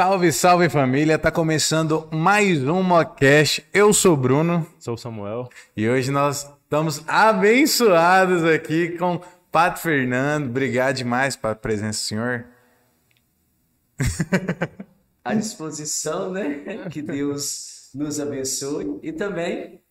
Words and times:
Salve, 0.00 0.32
salve 0.32 0.70
família! 0.70 1.18
Tá 1.18 1.30
começando 1.30 2.08
mais 2.10 2.66
um 2.66 2.82
Mocast. 2.82 3.62
Eu 3.70 3.92
sou 3.92 4.14
o 4.14 4.16
Bruno. 4.16 4.66
Sou 4.78 4.94
o 4.94 4.96
Samuel. 4.96 5.50
E 5.76 5.86
hoje 5.86 6.10
nós 6.10 6.50
estamos 6.64 7.06
abençoados 7.06 8.42
aqui 8.42 8.96
com 8.96 9.20
Pato 9.52 9.80
Fernando. 9.80 10.46
Obrigado 10.46 10.96
demais 10.96 11.36
pela 11.36 11.54
presença 11.54 11.98
do 11.98 12.06
senhor. 12.06 12.46
À 15.22 15.34
disposição, 15.34 16.32
né? 16.32 16.88
Que 16.90 17.02
Deus 17.02 17.90
nos 17.94 18.18
abençoe 18.18 18.98
e 19.02 19.12
também 19.12 19.82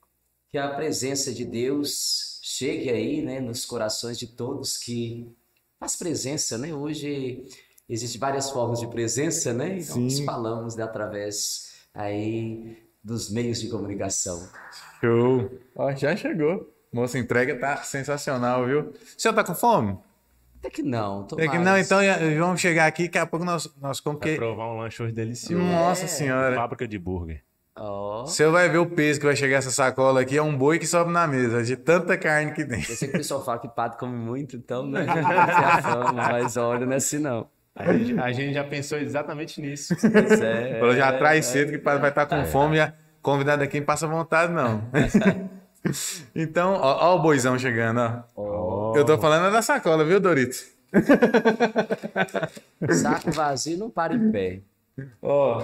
que 0.50 0.58
a 0.58 0.70
presença 0.70 1.32
de 1.32 1.46
Deus 1.46 2.40
chegue 2.42 2.90
aí, 2.90 3.22
né, 3.22 3.40
nos 3.40 3.64
corações 3.64 4.18
de 4.18 4.26
todos 4.26 4.76
que 4.76 5.32
faz 5.80 5.96
presença, 5.96 6.58
né? 6.58 6.74
Hoje 6.74 7.46
Existem 7.90 8.20
várias 8.20 8.50
formas 8.52 8.80
de 8.80 8.88
presença, 8.88 9.52
né? 9.54 9.80
Então, 9.80 9.96
Sim. 9.96 10.04
nós 10.04 10.20
falamos 10.20 10.76
né, 10.76 10.84
através 10.84 11.74
aí 11.94 12.78
dos 13.04 13.32
meios 13.32 13.60
de 13.60 13.70
comunicação. 13.70 14.48
Show! 15.02 15.50
Ó, 15.76 15.92
já 15.96 16.16
chegou. 16.16 16.72
Moça, 16.94 17.18
entrega 17.18 17.58
tá 17.58 17.78
sensacional, 17.78 18.66
viu? 18.66 18.80
O 18.82 18.94
senhor 19.22 19.34
tá 19.34 19.44
com 19.44 19.56
fome? 19.56 19.98
Até 20.60 20.70
que 20.70 20.84
não, 20.84 21.24
tô 21.24 21.40
É 21.40 21.48
que 21.48 21.58
não, 21.58 21.78
então 21.78 22.00
vamos 22.38 22.60
chegar 22.60 22.86
aqui, 22.86 23.04
daqui 23.04 23.18
a 23.18 23.26
pouco 23.26 23.46
nós, 23.46 23.74
nós 23.80 24.00
como 24.02 24.20
Vai 24.20 24.30
que... 24.32 24.36
provar 24.36 24.66
um 24.74 24.80
lanche 24.80 25.02
hoje 25.02 25.14
delicioso. 25.14 25.64
Nossa 25.64 26.04
É. 26.04 26.08
senhora! 26.08 26.56
Fábrica 26.56 26.88
de 26.88 27.00
burger. 27.00 27.42
Ó, 27.78 28.24
O 28.24 28.28
senhor 28.28 28.52
vai 28.52 28.68
ver 28.68 28.78
o 28.80 28.86
peso 28.86 29.22
que 29.22 29.26
vai 29.26 29.36
chegar 29.38 29.58
essa 29.58 29.72
sacola 29.72 30.20
aqui, 30.22 30.36
é 30.38 30.42
um 30.42 30.58
boi 30.58 30.78
que 30.78 30.86
sobe 30.86 31.12
na 31.14 31.26
mesa, 31.26 31.64
de 31.64 31.78
tanta 31.78 32.18
carne 32.18 32.52
que 32.52 32.66
tem. 32.66 32.80
eu 32.80 32.84
sei 32.96 33.08
que 33.08 33.16
o 33.16 33.18
pessoal 33.20 33.44
fala 33.46 33.58
que 33.58 33.70
pato 33.70 33.98
come 33.98 34.18
muito, 34.18 34.58
então, 34.58 34.86
né? 34.86 35.06
Não 35.06 35.14
tem 35.16 35.24
a 35.24 35.82
fama, 35.82 36.12
mas 36.14 36.58
olha, 36.58 36.86
não 36.86 36.94
é 36.94 36.98
assim 36.98 37.20
não. 37.20 37.48
A 37.80 37.94
gente, 37.94 38.20
a 38.20 38.32
gente 38.34 38.54
já 38.54 38.64
pensou 38.66 38.98
exatamente 38.98 39.62
nisso. 39.62 39.96
Pois 40.02 40.42
é, 40.42 40.80
Falou, 40.80 40.94
já 40.94 41.18
traz 41.18 41.46
cedo 41.46 41.72
que 41.72 41.78
vai 41.78 42.10
estar 42.10 42.26
com 42.26 42.44
fome 42.46 42.76
e 42.76 42.82
a 42.82 42.94
convidada 43.22 43.64
aqui 43.64 43.80
não 43.80 43.86
passa 43.86 44.06
vontade, 44.06 44.52
não. 44.52 44.84
então, 46.36 46.74
ó, 46.74 47.12
ó 47.12 47.16
o 47.16 47.22
boizão 47.22 47.58
chegando, 47.58 48.02
ó. 48.02 48.24
Ó, 48.36 48.98
Eu 48.98 49.06
tô 49.06 49.18
falando 49.18 49.50
da 49.50 49.62
sacola, 49.62 50.04
viu, 50.04 50.20
Dorito? 50.20 50.58
saco 52.92 53.32
vazio 53.32 53.78
não 53.78 53.90
para 53.90 54.14
em 54.14 54.30
pé. 54.30 54.60
Ó. 55.22 55.64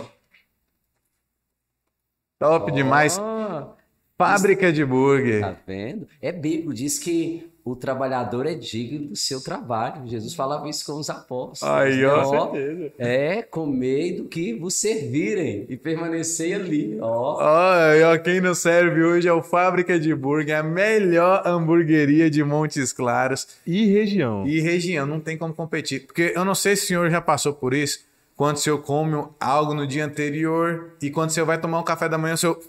Top 2.40 2.72
demais. 2.72 3.18
Ó, 3.20 3.76
Fábrica 4.18 4.72
de 4.72 4.86
burger. 4.86 5.42
Tá 5.42 5.56
vendo? 5.68 6.08
É 6.22 6.32
bíblico, 6.32 6.74
diz 6.74 6.98
que 6.98 7.52
o 7.66 7.76
trabalhador 7.76 8.46
é 8.46 8.54
digno 8.54 9.08
do 9.08 9.16
seu 9.16 9.42
trabalho. 9.42 10.08
Jesus 10.08 10.36
falava 10.36 10.70
isso 10.70 10.86
com 10.86 11.00
os 11.00 11.10
apóstolos. 11.10 11.64
Aí, 11.64 12.06
ó. 12.06 12.22
Ó, 12.22 12.52
certeza. 12.52 12.92
É, 13.00 13.42
comei 13.42 14.16
do 14.16 14.26
que 14.26 14.54
vos 14.54 14.76
servirem 14.76 15.66
e 15.68 15.76
permanecei 15.76 16.54
ali. 16.54 17.00
Ó, 17.02 17.38
Ó, 17.42 17.94
e 17.96 18.04
ó, 18.04 18.16
quem 18.20 18.40
nos 18.40 18.60
serve 18.60 19.04
hoje 19.04 19.28
é 19.28 19.34
o 19.34 19.42
Fábrica 19.42 20.00
de 20.00 20.14
Burger, 20.14 20.60
a 20.60 20.62
melhor 20.62 21.42
hamburgueria 21.44 22.30
de 22.30 22.44
Montes 22.44 22.94
Claros. 22.94 23.48
E 23.66 23.88
região. 23.88 24.46
E 24.46 24.62
região, 24.62 25.08
não 25.08 25.20
tem 25.20 25.36
como 25.36 25.52
competir. 25.52 26.06
Porque 26.06 26.34
eu 26.36 26.46
não 26.46 26.54
sei 26.54 26.76
se 26.76 26.84
o 26.84 26.88
senhor 26.90 27.10
já 27.10 27.20
passou 27.20 27.52
por 27.52 27.74
isso. 27.74 28.06
Quando 28.38 28.58
o 28.58 28.60
senhor 28.60 28.78
come 28.84 29.26
algo 29.40 29.74
no 29.74 29.88
dia 29.88 30.06
anterior 30.06 30.92
e 31.02 31.10
quando 31.10 31.32
o 31.32 31.34
senhor 31.34 31.48
vai 31.48 31.60
tomar 31.60 31.80
um 31.80 31.84
café 31.84 32.08
da 32.08 32.18
manhã, 32.18 32.36
o 32.36 32.38
senhor 32.38 32.60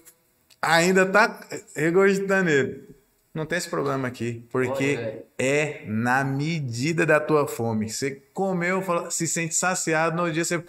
ainda 0.62 1.04
tá 1.04 1.38
regurgitando 1.74 2.48
ele. 2.48 2.95
Não 3.36 3.44
tem 3.44 3.58
esse 3.58 3.68
problema 3.68 4.08
aqui, 4.08 4.42
porque 4.50 4.96
Olha. 4.96 5.24
é 5.38 5.84
na 5.86 6.24
medida 6.24 7.04
da 7.04 7.20
tua 7.20 7.46
fome. 7.46 7.90
Você 7.90 8.22
comeu, 8.32 8.82
se 9.10 9.28
sente 9.28 9.54
saciado, 9.54 10.16
no 10.16 10.32
dia 10.32 10.42
você 10.42 10.64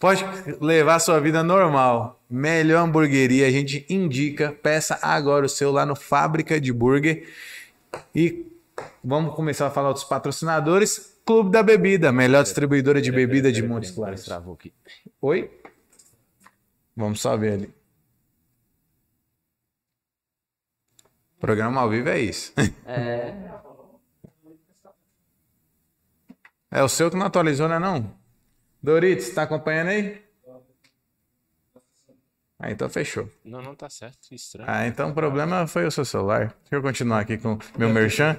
pode 0.00 0.24
levar 0.60 0.96
a 0.96 0.98
sua 0.98 1.20
vida 1.20 1.44
normal. 1.44 2.20
Melhor 2.28 2.82
hamburgueria, 2.82 3.46
a 3.46 3.52
gente 3.52 3.86
indica. 3.88 4.50
Peça 4.50 4.98
agora 5.00 5.46
o 5.46 5.48
seu 5.48 5.70
lá 5.70 5.86
no 5.86 5.94
Fábrica 5.94 6.60
de 6.60 6.72
Burger. 6.72 7.24
E 8.12 8.46
vamos 9.04 9.36
começar 9.36 9.68
a 9.68 9.70
falar 9.70 9.92
dos 9.92 10.02
patrocinadores. 10.02 11.14
Clube 11.24 11.52
da 11.52 11.62
Bebida, 11.62 12.10
melhor 12.10 12.42
distribuidora 12.42 13.00
de 13.00 13.12
bebida 13.12 13.52
de 13.52 13.62
Montes 13.62 13.92
Claros. 13.92 14.28
Oi? 15.20 15.48
Vamos 16.96 17.20
só 17.20 17.36
ver 17.36 17.52
ali. 17.52 17.81
Programa 21.42 21.80
ao 21.80 21.90
vivo 21.90 22.08
é 22.08 22.20
isso. 22.20 22.52
é. 22.86 23.34
É 26.70 26.82
o 26.82 26.88
seu 26.88 27.10
que 27.10 27.16
não 27.16 27.26
atualizou, 27.26 27.68
né 27.68 27.78
não? 27.78 28.14
Doritos, 28.82 29.28
tá 29.30 29.42
acompanhando 29.42 29.88
aí? 29.88 30.22
Ah, 32.58 32.70
então 32.70 32.88
fechou. 32.88 33.28
Não, 33.44 33.60
não 33.60 33.74
tá 33.74 33.90
certo. 33.90 34.32
Estranho. 34.32 34.70
Ah, 34.70 34.86
então 34.86 35.10
o 35.10 35.14
problema 35.14 35.66
foi 35.66 35.84
o 35.84 35.90
seu 35.90 36.04
celular. 36.04 36.54
Deixa 36.62 36.76
eu 36.76 36.80
continuar 36.82 37.18
aqui 37.20 37.36
com 37.36 37.58
meu 37.76 37.88
merchan. 37.90 38.36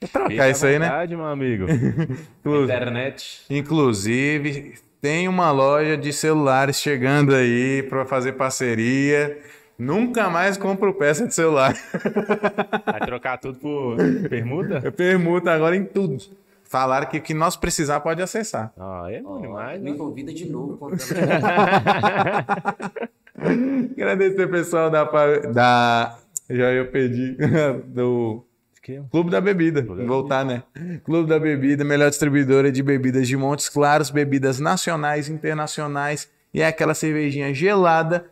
Vou 0.00 0.08
trocar 0.10 0.30
Fica 0.30 0.42
à 0.44 0.50
isso 0.50 0.66
aí, 0.66 0.78
né? 0.80 0.86
vontade, 0.86 1.16
meu 1.16 1.26
amigo. 1.26 1.66
Inclu- 2.44 2.64
Internet. 2.64 3.46
Inclusive, 3.48 4.74
tem 5.00 5.28
uma 5.28 5.52
loja 5.52 5.96
de 5.96 6.12
celulares 6.12 6.80
chegando 6.80 7.34
aí 7.34 7.84
para 7.88 8.04
fazer 8.04 8.32
parceria. 8.32 9.40
Nunca 9.78 10.30
mais 10.30 10.56
compro 10.56 10.94
peça 10.94 11.26
de 11.26 11.34
celular. 11.34 11.74
Vai 12.86 13.00
trocar 13.00 13.36
tudo 13.38 13.58
por 13.58 13.96
permuta? 14.28 14.80
Eu 14.82 14.90
permuto 14.90 15.50
agora 15.50 15.76
em 15.76 15.84
tudo. 15.84 16.16
Falaram 16.64 17.06
que 17.06 17.18
o 17.18 17.22
que 17.22 17.34
nós 17.34 17.56
precisar 17.56 18.00
pode 18.00 18.20
acessar. 18.22 18.72
Ah, 18.76 19.06
é 19.08 19.20
bom 19.20 19.40
demais, 19.40 19.80
Me 19.80 19.92
né? 19.92 19.96
convida 19.96 20.32
de 20.32 20.48
novo. 20.48 20.78
Agradecer 23.92 24.44
o 24.44 24.50
pessoal 24.50 24.90
da, 24.90 25.04
da. 25.52 26.18
Já 26.48 26.72
eu 26.72 26.90
pedi. 26.90 27.36
Do 27.86 28.44
Clube 29.10 29.30
da 29.30 29.40
Bebida. 29.40 29.82
Clube 29.82 30.02
da 30.02 30.06
Voltar, 30.06 30.44
né? 30.44 30.62
Clube 31.04 31.28
da 31.28 31.38
Bebida, 31.38 31.84
melhor 31.84 32.08
distribuidora 32.08 32.70
de 32.70 32.82
bebidas 32.82 33.26
de 33.28 33.36
Montes 33.36 33.68
Claros, 33.68 34.10
bebidas 34.10 34.60
nacionais, 34.60 35.28
internacionais 35.28 36.30
e 36.54 36.62
é 36.62 36.66
aquela 36.66 36.94
cervejinha 36.94 37.52
gelada 37.52 38.24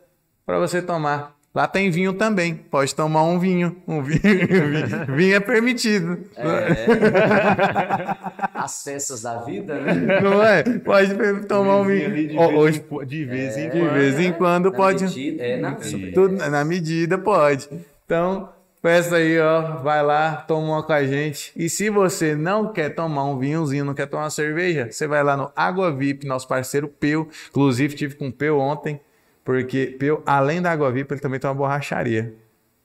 para 0.47 0.59
você 0.59 0.82
tomar. 0.82 1.34
Lá 1.55 1.69
tem 1.69 1.88
vinho 1.88 2.12
também. 2.15 2.55
Pode 2.55 2.93
tomar 2.94 3.22
um 3.22 3.38
vinho. 3.38 3.77
Um 3.87 4.03
vinho, 4.03 4.21
vinho 5.16 5.37
é 5.37 5.41
permitido. 5.41 6.19
As 8.54 8.83
festas 8.83 9.22
da 9.22 9.38
vida, 9.43 9.75
né? 9.81 10.21
Não 10.21 10.43
é? 10.43 10.62
Pode 10.62 11.15
tomar 11.47 11.77
um 11.77 11.84
vinho. 11.87 12.12
De, 12.12 12.27
vez 12.28 12.54
hoje, 12.54 12.81
qu- 12.81 13.04
de 13.04 13.25
vez 13.25 13.56
em 13.56 13.71
de 13.71 13.78
quando. 13.78 13.93
vez 13.93 14.19
em 14.21 14.33
quando 14.33 14.71
Na 14.71 14.77
pode. 14.77 15.04
medida- 15.04 15.43
é, 15.44 15.56
na, 15.56 15.72
Tudo 16.12 16.37
na 16.50 16.65
medida 16.65 17.19
pode. 17.19 17.69
Então, 18.04 18.49
peça 18.83 19.16
aí, 19.16 19.38
ó, 19.38 19.77
vai 19.83 20.03
lá, 20.03 20.37
toma 20.49 20.66
uma 20.66 20.83
com 20.83 20.93
a 20.93 21.04
gente. 21.04 21.53
E 21.56 21.69
se 21.69 21.88
você 21.88 22.34
não 22.34 22.72
quer 22.72 22.91
tomar 22.94 23.25
um 23.25 23.38
vinhozinho, 23.38 23.84
não 23.84 23.94
quer 23.94 24.06
tomar 24.06 24.25
uma 24.25 24.31
cerveja, 24.31 24.88
você 24.91 25.06
vai 25.06 25.22
lá 25.22 25.37
no 25.37 25.50
Água 25.54 25.93
VIP, 25.93 26.27
nosso 26.27 26.49
parceiro 26.49 26.88
Peu. 26.88 27.28
Inclusive, 27.50 27.94
tive 27.94 28.15
com 28.16 28.28
o 28.28 28.33
Peu 28.33 28.59
ontem, 28.59 29.00
porque 29.44 29.99
além 30.25 30.60
da 30.62 30.71
Água 30.72 30.91
VIP, 30.91 31.12
ele 31.15 31.21
também 31.21 31.38
tem 31.38 31.49
uma 31.49 31.55
borracharia. 31.55 32.34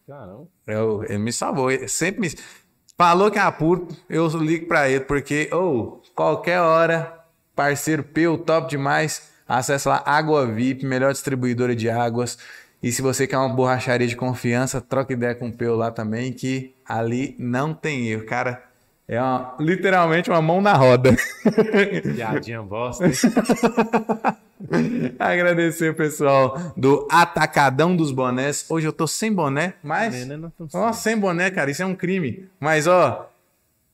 Caramba. 0.07 0.47
Eu- 0.67 1.03
ele 1.03 1.17
me 1.19 1.31
salvou, 1.33 1.71
ele 1.71 1.87
sempre 1.87 2.21
me... 2.21 2.31
Falou 2.97 3.31
que 3.31 3.39
é 3.39 3.41
apuro, 3.41 3.87
eu 4.09 4.27
ligo 4.27 4.67
pra 4.67 4.89
ele, 4.89 4.99
porque, 5.05 5.49
ou, 5.53 6.01
qualquer 6.13 6.59
hora, 6.59 7.17
parceiro 7.55 8.03
Peu, 8.03 8.37
top 8.37 8.69
demais, 8.69 9.29
acessa 9.47 9.89
lá 9.89 10.03
Água 10.05 10.45
VIP, 10.45 10.85
melhor 10.85 11.13
distribuidora 11.13 11.73
de 11.73 11.89
águas. 11.89 12.37
E 12.83 12.91
se 12.91 13.01
você 13.01 13.25
quer 13.25 13.37
uma 13.37 13.47
borracharia 13.49 14.05
de 14.07 14.17
confiança, 14.17 14.81
troca 14.81 15.13
ideia 15.13 15.33
com 15.33 15.47
o 15.47 15.53
Peu 15.53 15.77
lá 15.77 15.91
também, 15.91 16.33
que 16.33 16.75
ali 16.85 17.35
não 17.39 17.73
tem 17.73 18.07
erro. 18.09 18.25
Cara, 18.25 18.61
é 19.07 19.21
uma- 19.21 19.55
literalmente 19.59 20.29
uma 20.29 20.41
mão 20.41 20.59
na 20.61 20.73
roda. 20.73 21.15
Piadinha 22.15 22.61
bosta. 22.61 23.05
Agradecer 25.17 25.91
o 25.91 25.95
pessoal 25.95 26.73
do 26.75 27.07
Atacadão 27.09 27.95
dos 27.95 28.11
Bonés. 28.11 28.65
Hoje 28.69 28.87
eu 28.87 28.93
tô 28.93 29.07
sem 29.07 29.31
boné, 29.31 29.75
mas... 29.81 30.25
Né, 30.25 30.37
né, 30.37 30.51
tô 30.57 30.67
Ó, 30.73 30.91
sem 30.91 31.17
boné, 31.17 31.49
cara, 31.49 31.71
isso 31.71 31.81
é 31.81 31.85
um 31.85 31.95
crime. 31.95 32.49
Mas, 32.59 32.85
ó, 32.87 33.31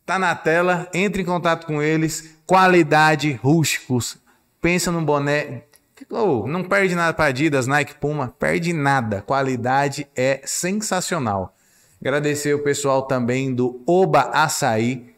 tá 0.06 0.18
na 0.18 0.34
tela, 0.36 0.90
entre 0.94 1.22
em 1.22 1.26
contato 1.26 1.68
com 1.68 1.82
eles. 1.82 2.36
Qualidade, 2.48 3.34
rústicos. 3.34 4.18
Pensa 4.62 4.92
num 4.92 5.06
boné. 5.06 5.64
Ô, 6.10 6.48
não 6.48 6.64
perde 6.64 6.96
nada 6.96 7.14
para 7.14 7.26
Adidas, 7.26 7.68
Nike, 7.68 7.96
Puma, 7.96 8.34
perde 8.38 8.74
nada. 8.74 9.22
Qualidade 9.22 10.08
é 10.16 10.42
sensacional. 10.46 11.56
Agradecer 12.02 12.54
o 12.54 12.64
pessoal 12.64 13.04
também 13.04 13.54
do 13.54 13.82
Oba 13.88 14.22
Açaí. 14.34 15.15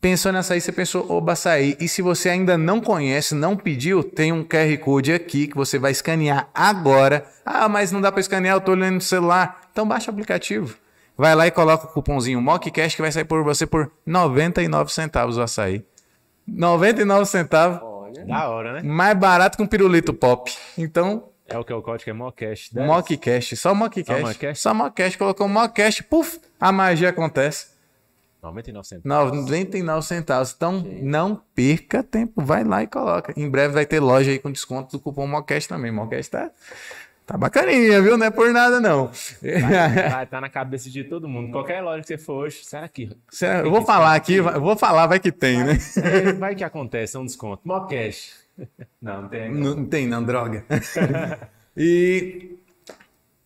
Pensou 0.00 0.30
nessa 0.30 0.54
aí, 0.54 0.60
você 0.60 0.70
pensou 0.70 1.10
Oba 1.10 1.32
Açaí. 1.32 1.76
E 1.80 1.88
se 1.88 2.02
você 2.02 2.28
ainda 2.28 2.56
não 2.56 2.80
conhece, 2.80 3.34
não 3.34 3.56
pediu, 3.56 4.04
tem 4.04 4.32
um 4.32 4.44
QR 4.44 4.76
Code 4.78 5.12
aqui 5.12 5.48
que 5.48 5.56
você 5.56 5.78
vai 5.78 5.90
escanear 5.90 6.48
agora. 6.54 7.26
Ah, 7.44 7.68
mas 7.68 7.90
não 7.90 8.00
dá 8.00 8.12
para 8.12 8.20
escanear, 8.20 8.56
eu 8.56 8.60
tô 8.60 8.72
olhando 8.72 8.94
no 8.94 9.00
celular. 9.00 9.62
Então 9.72 9.86
baixa 9.86 10.10
o 10.10 10.14
aplicativo. 10.14 10.76
Vai 11.16 11.34
lá 11.34 11.46
e 11.46 11.50
coloca 11.50 11.86
o 11.86 11.88
cupomzinho 11.88 12.40
MOCCAST 12.42 12.96
que 12.96 13.02
vai 13.02 13.10
sair 13.10 13.24
por 13.24 13.42
você 13.42 13.66
por 13.66 13.90
99 14.04 14.92
centavos 14.92 15.38
o 15.38 15.42
açaí. 15.42 15.82
99 16.46 17.24
centavos. 17.26 17.80
Olha. 17.82 18.24
Da 18.24 18.48
hora, 18.48 18.72
né? 18.74 18.82
mais 18.82 19.16
barato 19.18 19.56
que 19.56 19.62
um 19.62 19.66
pirulito 19.66 20.12
pop. 20.14 20.52
Então, 20.78 21.30
É 21.48 21.56
o 21.58 21.64
que 21.64 21.72
é 21.72 21.76
o 21.76 21.82
código, 21.82 22.10
é 22.10 22.12
Mocast. 22.12 22.74
10. 22.74 22.86
Mockcast, 22.86 23.56
só 23.56 23.74
Mockcast. 23.74 24.22
Mockcast? 24.22 24.62
Só 24.62 24.74
Mockcast, 24.74 25.18
colocou 25.18 25.48
Mockcast, 25.48 26.02
puf, 26.04 26.40
a 26.60 26.70
magia 26.72 27.10
acontece. 27.10 27.75
99 28.46 28.86
centavos. 28.88 29.32
99 29.40 30.06
centavos. 30.06 30.52
Então, 30.56 30.84
não 31.02 31.40
perca 31.54 32.02
tempo, 32.02 32.42
vai 32.42 32.64
lá 32.64 32.82
e 32.82 32.86
coloca. 32.86 33.32
Em 33.36 33.48
breve 33.48 33.74
vai 33.74 33.86
ter 33.86 34.00
loja 34.00 34.30
aí 34.30 34.38
com 34.38 34.50
desconto 34.50 34.96
do 34.96 35.00
cupom 35.02 35.26
Mockcast 35.26 35.68
também. 35.68 35.90
Mockcast 35.92 36.30
tá, 36.30 36.50
tá 37.26 37.36
bacaninha, 37.36 38.00
viu? 38.02 38.16
Não 38.16 38.26
é 38.26 38.30
por 38.30 38.52
nada, 38.52 38.80
não. 38.80 39.10
Vai 40.10 40.26
tá 40.26 40.40
na 40.40 40.48
cabeça 40.48 40.88
de 40.90 41.04
todo 41.04 41.28
mundo. 41.28 41.50
Qualquer 41.52 41.80
loja 41.82 42.00
que 42.02 42.08
você 42.08 42.18
for 42.18 42.44
hoje, 42.46 42.64
será 42.64 42.88
que. 42.88 43.10
Será- 43.30 43.60
Eu 43.60 43.70
vou 43.70 43.82
falar 43.82 44.14
aqui, 44.14 44.40
vai- 44.40 44.56
eu 44.56 44.60
vou 44.60 44.76
falar, 44.76 45.06
vai 45.06 45.18
que 45.20 45.32
tem, 45.32 45.62
né? 45.64 45.78
É, 45.96 46.32
vai 46.32 46.54
que 46.54 46.64
acontece, 46.64 47.16
é 47.16 47.20
um 47.20 47.26
desconto. 47.26 47.62
Mocast. 47.64 48.32
Não, 49.02 49.22
não 49.22 49.28
tem. 49.28 49.50
Não, 49.52 49.76
não 49.76 49.84
tem, 49.84 50.06
não, 50.06 50.24
droga. 50.24 50.64
e 51.76 52.56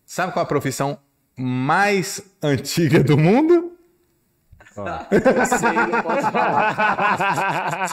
sabe 0.05 0.31
qual 0.31 0.43
a 0.43 0.47
profissão 0.47 0.97
mais 1.37 2.21
antiga 2.41 3.03
do 3.03 3.17
mundo? 3.17 3.73
Ó. 4.77 4.85
Eu 5.11 5.45
sei, 5.45 5.69
eu 5.69 6.03
posso 6.03 6.31
falar. 6.31 7.91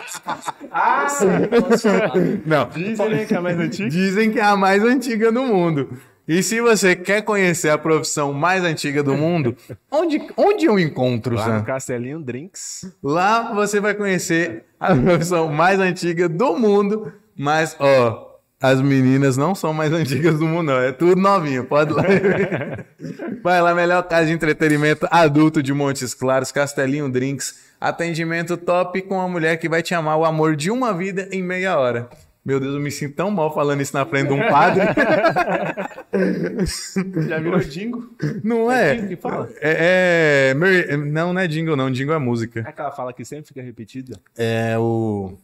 Eu 1.03 1.09
sei, 1.09 1.29
eu 1.51 1.63
posso 1.63 1.89
falar. 1.89 2.13
Não. 2.47 2.69
Dizem 2.71 3.09
né, 3.11 3.25
que 3.25 3.35
é 3.35 3.37
a 3.37 3.41
mais 3.43 3.59
antiga. 3.59 3.89
Dizem 3.91 4.31
que 4.31 4.39
é 4.39 4.45
a 4.45 4.57
mais 4.57 4.83
antiga 4.85 5.33
do 5.33 5.43
mundo. 5.43 5.99
E 6.27 6.43
se 6.43 6.61
você 6.61 6.95
quer 6.95 7.23
conhecer 7.23 7.71
a 7.71 7.79
profissão 7.79 8.33
mais 8.35 8.63
antiga 8.63 9.03
do 9.03 9.15
mundo, 9.17 9.57
onde, 9.91 10.21
onde 10.37 10.67
eu 10.67 10.79
encontro, 10.79 11.35
Lá 11.35 11.45
Sam? 11.45 11.59
no 11.59 11.65
Castelinho 11.65 12.21
Drinks. 12.21 12.93
Lá 13.03 13.55
você 13.55 13.81
vai 13.81 13.95
conhecer 13.95 14.65
a 14.79 14.95
profissão 14.95 15.49
mais 15.49 15.81
antiga 15.81 16.29
do 16.29 16.57
mundo, 16.57 17.13
mas, 17.37 17.75
ó, 17.81 18.28
as 18.61 18.81
meninas 18.81 19.37
não 19.37 19.55
são 19.55 19.73
mais 19.73 19.93
antigas 19.93 20.39
do 20.39 20.47
mundo, 20.47 20.73
não. 20.73 20.81
É 20.81 20.93
tudo 20.93 21.21
novinho, 21.21 21.65
pode 21.65 21.93
lá. 21.93 22.03
Vai 23.43 23.63
lá, 23.63 23.75
melhor 23.75 24.03
casa 24.03 24.27
de 24.27 24.33
entretenimento 24.33 25.07
adulto 25.11 25.63
de 25.63 25.73
Montes 25.73 26.13
Claros, 26.13 26.51
Castelinho 26.51 27.09
Drinks. 27.09 27.69
Atendimento 27.81 28.57
top 28.57 29.01
com 29.03 29.21
a 29.21 29.29
mulher 29.29 29.57
que 29.59 29.69
vai 29.69 29.83
te 29.83 29.95
amar 29.95 30.19
o 30.19 30.25
amor 30.25 30.57
de 30.57 30.69
uma 30.69 30.93
vida 30.93 31.29
em 31.31 31.41
meia 31.41 31.79
hora. 31.79 32.09
Meu 32.45 32.59
Deus, 32.59 32.75
eu 32.75 32.81
me 32.81 32.91
sinto 32.91 33.15
tão 33.15 33.31
mal 33.31 33.55
falando 33.55 33.81
isso 33.81 33.95
na 33.95 34.05
frente 34.05 34.29
de 34.29 34.33
um 34.33 34.49
padre. 34.49 34.83
Já 37.29 37.39
virou 37.39 37.61
jingo? 37.61 38.11
Não 38.43 38.73
é? 38.73 38.95
jingle 38.95 39.09
que 39.09 39.17
fala? 39.17 39.49
É, 39.61 40.55
é- 40.55 40.97
Não, 40.97 41.33
não 41.33 41.41
é 41.41 41.47
jingle, 41.47 41.77
não. 41.77 41.91
Jingle 41.91 42.15
é 42.15 42.19
música. 42.19 42.61
É 42.61 42.69
aquela 42.71 42.91
fala 42.91 43.13
que 43.13 43.25
sempre 43.25 43.47
fica 43.47 43.63
repetida. 43.63 44.19
É 44.37 44.77
o. 44.79 45.37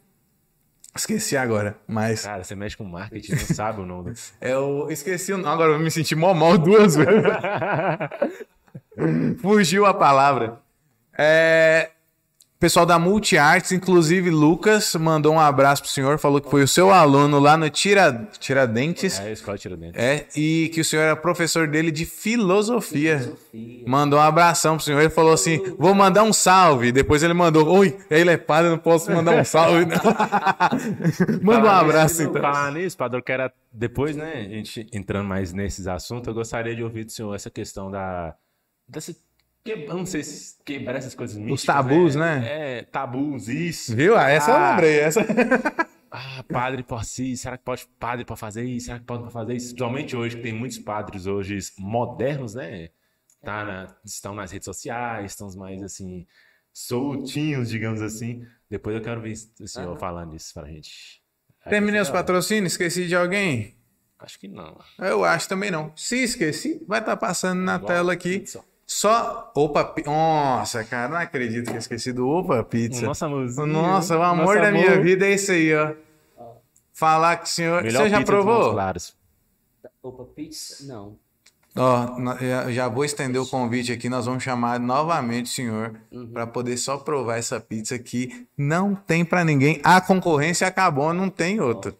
Esqueci 0.97 1.37
agora, 1.37 1.77
mas. 1.89 2.23
Cara, 2.25 2.45
você 2.45 2.55
mexe 2.55 2.77
com 2.77 2.85
marketing, 2.85 3.33
não 3.33 3.39
sabe 3.39 3.81
o 3.81 3.87
nome. 3.87 4.13
É 4.41 4.57
o. 4.57 4.89
Esqueci 4.91 5.33
o 5.33 5.39
nome. 5.39 5.49
Agora 5.49 5.73
eu 5.73 5.79
me 5.79 5.91
senti 5.91 6.15
mó 6.15 6.33
mal 6.33 6.57
duas 6.57 6.95
vezes. 6.95 7.11
Fugiu 9.41 9.87
a 9.87 9.95
palavra. 9.95 10.61
É. 11.19 11.91
Pessoal 12.65 12.87
da 12.87 12.99
Multiarts, 12.99 13.73
inclusive 13.73 14.31
Lucas, 14.31 14.95
mandou 14.95 15.35
um 15.35 15.39
abraço 15.39 15.83
pro 15.83 15.91
senhor, 15.91 16.19
falou 16.19 16.41
que 16.41 16.49
foi 16.49 16.63
o 16.63 16.67
seu 16.67 16.91
aluno 16.91 17.39
lá 17.39 17.59
no 17.59 17.69
Tira... 17.69 18.27
Tiradentes. 18.41 19.21
É, 19.21 19.33
escola 19.33 19.59
tira 19.59 19.77
dentro. 19.77 20.01
É, 20.01 20.25
e 20.35 20.71
que 20.73 20.81
o 20.81 20.85
senhor 20.85 21.03
era 21.03 21.15
professor 21.15 21.69
dele 21.69 21.91
de 21.91 22.07
filosofia. 22.07 23.19
Filosofia. 23.19 23.85
Mandou 23.87 24.19
um 24.19 24.23
abração 24.23 24.77
pro 24.77 24.85
senhor. 24.87 24.99
Ele 24.99 25.11
falou 25.11 25.35
assim: 25.35 25.63
vou 25.79 25.95
mandar 25.95 26.23
um 26.23 26.33
salve. 26.33 26.91
Depois 26.91 27.23
ele 27.23 27.35
mandou: 27.35 27.69
Oi, 27.69 27.99
ele 28.11 28.31
é 28.31 28.39
padre, 28.39 28.71
não 28.71 28.79
posso 28.79 29.13
mandar 29.13 29.39
um 29.39 29.45
salve. 29.45 29.85
não." 29.85 29.99
Manda 31.45 31.67
um 31.67 31.71
abraço 31.71 32.23
então. 32.23 32.41
Falar 32.41 32.73
nisso, 32.73 32.97
Padre, 32.97 33.19
eu 33.19 33.23
quero, 33.23 33.53
depois, 33.71 34.17
né, 34.17 34.37
a 34.39 34.55
gente 34.55 34.87
entrando 34.91 35.29
mais 35.29 35.53
nesses 35.53 35.87
assuntos, 35.87 36.29
eu 36.29 36.33
gostaria 36.33 36.75
de 36.75 36.83
ouvir 36.83 37.05
do 37.05 37.13
senhor 37.13 37.35
essa 37.35 37.51
questão 37.51 37.91
da. 37.91 38.35
dessa. 38.89 39.15
Que- 39.65 39.73
eu 39.89 39.95
não 39.97 40.07
sei 40.07 40.23
se 40.23 40.57
quebrar 40.65 40.97
essas 40.99 41.15
coisas 41.15 41.37
místicas. 41.37 41.65
tabus, 41.65 42.15
né? 42.15 42.43
É, 42.47 42.83
tabus, 42.83 43.49
isso. 43.49 43.95
Viu? 43.97 44.17
Ah, 44.17 44.29
essa 44.29 44.51
eu 44.51 44.57
Ah. 44.57 44.71
lembrei. 44.71 45.01
Essa... 45.01 45.21
Ah, 46.17 46.45
padre 46.49 46.85
pode 46.85 47.09
ser, 47.09 47.37
será 47.37 47.59
que 47.59 47.65
pode 47.65 47.89
padre 47.99 48.25
pode 48.25 48.39
fazer 48.39 48.65
isso? 48.65 48.87
Será 48.87 49.01
que 49.01 49.05
pode 49.05 49.29
fazer 49.33 49.55
isso? 49.57 49.67
Principalmente 49.71 50.15
hoje, 50.15 50.37
que 50.37 50.43
tem 50.45 50.53
muitos 50.53 50.79
padres 50.79 51.27
hoje 51.27 51.59
modernos, 51.77 52.55
né? 52.55 52.91
Tá 53.43 53.65
na- 53.65 53.97
estão 54.05 54.33
nas 54.33 54.53
redes 54.53 54.65
sociais, 54.65 55.33
estão 55.33 55.49
mais 55.57 55.83
assim, 55.83 56.25
soltinhos, 56.73 57.69
digamos 57.69 58.01
assim. 58.01 58.47
Depois 58.71 58.95
eu 58.95 59.03
quero 59.03 59.21
ver 59.21 59.35
o 59.61 59.67
senhor 59.67 59.91
Aham. 59.91 59.99
falando 59.99 60.37
isso 60.37 60.55
pra 60.55 60.69
gente. 60.69 61.21
Terminei 61.69 62.01
os 62.01 62.11
patrocínios, 62.11 62.75
esqueci 62.75 63.09
de 63.09 63.17
alguém? 63.17 63.75
Acho 64.19 64.39
que 64.39 64.47
não. 64.47 64.79
Eu 65.01 65.25
acho 65.25 65.49
também 65.49 65.71
não. 65.73 65.93
Se 65.97 66.23
esqueci, 66.23 66.81
vai 66.87 67.01
estar 67.01 67.17
passando 67.17 67.61
na 67.61 67.79
tela 67.81 68.13
aqui. 68.13 68.39
pizza. 68.39 68.65
Só 68.97 69.51
Opa 69.57 69.85
Pizza. 69.85 70.09
Nossa, 70.09 70.85
cara, 70.85 71.09
não 71.09 71.17
acredito 71.17 71.67
que 71.69 71.73
eu 71.73 71.79
esqueci 71.81 72.13
do 72.13 72.29
Opa 72.29 72.63
Pizza. 72.63 73.05
Nossa, 73.05 73.27
amorzinho. 73.27 73.67
Nossa, 73.67 74.17
o 74.17 74.23
amor 74.23 74.55
Nosso 74.55 74.61
da 74.63 74.71
minha 74.71 74.93
amor. 74.93 75.03
vida 75.03 75.27
é 75.27 75.35
isso 75.35 75.51
aí, 75.51 75.75
ó. 75.75 75.95
Falar 76.93 77.39
que 77.39 77.47
o 77.47 77.49
senhor. 77.49 77.83
Melhor 77.83 78.05
você 78.05 78.09
já 78.11 78.23
provou? 78.23 78.71
Claros. 78.71 79.17
Opa, 80.01 80.23
pizza? 80.37 80.85
Não. 80.87 81.17
Ó, 81.77 82.37
já- 82.41 82.71
já 82.71 82.87
vou 82.89 83.05
estender 83.05 83.41
o 83.43 83.47
convite 83.49 83.91
aqui. 83.91 84.09
Nós 84.09 84.27
vamos 84.27 84.45
chamar 84.45 84.79
novamente 84.79 85.47
o 85.47 85.49
senhor 85.49 85.97
para 86.33 86.47
poder 86.47 86.77
só 86.77 86.97
provar 86.97 87.37
essa 87.39 87.59
pizza 87.59 87.99
que 87.99 88.47
não 88.57 88.95
tem 88.95 89.25
para 89.25 89.43
ninguém. 89.45 89.81
A 89.83 90.01
concorrência 90.01 90.69
acabou, 90.69 91.13
não 91.13 91.29
tem 91.29 91.61
outra. 91.61 91.93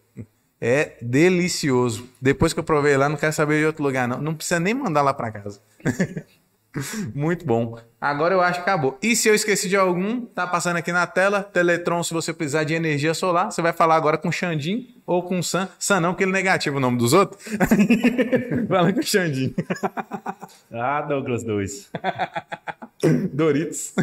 É 0.61 0.95
delicioso. 1.01 2.07
Depois 2.21 2.53
que 2.53 2.59
eu 2.61 2.63
provei 2.63 2.95
lá, 2.95 3.09
não 3.09 3.17
quero 3.17 3.33
saber 3.33 3.59
de 3.59 3.65
outro 3.65 3.83
lugar, 3.83 4.07
não. 4.07 4.21
Não 4.21 4.33
precisa 4.33 4.61
nem 4.61 4.73
mandar 4.73 5.01
lá 5.01 5.13
para 5.13 5.29
casa. 5.29 5.59
Muito 7.13 7.45
bom. 7.45 7.77
Agora 7.99 8.33
eu 8.33 8.41
acho 8.41 8.55
que 8.63 8.69
acabou. 8.69 8.97
E 9.01 9.15
se 9.15 9.27
eu 9.27 9.35
esqueci 9.35 9.67
de 9.67 9.75
algum, 9.75 10.21
tá 10.21 10.45
passando 10.45 10.77
aqui 10.77 10.91
na 10.91 11.07
tela. 11.07 11.41
Teletron, 11.41 12.03
se 12.03 12.13
você 12.13 12.33
precisar 12.33 12.63
de 12.63 12.73
energia 12.73 13.13
solar, 13.13 13.51
você 13.51 13.61
vai 13.61 13.73
falar 13.73 13.95
agora 13.95 14.17
com 14.17 14.29
o 14.29 14.31
Xandim 14.31 14.95
ou 15.05 15.23
com 15.23 15.39
o 15.39 15.43
Sam. 15.43 15.69
Sam 15.79 15.99
não, 16.01 16.13
porque 16.13 16.23
ele 16.23 16.31
é 16.31 16.33
negativo 16.33 16.77
o 16.77 16.79
nome 16.79 16.97
dos 16.97 17.13
outros. 17.13 17.43
Fala 18.67 18.93
com 18.93 18.99
o 18.99 19.03
Xandim. 19.03 19.53
Ah, 20.71 21.01
Douglas 21.01 21.43
2. 21.43 21.91
Doritos. 23.31 23.93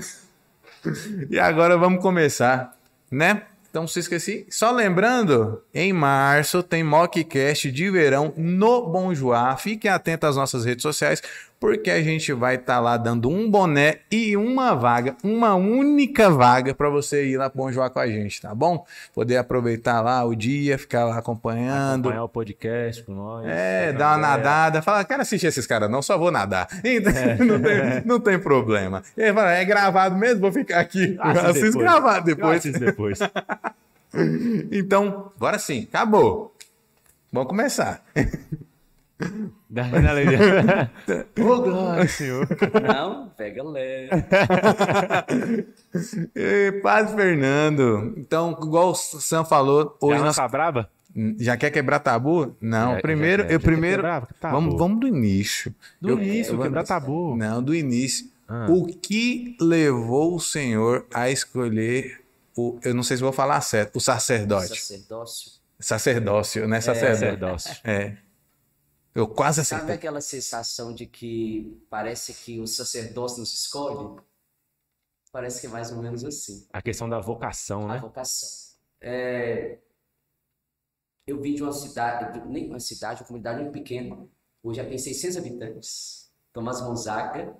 e 1.30 1.38
agora 1.38 1.76
vamos 1.76 2.02
começar, 2.02 2.76
né? 3.10 3.42
Então, 3.72 3.86
se 3.86 4.00
esqueci, 4.00 4.46
só 4.50 4.70
lembrando, 4.70 5.62
em 5.72 5.94
março 5.94 6.62
tem 6.62 6.84
mockcast 6.84 7.70
de 7.72 7.90
verão 7.90 8.34
no 8.36 8.86
Bom 8.86 9.14
Joá. 9.14 9.56
Fique 9.56 9.88
atento 9.88 10.26
às 10.26 10.36
nossas 10.36 10.66
redes 10.66 10.82
sociais, 10.82 11.22
porque 11.62 11.92
a 11.92 12.02
gente 12.02 12.32
vai 12.32 12.56
estar 12.56 12.80
lá 12.80 12.96
dando 12.96 13.30
um 13.30 13.48
boné 13.48 14.00
e 14.10 14.36
uma 14.36 14.74
vaga, 14.74 15.14
uma 15.22 15.54
única 15.54 16.28
vaga 16.28 16.74
para 16.74 16.90
você 16.90 17.24
ir 17.24 17.36
lá 17.36 17.52
Joá 17.70 17.88
com 17.88 18.00
a 18.00 18.06
gente, 18.08 18.40
tá 18.40 18.52
bom? 18.52 18.84
Poder 19.14 19.36
aproveitar 19.36 20.00
lá 20.00 20.24
o 20.24 20.34
dia, 20.34 20.76
ficar 20.76 21.04
lá 21.04 21.18
acompanhando. 21.18 22.08
Acompanhar 22.08 22.24
o 22.24 22.28
podcast 22.28 23.04
com 23.04 23.12
nós. 23.12 23.46
É, 23.46 23.92
dá 23.92 24.08
uma 24.08 24.18
nadada, 24.18 24.82
fala, 24.82 25.04
quero 25.04 25.22
assistir 25.22 25.46
esses 25.46 25.64
caras, 25.64 25.88
não, 25.88 26.02
só 26.02 26.18
vou 26.18 26.32
nadar. 26.32 26.66
Então, 26.82 27.12
É. 27.12 27.36
não, 27.38 27.60
tem, 27.60 28.02
não 28.04 28.20
tem 28.20 28.38
problema. 28.40 29.00
E 29.16 29.22
aí 29.22 29.32
fala, 29.32 29.52
é 29.52 29.64
gravado 29.64 30.16
mesmo, 30.16 30.40
vou 30.40 30.50
ficar 30.50 30.80
aqui. 30.80 31.16
Assiste 31.20 31.46
Assisto 31.46 31.78
depois. 31.78 31.84
gravado 31.84 32.26
depois. 32.26 32.58
assisto 32.58 32.80
depois. 32.80 33.18
Então, 34.70 35.32
agora 35.36 35.58
sim, 35.58 35.88
acabou. 35.88 36.54
Vamos 37.32 37.48
começar. 37.48 38.04
Dá 39.68 39.82
uma 39.84 40.10
alegria. 40.10 40.90
Ô, 41.40 41.62
glória, 41.62 42.08
senhor. 42.08 42.46
Não, 42.86 43.28
pega 43.30 43.62
leve. 43.62 44.10
E, 46.34 46.72
Padre 46.82 47.14
Fernando, 47.14 48.14
então, 48.16 48.52
igual 48.62 48.90
o 48.90 48.94
Sam 48.94 49.44
falou, 49.44 49.96
hoje 50.00 50.12
Já 50.14 50.18
não 50.18 50.26
nós 50.26 50.36
tá 50.36 50.48
brava? 50.48 50.88
já 51.38 51.56
quer 51.56 51.70
quebrar 51.70 51.98
tabu? 51.98 52.56
Não, 52.60 52.94
Já- 52.94 53.00
primeiro, 53.00 53.42
já 53.42 53.48
eu 53.48 53.52
já 53.52 53.58
quer 53.58 53.64
primeiro, 53.64 53.96
quebrar 54.02 54.26
tabu. 54.40 54.54
vamos, 54.56 54.78
vamos 54.78 55.00
do 55.00 55.06
início. 55.06 55.74
Do 56.00 56.10
Eu- 56.10 56.22
início, 56.22 56.54
eu- 56.54 56.62
quebrar 56.62 56.84
tabu. 56.84 57.36
Não, 57.36 57.62
do 57.62 57.74
início. 57.74 58.26
Ah. 58.48 58.66
O 58.70 58.86
que 58.86 59.56
levou 59.60 60.34
o 60.36 60.40
Senhor 60.40 61.06
a 61.12 61.30
escolher 61.30 62.20
o, 62.56 62.78
eu 62.82 62.94
não 62.94 63.02
sei 63.02 63.16
se 63.18 63.22
vou 63.22 63.32
falar 63.32 63.60
certo, 63.60 63.96
o 63.96 64.00
sacerdote. 64.00 64.68
Sacerdócio. 64.68 65.52
Sacerdócio, 65.78 66.68
né? 66.68 66.80
Sacerdote. 66.80 67.18
Sacerdócio. 67.18 67.76
É. 67.84 68.12
Eu 69.14 69.28
quase 69.28 69.64
Sabe 69.64 69.82
acertei. 69.82 69.94
aquela 69.96 70.20
sensação 70.20 70.94
de 70.94 71.06
que 71.06 71.84
parece 71.90 72.32
que 72.32 72.58
o 72.60 72.66
sacerdócio 72.66 73.40
nos 73.40 73.52
escolhe? 73.52 74.20
Parece 75.30 75.60
que 75.60 75.66
é 75.66 75.70
mais 75.70 75.90
ou 75.92 76.02
menos 76.02 76.24
assim. 76.24 76.66
A 76.72 76.80
questão 76.82 77.08
da 77.08 77.20
vocação, 77.20 77.90
A 77.90 77.94
né? 77.94 78.00
vocação. 78.00 78.48
É, 79.00 79.78
Eu 81.26 81.40
vim 81.40 81.54
de 81.54 81.62
uma 81.62 81.72
cidade, 81.72 82.40
de- 82.40 82.46
nem 82.48 82.68
uma 82.68 82.80
cidade, 82.80 83.20
uma 83.22 83.26
comunidade 83.26 83.60
muito 83.60 83.72
pequena. 83.72 84.28
Hoje 84.62 84.78
já 84.82 84.88
tem 84.88 84.98
600 84.98 85.36
habitantes. 85.36 86.32
Tomás 86.52 86.80
Gonzaga, 86.80 87.56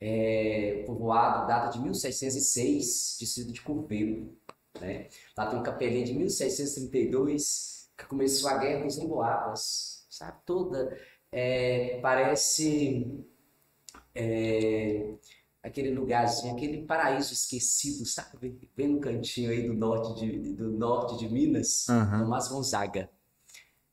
é, 0.00 0.84
povoado, 0.86 1.46
data 1.48 1.70
de 1.70 1.80
1606, 1.82 3.16
distrito 3.18 3.52
de 3.52 3.60
Curvelo. 3.60 4.38
Né? 4.80 5.08
Lá 5.36 5.46
tem 5.50 5.58
um 5.58 5.62
capelinha 5.64 6.04
de 6.04 6.14
1632 6.14 7.90
que 7.96 8.04
começou 8.06 8.50
a 8.50 8.58
Guerra 8.58 8.84
dos 8.84 8.98
Emboabas, 8.98 9.95
sabe? 10.08 10.38
Toda. 10.44 10.98
É, 11.30 11.98
parece 12.00 13.24
é, 14.14 15.14
aquele 15.62 15.90
lugarzinho, 15.90 16.54
aquele 16.54 16.86
paraíso 16.86 17.32
esquecido, 17.32 18.06
sabe? 18.06 18.70
Bem 18.76 18.88
no 18.88 19.00
cantinho 19.00 19.50
aí 19.50 19.66
do 19.66 19.74
norte 19.74 20.20
de, 20.20 20.52
do 20.54 20.70
norte 20.70 21.18
de 21.18 21.28
Minas, 21.32 21.88
Aham. 21.88 22.20
Tomás 22.20 22.48
Gonzaga. 22.48 23.10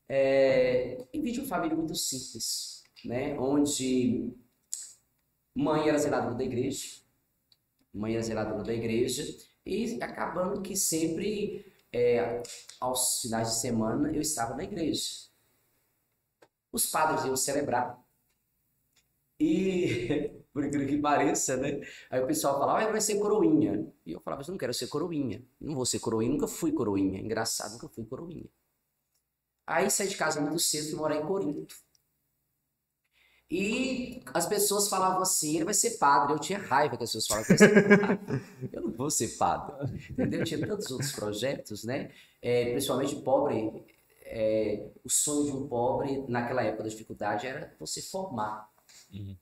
É, 0.08 1.06
e 1.12 1.32
de 1.32 1.40
uma 1.40 1.48
família 1.48 1.76
muito 1.76 1.96
simples, 1.96 2.84
né? 3.04 3.38
Onde 3.40 4.32
mãe 5.56 5.88
era 5.88 5.98
zeladora 5.98 6.36
da 6.36 6.44
igreja, 6.44 7.02
mãe 7.94 8.14
era 8.14 8.22
zeladora 8.24 8.64
da 8.64 8.74
igreja, 8.74 9.24
e 9.66 9.98
acabando 10.02 10.62
que 10.62 10.76
sempre, 10.76 11.66
é, 11.92 12.44
aos 12.80 13.22
finais 13.22 13.50
de 13.50 13.60
semana, 13.62 14.12
eu 14.12 14.22
estava 14.22 14.56
na 14.56 14.64
igreja. 14.64 15.33
Os 16.74 16.88
padres 16.88 17.24
iam 17.24 17.38
celebrar. 17.38 17.98
E, 19.40 20.44
por 20.54 20.66
incrível 20.66 20.88
que 20.88 20.98
pareça, 20.98 21.56
né? 21.58 21.80
Aí 22.10 22.22
o 22.22 22.28
pessoal 22.28 22.60
falava, 22.60 22.84
ah, 22.84 22.92
vai 22.92 23.02
ser 23.02 23.20
coroinha. 23.20 23.88
E 24.06 24.12
eu 24.12 24.20
falava, 24.20 24.44
eu 24.44 24.52
não 24.52 24.58
quero 24.58 24.74
ser 24.74 24.88
coroinha. 24.88 25.42
Não 25.62 25.76
vou 25.76 25.86
ser 25.86 26.00
coroinha, 26.00 26.32
nunca 26.32 26.48
fui 26.48 26.74
coroinha. 26.74 27.20
Engraçado, 27.22 27.74
nunca 27.74 27.88
fui 27.88 28.04
coroinha. 28.06 28.50
Aí 29.66 29.90
saí 29.90 30.08
de 30.10 30.18
casa 30.18 30.42
muito 30.42 30.60
cedo 30.60 30.90
e 30.90 30.96
morar 30.96 31.16
em 31.16 31.26
Corinto. 31.26 31.76
E 33.50 34.24
as 34.34 34.48
pessoas 34.48 34.90
falavam 34.90 35.22
assim, 35.22 35.56
ele 35.56 35.66
vai 35.66 35.74
ser 35.74 35.98
padre. 35.98 36.34
Eu 36.34 36.40
tinha 36.40 36.58
raiva 36.58 36.98
que 36.98 37.04
as 37.04 37.12
pessoas 37.12 37.28
falavam 37.28 37.46
que 37.46 37.56
vai 37.56 37.58
ser 37.58 38.00
padre. 38.00 38.42
Eu 38.74 38.82
não 38.82 38.92
vou 38.92 39.10
ser 39.12 39.28
padre. 39.38 39.76
Entendeu? 40.10 40.40
Eu 40.40 40.46
tinha 40.46 40.68
tantos 40.68 40.90
outros 40.92 41.12
projetos, 41.12 41.84
né? 41.84 42.12
É, 42.42 42.72
principalmente 42.72 43.16
pobre. 43.18 43.86
É, 44.36 44.90
o 45.04 45.10
sonho 45.10 45.46
de 45.46 45.52
um 45.52 45.68
pobre, 45.68 46.26
naquela 46.28 46.64
época 46.64 46.84
da 46.84 46.90
dificuldade, 46.90 47.46
era 47.46 47.76
você 47.80 48.02
formar. 48.02 48.68
Uhum. 49.14 49.38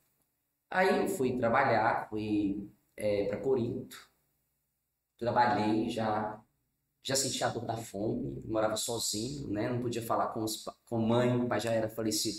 Aí 0.69 0.99
eu 0.99 1.07
fui 1.07 1.37
trabalhar, 1.37 2.09
fui 2.09 2.69
para 3.29 3.37
Corinto. 3.37 3.95
Trabalhei, 5.17 5.89
já 5.89 6.41
já 7.03 7.15
sentia 7.15 7.47
a 7.47 7.49
dor 7.49 7.65
da 7.65 7.75
fome, 7.75 8.43
morava 8.45 8.75
sozinho, 8.75 9.49
né? 9.49 9.67
Não 9.67 9.81
podia 9.81 10.03
falar 10.03 10.27
com, 10.27 10.43
os, 10.43 10.63
com 10.87 10.99
mãe, 10.99 11.35
o 11.35 11.47
pai 11.47 11.59
já 11.59 11.71
era 11.71 11.89
falecido. 11.89 12.37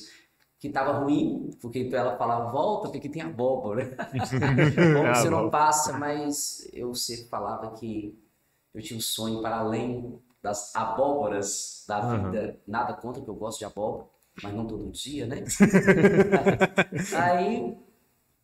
Que 0.60 0.68
estava 0.68 0.92
ruim, 0.92 1.50
porque 1.60 1.80
então 1.80 1.98
ela 1.98 2.16
falava, 2.16 2.52
volta, 2.52 2.88
porque 2.88 3.08
tem 3.08 3.22
abóbora. 3.22 3.96
Como 4.06 5.14
você 5.14 5.28
não 5.28 5.50
passa, 5.50 5.98
mas 5.98 6.68
eu 6.72 6.94
sempre 6.94 7.24
falava 7.28 7.72
que 7.72 8.16
eu 8.72 8.80
tinha 8.80 8.96
um 8.96 9.00
sonho 9.00 9.42
para 9.42 9.56
além 9.56 10.22
das 10.42 10.74
abóboras 10.74 11.84
da 11.86 12.00
vida. 12.00 12.60
Nada 12.66 12.94
contra, 12.94 13.22
que 13.22 13.28
eu 13.28 13.34
gosto 13.34 13.58
de 13.60 13.64
abóbora, 13.64 14.06
mas 14.42 14.54
não 14.54 14.66
todo 14.66 14.90
dia, 14.90 15.26
né? 15.26 15.44
Aí 17.14 17.78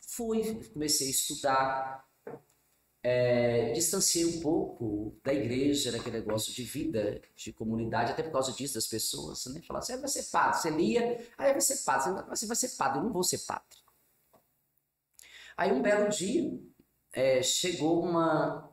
fui, 0.01 0.65
comecei 0.73 1.09
a 1.09 1.11
estudar, 1.11 2.09
é, 3.03 3.73
distanciei 3.73 4.25
um 4.27 4.41
pouco 4.41 5.17
da 5.25 5.33
igreja, 5.33 5.93
daquele 5.93 6.19
negócio 6.19 6.53
de 6.53 6.63
vida, 6.63 7.21
de 7.37 7.53
comunidade, 7.53 8.13
até 8.13 8.23
por 8.23 8.33
causa 8.33 8.53
disso 8.53 8.75
das 8.75 8.87
pessoas, 8.87 9.47
né? 9.47 9.61
Falavam, 9.67 9.87
você 9.87 9.97
vai 9.97 10.09
ser 10.09 10.25
padre, 10.31 10.61
você 10.61 10.71
lia, 10.71 11.27
aí 11.39 11.53
vai 11.53 11.61
ser 11.61 11.79
padre, 11.85 12.13
você- 12.13 12.27
você 12.37 12.47
vai 12.47 12.57
ser 12.57 12.69
padre, 12.77 12.99
eu 12.99 13.05
não 13.05 13.13
vou 13.13 13.23
ser 13.25 13.39
padre. 13.39 13.79
Aí 15.57 15.73
um 15.73 15.83
belo 15.83 16.09
dia, 16.09 16.59
é, 17.13 17.43
chegou 17.43 18.03
uma 18.03 18.68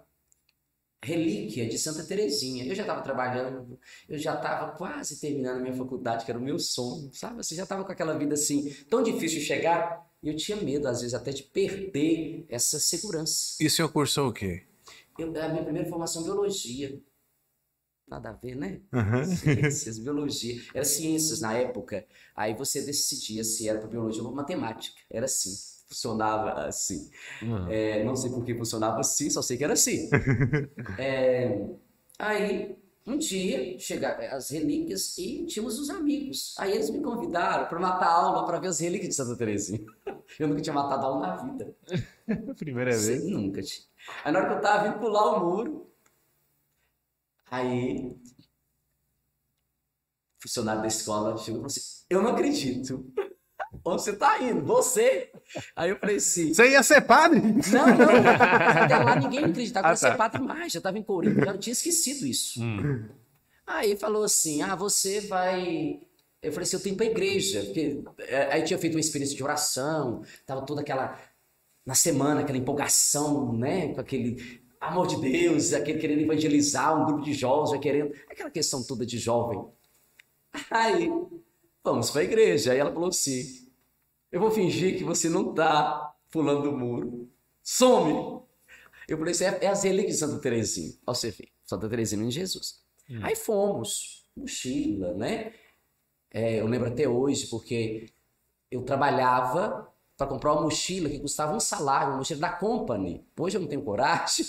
relíquia 1.06 1.68
de 1.68 1.78
Santa 1.78 2.04
Teresinha. 2.04 2.66
Eu 2.66 2.74
já 2.74 2.82
estava 2.82 3.02
trabalhando, 3.02 3.80
eu 4.10 4.18
já 4.18 4.34
estava 4.34 4.76
quase 4.76 5.20
terminando 5.20 5.58
a 5.58 5.62
minha 5.62 5.74
faculdade, 5.74 6.26
que 6.26 6.32
era 6.32 6.40
o 6.40 6.44
meu 6.44 6.58
sonho, 6.58 7.12
sabe? 7.14 7.38
Você 7.38 7.54
já 7.56 7.64
estava 7.64 7.86
com 7.86 7.92
aquela 7.92 8.18
vida 8.18 8.34
assim, 8.34 8.74
tão 8.90 9.04
difícil 9.04 9.40
de 9.40 9.46
chegar, 9.46 10.04
e 10.22 10.30
eu 10.30 10.36
tinha 10.36 10.58
medo, 10.58 10.88
às 10.88 11.02
vezes, 11.02 11.14
até 11.14 11.32
de 11.32 11.44
perder 11.44 12.46
essa 12.50 12.80
segurança. 12.80 13.56
E 13.62 13.68
o 13.68 13.70
senhor 13.70 13.90
cursou 13.90 14.30
o 14.30 14.34
quê? 14.34 14.64
Eu, 15.18 15.30
a 15.40 15.50
minha 15.50 15.64
primeira 15.64 15.88
formação 15.88 16.24
é 16.24 16.26
biologia. 16.26 17.00
Nada 18.08 18.30
a 18.30 18.34
ver, 18.34 18.56
né? 18.56 18.82
Aham. 18.94 19.26
Ciências, 19.26 19.98
biologia. 20.00 20.62
Era 20.74 20.86
ciências 20.86 21.42
na 21.42 21.54
época. 21.54 22.06
Aí 22.36 22.54
você 22.54 22.82
decidia 22.82 23.44
se 23.44 23.68
era 23.68 23.80
para 23.80 23.88
biologia 23.88 24.24
ou 24.24 24.32
matemática. 24.34 25.00
Era 25.10 25.26
assim. 25.26 25.75
Funcionava 25.88 26.66
assim. 26.66 27.10
Uhum. 27.42 27.68
É, 27.70 28.04
não 28.04 28.16
sei 28.16 28.32
por 28.32 28.44
que 28.44 28.56
funcionava 28.56 29.00
assim, 29.00 29.30
só 29.30 29.42
sei 29.42 29.58
que 29.58 29.64
era 29.64 29.74
assim. 29.74 30.10
É, 30.98 31.68
aí, 32.18 32.76
um 33.06 33.18
dia, 33.18 33.78
chegaram 33.78 34.36
as 34.36 34.50
relíquias 34.50 35.16
e 35.18 35.46
tínhamos 35.46 35.78
os 35.80 35.92
amigos. 35.92 36.56
Aí 36.58 36.72
eles 36.72 36.90
me 36.90 37.02
convidaram 37.02 37.68
para 37.68 37.80
matar 37.80 38.10
aula 38.10 38.46
para 38.46 38.60
ver 38.60 38.70
as 38.70 38.80
relíquias 38.80 39.10
de 39.10 39.16
Santa 39.16 39.38
Teresinha. 39.38 39.86
Eu 40.40 40.48
nunca 40.48 40.62
tinha 40.62 40.74
matado 40.74 41.06
aula 41.06 41.20
na 41.28 41.36
vida. 41.36 41.76
Primeira 42.58 42.98
vez. 42.98 43.24
Nunca 43.26 43.62
tinha. 43.62 43.86
Aí 44.24 44.32
na 44.32 44.40
hora 44.40 44.50
que 44.50 44.56
eu 44.56 44.62
tava 44.62 44.84
vindo 44.84 45.00
pular 45.00 45.36
o 45.36 45.40
muro, 45.40 45.92
aí 47.50 48.08
o 48.08 48.20
funcionário 50.42 50.82
da 50.82 50.88
escola 50.88 51.38
chegou 51.38 51.60
e 51.60 51.62
falou 51.62 51.66
assim: 51.68 52.06
Eu 52.10 52.22
não 52.22 52.32
acredito. 52.32 53.06
Onde 53.86 54.02
você 54.02 54.14
tá 54.14 54.42
indo? 54.42 54.66
Você? 54.66 55.30
Aí 55.76 55.92
eu 55.92 56.00
falei 56.00 56.16
assim: 56.16 56.54
Você 56.54 56.72
ia 56.72 56.82
ser 56.82 57.02
padre? 57.02 57.40
Não, 57.40 57.54
não. 57.88 58.84
Até 58.84 58.98
lá 58.98 59.16
ninguém 59.16 59.46
acreditava 59.46 59.84
que 59.84 59.88
Ah, 59.88 59.90
eu 59.90 59.94
ia 59.94 59.98
ser 59.98 60.10
tá. 60.10 60.16
padre 60.18 60.42
mais. 60.42 60.74
Já 60.74 60.82
tava 60.82 60.98
em 60.98 61.04
Corinto, 61.04 61.46
já 61.46 61.56
tinha 61.58 61.72
esquecido 61.74 62.26
isso. 62.26 62.64
Hum. 62.64 63.08
Aí 63.68 63.96
falou 63.96 64.24
assim: 64.24 64.64
Ah, 64.64 64.76
você 64.76 65.22
vai. 65.22 66.00
Eu 66.42 66.52
falei 66.52 66.64
assim: 66.64 66.78
Eu 66.78 66.82
tenho 66.82 66.96
para 66.96 67.06
igreja. 67.06 67.64
Porque, 67.64 68.04
é, 68.28 68.54
aí 68.54 68.64
tinha 68.64 68.80
feito 68.80 68.96
uma 68.96 69.00
experiência 69.00 69.36
de 69.38 69.44
oração, 69.44 70.24
tava 70.48 70.64
toda 70.66 70.82
aquela. 70.82 71.18
Na 71.86 71.94
semana, 71.94 72.42
aquela 72.42 72.58
empolgação, 72.58 73.54
né? 73.54 73.94
Com 73.94 74.02
aquele 74.02 74.60
amor 74.82 75.06
de 75.06 75.22
Deus, 75.22 75.72
aquele 75.74 76.00
querendo 76.00 76.22
evangelizar, 76.22 77.00
um 77.00 77.06
grupo 77.06 77.22
de 77.22 77.34
jovens, 77.34 77.70
já 77.70 77.78
querendo. 77.78 78.12
Aquela 78.28 78.50
questão 78.50 78.84
toda 78.84 79.06
de 79.06 79.20
jovem. 79.20 79.64
Aí, 80.72 81.12
vamos 81.84 82.10
para 82.10 82.22
a 82.22 82.24
igreja. 82.24 82.72
Aí 82.72 82.80
ela 82.80 82.92
falou 82.92 83.10
assim: 83.10 83.65
Eu 84.36 84.42
vou 84.42 84.52
fingir 84.52 84.98
que 84.98 85.04
você 85.06 85.30
não 85.30 85.54
tá 85.54 86.14
pulando 86.30 86.64
do 86.64 86.78
muro. 86.78 87.32
Some! 87.64 88.44
Eu 89.08 89.18
falei 89.18 89.34
É, 89.34 89.64
é 89.64 89.68
as 89.70 89.82
relíquias 89.84 90.16
de 90.16 90.20
Santa 90.20 90.42
Teresinha. 90.42 90.92
Ó, 91.08 91.14
você 91.14 91.32
vê, 91.32 91.48
Santa 91.64 91.88
Teresinha 91.88 92.22
de 92.28 92.32
Jesus. 92.32 92.84
Aí 93.24 93.34
fomos, 93.34 94.26
mochila, 94.36 95.14
né? 95.14 95.54
É, 96.30 96.60
eu 96.60 96.68
lembro 96.68 96.90
até 96.90 97.08
hoje, 97.08 97.48
porque 97.48 98.08
eu 98.70 98.84
trabalhava 98.84 99.90
para 100.18 100.28
comprar 100.28 100.54
uma 100.54 100.62
mochila 100.62 101.10
que 101.10 101.20
custava 101.20 101.54
um 101.54 101.60
salário, 101.60 102.10
uma 102.10 102.18
mochila 102.18 102.40
da 102.40 102.50
Company. 102.50 103.26
Hoje 103.38 103.58
eu 103.58 103.62
não 103.62 103.68
tenho 103.68 103.82
coragem 103.82 104.46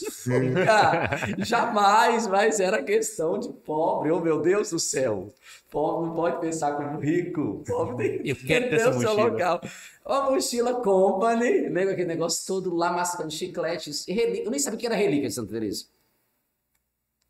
jamais, 1.38 2.28
mas 2.28 2.60
era 2.60 2.82
questão 2.82 3.38
de 3.38 3.48
pobre. 3.48 4.12
Oh, 4.12 4.20
meu 4.20 4.40
Deus 4.40 4.70
do 4.70 4.78
céu! 4.78 5.34
Pobre 5.68 6.06
não 6.06 6.14
pode 6.14 6.40
pensar 6.40 6.76
como 6.76 7.00
rico. 7.00 7.64
Pobre 7.66 7.96
tem 7.96 8.28
Eu 8.28 8.36
que 8.36 8.46
quero 8.46 8.70
ter 8.70 8.88
o 8.88 9.00
seu 9.00 9.12
local. 9.12 9.60
Uma 10.04 10.30
mochila 10.30 10.74
Company, 10.74 11.68
com 11.68 11.78
aquele 11.78 12.04
negócio 12.04 12.46
todo 12.46 12.72
lá, 12.74 12.92
mascando 12.92 13.32
chicletes. 13.32 14.06
e 14.06 14.44
Eu 14.44 14.50
nem 14.50 14.60
sabia 14.60 14.78
que 14.78 14.86
era 14.86 14.94
relíquia 14.94 15.28
de 15.28 15.34
Santa 15.34 15.50
Teresa. 15.50 15.86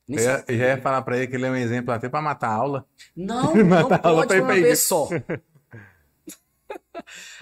Eu 0.08 0.20
ia, 0.20 0.44
eu 0.46 0.58
já 0.58 0.66
ia 0.68 0.80
falar 0.80 1.02
pra 1.02 1.16
ele 1.16 1.26
que 1.26 1.34
ele 1.34 1.46
é 1.46 1.50
um 1.50 1.56
exemplo 1.56 1.92
até 1.92 2.08
pra 2.08 2.20
matar 2.22 2.50
a 2.50 2.54
aula. 2.54 2.86
Não, 3.16 3.54
não 3.56 3.78
aula 3.78 3.98
pode 3.98 4.34
ir 4.36 4.42
uma 4.42 4.52
vez 4.52 4.82
só. 4.82 5.08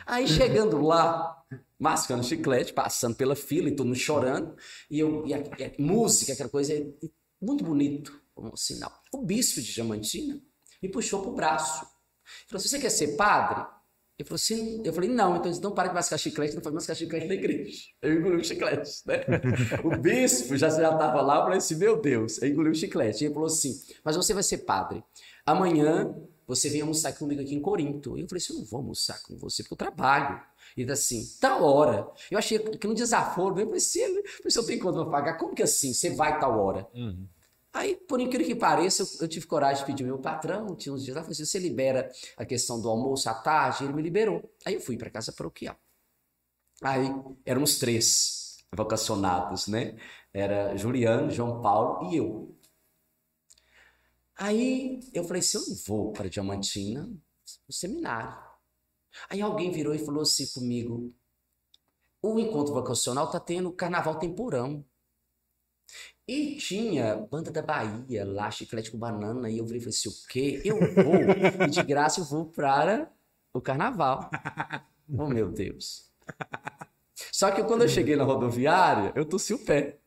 Aí 0.07 0.27
chegando 0.29 0.81
lá, 0.81 1.43
mascando 1.79 2.25
chiclete, 2.25 2.73
passando 2.73 3.17
pela 3.17 3.35
fila 3.35 3.69
e 3.69 3.77
todo 3.77 3.87
mundo 3.87 3.99
chorando, 3.99 4.57
e, 4.91 4.99
eu, 4.99 5.27
e 5.27 5.35
a, 5.35 5.39
e 5.39 5.65
a 5.65 5.73
música, 5.79 6.33
aquela 6.33 6.49
coisa, 6.49 6.75
e 6.75 7.13
muito 7.41 7.65
bonito, 7.65 8.21
como 8.35 8.53
um 8.53 8.57
sinal. 8.57 8.93
O 9.13 9.23
bispo 9.23 9.61
de 9.61 9.73
Diamantina 9.73 10.41
me 10.83 10.89
puxou 10.89 11.23
pro 11.23 11.33
braço. 11.33 11.87
Falou 12.49 12.61
assim, 12.61 12.69
você 12.69 12.79
quer 12.79 12.91
ser 12.91 13.17
padre? 13.17 13.67
Eu 14.17 14.25
falei 14.25 14.37
assim, 14.37 14.83
eu 14.85 14.93
falei, 14.93 15.11
não, 15.11 15.37
então 15.37 15.51
então 15.51 15.73
para 15.73 15.89
de 15.89 15.95
mascar 15.95 16.17
chiclete, 16.17 16.55
não 16.55 16.63
pode 16.63 16.75
mascar 16.75 16.95
chiclete 16.95 17.27
na 17.27 17.35
igreja. 17.35 17.77
Eu 18.01 18.15
engoli 18.15 18.37
o 18.37 18.45
chiclete, 18.45 19.03
né? 19.07 19.25
O 19.83 19.97
bispo 19.97 20.57
já 20.57 20.69
estava 20.69 21.21
lá, 21.21 21.39
eu 21.39 21.43
falei 21.43 21.59
assim, 21.59 21.75
meu 21.75 22.01
Deus, 22.01 22.41
eu 22.41 22.49
engoli 22.49 22.71
o 22.71 22.75
chiclete. 22.75 23.25
E 23.25 23.27
ele 23.27 23.35
falou 23.35 23.49
assim, 23.49 23.75
mas 24.05 24.15
você 24.15 24.33
vai 24.33 24.45
ser 24.45 24.59
padre. 24.59 25.03
Amanhã 25.45 26.15
você 26.47 26.69
vem 26.69 26.81
almoçar 26.81 27.13
comigo 27.13 27.41
aqui 27.41 27.55
em 27.55 27.61
Corinto. 27.61 28.17
E 28.19 28.23
eu 28.23 28.29
falei 28.29 28.43
assim, 28.43 28.53
eu 28.53 28.59
não 28.61 28.67
vou 28.67 28.79
almoçar 28.79 29.23
com 29.23 29.37
você, 29.37 29.63
porque 29.63 29.75
eu 29.75 29.79
trabalho. 29.79 30.41
E 30.77 30.83
ele 30.83 30.93
assim, 30.93 31.25
tal 31.41 31.63
hora. 31.65 32.09
Eu 32.31 32.39
achei 32.39 32.59
que 32.59 32.87
no 32.87 32.95
desaforo, 32.95 33.59
eu 33.59 33.67
falei 33.67 33.79
assim, 33.79 34.01
eu 34.01 34.23
assim, 34.47 34.59
eu 34.59 34.67
tenho 34.67 34.81
quanto 34.81 35.03
pra 35.03 35.11
pagar? 35.11 35.39
Como 35.39 35.55
que 35.55 35.63
assim? 35.63 35.93
Você 35.93 36.11
vai 36.11 36.39
tal 36.39 36.59
hora? 36.59 36.89
Uhum. 36.95 37.27
Aí, 37.73 37.97
por 37.97 38.21
incrível 38.21 38.47
que 38.47 38.55
pareça, 38.55 39.03
eu, 39.03 39.09
eu 39.23 39.29
tive 39.29 39.47
coragem 39.47 39.81
de 39.83 39.87
pedir 39.87 40.05
ao 40.05 40.09
meu 40.09 40.19
patrão, 40.19 40.77
tinha 40.77 40.93
uns 40.95 41.03
dias 41.05 41.17
lá, 41.17 41.23
falei 41.23 41.33
assim, 41.33 41.45
você 41.45 41.59
libera 41.59 42.09
a 42.37 42.45
questão 42.45 42.81
do 42.81 42.89
almoço 42.89 43.29
à 43.29 43.35
tarde? 43.35 43.85
Ele 43.85 43.93
me 43.93 44.03
liberou. 44.03 44.49
Aí 44.65 44.75
eu 44.75 44.81
fui 44.81 44.97
para 44.97 45.11
casa 45.11 45.33
paroquial. 45.33 45.77
Aí, 46.83 47.09
éramos 47.45 47.79
três. 47.79 48.59
vocacionados, 48.75 49.67
né? 49.69 49.97
Era 50.33 50.77
Juliano, 50.77 51.31
João 51.31 51.61
Paulo 51.61 52.11
e 52.11 52.17
eu. 52.17 52.54
Aí 54.37 55.01
eu 55.13 55.25
falei 55.25 55.41
assim, 55.41 55.59
eu 55.59 55.67
não 55.69 55.77
vou 55.87 56.13
para 56.13 56.29
Diamantina, 56.29 57.07
no 57.07 57.73
seminário. 57.73 58.37
Aí 59.29 59.41
alguém 59.41 59.71
virou 59.71 59.95
e 59.95 59.99
falou 59.99 60.23
assim 60.23 60.47
comigo, 60.49 61.15
o 62.21 62.39
encontro 62.39 62.75
vocacional 62.75 63.31
tá 63.31 63.39
tendo 63.39 63.73
carnaval 63.73 64.19
temporão. 64.19 64.85
E 66.27 66.57
tinha 66.57 67.17
banda 67.17 67.51
da 67.51 67.61
Bahia 67.61 68.25
lá, 68.25 68.51
chiclete 68.51 68.91
com 68.91 68.99
banana, 68.99 69.51
e 69.51 69.59
eu 69.59 69.67
falei 69.67 69.87
assim, 69.87 70.09
o 70.09 70.13
quê? 70.29 70.63
Eu 70.65 70.79
vou, 70.79 71.67
e 71.67 71.71
de 71.71 71.83
graça 71.83 72.21
eu 72.21 72.25
vou 72.25 72.47
para 72.47 73.13
o 73.53 73.61
carnaval. 73.61 74.31
Oh, 75.07 75.29
meu 75.29 75.53
Deus. 75.53 76.11
Só 77.31 77.51
que 77.51 77.63
quando 77.63 77.83
eu 77.83 77.89
cheguei 77.91 78.17
na 78.17 78.25
rodoviária, 78.25 79.13
eu 79.15 79.27
tossi 79.27 79.53
o 79.53 79.59
pé. 79.59 79.99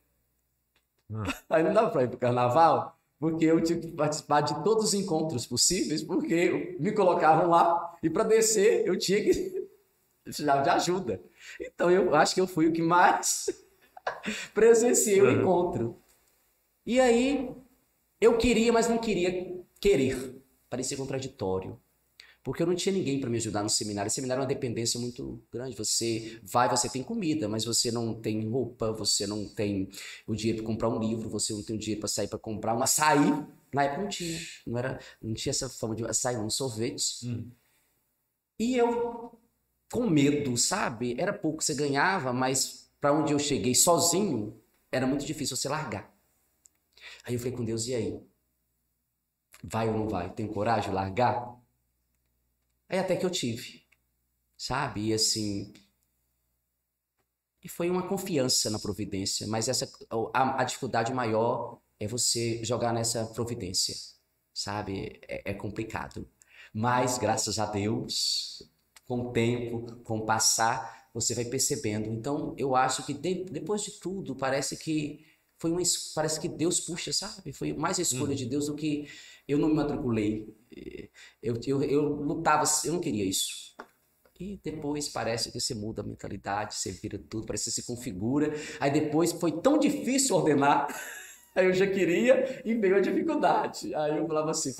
Aí 1.48 1.62
não 1.62 1.72
dava 1.72 1.88
para 1.90 2.02
ir 2.02 2.08
pro 2.08 2.18
carnaval, 2.18 2.97
porque 3.18 3.44
eu 3.44 3.60
tinha 3.62 3.78
que 3.78 3.88
participar 3.88 4.42
de 4.42 4.62
todos 4.62 4.84
os 4.84 4.94
encontros 4.94 5.46
possíveis, 5.46 6.02
porque 6.02 6.76
me 6.78 6.92
colocavam 6.92 7.48
lá 7.48 7.96
e 8.02 8.08
para 8.08 8.24
descer 8.24 8.86
eu 8.86 8.98
tinha 8.98 9.22
que 9.22 9.68
precisava 10.22 10.62
de 10.62 10.70
ajuda. 10.70 11.20
Então 11.60 11.90
eu 11.90 12.14
acho 12.14 12.34
que 12.34 12.40
eu 12.40 12.46
fui 12.46 12.68
o 12.68 12.72
que 12.72 12.82
mais 12.82 13.46
presenciei 14.54 15.20
o 15.20 15.30
encontro. 15.30 15.96
E 16.86 17.00
aí 17.00 17.50
eu 18.20 18.36
queria, 18.38 18.72
mas 18.72 18.88
não 18.88 18.98
queria 18.98 19.58
querer. 19.80 20.36
Parecia 20.70 20.96
contraditório. 20.96 21.78
Porque 22.48 22.62
eu 22.62 22.66
não 22.66 22.74
tinha 22.74 22.94
ninguém 22.94 23.20
para 23.20 23.28
me 23.28 23.36
ajudar 23.36 23.62
no 23.62 23.68
seminário. 23.68 24.08
O 24.08 24.10
seminário 24.10 24.40
é 24.40 24.44
uma 24.44 24.48
dependência 24.48 24.98
muito 24.98 25.38
grande. 25.52 25.76
Você 25.76 26.40
vai, 26.42 26.66
você 26.66 26.88
tem 26.88 27.02
comida, 27.02 27.46
mas 27.46 27.62
você 27.62 27.92
não 27.92 28.14
tem 28.14 28.48
roupa, 28.48 28.90
você 28.90 29.26
não 29.26 29.46
tem 29.46 29.90
o 30.26 30.34
dinheiro 30.34 30.62
para 30.62 30.66
comprar 30.66 30.88
um 30.88 30.98
livro, 30.98 31.28
você 31.28 31.52
não 31.52 31.62
tem 31.62 31.76
o 31.76 31.78
dinheiro 31.78 32.00
para 32.00 32.08
sair 32.08 32.26
para 32.26 32.38
comprar 32.38 32.74
um 32.74 32.82
açaí. 32.82 33.46
Na 33.70 33.84
época 33.84 34.00
não 34.00 34.08
tinha. 34.08 34.40
Não, 34.66 34.78
era, 34.78 34.98
não 35.20 35.34
tinha 35.34 35.50
essa 35.50 35.68
forma 35.68 35.94
de 35.94 36.02
açaí, 36.06 36.38
um 36.38 36.48
sorvete. 36.48 37.28
Hum. 37.28 37.50
E 38.58 38.78
eu, 38.78 39.38
com 39.92 40.08
medo, 40.08 40.56
sabe? 40.56 41.16
Era 41.18 41.34
pouco 41.34 41.58
que 41.58 41.64
você 41.66 41.74
ganhava, 41.74 42.32
mas 42.32 42.90
para 42.98 43.12
onde 43.12 43.34
eu 43.34 43.38
cheguei 43.38 43.74
sozinho, 43.74 44.58
era 44.90 45.06
muito 45.06 45.26
difícil 45.26 45.54
você 45.54 45.68
largar. 45.68 46.10
Aí 47.24 47.34
eu 47.34 47.38
falei 47.38 47.52
com 47.52 47.62
Deus, 47.62 47.86
e 47.88 47.94
aí? 47.94 48.22
Vai 49.62 49.90
ou 49.90 49.98
não 49.98 50.08
vai? 50.08 50.32
Tem 50.32 50.46
coragem 50.46 50.88
de 50.88 50.96
largar? 50.96 51.57
Aí 52.88 52.98
até 52.98 53.16
que 53.16 53.24
eu 53.24 53.30
tive, 53.30 53.82
sabe? 54.56 55.08
E 55.08 55.14
assim. 55.14 55.72
E 57.62 57.68
foi 57.68 57.90
uma 57.90 58.08
confiança 58.08 58.70
na 58.70 58.78
providência, 58.78 59.46
mas 59.46 59.68
essa 59.68 59.90
a, 60.32 60.62
a 60.62 60.64
dificuldade 60.64 61.12
maior 61.12 61.80
é 61.98 62.06
você 62.06 62.64
jogar 62.64 62.92
nessa 62.92 63.26
providência, 63.26 63.94
sabe? 64.54 65.20
É, 65.28 65.50
é 65.50 65.54
complicado. 65.54 66.26
Mas 66.72 67.18
graças 67.18 67.58
a 67.58 67.66
Deus, 67.66 68.62
com 69.06 69.28
o 69.28 69.32
tempo, 69.32 69.96
com 70.04 70.18
o 70.18 70.26
passar, 70.26 71.08
você 71.12 71.34
vai 71.34 71.44
percebendo. 71.44 72.08
Então, 72.08 72.54
eu 72.56 72.76
acho 72.76 73.04
que 73.04 73.12
de, 73.12 73.44
depois 73.44 73.82
de 73.82 73.92
tudo, 73.98 74.36
parece 74.36 74.76
que 74.76 75.26
foi 75.58 75.72
uma 75.72 75.82
parece 76.14 76.40
que 76.40 76.48
Deus 76.48 76.80
puxa, 76.80 77.12
sabe? 77.12 77.52
Foi 77.52 77.72
mais 77.72 77.98
a 77.98 78.02
escolha 78.02 78.34
de 78.34 78.46
Deus 78.46 78.66
do 78.66 78.76
que 78.76 79.08
eu 79.46 79.58
não 79.58 79.68
me 79.68 79.74
matriculei. 79.74 80.54
Eu, 81.42 81.58
eu, 81.66 81.82
eu 81.82 82.02
lutava, 82.02 82.64
eu 82.84 82.92
não 82.92 83.00
queria 83.00 83.24
isso. 83.24 83.74
E 84.40 84.60
depois 84.62 85.08
parece 85.08 85.50
que 85.50 85.60
você 85.60 85.74
muda 85.74 86.00
a 86.00 86.04
mentalidade, 86.04 86.76
você 86.76 86.92
vira 86.92 87.18
tudo, 87.18 87.46
parece 87.46 87.64
que 87.64 87.70
você 87.72 87.80
se 87.82 87.86
configura. 87.86 88.52
Aí 88.78 88.90
depois 88.90 89.32
foi 89.32 89.60
tão 89.60 89.78
difícil 89.78 90.36
ordenar 90.36 90.86
Aí 91.54 91.66
eu 91.66 91.72
já 91.72 91.86
queria 91.86 92.60
e 92.64 92.74
veio 92.74 92.96
a 92.96 93.00
dificuldade. 93.00 93.92
Aí 93.94 94.16
eu 94.18 94.26
falava 94.28 94.50
assim, 94.52 94.72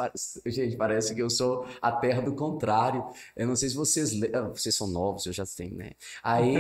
gente, 0.47 0.77
parece 0.77 1.15
que 1.15 1.21
eu 1.21 1.29
sou 1.29 1.67
a 1.83 1.91
terra 1.93 2.23
do 2.23 2.35
contrário. 2.35 3.05
Eu 3.37 3.47
não 3.49 3.57
sei 3.57 3.69
se 3.69 3.75
vocês 3.75 4.13
ah, 4.33 4.43
vocês 4.55 4.75
são 4.75 4.87
novos, 4.87 5.27
eu 5.27 5.33
já 5.33 5.45
tenho, 5.45 5.75
né? 5.77 5.93
Aí 6.23 6.55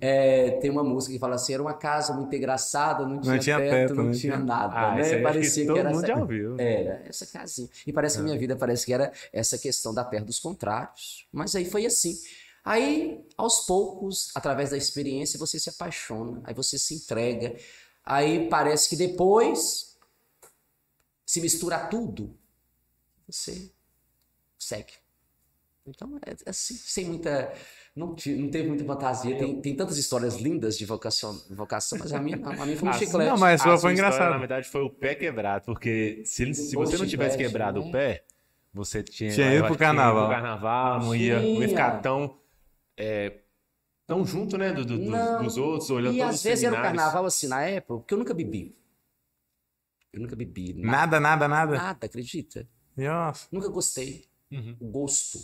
é, 0.00 0.52
tem 0.62 0.70
uma 0.70 0.84
música 0.84 1.12
que 1.14 1.18
fala 1.18 1.34
assim, 1.34 1.54
era 1.54 1.62
uma 1.62 1.74
casa 1.74 2.12
muito 2.14 2.34
engraçada, 2.34 3.04
não 3.06 3.20
tinha, 3.20 3.32
Não 3.34 3.40
tinha 3.40 3.58
teto, 3.58 3.70
teto, 3.70 3.94
não 3.94 4.04
não 4.04 4.12
tinha 4.12 4.34
tinha- 4.34 4.44
nada, 4.44 4.74
Ah, 4.74 4.94
né? 4.94 5.18
Parecia 5.22 5.50
que 5.50 5.60
que 5.62 5.66
todo 5.66 5.78
era 5.78 5.90
mundo 5.90 6.04
essa, 6.04 6.06
já 6.14 6.20
ouviu. 6.20 6.56
era 6.60 7.02
essa 7.08 7.26
casinha. 7.26 7.68
E 7.86 7.92
parece 7.92 8.16
que 8.16 8.20
a 8.20 8.24
minha 8.24 8.38
vida 8.38 8.54
parece 8.56 8.86
que 8.86 8.92
era 8.92 9.12
essa 9.32 9.58
questão 9.58 9.92
da 9.92 10.04
terra 10.04 10.24
dos 10.24 10.38
contrários. 10.38 11.26
Mas 11.32 11.54
aí 11.56 11.64
foi 11.64 11.84
assim. 11.86 12.14
Aí, 12.64 13.20
aos 13.36 13.66
poucos, 13.66 14.30
através 14.34 14.70
da 14.70 14.76
experiência, 14.76 15.38
você 15.38 15.58
se 15.58 15.68
apaixona, 15.68 16.40
aí 16.44 16.54
você 16.54 16.78
se 16.78 16.94
entrega. 16.94 17.54
Aí 18.04 18.48
parece 18.48 18.88
que 18.88 18.96
depois 18.96 19.98
se 21.26 21.40
mistura 21.40 21.86
tudo, 21.86 22.36
você 23.26 23.72
segue. 24.58 24.92
Então, 25.86 26.18
é 26.24 26.50
assim, 26.50 26.74
sem 26.74 27.04
muita. 27.04 27.52
Não, 27.94 28.08
não 28.08 28.16
teve 28.50 28.68
muita 28.68 28.84
fantasia. 28.84 29.36
Tem, 29.36 29.60
tem 29.60 29.76
tantas 29.76 29.98
histórias 29.98 30.36
lindas 30.36 30.78
de 30.78 30.86
vocação, 30.86 31.38
vocação 31.50 31.98
mas 31.98 32.10
a 32.12 32.20
minha, 32.20 32.36
a 32.38 32.64
minha 32.64 32.76
foi 32.76 32.88
um 32.88 32.90
Ah, 32.90 32.94
chiclete. 32.94 33.30
Não, 33.30 33.36
mas 33.36 33.60
A 33.60 33.64
sua 33.64 33.70
foi 33.78 33.92
história, 33.92 33.92
engraçado. 33.92 34.30
na 34.30 34.38
verdade, 34.38 34.68
foi 34.68 34.82
o 34.82 34.88
pé 34.90 35.14
quebrado, 35.14 35.66
porque 35.66 36.22
se, 36.24 36.54
se 36.54 36.74
você 36.74 36.96
não 36.96 37.06
tivesse 37.06 37.32
chiclete, 37.32 37.36
quebrado 37.36 37.80
né? 37.80 37.86
o 37.86 37.92
pé, 37.92 38.24
você 38.72 39.02
tinha, 39.02 39.30
Tinha 39.30 39.54
ido 39.54 39.66
pro 39.66 39.74
que 39.76 39.78
tinha 39.78 39.90
ido 39.90 39.96
carnaval. 39.96 40.26
pro 40.26 40.34
carnaval, 40.34 41.00
não 41.00 41.14
ia, 41.14 41.40
não 41.40 41.62
ia 41.62 41.68
ficar 41.68 42.00
tão, 42.00 42.40
é, 42.96 43.40
tão 44.06 44.24
junto, 44.24 44.56
né, 44.58 44.72
do, 44.72 44.84
do- 44.84 44.98
dos- 45.42 45.56
outros, 45.56 45.90
olhando 45.90 46.14
E 46.14 46.18
todos 46.18 46.30
às 46.34 46.36
os 46.40 46.42
vezes 46.44 46.64
era 46.64 46.72
o 46.72 46.76
seminários. 46.76 47.02
carnaval 47.02 47.26
assim 47.26 47.46
na 47.48 47.62
época, 47.62 48.00
porque 48.00 48.14
eu 48.14 48.18
nunca 48.18 48.34
bebi. 48.34 48.76
Eu 50.12 50.20
nunca 50.20 50.36
bebi. 50.36 50.74
Nada, 50.74 51.18
nada, 51.18 51.48
nada. 51.48 51.76
Nada, 51.76 52.06
acredita? 52.06 52.68
Nossa. 52.96 53.48
Nunca 53.50 53.68
gostei. 53.68 54.26
Uhum. 54.50 54.76
O 54.80 54.86
gosto. 54.86 55.38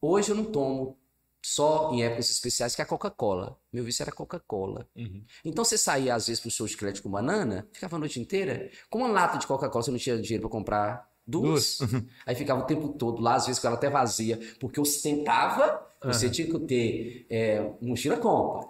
Hoje 0.00 0.30
eu 0.30 0.36
não 0.36 0.44
tomo 0.44 0.98
só 1.42 1.92
em 1.94 2.02
épocas 2.02 2.28
especiais, 2.30 2.74
que 2.74 2.82
é 2.82 2.84
a 2.84 2.86
Coca-Cola. 2.86 3.58
Meu 3.72 3.82
vício 3.84 4.02
era 4.02 4.12
Coca-Cola. 4.12 4.86
Uhum. 4.94 5.24
Então 5.44 5.64
você 5.64 5.78
saía 5.78 6.14
às 6.14 6.26
vezes 6.26 6.40
pro 6.40 6.50
show 6.50 6.66
de 6.66 6.72
chiclete 6.72 7.00
com 7.00 7.08
banana, 7.10 7.66
ficava 7.72 7.96
a 7.96 7.98
noite 7.98 8.20
inteira. 8.20 8.70
Com 8.90 8.98
uma 8.98 9.08
lata 9.08 9.38
de 9.38 9.46
Coca-Cola, 9.46 9.82
você 9.82 9.90
não 9.90 9.98
tinha 9.98 10.20
dinheiro 10.20 10.42
para 10.42 10.50
comprar 10.50 11.10
duas. 11.26 11.78
Aí 12.26 12.34
ficava 12.34 12.62
o 12.62 12.66
tempo 12.66 12.90
todo 12.90 13.22
lá, 13.22 13.36
às 13.36 13.46
vezes 13.46 13.58
com 13.60 13.68
ela 13.68 13.76
até 13.76 13.88
vazia, 13.88 14.38
porque 14.60 14.78
ostentava, 14.80 15.85
você 16.12 16.30
tinha 16.30 16.48
que 16.48 16.58
ter 16.60 17.26
é, 17.30 17.70
mochila 17.80 18.16
compra. 18.16 18.68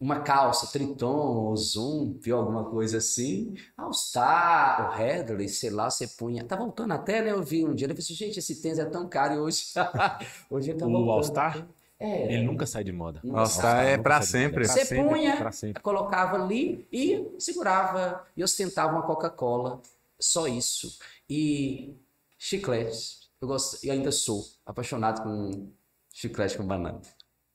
Uma 0.00 0.20
calça, 0.20 0.68
Triton, 0.68 1.56
Zoom, 1.56 2.18
viu 2.20 2.36
alguma 2.36 2.64
coisa 2.70 2.98
assim? 2.98 3.56
All 3.76 3.92
Star, 3.92 4.90
o 4.90 4.96
Headley, 4.96 5.48
sei 5.48 5.70
lá, 5.70 5.90
você 5.90 6.06
punha. 6.06 6.44
Tá 6.44 6.54
voltando 6.54 6.92
até, 6.92 7.20
né? 7.20 7.32
Eu 7.32 7.42
vi 7.42 7.64
um 7.64 7.74
dia, 7.74 7.86
eu 7.86 7.90
falei 7.90 8.02
assim, 8.02 8.14
gente, 8.14 8.38
esse 8.38 8.62
tênis 8.62 8.78
é 8.78 8.84
tão 8.84 9.08
caro 9.08 9.34
e 9.34 9.38
hoje. 9.38 9.64
hoje 10.48 10.70
ele 10.70 10.78
tá 10.78 10.86
O 10.86 10.90
voltando. 10.90 11.10
All 11.10 11.22
Star? 11.24 11.68
É. 11.98 12.32
Ele 12.32 12.44
nunca 12.44 12.64
sai 12.64 12.84
de 12.84 12.92
moda. 12.92 13.20
Nunca 13.24 13.40
All 13.40 13.46
sai. 13.46 13.58
Star 13.58 13.86
é 13.86 13.96
moda. 13.96 14.22
sempre. 14.22 14.68
Você 14.68 14.84
sempre, 14.84 15.04
punha, 15.04 15.50
sempre. 15.50 15.82
colocava 15.82 16.36
ali 16.36 16.86
e 16.92 17.34
segurava 17.38 18.24
e 18.36 18.44
ostentava 18.44 18.92
uma 18.92 19.02
Coca-Cola. 19.02 19.82
Só 20.20 20.46
isso. 20.46 20.96
E 21.28 21.96
chicletes. 22.38 23.28
Eu 23.40 23.48
gosto, 23.48 23.84
e 23.84 23.90
ainda 23.90 24.10
sou 24.12 24.44
apaixonado 24.64 25.22
com 25.22 25.72
chiclete 26.20 26.56
com 26.56 26.66
banana. 26.66 27.00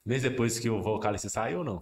Mesmo 0.05 0.29
depois 0.29 0.57
que 0.59 0.69
o 0.69 0.81
vocalista 0.81 1.29
saiu 1.29 1.59
ou 1.59 1.63
não? 1.65 1.81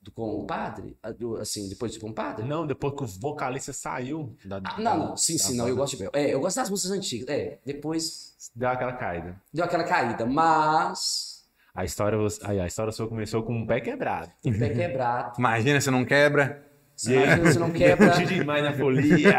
Do 0.00 0.10
compadre? 0.10 0.96
Ah, 1.02 1.12
do- 1.12 1.36
Assim, 1.36 1.68
depois 1.68 1.92
do 1.94 2.00
compadre? 2.00 2.44
Não, 2.44 2.66
depois 2.66 2.94
que 2.94 3.04
o 3.04 3.06
vocalista 3.06 3.72
saiu 3.72 4.36
da, 4.44 4.60
Ah, 4.64 4.80
não, 4.80 4.98
não. 4.98 5.16
Sim, 5.16 5.36
da 5.36 5.44
sim, 5.44 5.56
não. 5.56 5.68
Eu 5.68 5.76
gosto 5.76 5.96
de. 5.96 6.08
É, 6.12 6.34
eu 6.34 6.40
gosto 6.40 6.56
das 6.56 6.68
músicas 6.70 6.96
antigas. 6.98 7.28
É, 7.28 7.58
depois 7.64 8.34
Deu 8.54 8.68
aquela 8.68 8.92
caída. 8.94 9.40
deu 9.52 9.64
aquela 9.64 9.84
caída. 9.84 10.26
Mas. 10.26 11.44
A 11.74 11.84
história, 11.84 12.18
aí, 12.44 12.60
a 12.60 12.66
história 12.66 12.92
sua 12.92 13.08
começou 13.08 13.42
com 13.44 13.54
um 13.54 13.66
pé 13.66 13.80
quebrado. 13.80 14.30
O 14.44 14.58
pé 14.58 14.70
quebrado. 14.70 15.38
Imagina 15.38 15.80
se 15.80 15.90
não 15.90 16.04
quebra. 16.04 16.66
Você 17.02 17.14
imagina 17.14 17.52
se 17.52 17.58
não 17.58 17.70
quebra. 17.70 18.10
Curti 18.14 18.26
demais 18.34 18.62
na 18.62 18.72
folia. 18.72 19.38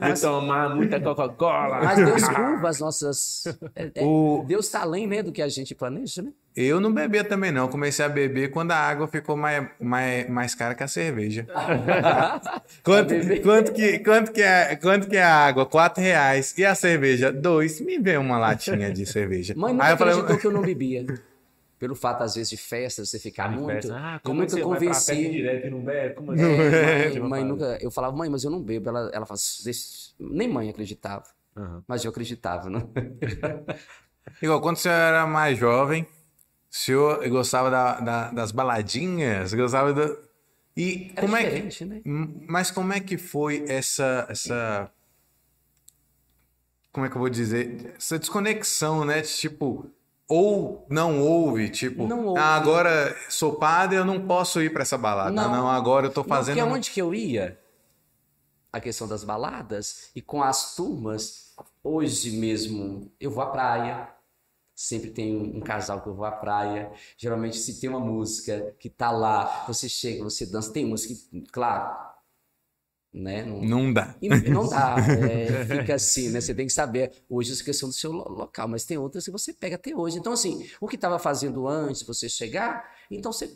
Vou 0.00 0.14
tomar 0.20 0.74
muita 0.74 0.98
Coca-Cola. 1.02 1.80
Mas 1.84 1.96
Deus 1.96 2.26
curva 2.28 2.68
as 2.70 2.80
nossas. 2.80 3.44
é- 3.76 3.90
é- 3.94 4.02
O- 4.04 4.42
Deus 4.48 4.64
está 4.64 4.80
além 4.80 5.06
né, 5.06 5.22
do 5.22 5.30
que 5.30 5.42
a 5.42 5.48
gente 5.48 5.74
planeja, 5.74 6.22
né? 6.22 6.30
Eu 6.56 6.80
não 6.80 6.92
bebia 6.92 7.22
também, 7.24 7.50
não. 7.52 7.68
Comecei 7.68 8.04
a 8.04 8.08
beber 8.08 8.50
quando 8.52 8.70
a 8.70 8.76
água 8.76 9.06
ficou 9.08 9.36
mais, 9.36 9.66
mais, 9.80 10.30
mais 10.30 10.54
cara 10.54 10.74
que 10.74 10.82
a 10.84 10.88
cerveja. 10.88 11.46
Quanto, 12.82 13.14
quanto, 13.42 13.72
que, 13.72 13.98
quanto, 13.98 14.32
que 14.32 14.42
é, 14.42 14.76
quanto 14.76 15.08
que 15.08 15.16
é 15.16 15.22
a 15.22 15.34
água? 15.46 15.66
Quatro 15.66 16.02
reais. 16.02 16.54
E 16.56 16.64
a 16.64 16.74
cerveja? 16.74 17.32
Dois. 17.32 17.80
Me 17.80 17.98
vê 17.98 18.16
uma 18.16 18.38
latinha 18.38 18.92
de 18.92 19.04
cerveja. 19.04 19.52
Mãe 19.56 19.72
nunca 19.72 19.84
Aí 19.86 19.92
eu 19.92 19.96
falei, 19.96 20.14
acreditou 20.14 20.38
que 20.40 20.46
eu 20.46 20.52
não 20.52 20.62
bebia. 20.62 21.04
Pelo 21.84 21.94
fato, 21.94 22.22
às 22.22 22.34
vezes, 22.34 22.48
de 22.48 22.56
festa, 22.56 23.04
você 23.04 23.18
ficar 23.18 23.46
muito. 23.50 23.66
festa. 23.66 23.94
Ah, 23.94 24.14
eu 24.14 24.20
como 24.22 24.42
é 24.42 24.46
que 24.46 24.52
você 24.52 24.64
vai 24.64 24.78
pra 24.78 24.94
festa 24.94 25.12
convenci. 25.12 25.30
direto 25.30 25.66
e 25.66 25.70
não 25.70 25.84
bebe? 25.84 26.14
Como 26.14 26.32
assim? 26.32 26.42
É, 26.42 27.10
Tipo, 27.10 27.28
mãe, 27.28 27.42
mãe 27.42 27.44
nunca. 27.44 27.78
Eu 27.78 27.90
falava, 27.90 28.16
mãe, 28.16 28.30
mas 28.30 28.42
eu 28.42 28.50
não 28.50 28.62
bebo. 28.62 28.88
Ela, 28.88 29.10
ela 29.12 29.26
nem 30.18 30.48
mãe 30.48 30.70
acreditava. 30.70 31.24
Aham. 31.54 31.84
Mas 31.86 32.02
eu 32.02 32.10
acreditava, 32.10 32.70
né? 32.70 32.80
igual, 34.40 34.62
quando 34.62 34.78
você 34.78 34.88
era 34.88 35.26
mais 35.26 35.58
jovem, 35.58 36.04
o 36.04 36.06
senhor 36.70 37.28
gostava 37.28 37.70
da- 37.70 38.00
da- 38.00 38.30
das 38.30 38.50
baladinhas, 38.50 39.52
gostava 39.52 39.92
do... 39.92 40.18
E 40.74 41.12
Era 41.14 41.20
como 41.20 41.36
é 41.36 41.40
que, 41.44 41.50
diferente, 41.50 41.84
né? 41.84 42.00
Mas 42.48 42.70
como 42.70 42.94
é 42.94 42.98
que 43.00 43.18
foi 43.18 43.62
essa, 43.68 44.26
essa. 44.30 44.90
Como 46.90 47.04
é 47.04 47.10
que 47.10 47.14
eu 47.16 47.20
vou 47.20 47.28
dizer? 47.28 47.94
Essa 47.98 48.18
desconexão, 48.18 49.04
né? 49.04 49.20
Tipo, 49.20 49.90
ou 50.28 50.86
não 50.88 51.20
houve, 51.20 51.68
tipo, 51.68 52.06
Não 52.06 52.26
houve. 52.26 52.40
"Ah, 52.40 52.56
agora 52.56 53.14
sou 53.28 53.54
padre, 53.56 53.96
eu 53.98 54.04
não 54.04 54.26
posso 54.26 54.60
ir 54.62 54.72
pra 54.72 54.82
essa 54.82 54.96
balada. 54.96 55.30
Não, 55.30 55.50
Não. 55.50 55.68
agora 55.70 56.06
eu 56.06 56.10
tô 56.12 56.22
Não, 56.22 56.28
fazendo. 56.28 56.56
porque 56.58 56.72
onde 56.72 56.90
que 56.90 57.00
eu 57.02 57.14
ia? 57.14 57.58
A 58.72 58.80
questão 58.80 59.06
das 59.06 59.22
baladas 59.22 60.10
e 60.16 60.20
com 60.22 60.42
as 60.42 60.74
turmas, 60.74 61.54
hoje 61.82 62.32
mesmo 62.38 63.12
eu 63.20 63.30
vou 63.30 63.42
à 63.42 63.46
praia. 63.46 64.08
Sempre 64.74 65.10
tem 65.10 65.36
um, 65.36 65.58
um 65.58 65.60
casal 65.60 66.00
que 66.00 66.08
eu 66.08 66.14
vou 66.14 66.24
à 66.24 66.32
praia. 66.32 66.90
Geralmente, 67.16 67.56
se 67.56 67.80
tem 67.80 67.88
uma 67.88 68.00
música 68.00 68.74
que 68.80 68.90
tá 68.90 69.12
lá, 69.12 69.64
você 69.68 69.88
chega, 69.88 70.24
você 70.24 70.44
dança. 70.44 70.72
Tem 70.72 70.84
música, 70.84 71.14
que, 71.30 71.42
claro, 71.52 71.96
né? 73.14 73.44
Não, 73.44 73.62
Não 73.64 73.92
dá. 73.92 74.16
e 74.20 74.28
não 74.28 74.68
dá, 74.68 74.96
é, 75.30 75.64
fica 75.64 75.94
assim, 75.94 76.30
né? 76.30 76.40
Você 76.40 76.52
tem 76.54 76.66
que 76.66 76.72
saber 76.72 77.12
hoje 77.30 77.52
essa 77.52 77.62
questão 77.62 77.88
do 77.88 77.94
seu 77.94 78.10
lo- 78.12 78.28
local, 78.28 78.66
mas 78.68 78.84
tem 78.84 78.98
outras 78.98 79.24
que 79.24 79.30
você 79.30 79.52
pega 79.52 79.76
até 79.76 79.94
hoje. 79.94 80.18
Então, 80.18 80.32
assim, 80.32 80.66
o 80.80 80.88
que 80.88 80.96
estava 80.96 81.18
fazendo 81.18 81.68
antes 81.68 82.02
você 82.02 82.28
chegar, 82.28 82.84
então 83.10 83.32
você. 83.32 83.54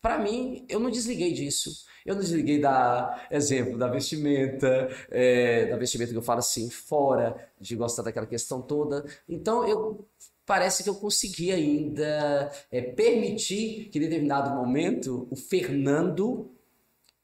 Para 0.00 0.18
mim, 0.18 0.66
eu 0.68 0.80
não 0.80 0.90
desliguei 0.90 1.32
disso. 1.32 1.70
Eu 2.04 2.16
não 2.16 2.22
desliguei 2.22 2.60
da, 2.60 3.24
exemplo, 3.30 3.78
da 3.78 3.86
vestimenta, 3.86 4.88
é, 5.08 5.66
da 5.66 5.76
vestimenta 5.76 6.10
que 6.10 6.18
eu 6.18 6.22
falo 6.22 6.40
assim, 6.40 6.68
fora, 6.68 7.48
de 7.60 7.76
gostar 7.76 8.02
daquela 8.02 8.26
questão 8.26 8.60
toda. 8.60 9.04
Então, 9.28 9.64
eu 9.66 10.04
parece 10.44 10.82
que 10.82 10.88
eu 10.90 10.96
consegui 10.96 11.52
ainda 11.52 12.50
é, 12.68 12.80
permitir 12.82 13.90
que, 13.92 13.98
em 13.98 14.02
determinado 14.02 14.50
momento, 14.56 15.28
o 15.30 15.36
Fernando 15.36 16.50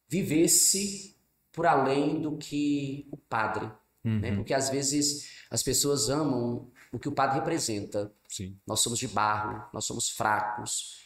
vivesse 0.09 1.17
por 1.59 1.67
além 1.67 2.21
do 2.21 2.39
que 2.39 3.09
o 3.11 3.17
padre. 3.17 3.69
Né? 4.05 4.33
Porque 4.37 4.55
às 4.55 4.71
vezes 4.71 5.29
as 5.51 5.61
pessoas 5.61 6.09
amam 6.09 6.71
o 6.93 7.01
que 7.01 7.09
o 7.09 7.13
padre 7.13 7.41
representa. 7.41 8.13
Sim. 8.29 8.57
Nós 8.65 8.79
somos 8.79 8.97
de 8.97 9.09
barro, 9.09 9.69
nós 9.75 9.85
somos 9.85 10.09
fracos. 10.09 11.03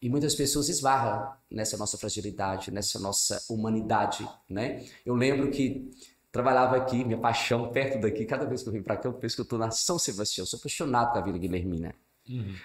E 0.00 0.08
muitas 0.08 0.34
pessoas 0.34 0.68
esbarram 0.68 1.32
nessa 1.48 1.76
nossa 1.76 1.96
fragilidade, 1.96 2.72
nessa 2.72 2.98
nossa 2.98 3.40
humanidade, 3.48 4.28
né? 4.50 4.84
Eu 5.06 5.14
lembro 5.14 5.52
que 5.52 5.88
trabalhava 6.32 6.76
aqui, 6.78 7.04
minha 7.04 7.20
paixão 7.20 7.70
perto 7.70 8.00
daqui, 8.00 8.24
cada 8.24 8.44
vez 8.44 8.60
que 8.60 8.68
eu 8.68 8.72
venho 8.72 8.82
para 8.82 8.96
cá, 8.96 9.08
eu 9.08 9.12
penso 9.12 9.36
que 9.36 9.40
eu 9.42 9.44
estou 9.44 9.58
na 9.60 9.70
São 9.70 10.00
Sebastião, 10.00 10.42
eu 10.42 10.46
sou 10.48 10.58
apaixonado 10.58 11.12
com 11.12 11.18
a 11.18 11.22
Vila 11.22 11.38
Guilhermina. 11.38 11.94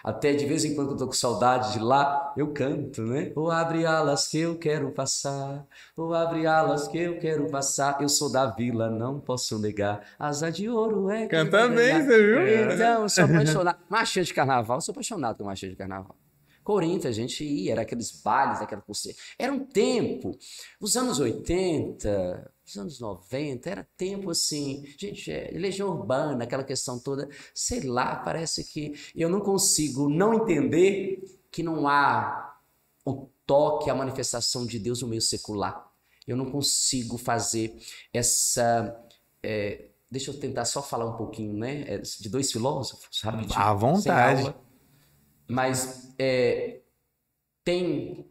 Até 0.04 0.34
de 0.34 0.46
vez 0.46 0.64
em 0.64 0.76
quando 0.76 0.92
eu 0.92 0.98
tô 0.98 1.08
com 1.08 1.14
saudade 1.14 1.74
de 1.74 1.80
lá, 1.80 2.34
eu 2.38 2.54
canto, 2.54 3.02
né? 3.02 3.32
Ou 3.36 3.50
abre 3.50 3.86
alas 3.86 4.28
que 4.28 4.38
eu 4.38 4.58
quero 4.58 4.92
passar, 4.92 5.66
ou 5.96 6.14
abre 6.14 6.46
alas 6.46 6.88
que 6.88 6.98
eu 6.98 7.20
quero 7.20 7.50
passar. 7.50 8.02
Eu 8.02 8.10
sou 8.10 8.32
da 8.32 8.46
vila, 8.48 8.90
não 8.90 9.20
posso 9.20 9.60
negar. 9.60 10.06
Asa 10.20 10.52
de 10.52 10.70
ouro 10.70 11.10
é. 11.10 11.28
Canta 11.28 11.68
bem, 11.68 12.04
você 12.04 12.24
viu? 12.24 12.74
Então, 12.74 13.04
eu 13.04 13.10
sou 13.10 13.24
apaixonado. 13.24 13.80
Marchinha 13.90 14.26
de 14.26 14.34
carnaval, 14.34 14.78
eu 14.78 14.82
sou 14.82 14.92
apaixonado 14.92 15.38
com 15.38 15.44
marchinha 15.44 15.72
de 15.72 15.78
carnaval. 15.78 16.16
Corinto, 16.64 17.08
a 17.08 17.12
gente 17.12 17.46
ia, 17.46 17.72
era 17.72 17.82
aqueles 17.84 18.12
bailes, 18.22 18.62
aquela 18.62 18.82
pulseira. 18.82 19.18
Era 19.40 19.54
um 19.54 19.66
tempo, 19.66 20.38
os 20.82 20.98
anos 20.98 21.18
80, 21.18 22.52
os 22.68 22.78
anos 22.78 23.00
90, 23.00 23.70
era 23.70 23.88
tempo 23.96 24.30
assim, 24.30 24.84
gente, 24.98 25.32
é, 25.32 25.52
legião 25.54 25.90
urbana, 25.90 26.44
aquela 26.44 26.66
questão 26.66 27.00
toda, 27.00 27.30
sei 27.54 27.82
lá, 27.82 28.18
parece 28.18 28.66
que 28.66 28.94
eu 29.16 29.30
não 29.30 29.40
consigo 29.40 30.10
não 30.10 30.34
entender 30.34 31.40
que 31.50 31.64
não 31.64 31.88
há 31.88 32.60
o 33.06 33.30
toque, 33.46 33.90
a 33.90 33.96
manifestação 33.96 34.66
de 34.66 34.78
Deus 34.78 35.02
no 35.02 35.08
meio 35.08 35.22
secular. 35.22 35.90
Eu 36.28 36.36
não 36.36 36.52
consigo 36.52 37.18
fazer 37.18 37.74
essa. 38.14 39.02
é, 39.42 39.86
deixa 40.12 40.32
eu 40.32 40.38
tentar 40.38 40.66
só 40.66 40.84
falar 40.84 41.06
um 41.06 41.16
pouquinho, 41.16 41.54
né? 41.54 41.86
é, 41.88 41.98
De 42.00 42.28
dois 42.28 42.52
filósofos, 42.52 43.22
rapidinho. 43.22 43.58
À 43.58 43.74
vontade. 43.74 44.42
aula. 44.42 44.62
Mas 45.48 46.14
é, 46.20 46.82
tem 47.64 48.30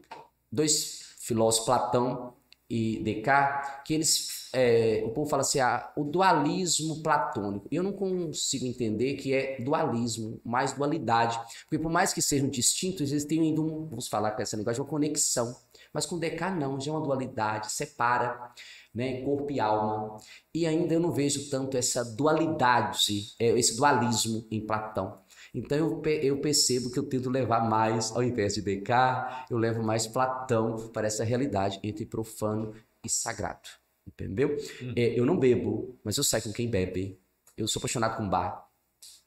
dois 0.52 1.16
filósofos, 1.20 1.64
Platão 1.64 2.35
e 2.68 3.00
Descartes, 3.02 3.70
que 3.84 3.94
eles, 3.94 4.50
é, 4.52 5.02
o 5.04 5.10
povo 5.10 5.30
fala 5.30 5.42
assim, 5.42 5.60
ah, 5.60 5.92
o 5.96 6.04
dualismo 6.04 7.02
platônico. 7.02 7.68
Eu 7.70 7.82
não 7.82 7.92
consigo 7.92 8.66
entender 8.66 9.14
que 9.14 9.32
é 9.32 9.60
dualismo, 9.60 10.40
mais 10.44 10.72
dualidade. 10.72 11.38
Porque 11.62 11.78
por 11.78 11.90
mais 11.90 12.12
que 12.12 12.20
sejam 12.20 12.48
distintos, 12.48 13.12
eles 13.12 13.24
têm 13.24 13.40
ainda 13.40 13.60
um, 13.60 13.86
vamos 13.86 14.08
falar 14.08 14.32
com 14.32 14.42
essa 14.42 14.56
linguagem, 14.56 14.82
uma 14.82 14.88
conexão. 14.88 15.54
Mas 15.92 16.06
com 16.06 16.18
Descartes 16.18 16.60
não, 16.60 16.80
já 16.80 16.90
é 16.90 16.94
uma 16.94 17.02
dualidade, 17.02 17.70
separa 17.70 18.52
né, 18.94 19.20
corpo 19.22 19.52
e 19.52 19.60
alma. 19.60 20.16
E 20.52 20.66
ainda 20.66 20.94
eu 20.94 21.00
não 21.00 21.12
vejo 21.12 21.50
tanto 21.50 21.76
essa 21.76 22.02
dualidade, 22.02 23.34
é, 23.38 23.48
esse 23.58 23.76
dualismo 23.76 24.46
em 24.50 24.64
Platão. 24.64 25.18
Então 25.56 25.78
eu, 25.78 25.96
pe- 26.00 26.20
eu 26.22 26.40
percebo 26.40 26.90
que 26.92 26.98
eu 26.98 27.04
tento 27.08 27.30
levar 27.30 27.68
mais, 27.68 28.12
ao 28.12 28.22
invés 28.22 28.54
de 28.54 28.62
Descartes, 28.62 29.46
eu 29.50 29.58
levo 29.58 29.82
mais 29.82 30.06
Platão 30.06 30.76
para 30.92 31.06
essa 31.08 31.24
realidade 31.24 31.80
entre 31.82 32.06
profano 32.06 32.74
e 33.04 33.08
sagrado. 33.08 33.68
Entendeu? 34.06 34.56
É, 34.94 35.18
eu 35.18 35.26
não 35.26 35.38
bebo, 35.38 35.98
mas 36.04 36.16
eu 36.18 36.24
saio 36.24 36.44
com 36.44 36.52
quem 36.52 36.70
bebe. 36.70 37.18
Eu 37.56 37.66
sou 37.66 37.80
apaixonado 37.80 38.18
com 38.18 38.28
bar, 38.28 38.68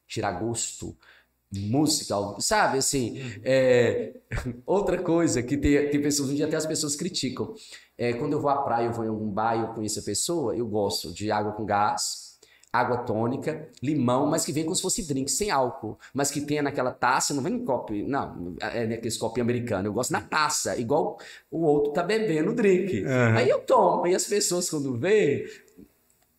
tirar 0.07 0.31
gosto, 0.33 0.97
música, 1.51 2.15
sabe? 2.39 2.77
Assim, 2.79 3.19
é, 3.43 4.13
outra 4.65 5.01
coisa 5.01 5.41
que 5.43 5.57
tem, 5.57 5.89
tem 5.89 6.01
pessoas, 6.01 6.29
um 6.29 6.35
dia 6.35 6.45
até 6.47 6.57
as 6.57 6.65
pessoas 6.65 6.95
criticam. 6.95 7.55
É, 7.97 8.13
quando 8.13 8.33
eu 8.33 8.41
vou 8.41 8.49
à 8.51 8.61
praia, 8.61 8.87
eu 8.87 8.93
vou 8.93 9.05
em 9.05 9.09
algum 9.09 9.29
bar 9.29 9.55
e 9.57 9.61
eu 9.61 9.73
conheço 9.73 9.99
a 9.99 10.03
pessoa, 10.03 10.55
eu 10.55 10.67
gosto 10.67 11.13
de 11.13 11.31
água 11.31 11.53
com 11.53 11.65
gás, 11.65 12.28
água 12.71 12.97
tônica, 12.99 13.67
limão, 13.81 14.27
mas 14.27 14.45
que 14.45 14.51
vem 14.51 14.63
como 14.63 14.75
se 14.75 14.81
fosse 14.81 15.07
drink, 15.07 15.29
sem 15.29 15.49
álcool, 15.49 15.97
mas 16.13 16.29
que 16.29 16.41
tenha 16.41 16.61
naquela 16.61 16.91
taça, 16.91 17.33
não 17.33 17.41
vem 17.41 17.53
em 17.53 17.65
copo, 17.65 17.93
não, 17.93 18.55
é 18.61 18.85
naqueles 18.85 19.17
copinhos 19.17 19.45
americanos, 19.45 19.85
eu 19.85 19.93
gosto 19.93 20.11
na 20.11 20.21
taça, 20.21 20.77
igual 20.77 21.17
o 21.49 21.63
outro 21.63 21.93
tá 21.93 22.03
bebendo 22.03 22.51
o 22.51 22.55
drink. 22.55 23.03
Aham. 23.03 23.37
Aí 23.37 23.49
eu 23.49 23.59
tomo, 23.59 24.05
aí 24.05 24.13
as 24.13 24.25
pessoas 24.25 24.69
quando 24.69 24.97
vê, 24.97 25.45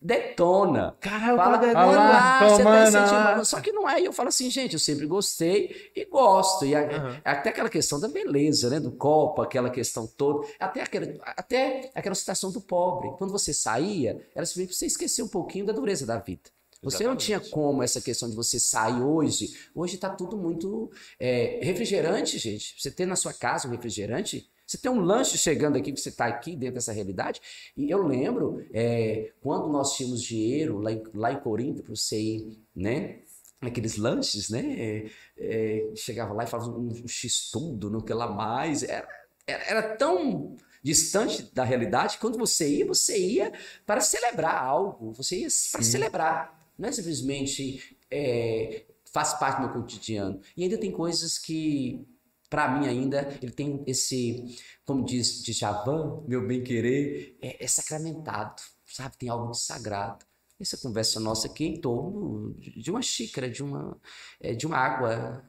detona. 0.00 0.96
Caralho, 1.00 1.36
Fala, 1.36 1.58
padre, 1.58 1.68
olha 1.70 1.98
lá, 1.98 2.08
lá, 2.40 2.48
você 2.48 2.62
tá 2.62 2.82
incentivando. 2.82 3.44
Só 3.44 3.60
que 3.60 3.72
não 3.72 3.88
é. 3.88 4.00
E 4.00 4.04
eu 4.06 4.12
falo 4.12 4.28
assim, 4.28 4.50
gente, 4.50 4.72
eu 4.74 4.78
sempre 4.78 5.06
gostei 5.06 5.90
e 5.94 6.04
gosto. 6.04 6.64
E 6.64 6.74
a- 6.74 6.80
Aham. 6.86 7.20
até 7.24 7.50
aquela 7.50 7.68
questão 7.68 8.00
da 8.00 8.08
beleza, 8.08 8.70
né? 8.70 8.80
Do 8.80 8.92
copo, 8.92 9.42
aquela 9.42 9.70
questão 9.70 10.06
toda. 10.06 10.46
Até 10.58 10.82
aquela, 10.82 11.06
até 11.36 11.90
aquela 11.94 12.14
situação 12.14 12.50
do 12.50 12.60
pobre. 12.60 13.10
Quando 13.18 13.30
você 13.30 13.52
saía, 13.52 14.20
era 14.34 14.46
simplesmente 14.46 14.76
você 14.76 14.86
esquecer 14.86 15.22
um 15.22 15.28
pouquinho 15.28 15.66
da 15.66 15.72
dureza 15.72 16.06
da 16.06 16.18
vida. 16.18 16.50
Você 16.82 17.04
não 17.06 17.14
tinha 17.14 17.36
Exatamente. 17.36 17.52
como 17.54 17.82
essa 17.82 18.00
questão 18.00 18.30
de 18.30 18.34
você 18.34 18.58
sair 18.58 19.02
hoje. 19.02 19.50
Hoje 19.74 19.98
tá 19.98 20.08
tudo 20.08 20.36
muito. 20.38 20.90
é, 21.18 21.60
refrigerante, 21.62 22.38
gente. 22.38 22.74
Você 22.80 22.90
ter 22.90 23.04
na 23.04 23.16
sua 23.16 23.34
casa 23.34 23.68
um 23.68 23.70
refrigerante. 23.70 24.48
Você 24.70 24.78
tem 24.78 24.88
um 24.88 25.00
lanche 25.00 25.36
chegando 25.36 25.76
aqui, 25.76 25.90
que 25.90 26.00
você 26.00 26.10
está 26.10 26.26
aqui 26.26 26.54
dentro 26.54 26.76
dessa 26.76 26.92
realidade. 26.92 27.40
E 27.76 27.90
eu 27.90 28.06
lembro, 28.06 28.64
é, 28.72 29.32
quando 29.40 29.68
nós 29.68 29.96
tínhamos 29.96 30.22
dinheiro 30.22 30.78
lá 30.78 30.92
em, 30.92 31.02
lá 31.12 31.32
em 31.32 31.40
Corinto, 31.40 31.82
para 31.82 31.92
você 31.92 32.20
ir, 32.20 32.62
né? 32.72 33.18
Aqueles 33.60 33.96
lanches, 33.96 34.48
né? 34.48 34.76
é, 34.78 35.10
é, 35.36 35.90
chegava 35.96 36.32
lá 36.32 36.44
e 36.44 36.46
falava 36.46 36.70
um, 36.70 36.86
um 36.86 37.08
x-tudo, 37.08 37.90
não 37.90 38.00
que 38.00 38.14
lá 38.14 38.30
mais. 38.30 38.84
Era, 38.84 39.08
era, 39.44 39.64
era 39.64 39.96
tão 39.96 40.56
distante 40.80 41.42
da 41.52 41.64
realidade, 41.64 42.18
quando 42.18 42.38
você 42.38 42.76
ia, 42.76 42.86
você 42.86 43.18
ia 43.18 43.52
para 43.84 44.00
celebrar 44.00 44.54
algo, 44.54 45.12
você 45.12 45.40
ia 45.40 45.48
para 45.72 45.82
celebrar, 45.82 46.72
não 46.78 46.88
é 46.88 46.92
simplesmente 46.92 47.98
é, 48.08 48.84
faz 49.12 49.34
parte 49.34 49.56
do 49.56 49.64
meu 49.64 49.72
cotidiano. 49.72 50.40
E 50.56 50.62
ainda 50.62 50.78
tem 50.78 50.92
coisas 50.92 51.38
que, 51.38 52.06
para 52.50 52.68
mim 52.68 52.86
ainda, 52.88 53.28
ele 53.40 53.52
tem 53.52 53.82
esse, 53.86 54.44
como 54.84 55.04
diz 55.04 55.42
Djavan, 55.44 56.22
meu 56.28 56.46
bem-querer, 56.46 57.38
é, 57.40 57.64
é 57.64 57.68
sacramentado, 57.68 58.60
sabe? 58.86 59.16
Tem 59.16 59.28
algo 59.28 59.52
de 59.52 59.60
sagrado. 59.60 60.26
Essa 60.60 60.76
conversa 60.76 61.18
nossa 61.20 61.46
aqui 61.48 61.64
é 61.64 61.68
em 61.68 61.80
torno 61.80 62.54
de 62.58 62.82
de 62.82 62.90
uma 62.90 63.00
xícara, 63.02 63.48
de 63.48 63.62
uma, 63.62 63.96
é, 64.40 64.54
de 64.54 64.66
uma 64.66 64.76
água. 64.76 65.44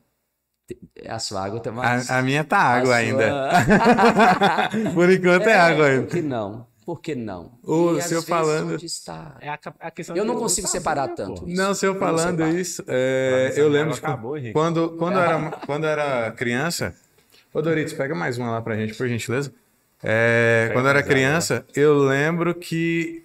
A 1.08 1.20
sua 1.20 1.44
água 1.44 1.60
tá 1.62 1.72
mais... 1.72 2.10
A, 2.10 2.20
a 2.20 2.22
minha 2.22 2.44
tá 2.46 2.58
água 2.58 2.94
a 2.94 2.98
ainda. 2.98 3.28
sua- 3.30 4.94
Por 4.94 5.12
enquanto 5.12 5.48
é, 5.48 5.56
água 5.56 5.86
Por 5.86 5.92
ainda. 5.92 6.08
que 6.08 6.22
não? 6.22 6.71
Por 6.86 7.00
que 7.00 7.14
não? 7.16 7.52
Ô, 7.64 7.96
E, 7.96 8.02
se 8.02 8.14
eu 8.14 8.24
falando- 8.24 8.74
onde 8.74 8.86
está? 8.86 9.36
É 9.40 9.50
a, 9.50 9.60
a 9.80 9.92
questão 9.92 10.16
Eu 10.16 10.26
não 10.26 10.36
consigo 10.36 10.68
separar 10.68 11.08
né, 11.10 11.14
tanto 11.16 11.48
isso. 11.48 11.56
Não, 11.62 11.74
se 11.74 11.86
eu 11.86 11.96
falando 12.00 12.48
isso, 12.48 12.84
é, 12.88 13.54
eu 13.56 13.70
lembro 13.70 13.94
acabou, 13.94 14.36
Henrique. 14.38 14.54
quando, 14.54 14.90
quando, 14.98 15.14
eu 15.18 15.22
era, 15.24 15.52
quando 15.66 15.86
era 15.86 16.32
criança. 16.32 16.96
Ô 17.54 17.62
Doritos, 17.62 17.94
pega 17.94 18.16
mais 18.16 18.38
uma 18.38 18.50
lá 18.52 18.62
pra 18.62 18.76
gente, 18.76 18.94
por 18.96 19.08
gentileza. 19.08 19.54
É, 20.04 20.70
quando 20.74 20.86
eu 20.86 20.90
era 20.90 21.04
criança, 21.04 21.66
eu 21.76 21.98
lembro 22.00 22.56
que. 22.56 23.24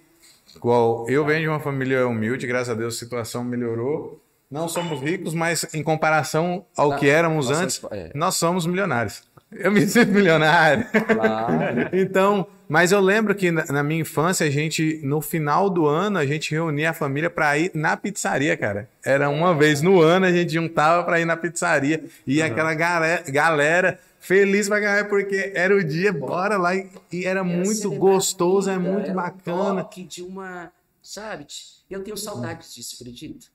Igual, 0.55 1.09
eu 1.09 1.23
venho 1.25 1.41
de 1.41 1.47
uma 1.47 1.59
família 1.59 2.07
humilde, 2.07 2.45
graças 2.47 2.69
a 2.69 2.73
Deus 2.73 2.95
a 2.95 2.99
situação 2.99 3.43
melhorou. 3.43 4.21
Não 4.49 4.67
somos 4.69 5.01
ricos, 5.01 5.33
mas 5.33 5.65
em 5.73 5.83
comparação 5.83 6.65
ao 6.75 6.91
Tá. 6.91 6.97
que 6.97 7.09
éramos 7.09 7.49
antes, 7.51 7.81
é. 7.91 8.11
nós 8.15 8.35
somos 8.35 8.65
milionários. 8.65 9.23
Eu 9.51 9.71
me 9.71 9.87
sinto 9.87 10.11
milionário. 10.11 10.85
Claro. 10.91 11.89
Então, 11.93 12.47
mas 12.67 12.91
eu 12.91 12.99
lembro 12.99 13.33
que 13.33 13.49
na, 13.49 13.65
na 13.67 13.83
minha 13.83 14.01
infância, 14.01 14.45
a 14.45 14.49
gente, 14.49 14.99
no 15.03 15.21
final 15.21 15.69
do 15.69 15.87
ano, 15.87 16.17
a 16.17 16.25
gente 16.25 16.51
reunia 16.51 16.89
a 16.89 16.93
família 16.93 17.29
para 17.29 17.57
ir 17.57 17.71
na 17.73 17.95
pizzaria, 17.95 18.57
cara. 18.57 18.89
Era 19.03 19.29
uma 19.29 19.55
vez 19.55 19.81
no 19.81 20.01
ano, 20.01 20.25
a 20.25 20.31
gente 20.31 20.53
juntava 20.53 21.03
para 21.03 21.19
ir 21.19 21.25
na 21.25 21.37
pizzaria. 21.37 22.03
E 22.25 22.41
aquela 22.41 22.73
galera, 22.73 23.23
galera 23.31 23.99
feliz 24.19 24.67
pra 24.67 24.81
caralho, 24.81 25.07
porque 25.07 25.53
era 25.55 25.73
o 25.73 25.83
dia, 25.83 26.11
bora 26.11 26.57
lá. 26.57 26.75
E, 26.75 26.89
e 27.11 27.25
era, 27.25 27.39
Era 27.39 27.43
muito 27.43 27.89
gostoso, 27.91 28.69
a 28.69 28.73
é 28.73 28.77
vida, 28.77 28.91
muito 28.91 29.05
era 29.05 29.13
um 29.13 29.15
bacana. 29.15 29.83
toque 29.83 30.03
de 30.03 30.21
uma, 30.21 30.71
sabe? 31.01 31.47
Eu 31.89 32.03
tenho 32.03 32.17
saudades 32.17 32.75
disso, 32.75 32.97
acredito. 32.99 33.49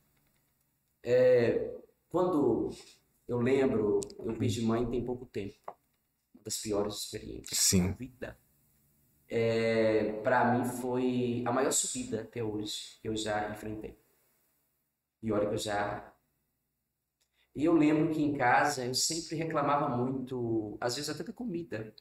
É, 1.05 1.71
quando 2.09 2.71
eu 3.29 3.39
lembro, 3.41 4.01
eu 4.25 4.33
perdi 4.35 4.63
mãe 4.63 4.87
tem 4.87 5.05
pouco 5.05 5.27
tempo. 5.27 5.55
Das 6.43 6.59
piores 6.59 6.95
experiências 6.95 7.59
Sim. 7.59 7.89
da 7.89 7.93
vida. 7.97 8.39
É, 9.29 10.21
para 10.23 10.53
mim 10.53 10.65
foi 10.65 11.43
a 11.47 11.53
maior 11.53 11.73
subida 11.73 12.23
até 12.23 12.43
hoje 12.43 12.99
que 13.01 13.09
eu 13.09 13.17
já 13.17 13.49
enfrentei. 13.51 13.99
E 15.23 15.33
olha 15.33 15.49
que 15.49 15.55
eu 15.55 15.59
já 15.59 16.13
e 17.55 17.65
eu 17.65 17.75
lembro 17.75 18.13
que 18.15 18.23
em 18.23 18.35
casa 18.37 18.85
eu 18.87 18.95
sempre 18.95 19.37
reclamava 19.37 19.95
muito, 19.95 20.79
às 20.81 20.97
vezes 20.97 21.11
até 21.11 21.23
da 21.23 21.33
comida, 21.33 21.95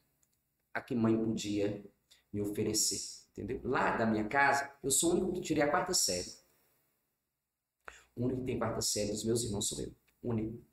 a 0.73 0.81
que 0.81 0.95
mãe 0.95 1.17
podia 1.17 1.83
me 2.31 2.41
oferecer, 2.41 3.27
entendeu? 3.31 3.59
Lá 3.63 3.97
da 3.97 4.05
minha 4.05 4.27
casa, 4.29 4.73
eu 4.81 4.89
sou 4.89 5.11
o 5.11 5.13
único 5.15 5.33
que 5.33 5.41
tirei 5.41 5.63
a 5.63 5.69
quarta 5.69 5.93
série. 5.93 6.31
O 8.15 8.25
único 8.25 8.39
que 8.41 8.45
tem 8.45 8.59
quarta 8.59 8.81
série 8.81 9.11
dos 9.11 9.25
meus 9.25 9.43
irmãos 9.43 9.67
sou 9.67 9.81
eu, 9.81 9.93
o 10.21 10.29
único. 10.29 10.65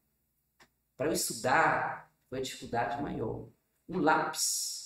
Para 0.97 1.09
eu 1.09 1.13
estudar, 1.13 2.13
foi 2.29 2.39
a 2.39 2.43
dificuldade 2.43 3.03
maior. 3.03 3.49
Um 3.89 4.01
lápis 4.01 4.79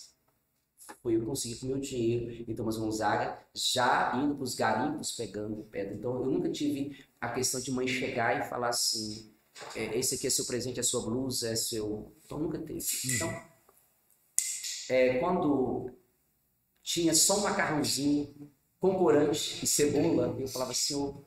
foi 1.03 1.17
eu 1.17 1.25
conseguir 1.25 1.57
com 1.57 1.67
o 1.67 1.69
meu 1.71 1.79
dinheiro 1.79 2.51
em 2.51 2.55
Thomas 2.55 2.77
Gonzaga, 2.77 3.39
já 3.55 4.13
indo 4.17 4.35
para 4.35 4.45
os 4.45 4.55
garimpos 4.55 5.13
pegando 5.13 5.65
pedra. 5.65 5.95
Então 5.95 6.15
eu 6.17 6.27
nunca 6.27 6.51
tive 6.51 7.05
a 7.21 7.29
questão 7.31 7.61
de 7.61 7.71
mãe 7.73 7.87
chegar 7.87 8.39
e 8.39 8.49
falar 8.49 8.69
assim: 8.69 9.33
é, 9.75 9.99
esse 9.99 10.15
aqui 10.15 10.27
é 10.27 10.31
seu 10.31 10.45
presente, 10.45 10.81
é 10.81 10.83
sua 10.83 11.03
blusa, 11.03 11.51
é 11.51 11.57
seu. 11.57 12.13
Então 12.25 12.39
nunca 12.39 12.59
teve. 12.59 12.85
Então, 13.07 13.29
é, 14.89 15.19
quando 15.19 15.91
tinha 16.83 17.15
só 17.15 17.39
um 17.39 17.43
macarrãozinho 17.43 18.51
com 18.79 18.99
corante 18.99 19.65
e 19.65 19.67
cebola, 19.67 20.37
eu 20.39 20.49
falava, 20.49 20.75
senhor. 20.75 21.25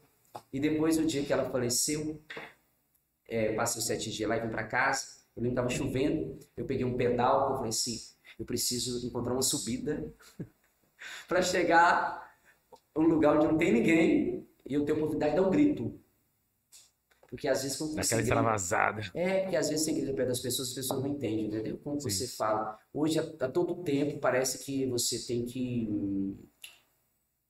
E 0.51 0.59
depois, 0.59 0.97
no 0.97 1.05
dia 1.05 1.23
que 1.23 1.31
ela 1.31 1.49
faleceu, 1.49 2.21
é, 3.27 3.53
passei 3.53 3.79
os 3.79 3.87
sete 3.87 4.11
dias 4.11 4.29
lá 4.29 4.37
e 4.37 4.41
vim 4.41 4.49
para 4.49 4.67
casa. 4.67 5.14
Eu 5.35 5.43
lembro 5.43 5.55
que 5.63 5.69
estava 5.69 5.69
chovendo, 5.69 6.39
eu 6.55 6.65
peguei 6.65 6.85
um 6.85 6.95
pedal, 6.97 7.49
eu 7.51 7.55
falei 7.57 7.69
assim, 7.69 7.99
eu 8.39 8.45
preciso 8.45 9.05
encontrar 9.05 9.33
uma 9.33 9.41
subida 9.41 10.13
para 11.27 11.41
chegar 11.41 12.37
a 12.95 12.99
um 12.99 13.03
lugar 13.03 13.35
onde 13.37 13.47
não 13.47 13.57
tem 13.57 13.73
ninguém 13.73 14.47
e 14.65 14.73
eu 14.73 14.85
tenho 14.85 14.97
a 14.97 14.99
oportunidade 15.01 15.35
de 15.35 15.41
dar 15.41 15.47
um 15.47 15.51
grito. 15.51 15.99
Porque 17.29 17.47
às 17.47 17.63
vezes 17.63 17.77
quando 17.77 17.93
você 17.95 17.95
Daquela 17.95 18.21
grita, 18.21 18.23
extravasada. 18.35 19.01
é, 19.13 19.41
porque 19.41 19.55
às 19.55 19.69
vezes 19.69 19.85
você 19.85 19.93
grita 19.93 20.13
perto 20.13 20.29
das 20.29 20.39
pessoas, 20.41 20.69
as 20.69 20.75
pessoas 20.75 21.01
não 21.03 21.09
entendem, 21.09 21.47
entendeu? 21.47 21.77
Como 21.79 21.99
Sim. 21.99 22.09
você 22.09 22.27
fala. 22.27 22.79
Hoje, 22.93 23.19
a, 23.19 23.23
a 23.45 23.49
todo 23.51 23.83
tempo, 23.83 24.19
parece 24.19 24.59
que 24.63 24.85
você 24.87 25.19
tem 25.25 25.45
que 25.45 25.87
hum, 25.89 26.37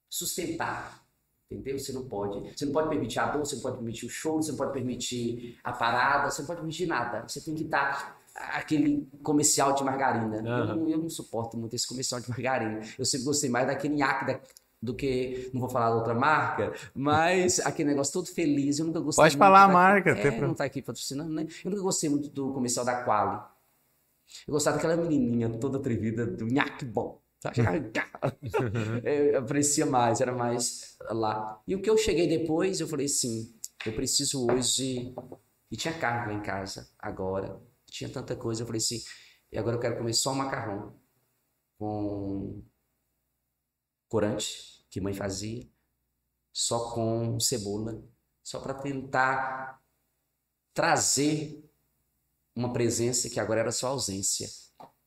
sustentar, 0.10 1.05
entendeu? 1.49 1.77
Você 1.79 1.91
não 1.93 2.05
pode. 2.08 2.58
Você 2.58 2.65
não 2.65 2.73
pode 2.73 2.89
permitir 2.89 3.19
a 3.19 3.27
dor, 3.31 3.45
você 3.45 3.55
não 3.55 3.62
pode 3.62 3.77
permitir 3.77 4.05
o 4.05 4.10
choro, 4.10 4.41
você 4.43 4.51
não 4.51 4.58
pode 4.58 4.73
permitir 4.73 5.58
a 5.63 5.71
parada, 5.71 6.29
você 6.29 6.41
não 6.41 6.47
pode 6.47 6.60
permitir 6.60 6.86
nada. 6.88 7.27
Você 7.27 7.41
tem 7.41 7.53
que 7.55 7.63
estar 7.63 8.19
aquele 8.36 9.08
comercial 9.23 9.73
de 9.73 9.84
margarina. 9.84 10.38
Eu, 10.38 10.43
Aham. 10.47 10.75
não, 10.75 10.89
eu 10.89 10.97
não 10.97 11.10
suporto 11.10 11.58
muito 11.58 11.75
esse 11.75 11.88
comercial 11.88 12.19
de 12.19 12.29
margarina. 12.29 12.81
Eu 12.97 13.05
sempre 13.05 13.25
gostei 13.25 13.49
mais 13.49 13.67
daquele 13.67 13.95
nhaque 13.95 14.25
da- 14.25 14.39
do 14.81 14.93
que, 14.93 15.49
não 15.53 15.62
vou 15.62 15.69
falar 15.69 15.89
da 15.89 15.95
outra 15.95 16.13
marca, 16.13 16.71
mas 16.93 17.60
aquele 17.65 17.89
negócio 17.89 18.13
todo 18.13 18.27
feliz, 18.27 18.77
eu 18.77 18.86
nunca 18.86 18.99
gostei 18.99 19.23
Pode 19.23 19.38
falar 19.38 19.63
a 19.63 19.67
marca, 19.67 20.12
É, 20.12 20.31
pro- 20.31 20.47
não 20.47 20.53
tá 20.53 20.63
aqui 20.65 20.79
patrocinando, 20.81 21.31
né? 21.34 21.47
Eu 21.63 21.71
nunca 21.71 21.81
gostei 21.81 22.08
muito 22.10 22.29
do 22.29 22.53
comercial 22.53 22.86
da 22.86 23.03
Quali. 23.03 23.39
Eu 24.47 24.51
gostava 24.53 24.75
daquela 24.77 24.95
menininha 24.97 25.49
toda 25.60 25.77
atrevida 25.77 26.25
do 26.25 26.45
nhaque 26.45 26.86
bom. 26.86 27.19
Eu 29.04 29.39
aprecia 29.39 29.86
mais, 29.86 30.21
era 30.21 30.34
mais 30.34 30.98
lá. 31.10 31.62
E 31.67 31.76
o 31.76 31.82
que 31.82 31.89
eu 31.89 31.98
cheguei 31.98 32.28
depois, 32.28 32.80
eu 32.80 32.88
falei 32.88 33.06
assim, 33.06 33.54
eu 33.86 33.93
preciso 33.93 34.50
hoje... 34.50 35.13
E 35.69 35.76
tinha 35.76 35.98
carne 35.98 36.34
lá 36.34 36.39
em 36.39 36.43
casa, 36.43 36.89
agora. 36.98 37.60
Tinha 37.88 38.10
tanta 38.10 38.36
coisa, 38.36 38.62
eu 38.62 38.65
falei 38.65 38.80
assim, 38.80 39.02
e 39.52 39.58
agora 39.58 39.76
eu 39.76 39.80
quero 39.80 39.98
comer 39.98 40.13
só 40.13 40.34
macarrão 40.34 41.00
com 41.78 42.63
corante, 44.08 44.86
que 44.89 45.02
mãe 45.02 45.13
fazia, 45.13 45.67
só 46.54 46.91
com 46.91 47.39
cebola, 47.39 48.04
só 48.43 48.60
para 48.60 48.74
tentar 48.74 49.82
trazer 50.74 51.63
uma 52.56 52.71
presença 52.71 53.30
que 53.30 53.39
agora 53.39 53.62
era 53.62 53.71
só 53.71 53.88
ausência. 53.88 54.48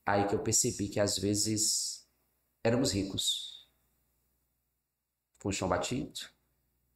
Aí 0.05 0.27
que 0.27 0.35
eu 0.35 0.43
percebi 0.43 0.89
que 0.89 1.01
às 1.01 1.19
vezes 1.19 1.98
éramos 2.69 2.93
ricos. 2.93 3.67
Com 5.43 5.49
o 5.49 5.53
chão 5.53 5.69
batido, 5.69 6.21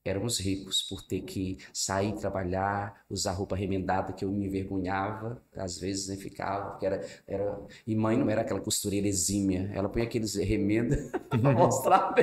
éramos 0.04 0.38
ricos 0.40 0.82
por 0.82 1.02
ter 1.02 1.22
que 1.22 1.58
sair 1.72 2.14
trabalhar, 2.16 3.04
usar 3.08 3.32
roupa 3.32 3.54
remendada 3.54 4.12
que 4.12 4.24
eu 4.24 4.32
me 4.32 4.46
envergonhava, 4.46 5.40
às 5.56 5.78
vezes 5.78 6.08
nem 6.08 6.18
ficava, 6.18 6.70
porque 6.70 6.87
era, 6.87 7.06
era... 7.26 7.61
E 7.87 7.94
mãe 7.94 8.16
não 8.16 8.28
era 8.28 8.40
aquela 8.40 8.61
costureira 8.61 9.06
exímia, 9.06 9.70
ela 9.72 9.88
põe 9.88 10.02
aqueles 10.02 10.35
remenda 10.35 10.96
pra 11.30 11.52
mostrar 11.52 12.14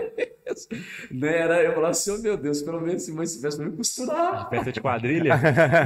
mesmo. 0.69 0.85
Né? 1.11 1.37
Era, 1.37 1.63
eu 1.63 1.73
falava 1.73 1.91
assim, 1.91 2.11
oh 2.11 2.17
meu 2.17 2.35
Deus, 2.37 2.61
pelo 2.61 2.81
menos 2.81 3.03
se 3.03 3.11
mãe 3.11 3.25
soubesse 3.25 3.57
pra 3.57 3.65
me 3.65 3.75
costurar. 3.77 4.49
Peça 4.49 4.71
de 4.71 4.81
quadrilha. 4.81 5.35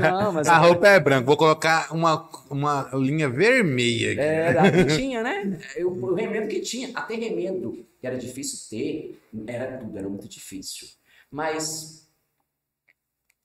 Não, 0.01 0.33
mas 0.33 0.47
A 0.47 0.57
roupa 0.57 0.87
é 0.87 0.99
branca, 0.99 1.25
vou 1.25 1.37
colocar 1.37 1.93
uma, 1.93 2.29
uma 2.49 2.89
linha 2.93 3.29
vermelha 3.29 4.11
aqui. 4.11 4.19
Era, 4.21 4.71
que 4.71 4.85
tinha, 4.95 5.21
né? 5.23 5.59
Eu- 5.75 5.91
O 5.91 6.13
remendo 6.13 6.47
que 6.47 6.59
tinha, 6.61 6.91
até 6.95 7.15
remendo 7.15 7.85
que 7.99 8.07
era 8.07 8.17
difícil 8.17 8.69
ter, 8.69 9.19
era 9.47 9.77
tudo, 9.77 9.97
era 9.97 10.09
muito 10.09 10.27
difícil. 10.27 10.87
Mas 11.31 12.07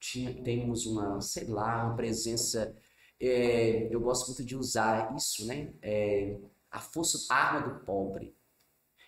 tinha, 0.01 0.33
temos 0.43 0.87
uma, 0.87 1.21
sei 1.21 1.45
lá, 1.47 1.85
uma 1.87 1.97
presença. 1.97 2.75
é, 3.21 3.89
eu 3.93 4.01
gosto 4.01 4.29
muito 4.29 4.45
de 4.45 4.57
usar 4.57 5.15
isso, 5.17 5.47
né? 5.47 5.73
É, 5.83 6.37
a 6.71 6.79
força, 6.81 7.19
a 7.33 7.35
arma 7.37 7.69
do 7.69 7.85
pobre. 7.85 8.35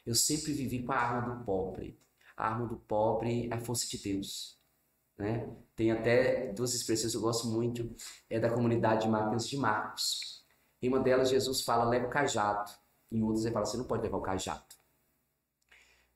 Eu 0.04 0.14
sempre 0.14 0.52
vivi 0.52 0.82
com 0.82 0.92
a 0.92 0.96
arma 0.96 1.34
do 1.36 1.44
pobre. 1.44 1.98
A 2.40 2.48
arma 2.48 2.66
do 2.66 2.76
pobre 2.76 3.48
é 3.50 3.54
a 3.54 3.60
força 3.60 3.86
de 3.86 3.98
Deus. 3.98 4.58
Né? 5.18 5.46
Tem 5.76 5.90
até 5.90 6.52
duas 6.52 6.74
expressões 6.74 7.12
que 7.12 7.18
eu 7.18 7.20
gosto 7.20 7.46
muito, 7.48 7.94
é 8.28 8.40
da 8.40 8.48
comunidade 8.48 9.02
de 9.02 9.08
Marcos 9.08 9.46
de 9.46 9.56
Marcos. 9.58 10.42
Em 10.82 10.88
uma 10.88 11.00
delas, 11.00 11.28
Jesus 11.28 11.60
fala, 11.60 11.84
leva 11.84 12.06
o 12.06 12.10
cajado. 12.10 12.70
Em 13.12 13.22
outras, 13.22 13.44
ele 13.44 13.52
fala, 13.52 13.66
você 13.66 13.76
não 13.76 13.84
pode 13.84 14.02
levar 14.02 14.16
o 14.16 14.22
cajado. 14.22 14.64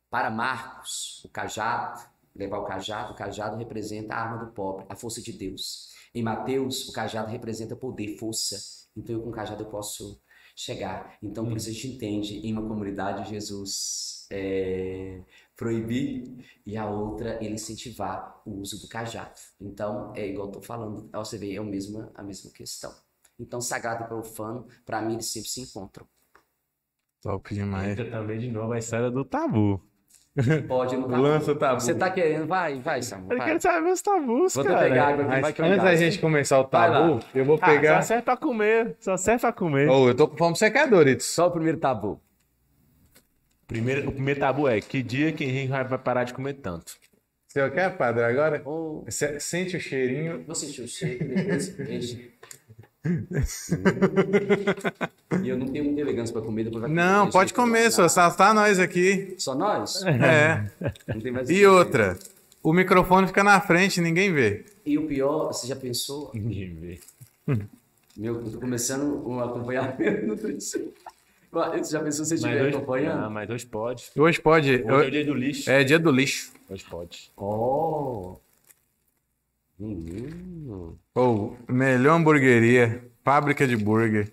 Para 0.09 0.31
Marcos, 0.31 1.23
o 1.25 1.29
cajado, 1.29 2.03
levar 2.35 2.59
o 2.59 2.65
cajado, 2.65 3.13
o 3.13 3.17
cajado 3.17 3.57
representa 3.59 4.15
a 4.15 4.19
arma 4.19 4.45
do 4.45 4.53
pobre, 4.53 4.87
a 4.89 4.97
força 4.97 5.21
de 5.21 5.33
Deus. 5.33 5.93
Em 6.15 6.23
Mateus, 6.23 6.89
o 6.89 6.93
cajado 6.93 7.31
representa 7.31 7.77
poder, 7.77 8.17
força. 8.17 8.89
Então, 8.97 9.17
eu 9.17 9.23
com 9.23 9.29
o 9.29 9.33
cajado 9.33 9.63
eu 9.63 9.69
posso 9.69 10.23
chegar. 10.57 11.19
Então, 11.23 11.45
por 11.45 11.57
isso 11.57 11.69
a 11.69 11.73
gente 11.73 11.89
entende, 11.89 12.39
em 12.39 12.53
uma 12.53 12.67
comunidade, 12.67 13.29
Jesus 13.29 14.27
é, 14.31 15.21
proibir 15.57 16.25
e 16.67 16.77
a 16.77 16.87
outra, 16.87 17.39
ele 17.43 17.55
incentivar 17.55 18.41
o 18.45 18.61
uso 18.61 18.81
do 18.81 18.89
cajado. 18.89 19.33
Então, 19.61 20.13
é 20.17 20.27
igual 20.27 20.49
eu 20.49 20.53
tô 20.53 20.61
falando, 20.63 21.09
você 21.13 21.39
ver, 21.39 21.55
é 21.55 21.59
a 21.59 21.63
mesma, 21.63 22.11
a 22.15 22.23
mesma 22.23 22.51
questão. 22.51 22.93
Então, 23.39 23.61
sagrado 23.61 24.05
e 24.05 24.07
profano, 24.07 24.67
para 24.85 25.01
mim, 25.03 25.15
eles 25.15 25.31
sempre 25.31 25.49
se 25.49 25.61
encontram. 25.61 26.07
Top 27.23 27.55
demais. 27.55 27.93
Entra 27.99 28.11
também 28.11 28.39
de 28.39 28.51
novo 28.51 28.73
a 28.73 28.79
história 28.79 29.11
do 29.11 29.25
tabu. 29.25 29.81
Pode, 30.69 30.97
não 30.97 31.09
tá 31.09 31.17
Lança 31.17 31.53
o 31.53 31.57
tabu. 31.57 31.81
Você 31.81 31.95
tá 31.95 32.11
querendo, 32.11 32.47
vai, 32.47 32.81
vai, 32.81 33.01
Samuel. 33.03 33.33
Eu 33.33 33.39
vai. 33.39 33.47
quero 33.47 33.61
saber 33.63 33.91
os 33.93 34.03
tabus, 34.03 34.55
Vou 34.55 34.65
cara. 34.65 34.79
pegar 34.89 35.09
água 35.09 35.23
aqui, 35.23 35.31
Mas 35.31 35.41
vai 35.41 35.53
que 35.53 35.63
eu 35.63 35.65
antes 35.67 35.83
da 35.85 35.97
gente 35.97 36.19
começar 36.19 36.61
o 36.61 36.65
tabu, 36.65 37.21
eu 37.35 37.45
vou 37.45 37.59
Ah, 37.61 37.67
pegar. 37.67 38.03
só 38.03 38.09
serve 38.09 38.23
pra 38.25 38.37
comer. 38.37 38.97
Só 39.01 39.17
serve 39.17 39.41
pra 39.41 39.53
comer. 39.53 39.89
Ô, 39.89 40.09
eu 40.09 40.15
tô 40.17 40.29
com 40.29 40.37
fome 40.37 40.57
seca, 40.57 40.87
Doritos. 40.87 41.27
Só 41.27 41.47
o 41.47 41.51
primeiro 41.51 41.79
tabu. 41.79 42.21
Primeiro, 43.75 44.09
o 44.09 44.13
primeiro 44.13 44.39
tabu 44.39 44.69
é 44.69 44.81
que 44.81 45.03
dia 45.03 45.33
que 45.33 45.43
Henrique 45.43 45.67
vai 45.69 45.83
vai 45.85 45.99
parar 45.99 46.23
de 46.25 46.33
comer 46.33 46.55
tanto? 46.55 46.93
Você 47.49 47.71
quer, 47.71 47.97
padre, 47.97 48.23
agora? 48.25 48.63
Se- 49.09 49.41
Sente 49.41 49.77
o 49.77 49.81
cheirinho. 49.81 50.45
vou 50.47 50.55
sentir 50.55 50.83
o 50.83 50.87
cheiro, 50.89 51.25
depois. 51.27 52.17
E 55.43 55.49
eu 55.49 55.59
não 55.59 55.67
tenho 55.69 55.85
muita 55.85 56.01
elegância 56.01 56.33
pra 56.33 56.41
comer, 56.43 56.65
depois 56.65 56.83
vai 56.83 56.91
Não, 56.91 57.25
enche 57.25 57.33
pode 57.33 57.51
depois. 57.51 57.69
comer, 57.69 57.91
só 57.91 58.09
só 58.09 58.31
tá 58.31 58.55
nós 58.55 58.79
aqui. 58.79 59.35
Só 59.39 59.55
nós? 59.57 60.03
É. 60.05 60.71
Não 61.13 61.21
tem 61.21 61.33
mais 61.33 61.51
E 61.51 61.67
outra, 61.67 62.17
o 62.63 62.73
microfone 62.73 63.27
fica 63.27 63.43
na 63.43 63.61
frente, 63.61 64.01
ninguém 64.01 64.33
vê. 64.33 64.65
E 64.87 64.97
o 64.97 65.07
pior, 65.07 65.49
você 65.53 65.67
já 65.67 65.75
pensou? 65.77 66.31
Ninguém 66.33 66.75
vê. 66.75 67.01
Meu, 68.17 68.37
eu 68.41 68.51
tô 68.53 68.59
começando 68.61 69.29
um 69.29 69.41
acompanhamento 69.41 70.27
nutricional. 70.27 70.61
Você 70.61 70.93
já 71.85 72.01
pensou 72.01 72.25
se 72.25 72.31
você 72.31 72.35
estiver 72.35 72.69
acompanhando? 72.69 73.25
ah, 73.25 73.31
mas 73.31 73.49
hoje 73.49 73.67
pode. 73.67 74.11
Hoje 74.17 74.41
pode. 74.41 74.83
Hoje 74.83 75.05
é 75.05 75.07
o 75.07 75.11
dia 75.11 75.25
do 75.25 75.35
lixo. 75.35 75.71
É 75.71 75.85
dia 75.85 75.99
do 75.99 76.11
lixo. 76.11 76.53
Hoje 76.69 76.85
pode. 76.85 77.33
Oh! 77.37 78.37
Menino. 79.79 80.99
Ou 81.15 81.57
melhor 81.69 82.15
hamburgueria, 82.15 83.11
fábrica 83.23 83.67
de 83.67 83.77
burger. 83.77 84.33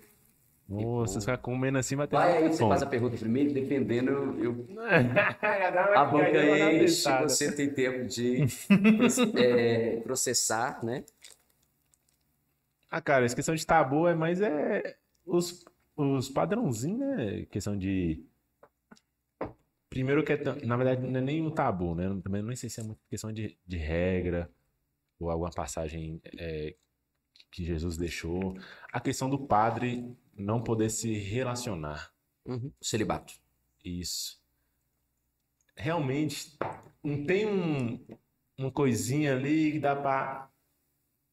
Nossa, 0.68 1.14
você 1.14 1.20
ficar 1.20 1.36
comendo 1.36 1.76
assim 1.76 1.96
vai 1.96 2.06
ter 2.06 2.16
Vai 2.16 2.38
aí, 2.38 2.48
você 2.48 2.66
faz 2.66 2.82
a 2.82 2.86
pergunta 2.86 3.16
primeiro, 3.16 3.52
dependendo, 3.52 4.10
eu 4.42 4.66
a 4.80 6.00
A 6.00 6.04
boca 6.06 6.72
enche, 6.72 7.04
você 7.22 7.52
tem 7.52 7.68
tempo 7.70 8.06
de 8.06 8.46
é, 9.36 9.96
processar, 10.02 10.82
né? 10.82 11.04
Ah, 12.90 13.00
cara, 13.00 13.24
essa 13.24 13.36
questão 13.36 13.54
de 13.54 13.66
tabu 13.66 14.06
é 14.06 14.14
mais 14.14 14.40
é 14.40 14.96
os, 15.26 15.64
os 15.96 16.28
padrãozinhos, 16.28 17.00
né? 17.00 17.46
Questão 17.46 17.76
de. 17.76 18.24
Primeiro 19.88 20.24
que 20.24 20.32
é, 20.32 20.64
na 20.64 20.76
verdade, 20.76 21.06
não 21.06 21.18
é 21.18 21.22
nem 21.22 21.42
um 21.42 21.50
tabu, 21.50 21.94
né? 21.94 22.08
Também 22.22 22.42
não 22.42 22.56
sei 22.56 22.70
se 22.70 22.80
é 22.80 22.84
muito 22.84 23.00
questão 23.08 23.32
de, 23.32 23.58
de 23.66 23.76
regra 23.76 24.50
ou 25.20 25.30
alguma 25.30 25.50
passagem 25.50 26.20
é, 26.38 26.74
que 27.50 27.64
Jesus 27.64 27.96
deixou. 27.96 28.56
A 28.90 29.00
questão 29.00 29.28
do 29.28 29.46
padre 29.46 30.16
não 30.34 30.62
poder 30.62 30.90
se 30.90 31.12
relacionar. 31.12 32.10
Uhum. 32.46 32.72
Celibato. 32.80 33.34
Isso. 33.84 34.40
Realmente, 35.76 36.56
não 37.02 37.24
tem 37.24 37.46
um, 37.46 38.04
uma 38.58 38.70
coisinha 38.70 39.34
ali 39.34 39.72
que 39.72 39.78
dá 39.78 39.94
pra 39.94 40.48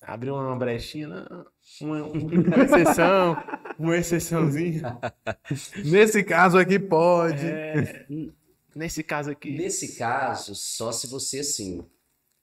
abrir 0.01 0.31
uma 0.31 0.55
brechinha, 0.55 1.07
não. 1.07 1.45
Uma, 1.81 2.03
uma 2.03 2.63
exceção, 2.63 3.37
uma 3.77 3.97
exceçãozinha. 3.97 4.99
Nesse 5.85 6.23
caso 6.23 6.57
aqui 6.57 6.79
pode. 6.79 7.45
É, 7.45 8.05
nesse 8.75 9.03
caso 9.03 9.31
aqui. 9.31 9.51
Nesse 9.57 9.97
caso, 9.97 10.55
só 10.55 10.91
se 10.91 11.07
você, 11.07 11.39
assim, 11.39 11.85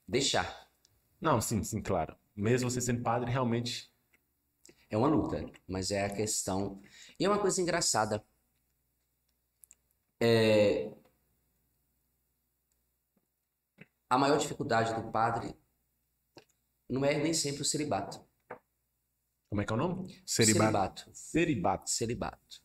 deixar. 0.07 0.67
Não, 1.19 1.41
sim, 1.41 1.63
sim, 1.63 1.81
claro. 1.81 2.15
Mesmo 2.35 2.69
você 2.69 2.79
sendo 2.79 3.01
padre, 3.01 3.31
realmente. 3.31 3.91
É 4.89 4.97
uma 4.97 5.07
luta, 5.07 5.45
mas 5.67 5.91
é 5.91 6.05
a 6.05 6.09
questão. 6.09 6.81
E 7.19 7.25
é 7.25 7.29
uma 7.29 7.39
coisa 7.39 7.61
engraçada. 7.61 8.23
É... 10.21 10.91
A 14.09 14.17
maior 14.17 14.37
dificuldade 14.37 14.93
do 14.93 15.11
padre 15.11 15.53
não 16.89 17.03
é 17.03 17.17
nem 17.17 17.33
sempre 17.33 17.61
o 17.61 17.65
celibato. 17.65 18.19
Como 19.49 19.61
é 19.61 19.65
que 19.65 19.71
é 19.71 19.75
o 19.75 19.79
nome? 19.79 20.21
Celibato. 20.25 20.61
Celibato. 20.63 21.11
Celibato. 21.13 21.89
Celibato. 21.89 22.61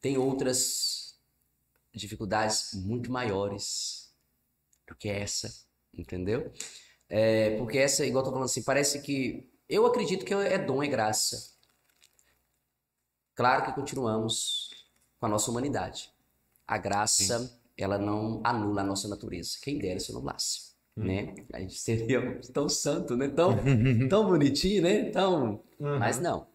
Tem 0.00 0.18
outras 0.18 1.18
dificuldades 1.94 2.74
muito 2.74 3.10
maiores 3.10 4.14
do 4.86 4.94
que 4.94 5.08
essa, 5.08 5.52
entendeu? 5.92 6.52
É, 7.08 7.56
porque 7.58 7.78
essa, 7.78 8.04
igual 8.04 8.22
eu 8.22 8.26
tô 8.26 8.32
falando 8.32 8.46
assim, 8.46 8.62
parece 8.62 9.00
que. 9.00 9.50
Eu 9.68 9.84
acredito 9.84 10.24
que 10.24 10.32
é 10.32 10.58
dom, 10.58 10.82
é 10.82 10.86
graça. 10.86 11.56
Claro 13.34 13.64
que 13.64 13.72
continuamos 13.72 14.70
com 15.18 15.26
a 15.26 15.28
nossa 15.28 15.50
humanidade. 15.50 16.12
A 16.66 16.78
graça, 16.78 17.60
ela 17.76 17.98
não 17.98 18.40
anula 18.44 18.82
a 18.82 18.84
nossa 18.84 19.08
natureza. 19.08 19.58
Quem 19.60 19.78
dera 19.78 19.98
se 19.98 20.12
anulasse, 20.12 20.75
né? 20.96 21.34
A 21.52 21.60
gente 21.60 21.78
seria 21.78 22.40
tão 22.52 22.68
santo, 22.68 23.16
né? 23.16 23.28
Tão, 23.28 23.56
tão 24.08 24.26
bonitinho, 24.26 24.82
né? 24.82 25.10
Tão... 25.10 25.62
Mas 25.78 26.18
não. 26.18 26.48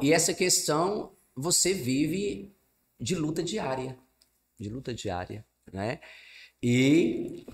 E 0.00 0.12
essa 0.12 0.32
questão, 0.32 1.14
você 1.34 1.74
vive 1.74 2.54
de 2.98 3.14
luta 3.14 3.42
diária. 3.42 3.98
De 4.58 4.70
luta 4.70 4.94
diária, 4.94 5.44
né? 5.70 6.00
E 6.62 7.46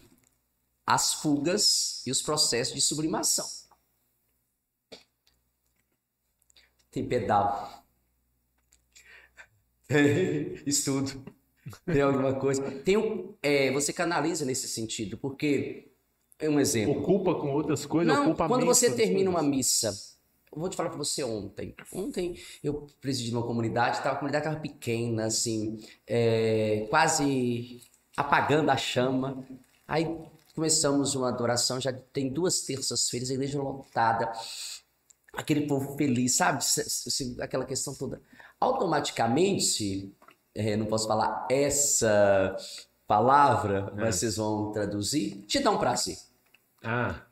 as 0.86 1.14
fugas 1.14 2.02
e 2.06 2.10
os 2.10 2.22
processos 2.22 2.74
de 2.74 2.80
sublimação. 2.80 3.46
Tem 6.90 7.08
pedal. 7.08 7.84
Estudo. 10.66 11.24
Tem 11.86 12.02
alguma 12.02 12.34
coisa. 12.34 12.62
Tem 12.80 12.96
um, 12.96 13.34
é, 13.42 13.70
você 13.72 13.92
canaliza 13.92 14.44
nesse 14.44 14.68
sentido, 14.68 15.16
porque 15.16 15.92
é 16.38 16.48
um 16.48 16.58
exemplo. 16.58 17.00
Ocupa 17.00 17.34
com 17.34 17.52
outras 17.52 17.86
coisas, 17.86 18.12
Não, 18.12 18.26
ocupa 18.26 18.48
quando 18.48 18.66
você 18.66 18.92
termina 18.92 19.30
uma 19.30 19.42
missa, 19.42 19.94
eu 20.52 20.60
vou 20.60 20.68
te 20.68 20.76
falar 20.76 20.90
pra 20.90 20.98
você 20.98 21.22
ontem. 21.22 21.74
Ontem 21.92 22.36
eu 22.62 22.86
presidi 23.00 23.30
uma 23.32 23.42
comunidade, 23.42 23.98
tava, 24.02 24.16
a 24.16 24.16
comunidade 24.16 24.46
estava 24.46 24.60
pequena, 24.60 25.26
assim, 25.26 25.78
é, 26.06 26.86
quase 26.90 27.80
apagando 28.16 28.70
a 28.70 28.76
chama. 28.76 29.46
Aí 29.86 30.06
começamos 30.54 31.14
uma 31.14 31.28
adoração, 31.28 31.80
já 31.80 31.92
tem 31.92 32.28
duas 32.28 32.62
terças-feiras, 32.62 33.30
a 33.30 33.34
igreja 33.34 33.60
lotada, 33.62 34.30
aquele 35.32 35.66
povo 35.66 35.96
feliz, 35.96 36.36
sabe? 36.36 36.62
Aquela 37.40 37.64
questão 37.64 37.94
toda. 37.94 38.20
Automaticamente, 38.60 40.12
é, 40.54 40.76
não 40.76 40.86
posso 40.86 41.06
falar 41.06 41.46
essa 41.50 42.56
palavra, 43.06 43.92
mas 43.96 44.16
vocês 44.16 44.36
vão 44.36 44.72
traduzir, 44.72 45.42
te 45.46 45.58
dá 45.60 45.70
um 45.70 45.78
prazer. 45.78 46.16
Ah. 46.82 47.22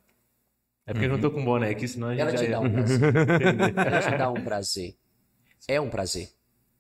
É 0.87 0.93
porque 0.93 1.07
eu 1.07 1.11
não 1.11 1.21
tô 1.21 1.31
com 1.31 1.45
boné 1.45 1.71
aqui, 1.71 1.87
senão 1.87 2.09
a 2.09 2.13
gente 2.15 2.21
Ela 2.23 2.35
te 2.35 2.45
ia- 2.45 2.51
dá 2.51 2.61
um 2.61 2.73
prazer. 2.73 3.01
Ela 3.87 4.01
te 4.03 4.19
dá 4.19 4.31
um 4.31 4.45
prazer. 4.45 4.97
É 5.69 5.81
um 5.81 5.91
prazer. 5.91 6.31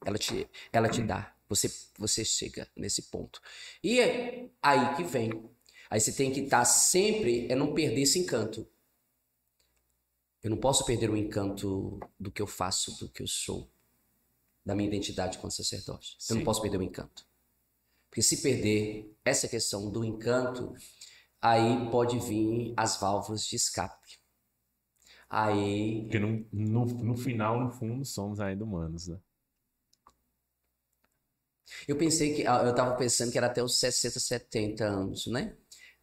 Ela 0.04 0.18
te, 0.18 0.48
ela 0.72 0.88
te 0.88 1.02
dá. 1.02 1.32
Você, 1.48 1.70
você 1.98 2.24
chega 2.24 2.66
nesse 2.76 3.02
ponto. 3.02 3.40
E 3.82 4.00
é 4.00 4.48
aí 4.62 4.94
que 4.96 5.04
vem. 5.04 5.48
Aí 5.90 6.00
você 6.00 6.12
tem 6.12 6.32
que 6.32 6.40
estar 6.40 6.64
sempre, 6.64 7.46
é 7.50 7.54
não 7.54 7.74
perder 7.74 8.02
esse 8.02 8.18
encanto. 8.18 8.66
Eu 10.42 10.50
não 10.50 10.56
posso 10.56 10.84
perder 10.86 11.10
o 11.10 11.16
encanto 11.16 12.00
do 12.18 12.30
que 12.30 12.40
eu 12.40 12.46
faço, 12.46 12.98
do 12.98 13.08
que 13.10 13.22
eu 13.22 13.26
sou, 13.26 13.70
da 14.70 14.76
minha 14.76 14.88
identidade 14.88 15.38
como 15.38 15.50
sacerdote. 15.50 16.16
Eu 16.28 16.34
não 16.34 16.42
Sim. 16.42 16.44
posso 16.44 16.62
perder 16.62 16.78
o 16.78 16.82
encanto. 16.82 17.26
Porque 18.08 18.22
se 18.22 18.40
perder 18.40 19.12
essa 19.24 19.48
questão 19.48 19.90
do 19.90 20.04
encanto, 20.04 20.72
aí 21.42 21.90
pode 21.90 22.20
vir 22.20 22.72
as 22.76 22.96
válvulas 22.96 23.44
de 23.44 23.56
escape. 23.56 24.20
Aí 25.28 26.02
Porque 26.02 26.20
no, 26.20 26.46
no, 26.52 26.86
no 26.86 27.16
final, 27.16 27.60
no 27.60 27.72
fundo, 27.72 28.04
somos 28.04 28.38
ainda 28.38 28.64
humanos, 28.64 29.08
né? 29.08 29.18
Eu 31.86 31.96
pensei 31.96 32.34
que, 32.34 32.46
ah, 32.46 32.62
eu 32.64 32.74
tava 32.74 32.96
pensando 32.96 33.32
que 33.32 33.38
era 33.38 33.46
até 33.48 33.62
os 33.62 33.78
60, 33.78 34.20
70 34.20 34.84
anos, 34.84 35.26
né? 35.26 35.56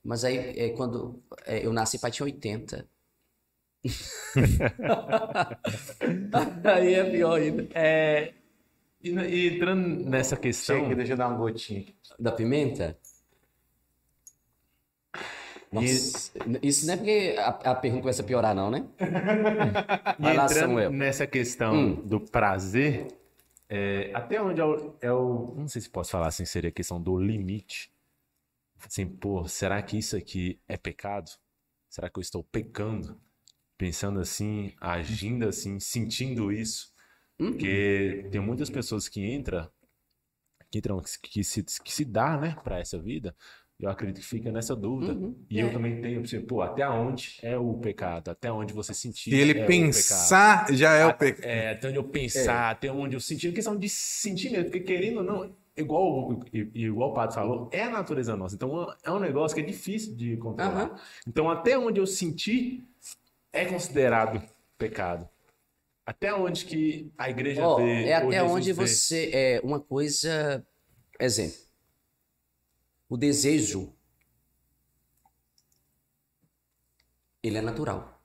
Mas 0.04 0.26
aí, 0.26 0.38
é, 0.38 0.70
quando 0.70 1.24
é, 1.46 1.66
eu 1.66 1.72
nasci, 1.72 2.00
pai 2.00 2.12
tinha 2.12 2.26
80. 2.26 2.90
aí 6.66 6.94
é 6.94 7.10
pior 7.10 7.40
ainda. 7.40 7.68
É, 7.74 8.34
e, 9.08 9.36
e 9.50 9.56
entrando 9.56 10.10
nessa 10.10 10.36
Chega 10.36 10.44
questão, 10.44 10.86
aqui, 10.86 10.96
deixa 10.96 11.14
eu 11.14 11.18
dar 11.18 11.28
uma 11.30 11.38
gotinha. 11.38 11.82
aqui. 11.82 11.96
Da 12.20 12.32
pimenta? 12.32 12.98
Nossa, 15.72 16.32
isso 16.64 16.86
não 16.86 16.94
é 16.94 16.98
porque 16.98 17.36
a, 17.40 17.48
a 17.72 17.76
pergunta 17.76 18.02
começa 18.04 18.22
a 18.22 18.26
piorar, 18.26 18.56
não, 18.56 18.72
né? 18.72 18.86
Vai 20.18 20.34
lá, 20.34 20.48
Samuel. 20.48 20.92
nessa 20.92 21.28
questão 21.28 21.74
Hum. 21.76 22.08
do 22.08 22.20
prazer, 22.20 23.08
é, 23.70 24.12
até 24.14 24.42
onde 24.42 24.62
é 24.62 24.66
o, 24.66 24.96
é 25.02 25.12
o- 25.12 25.54
Não 25.58 25.68
sei 25.68 25.82
se 25.82 25.90
posso 25.90 26.12
falar 26.12 26.28
assim, 26.28 26.46
seria 26.46 26.70
a 26.70 26.74
questão 26.74 27.02
do 27.02 27.20
limite. 27.20 27.92
Assim, 28.86 29.08
pô, 29.08 29.48
será 29.48 29.82
que 29.82 29.98
isso 29.98 30.16
aqui 30.18 30.60
é 30.68 30.78
pecado? 30.78 31.32
Será 31.90 32.10
que 32.10 32.20
eu 32.20 32.22
estou 32.22 32.44
pecando? 32.44 33.20
Pensando 33.78 34.20
assim, 34.20 34.74
agindo 34.82 35.48
assim, 35.48 35.80
sentindo 35.80 36.52
isso. 36.52 36.94
Uhum. 37.40 37.52
Porque 37.52 38.28
tem 38.32 38.42
muitas 38.42 38.70
pessoas 38.70 39.08
que 39.08 39.24
entram, 39.26 39.70
que 40.72 40.80
entram, 40.80 41.02
que 41.22 41.44
se, 41.44 41.64
que 41.64 41.94
se 41.94 42.06
dá, 42.06 42.38
né, 42.38 42.56
para 42.64 42.80
essa 42.80 43.00
vida. 43.00 43.36
Eu 43.80 43.92
acredito 43.92 44.22
que 44.22 44.26
fica 44.26 44.52
nessa 44.52 44.76
dúvida. 44.76 45.14
Uhum. 45.14 45.36
E 45.50 45.60
eu 45.60 45.72
também 45.72 46.02
tenho, 46.02 46.22
assim, 46.22 46.42
pô, 46.42 46.64
até 46.64 46.88
onde 46.90 47.38
é 47.44 47.56
o 47.56 47.76
pecado? 47.76 48.32
Até 48.32 48.52
onde 48.52 48.74
você 48.74 48.92
sentir 48.92 49.30
Se 49.30 49.36
ele 49.36 49.60
é 49.60 49.66
pensar, 49.66 50.74
já 50.74 50.94
é 50.94 51.06
o 51.06 51.14
pecado. 51.14 51.46
É, 51.46 51.72
até 51.72 51.88
onde 51.90 51.98
eu 51.98 52.04
pensar, 52.04 52.72
até 52.72 52.92
onde 52.92 53.16
eu 53.16 53.20
sentir. 53.20 53.54
questão 53.54 53.78
de 53.78 53.88
sentir 53.88 54.50
mesmo, 54.50 54.66
porque 54.66 54.80
querendo 54.80 55.18
ou 55.18 55.24
não, 55.24 55.56
igual, 55.76 56.40
igual 56.74 57.12
o 57.12 57.14
Pato 57.14 57.36
falou, 57.36 57.70
é 57.72 57.84
a 57.84 57.90
natureza 57.90 58.36
nossa. 58.36 58.56
Então 58.56 58.92
é 59.04 59.12
um 59.12 59.20
negócio 59.20 59.54
que 59.54 59.62
é 59.62 59.66
difícil 59.66 60.16
de 60.16 60.38
controlar. 60.38 60.86
Aham. 60.86 60.96
Então 61.28 61.48
até 61.48 61.78
onde 61.78 62.00
eu 62.00 62.08
sentir 62.08 62.84
é 63.54 63.64
considerado 63.64 64.42
pecado. 64.76 65.30
Até 66.08 66.34
onde 66.34 66.64
que 66.64 67.12
a 67.18 67.30
igreja 67.30 67.68
Ó, 67.68 67.76
vê. 67.76 68.06
é 68.06 68.14
até 68.14 68.42
onde 68.42 68.72
vê. 68.72 68.88
você. 68.88 69.30
É 69.34 69.62
uma 69.62 69.78
coisa. 69.78 70.66
Exemplo. 71.20 71.58
O 73.10 73.18
desejo. 73.18 73.94
Ele 77.44 77.58
é 77.58 77.62
natural. 77.62 78.24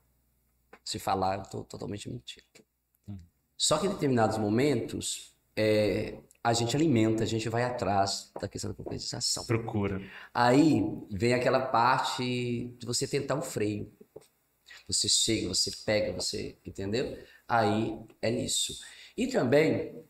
Se 0.85 0.97
falar, 0.97 1.39
eu 1.39 1.43
tô 1.43 1.63
totalmente 1.65 2.09
mentindo. 2.09 2.45
Só 3.57 3.77
que 3.77 3.85
em 3.85 3.89
determinados 3.89 4.37
momentos, 4.37 5.35
é, 5.53 6.21
a 6.41 6.53
gente 6.53 6.77
alimenta, 6.77 7.23
a 7.23 7.25
gente 7.27 7.49
vai 7.49 7.63
atrás 7.63 8.31
da 8.39 8.47
questão 8.47 8.71
da 8.71 8.77
concretização. 8.77 9.45
Procura. 9.45 10.01
Aí 10.33 10.81
vem 11.11 11.33
aquela 11.33 11.65
parte 11.67 12.73
de 12.77 12.85
você 12.85 13.05
tentar 13.05 13.35
o 13.35 13.41
freio. 13.41 13.91
Você 14.87 15.09
chega, 15.09 15.49
você 15.49 15.69
pega, 15.85 16.13
você. 16.13 16.57
Entendeu? 16.65 17.17
Aí 17.47 17.99
é 18.21 18.31
nisso. 18.31 18.79
E 19.17 19.27
também 19.27 20.03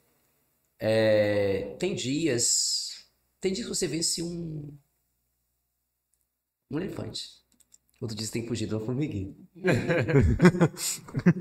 é, 0.80 1.76
tem 1.80 1.96
dias. 1.96 3.08
Tem 3.40 3.54
dias 3.54 3.68
que 3.68 3.76
você 3.76 3.88
vence 3.88 4.22
um. 4.22 4.78
Um 6.70 6.78
elefante. 6.80 7.44
Outro 8.02 8.18
dia 8.18 8.26
você 8.26 8.34
tem 8.34 8.42
que 8.42 8.48
fugir 8.50 8.68
de 8.68 8.76
uma 8.76 8.86
formiguinha. 8.86 9.34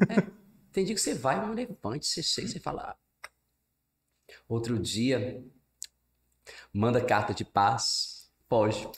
É, 0.08 0.30
tem 0.72 0.84
dia 0.84 0.94
que 0.94 1.00
você 1.00 1.14
vai 1.14 1.38
um 1.44 1.52
elefante, 1.52 2.06
você 2.06 2.22
chega 2.22 2.48
e 2.48 2.50
você 2.52 2.60
fala. 2.60 2.96
Outro 4.48 4.78
dia, 4.78 5.44
manda 6.72 7.04
carta 7.04 7.34
de 7.34 7.44
paz, 7.44 8.30
pode. 8.48 8.88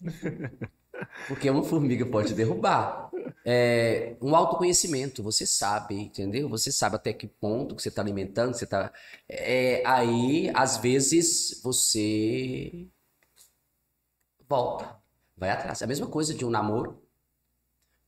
Porque 1.28 1.48
uma 1.48 1.62
formiga 1.62 2.04
pode 2.06 2.34
derrubar. 2.34 3.10
É, 3.44 4.16
um 4.20 4.34
autoconhecimento, 4.34 5.22
você 5.22 5.46
sabe, 5.46 5.94
entendeu? 5.94 6.48
Você 6.48 6.72
sabe 6.72 6.96
até 6.96 7.12
que 7.12 7.26
ponto 7.26 7.74
que 7.74 7.82
você 7.82 7.88
está 7.88 8.02
alimentando, 8.02 8.54
você 8.54 8.64
está. 8.64 8.92
aí, 9.84 10.50
às 10.54 10.78
vezes, 10.78 11.60
você 11.62 12.88
volta, 14.48 14.96
vai 15.36 15.50
atrás. 15.50 15.80
É 15.82 15.84
a 15.84 15.88
mesma 15.88 16.06
coisa 16.06 16.34
de 16.34 16.44
um 16.44 16.50
namoro, 16.50 17.02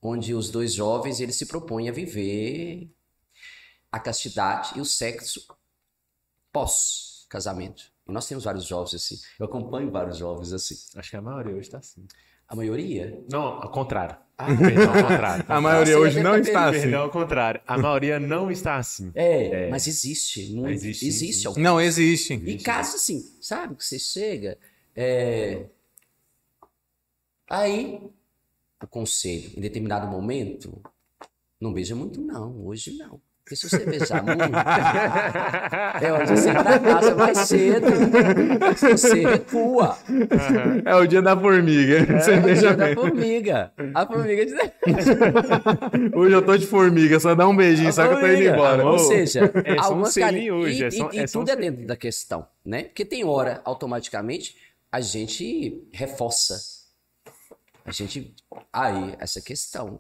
onde 0.03 0.35
os 0.35 0.51
dois 0.51 0.73
jovens 0.75 1.21
eles 1.21 1.37
se 1.37 1.47
propõem 1.47 1.89
a 1.89 1.93
viver 1.93 2.91
a 3.91 3.99
castidade 3.99 4.77
e 4.77 4.81
o 4.81 4.85
sexo 4.85 5.47
pós-casamento. 6.53 7.91
E 8.07 8.13
nós 8.13 8.27
temos 8.27 8.45
vários 8.45 8.65
jovens 8.65 8.95
assim. 8.95 9.19
Eu 9.39 9.47
acompanho 9.47 9.91
vários 9.91 10.17
jovens 10.17 10.53
assim. 10.53 10.77
Acho 10.97 11.11
que 11.11 11.17
a 11.17 11.23
maioria 11.23 11.55
hoje 11.55 11.71
tá 11.71 11.79
assim. 11.79 12.07
A 12.49 12.57
maioria? 12.57 13.23
Não, 13.31 13.43
ao 13.43 13.71
contrário. 13.71 14.17
Ah. 14.39 14.47
Perdão, 14.57 14.89
ao 14.95 15.03
contrário. 15.09 15.45
A 15.49 15.61
maioria 15.61 15.95
Nossa, 15.97 16.07
hoje 16.09 16.23
não 16.23 16.37
está 16.39 16.69
assim. 16.69 16.81
Perdão, 16.83 17.03
ao 17.03 17.11
contrário. 17.11 17.61
A 17.67 17.77
maioria 17.77 18.19
não 18.21 18.51
está 18.51 18.77
assim. 18.77 19.11
É, 19.15 19.69
mas 19.69 19.87
existe. 19.87 20.53
Muito, 20.55 20.71
Existe, 20.73 21.07
existe. 21.07 21.47
algum- 21.47 21.61
Não 21.61 21.81
existe. 21.81 22.35
E 22.35 22.59
casos 22.59 22.97
assim, 22.97 23.21
sabe? 23.41 23.75
Que 23.75 23.85
você 23.85 23.99
chega. 23.99 24.57
é, 24.97 25.67
Aí, 27.51 28.01
o 28.83 28.87
conselho, 28.87 29.51
em 29.57 29.61
determinado 29.61 30.07
momento, 30.07 30.81
não 31.61 31.73
beija 31.73 31.95
muito, 31.97 32.21
não. 32.21 32.65
Hoje 32.67 32.97
não. 32.97 33.21
Porque 33.49 33.57
se 33.57 33.67
você 33.71 33.79
beijar 33.87 34.23
muito, 34.23 34.43
é 36.03 36.13
onde 36.13 36.31
você 36.39 36.53
pra 36.53 36.79
casa 36.79 37.15
mais 37.15 37.39
cedo. 37.39 37.87
Você 38.91 39.23
recua. 39.27 39.97
É 40.85 40.95
o 40.95 41.07
dia 41.07 41.23
da 41.23 41.35
formiga. 41.35 42.21
Você 42.21 42.33
É 42.35 42.39
o 42.41 42.55
dia 42.55 42.77
da 42.77 42.85
bem. 42.87 42.95
formiga. 42.95 43.73
A 43.95 44.07
formiga 44.07 44.45
diz. 44.45 44.55
Hoje 46.15 46.35
eu 46.35 46.43
tô 46.45 46.59
de 46.59 46.67
formiga, 46.67 47.19
só 47.19 47.35
dá 47.35 47.49
um 47.49 47.57
beijinho, 47.57 47.91
só 47.91 48.07
que 48.07 48.15
eu 48.15 48.21
tô 48.21 48.27
indo 48.27 48.43
embora. 48.43 48.85
Ou 48.87 48.99
seja, 48.99 49.51
é 49.65 49.77
só 49.77 49.81
um 49.81 49.85
algumas 49.85 50.15
cari- 50.15 50.51
hoje, 50.51 50.83
E, 50.83 50.85
é 50.85 50.91
só- 50.91 51.11
e- 51.11 51.19
é 51.19 51.25
e 51.25 51.29
só 51.29 51.39
um 51.39 51.43
tudo 51.43 51.51
é 51.51 51.55
selinho. 51.55 51.73
dentro 51.73 51.87
da 51.87 51.97
questão, 51.97 52.47
né? 52.63 52.83
Porque 52.83 53.05
tem 53.07 53.25
hora, 53.25 53.63
automaticamente, 53.65 54.57
a 54.93 55.01
gente 55.01 55.89
reforça. 55.91 56.55
A 57.87 57.93
gente. 57.93 58.35
Aí, 58.71 59.15
essa 59.19 59.41
questão. 59.41 59.99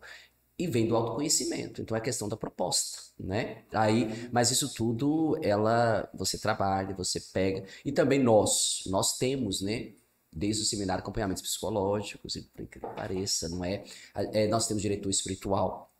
E 0.59 0.67
vem 0.67 0.89
do 0.89 0.97
autoconhecimento. 0.97 1.81
Então 1.81 1.97
é 1.97 2.01
questão 2.01 2.29
da 2.29 2.37
proposta, 2.37 2.99
né? 3.19 3.63
Aí, 3.73 4.29
mas 4.33 4.51
isso 4.51 4.75
tudo, 4.75 5.39
ela, 5.43 6.11
você 6.13 6.37
trabalha, 6.39 6.95
você 6.97 7.21
pega. 7.21 7.65
E 7.85 7.93
também 7.93 8.21
nós, 8.23 8.83
nós 8.87 9.17
temos, 9.19 9.61
né? 9.61 9.93
Desde 10.33 10.63
o 10.63 10.67
seminário 10.67 11.01
acompanhamentos 11.03 11.43
psicológicos, 11.43 12.37
e 12.37 12.43
por 12.43 12.67
que 12.67 12.81
pareça, 12.81 13.49
não 13.49 13.65
é? 13.65 13.85
É, 14.33 14.47
Nós 14.49 14.67
temos 14.67 14.83
diretor 14.83 15.09
espiritual. 15.11 15.91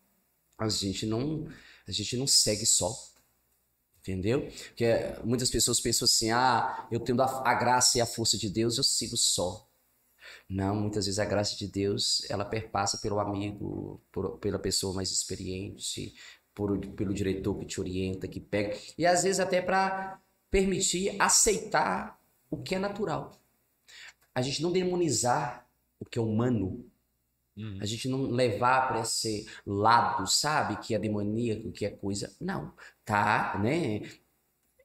A 0.59 0.69
gente 0.69 1.07
não, 1.07 1.49
a 1.87 1.93
gente 1.93 2.17
não 2.17 2.27
segue 2.27 2.67
só. 2.67 2.93
Entendeu? 4.01 4.51
Porque 4.69 4.87
muitas 5.25 5.51
pessoas 5.51 5.81
pensam 5.81 6.07
assim: 6.07 6.31
ah, 6.31 6.89
eu 6.91 7.01
tendo 7.01 7.23
a, 7.23 7.49
a 7.49 7.55
graça 7.55 7.99
e 7.99 8.01
a 8.01 8.07
força 8.07 8.39
de 8.39 8.49
Deus, 8.49 8.79
eu 8.79 8.85
sigo 8.85 9.17
só. 9.17 9.68
Não, 10.49 10.75
muitas 10.75 11.05
vezes 11.07 11.19
a 11.19 11.25
graça 11.27 11.57
de 11.57 11.67
Deus, 11.69 12.23
ela 12.31 12.45
perpassa 12.45 12.99
pelo 12.99 13.21
amigo, 13.21 14.01
por- 14.11 14.39
pela 14.39 14.59
pessoa 14.59 14.95
mais 14.95 15.11
experiente, 15.13 16.15
por- 16.55 16.79
pelo 16.95 17.13
diretor 17.13 17.59
que 17.59 17.67
te 17.67 17.81
orienta, 17.81 18.27
que 18.27 18.41
pega. 18.41 18.77
E 18.97 19.05
às 19.07 19.23
vezes 19.25 19.41
até 19.41 19.61
para 19.61 20.21
permitir 20.51 21.15
aceitar 21.21 22.19
o 22.51 22.57
que 22.57 22.75
é 22.75 22.79
natural. 22.79 23.33
A 24.35 24.41
gente 24.41 24.63
não 24.63 24.73
demonizar 24.73 25.69
o 26.01 26.05
que 26.07 26.19
é 26.19 26.23
humano, 26.23 26.85
a 27.81 27.85
gente 27.85 28.09
não 28.09 28.23
levar 28.31 28.87
para 28.89 29.01
esse 29.01 29.47
lado, 29.67 30.27
sabe? 30.29 30.77
Que 30.81 30.95
é 30.95 30.99
demoníaco, 30.99 31.73
que 31.73 31.85
é 31.85 31.91
coisa. 31.91 32.35
Não. 32.41 32.73
Tá, 33.05 33.59
né? 33.61 34.01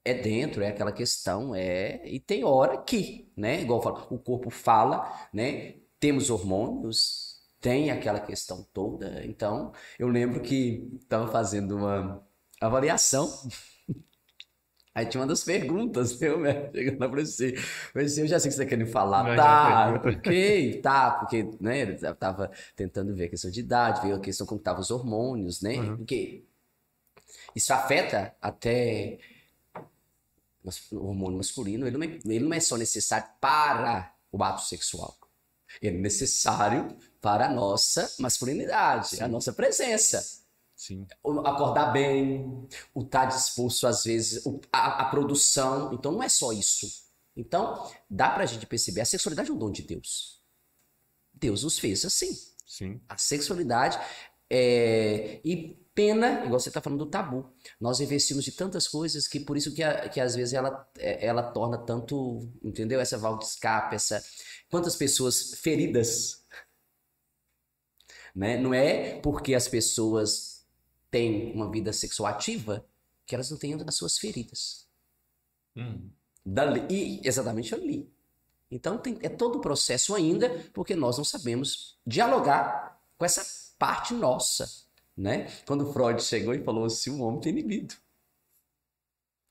É 0.06 0.14
dentro, 0.14 0.62
é 0.62 0.68
aquela 0.68 0.92
questão, 0.92 1.56
é. 1.56 2.06
E 2.06 2.20
tem 2.20 2.44
hora 2.44 2.78
que, 2.82 3.32
né? 3.38 3.62
Igual 3.62 3.80
eu 3.80 3.84
falo, 3.84 4.08
o 4.10 4.20
corpo 4.20 4.50
fala, 4.50 5.30
né? 5.34 5.76
Temos 5.98 6.30
hormônios, 6.30 7.42
tem 7.62 7.90
aquela 7.90 8.20
questão 8.20 8.68
toda. 8.74 9.26
Então, 9.26 9.72
eu 9.98 10.10
lembro 10.10 10.42
que 10.42 10.90
estava 11.02 11.32
fazendo 11.32 11.78
uma 11.78 12.22
avaliação. 12.60 13.30
Aí 14.94 15.06
tinha 15.08 15.22
uma 15.22 15.28
das 15.28 15.44
perguntas, 15.44 16.20
né? 16.20 16.36
né? 16.38 16.72
Chegando 16.72 17.00
lá 17.00 17.08
você. 17.08 17.56
Mas 17.96 18.18
eu 18.18 18.28
já 18.28 18.40
sei 18.40 18.52
que 18.52 18.58
você 18.58 18.64
tá 18.64 18.70
querendo 18.70 18.92
falar. 18.92 19.24
Mas 19.24 19.38
tá, 19.38 20.02
ok, 20.06 20.82
tá, 20.82 21.12
porque, 21.12 21.50
né? 21.62 21.98
Eu 22.00 22.14
tava 22.14 22.52
tentando 22.76 23.16
ver 23.16 23.26
a 23.26 23.30
questão 23.30 23.50
de 23.50 23.62
idade, 23.62 24.06
ver 24.06 24.14
a 24.14 24.20
questão 24.20 24.46
como 24.46 24.60
estavam 24.60 24.82
os 24.82 24.92
hormônios, 24.92 25.62
né? 25.62 25.96
Porque 25.96 26.44
isso 27.56 27.74
afeta 27.74 28.36
até 28.42 29.18
o 30.92 31.08
hormônio 31.08 31.38
masculino, 31.38 31.86
ele 31.86 31.98
não, 31.98 32.06
é, 32.06 32.20
ele 32.26 32.46
não 32.46 32.54
é 32.54 32.60
só 32.60 32.78
necessário 32.78 33.28
para 33.40 34.16
o 34.32 34.44
ato 34.44 34.62
sexual. 34.64 35.18
Ele 35.82 35.98
é 35.98 36.00
necessário 36.00 36.98
para 37.22 37.48
a 37.48 37.50
nossa 37.50 38.14
masculinidade, 38.20 39.22
a 39.22 39.28
nossa 39.28 39.52
presença. 39.52 40.44
Sim. 40.76 41.08
O 41.24 41.40
acordar 41.40 41.92
bem, 41.92 42.68
o 42.94 43.02
estar 43.02 43.26
disposto, 43.26 43.88
às 43.88 44.04
vezes, 44.04 44.44
a, 44.72 45.04
a 45.04 45.06
produção. 45.06 45.94
Então, 45.94 46.12
não 46.12 46.24
é 46.24 46.30
só 46.30 46.52
isso. 46.52 46.88
Então, 47.36 47.90
dá 48.10 48.30
pra 48.30 48.46
gente 48.46 48.66
perceber, 48.66 49.02
a 49.02 49.06
sexualidade 49.06 49.50
é 49.50 49.54
um 49.54 49.58
dom 49.58 49.72
de 49.72 49.82
Deus. 49.82 50.42
Deus 51.34 51.64
nos 51.64 51.80
fez 51.80 52.06
assim. 52.06 52.38
Sim. 52.66 53.02
A 53.08 53.18
sexualidade 53.18 54.00
é... 54.50 55.42
e 55.44 55.83
pena, 55.96 56.44
igual 56.46 56.60
você 56.60 56.70
está 56.70 56.82
falando 56.82 57.06
do 57.06 57.10
tabu. 57.10 57.52
Nós 57.80 58.00
investimos 58.00 58.44
de 58.44 58.52
tantas 58.52 58.88
coisas 58.88 59.28
que 59.28 59.40
por 59.40 59.56
isso 59.58 59.74
que, 59.74 59.84
a- 59.84 60.10
que 60.10 60.20
às 60.20 60.36
vezes 60.36 60.54
ela, 60.54 60.90
é- 60.98 61.26
ela 61.26 61.44
torna 61.44 61.78
tanto, 61.78 62.50
entendeu? 62.64 63.00
Essa 63.00 63.18
válvula 63.18 63.44
de 63.46 63.50
escape, 63.52 63.96
essa 63.96 64.24
quantas 64.70 64.96
pessoas 64.96 65.54
feridas, 65.56 66.44
né? 68.36 68.58
Não 68.58 68.74
é 68.74 69.20
porque 69.20 69.54
as 69.54 69.68
pessoas 69.68 70.66
têm 71.12 71.54
uma 71.54 71.70
vida 71.70 71.94
sexual 71.94 72.32
ativa 72.34 72.86
que 73.26 73.36
elas 73.36 73.50
não 73.50 73.58
têm 73.58 73.74
as 73.88 73.96
suas 73.96 74.18
feridas. 74.18 74.88
Hum. 75.76 76.10
Dali, 76.46 76.86
e 76.90 77.22
exatamente 77.28 77.74
ali. 77.74 78.12
Então 78.70 78.98
tem, 78.98 79.18
é 79.22 79.30
todo 79.30 79.58
o 79.58 79.62
processo 79.62 80.16
ainda, 80.16 80.50
porque 80.74 80.96
nós 80.96 81.18
não 81.18 81.24
sabemos 81.24 81.98
dialogar 82.06 83.00
com 83.18 83.24
essa 83.26 83.46
parte 83.78 84.14
nossa, 84.14 84.68
né? 85.18 85.48
Quando 85.66 85.92
Freud 85.94 86.22
chegou 86.24 86.54
e 86.54 86.64
falou 86.64 86.86
assim, 86.86 87.10
o 87.12 87.22
homem 87.24 87.40
tem 87.42 87.54
libido. 87.54 87.96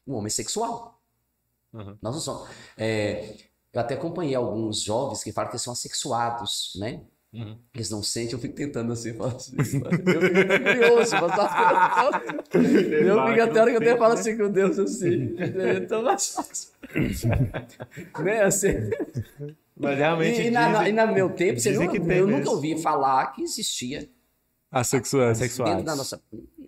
O 0.07 0.15
homem 0.15 0.27
é 0.27 0.31
sexual. 0.31 1.01
Uhum. 1.73 1.97
Nós 2.03 2.15
não 2.15 2.21
somos. 2.21 2.49
É, 2.77 3.35
eu 3.73 3.81
até 3.81 3.95
acompanhei 3.95 4.35
alguns 4.35 4.83
jovens 4.83 5.23
que 5.25 5.33
falam 5.33 5.51
que 5.51 5.59
são 5.59 5.73
assexuados, 5.73 6.73
né? 6.77 7.01
Uhum. 7.33 7.57
Eles 7.75 7.89
não 7.89 8.03
sentem, 8.03 8.35
eu 8.35 8.39
fico 8.39 8.55
tentando 8.55 8.93
assim, 8.93 9.15
falar 9.15 9.37
assim. 9.37 9.57
Eu 9.57 9.65
fico 9.65 9.85
curioso, 10.65 11.13
mas 11.19 11.35
tá- 11.35 12.11
eu 12.53 13.27
fico 13.27 13.43
até 13.43 13.61
hora 13.61 13.71
que 13.71 13.77
eu 13.77 13.81
até 13.81 13.97
falo 13.97 14.13
assim 14.15 14.37
com 14.37 14.51
Deus 14.51 14.79
assim. 14.79 15.35
Então 15.83 16.03
mais 16.03 16.29
fácil. 16.29 16.69
né? 18.23 18.43
Assim. 18.43 18.69
Mas 19.75 19.97
realmente 19.97 20.43
E, 20.43 20.47
e 20.49 20.51
na, 20.51 20.73
dizem- 20.73 20.89
e 20.89 20.93
no 20.93 21.13
meu 21.15 21.31
tempo, 21.31 21.59
você 21.59 21.73
tem 21.75 22.17
eu 22.19 22.27
nunca 22.27 22.51
ouvi 22.51 22.81
falar 22.83 23.33
que 23.33 23.43
existia 23.43 24.07
Assexuais. 24.73 25.39
Assexuais. 25.39 25.71
dentro 25.71 25.85
da 25.85 25.95
nossa. 25.95 26.21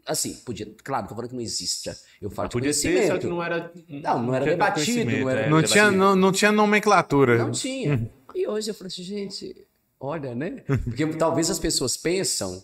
Assim, 0.07 0.35
podia. 0.45 0.67
Claro, 0.85 1.09
tô 1.09 1.15
falando 1.15 1.31
que 1.31 1.35
não 1.35 1.43
exista. 1.43 1.97
Eu 2.21 2.31
falo 2.31 2.49
de 2.49 2.53
Podia 2.53 2.73
ser, 2.75 3.07
só 3.07 3.17
que 3.17 3.27
não 3.27 3.43
era. 3.43 3.73
Não, 3.89 4.23
não 4.23 4.35
era 4.35 4.45
debatido, 4.45 5.11
não 5.11 5.31
era- 5.31 5.41
é, 5.41 5.49
Não 5.49 5.63
tinha, 5.63 5.85
debatido. 5.85 5.97
não, 5.99 6.15
não 6.15 6.31
tinha 6.31 6.53
nomenclatura. 6.53 7.39
Não 7.39 7.51
tinha. 7.51 8.11
E 8.35 8.47
hoje 8.47 8.71
eu 8.71 8.75
falei 8.75 8.89
assim, 8.89 9.03
gente, 9.03 9.67
olha, 9.99 10.35
né? 10.35 10.63
Porque 10.85 11.07
talvez 11.17 11.49
as 11.49 11.59
pessoas 11.59 11.97
pensam 11.97 12.63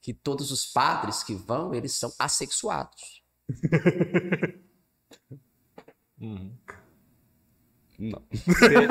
que 0.00 0.14
todos 0.14 0.50
os 0.50 0.64
padres 0.64 1.22
que 1.22 1.34
vão, 1.34 1.74
eles 1.74 1.92
são 1.92 2.10
assexuados. 2.18 3.22
Uhum. 6.20 6.52
Não. 7.98 8.22
Seria, 8.58 8.88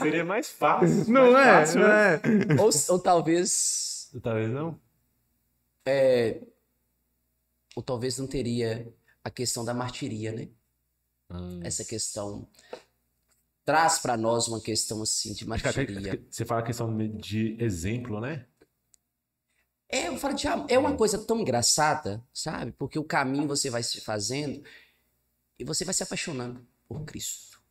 seria 0.00 0.24
mais 0.24 0.48
fácil. 0.48 1.10
Não 1.12 1.32
mais 1.32 1.46
é, 1.46 1.52
fácil, 1.60 1.80
não 1.80 1.88
né? 1.88 2.14
é. 2.56 2.60
ou, 2.62 2.70
ou 2.90 2.98
talvez 3.00 4.10
Talvez 4.22 4.48
não. 4.50 4.78
Ou 7.74 7.82
talvez 7.82 8.18
não 8.18 8.26
teria 8.26 8.92
a 9.22 9.30
questão 9.30 9.64
da 9.64 9.74
martiria, 9.74 10.32
né? 10.32 10.48
Hum. 11.30 11.60
Essa 11.62 11.84
questão 11.84 12.48
traz 13.64 13.98
para 13.98 14.16
nós 14.16 14.48
uma 14.48 14.60
questão 14.60 15.02
assim 15.02 15.32
de 15.34 15.46
martiria. 15.46 16.24
você 16.30 16.44
fala 16.44 16.60
a 16.60 16.64
questão 16.64 16.96
de 17.16 17.56
exemplo, 17.62 18.20
né? 18.20 18.46
É, 19.88 20.08
eu 20.08 20.16
falo 20.18 20.34
de. 20.34 20.46
É 20.68 20.78
uma 20.78 20.96
coisa 20.96 21.18
tão 21.18 21.40
engraçada, 21.40 22.22
sabe? 22.32 22.72
Porque 22.72 22.98
o 22.98 23.04
caminho 23.04 23.46
você 23.46 23.70
vai 23.70 23.82
se 23.82 24.00
fazendo 24.00 24.62
e 25.58 25.64
você 25.64 25.84
vai 25.84 25.94
se 25.94 26.02
apaixonando 26.02 26.66
por 26.86 27.04
Cristo. 27.04 27.62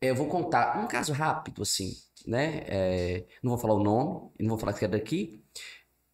É, 0.00 0.10
Eu 0.10 0.14
vou 0.14 0.28
contar 0.28 0.82
um 0.82 0.88
caso 0.88 1.12
rápido, 1.12 1.62
assim, 1.62 1.96
né? 2.26 2.64
É, 2.66 3.26
não 3.42 3.50
vou 3.50 3.58
falar 3.58 3.74
o 3.74 3.82
nome, 3.82 4.30
não 4.40 4.50
vou 4.50 4.58
falar 4.58 4.72
que 4.72 4.84
é 4.84 4.88
daqui. 4.88 5.44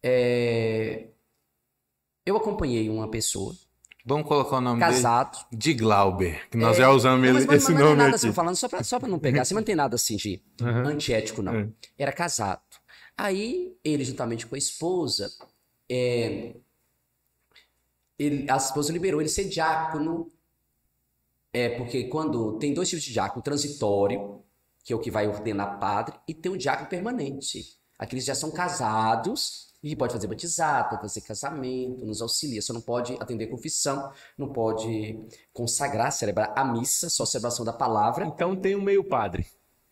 É, 0.09 1.09
eu 2.25 2.37
acompanhei 2.37 2.89
uma 2.89 3.09
pessoa, 3.09 3.53
Vamos 4.05 4.25
colocar 4.25 4.57
o 4.59 4.61
nome 4.61 4.79
casado. 4.79 5.33
dele 5.49 5.59
de 5.59 5.73
Glauber, 5.73 6.49
que 6.49 6.55
nós 6.55 6.77
É, 6.77 6.79
já 6.83 6.89
usamos 6.91 7.27
Não, 7.27 7.33
mas, 7.33 7.43
esse 7.43 7.47
mas 7.51 7.63
não 7.69 7.85
nome 7.87 7.95
nada 7.97 8.07
aqui. 8.07 8.15
assim, 8.15 8.31
falando 8.31 8.55
só 8.55 8.69
pra, 8.69 8.81
só 8.81 8.99
pra 9.01 9.09
não 9.09 9.19
pegar, 9.19 9.41
assim, 9.41 9.53
mas 9.53 9.61
não 9.61 9.65
tem 9.65 9.75
nada 9.75 9.95
assim 9.95 10.15
de 10.15 10.41
Uhum. 10.61 10.87
antiético, 10.87 11.41
não. 11.41 11.53
É. 11.53 11.67
Era 11.97 12.13
casado. 12.13 12.61
Aí, 13.17 13.75
ele, 13.83 14.05
juntamente 14.05 14.47
com 14.47 14.55
a 14.55 14.57
esposa, 14.57 15.29
é, 15.89 16.55
ele- 18.17 18.49
a 18.49 18.55
esposa 18.55 18.93
liberou 18.93 19.19
ele 19.19 19.29
ser 19.29 19.43
diácono. 19.49 20.31
É, 21.51 21.69
porque 21.77 22.05
quando 22.05 22.57
tem 22.59 22.73
dois 22.73 22.87
tipos 22.87 23.03
de 23.03 23.11
diácono, 23.11 23.41
transitório, 23.41 24.41
que 24.85 24.93
é 24.93 24.95
o 24.95 24.99
que 24.99 25.11
vai 25.11 25.27
ordenar 25.27 25.79
padre, 25.79 26.15
e 26.25 26.33
tem 26.33 26.49
o 26.49 26.57
diácono 26.57 26.87
permanente. 26.87 27.77
Aqueles 27.99 28.23
que 28.23 28.27
já 28.27 28.35
são 28.35 28.51
casados 28.51 29.66
e 29.91 29.95
pode 29.95 30.13
fazer 30.13 30.27
batizado, 30.27 30.89
pode 30.89 31.01
fazer 31.01 31.21
casamento, 31.21 32.05
nos 32.05 32.21
auxilia. 32.21 32.61
Só 32.61 32.73
não 32.73 32.81
pode 32.81 33.13
atender 33.19 33.47
confissão, 33.47 34.11
não 34.37 34.49
pode 34.51 35.17
consagrar, 35.53 36.11
celebrar 36.11 36.53
a 36.55 36.63
missa, 36.65 37.09
só 37.09 37.25
celebração 37.25 37.63
da 37.65 37.73
palavra. 37.73 38.25
Então 38.25 38.55
tem 38.55 38.75
um 38.75 38.81
meio 38.81 39.03
padre. 39.03 39.45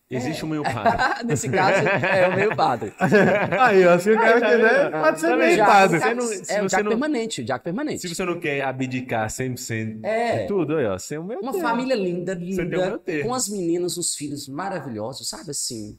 Existe 0.07 0.43
É. 0.43 0.45
um 0.45 0.49
meio 0.49 0.61
padre. 0.71 1.25
Nesse 1.25 1.49
caso, 1.49 1.87
é 1.87 2.27
o 2.27 2.35
meio 2.35 2.55
padre. 2.55 2.93
Aí, 3.59 3.83
ó, 3.87 3.97
se 3.97 4.11
o 4.11 4.15
cara 4.15 4.39
quiser, 4.39 4.91
pode 4.91 5.19
ser? 5.19 5.37
Diácono 5.55 5.65
padre. 5.65 5.99
Você 5.99 6.13
não- 6.13 6.69
se 6.69 6.75
é 6.75 6.79
o 6.79 6.83
não- 6.83 6.89
permanente, 6.91 7.41
o 7.41 7.43
diácono 7.43 7.63
permanente. 7.63 8.01
Se 8.01 8.07
você 8.15 8.23
não 8.23 8.39
quer 8.39 8.61
abdicar 8.61 9.27
100% 9.29 10.05
É. 10.05 10.41
de 10.43 10.47
tudo, 10.47 10.77
aí, 10.77 10.85
ó, 10.85 10.97
você 10.99 11.15
é 11.15 11.19
um 11.19 11.23
meio 11.23 11.39
Uma 11.39 11.51
termo. 11.53 11.67
família 11.67 11.95
linda, 11.95 12.35
linda, 12.35 12.63
meu 12.65 12.99
termo. 12.99 13.29
com 13.29 13.33
as 13.33 13.49
meninas, 13.49 13.97
os 13.97 14.13
filhos 14.15 14.47
maravilhosos, 14.47 15.27
sabe 15.27 15.49
assim? 15.49 15.97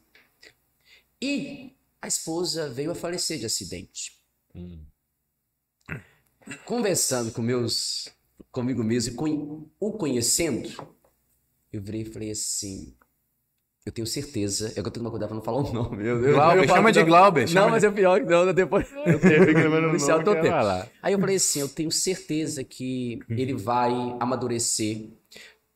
E 1.21 1.75
a 2.01 2.07
esposa 2.07 2.69
veio 2.69 2.91
a 2.91 2.95
falecer 2.95 3.39
de 3.39 3.47
acidente. 3.47 4.13
Hum. 4.55 4.85
Conversando 6.65 7.33
com 7.33 7.43
meus, 7.43 8.09
comigo 8.53 8.85
mesmo 8.85 9.27
e 9.27 9.33
o 9.81 9.93
conhecendo, 9.93 10.69
eu 11.73 11.83
virei 11.83 12.03
e 12.03 12.05
falei 12.05 12.31
assim, 12.31 12.95
eu 13.85 13.91
tenho 13.91 14.07
certeza, 14.07 14.69
é 14.69 14.73
que 14.75 14.79
eu 14.79 14.85
tenho 14.85 14.93
que 14.93 14.99
tomar 14.99 15.11
cuidado 15.11 15.29
pra 15.31 15.35
não 15.37 15.43
falar 15.43 15.59
o 15.59 15.71
nome. 15.73 16.05
Eu, 16.07 16.23
eu- 16.25 16.35
Glauber, 16.35 16.63
eu 16.63 16.67
falo 16.69 16.77
chama 16.79 16.89
que 16.89 16.93
de 16.93 16.99
não. 17.01 17.07
Glauber, 17.07 17.41
Não, 17.41 17.49
chama 17.49 17.69
mas 17.71 17.85
é 17.85 17.91
pior 17.91 18.21
que 18.21 18.27
não, 18.27 18.53
depois... 18.55 18.87
Eu 19.07 19.19
fiquei 19.19 19.39
lembrando 19.41 19.87
o 19.87 19.89
Policial 19.89 20.23
nome, 20.23 20.41
tempo. 20.41 20.91
Aí 21.03 21.13
eu 21.13 21.19
falei 21.19 21.37
assim, 21.37 21.61
eu 21.61 21.69
tenho 21.69 21.91
certeza 21.91 22.63
que 22.63 23.19
ele 23.29 23.55
vai 23.55 23.93
amadurecer 24.21 25.11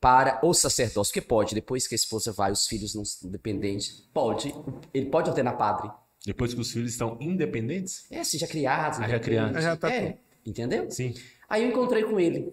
para 0.00 0.40
o 0.42 0.54
sacerdócio, 0.54 1.12
porque 1.12 1.26
pode, 1.26 1.54
depois 1.54 1.86
que 1.86 1.94
a 1.94 1.96
esposa 1.96 2.32
vai, 2.32 2.50
os 2.52 2.66
filhos 2.66 2.94
não 2.94 3.04
são 3.04 3.30
dependentes, 3.30 4.08
pode, 4.14 4.54
ele 4.94 5.06
pode 5.06 5.28
ordenar 5.28 5.58
padre. 5.58 5.90
Depois 6.24 6.52
que 6.52 6.60
os 6.60 6.70
filhos 6.70 6.92
estão 6.92 7.16
independentes? 7.20 8.04
É, 8.10 8.20
assim, 8.20 8.38
já 8.38 8.46
criados. 8.46 9.00
Ah, 9.00 9.08
já 9.08 9.18
criados. 9.18 9.62
Já 9.62 9.76
tá 9.76 9.90
é, 9.90 10.18
entendeu? 10.44 10.90
Sim. 10.90 11.14
Aí 11.48 11.62
eu 11.62 11.70
encontrei 11.70 12.04
com 12.04 12.20
ele. 12.20 12.52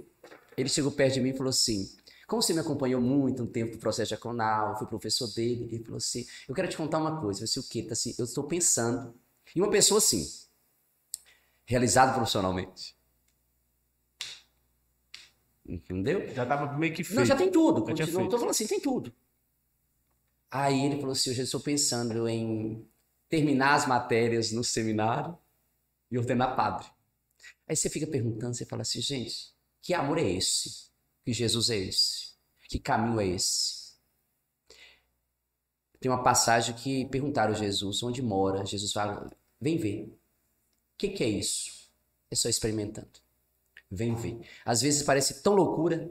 Ele 0.55 0.69
chegou 0.69 0.91
perto 0.91 1.15
de 1.15 1.21
mim 1.21 1.29
e 1.29 1.37
falou 1.37 1.49
assim: 1.49 1.87
Como 2.25 2.41
você 2.41 2.53
me 2.53 2.59
acompanhou 2.59 3.01
muito 3.01 3.43
um 3.43 3.47
tempo 3.47 3.73
do 3.73 3.77
processo 3.77 4.09
diaconal, 4.09 4.71
eu 4.71 4.75
fui 4.77 4.87
professor 4.87 5.27
dele, 5.33 5.67
ele 5.71 5.83
falou 5.83 5.97
assim: 5.97 6.25
Eu 6.47 6.55
quero 6.55 6.67
te 6.69 6.77
contar 6.77 6.97
uma 6.97 7.19
coisa. 7.19 7.43
Eu 7.43 7.47
falei 7.47 7.51
assim: 7.51 7.59
O 7.59 7.63
quê? 7.69 7.83
Tá 7.83 7.93
assim, 7.93 8.15
eu 8.17 8.25
estou 8.25 8.45
pensando 8.45 9.13
em 9.55 9.61
uma 9.61 9.69
pessoa 9.69 9.97
assim, 9.97 10.25
realizada 11.65 12.13
profissionalmente. 12.13 12.95
Entendeu? 15.67 16.33
Já 16.33 16.45
tava 16.45 16.77
meio 16.77 16.93
que 16.93 17.03
feito. 17.03 17.19
Não, 17.19 17.25
já 17.25 17.35
tem 17.35 17.51
tudo. 17.51 17.85
Já 17.95 18.05
feito. 18.05 18.29
tô 18.29 18.37
falando 18.37 18.51
assim, 18.51 18.65
tem 18.65 18.79
tudo. 18.79 19.13
Aí 20.49 20.85
ele 20.85 20.95
falou 20.95 21.11
assim: 21.11 21.31
Eu 21.31 21.35
já 21.35 21.43
estou 21.43 21.59
pensando 21.59 22.27
em 22.27 22.87
terminar 23.29 23.75
as 23.75 23.87
matérias 23.87 24.51
no 24.51 24.63
seminário 24.63 25.37
e 26.09 26.17
ordenar 26.17 26.55
padre. 26.55 26.87
Aí 27.67 27.75
você 27.75 27.89
fica 27.89 28.07
perguntando, 28.07 28.55
você 28.55 28.65
fala 28.65 28.81
assim, 28.81 29.01
gente, 29.01 29.53
que 29.81 29.93
amor 29.93 30.17
é 30.17 30.29
esse? 30.29 30.89
Que 31.25 31.33
Jesus 31.33 31.69
é 31.69 31.77
esse? 31.77 32.33
Que 32.69 32.79
caminho 32.79 33.19
é 33.19 33.27
esse? 33.27 33.77
Tem 35.99 36.11
uma 36.11 36.23
passagem 36.23 36.75
que 36.75 37.05
perguntaram 37.07 37.53
a 37.53 37.57
Jesus 37.57 38.03
onde 38.03 38.21
mora. 38.21 38.65
Jesus 38.65 38.91
fala: 38.91 39.29
vem 39.59 39.77
ver. 39.77 40.05
O 40.05 40.97
que, 40.97 41.09
que 41.09 41.23
é 41.23 41.29
isso? 41.29 41.89
É 42.29 42.35
só 42.35 42.49
experimentando. 42.49 43.19
Vem 43.89 44.13
ver. 44.15 44.41
Às 44.65 44.81
vezes 44.81 45.03
parece 45.03 45.41
tão 45.41 45.53
loucura. 45.53 46.09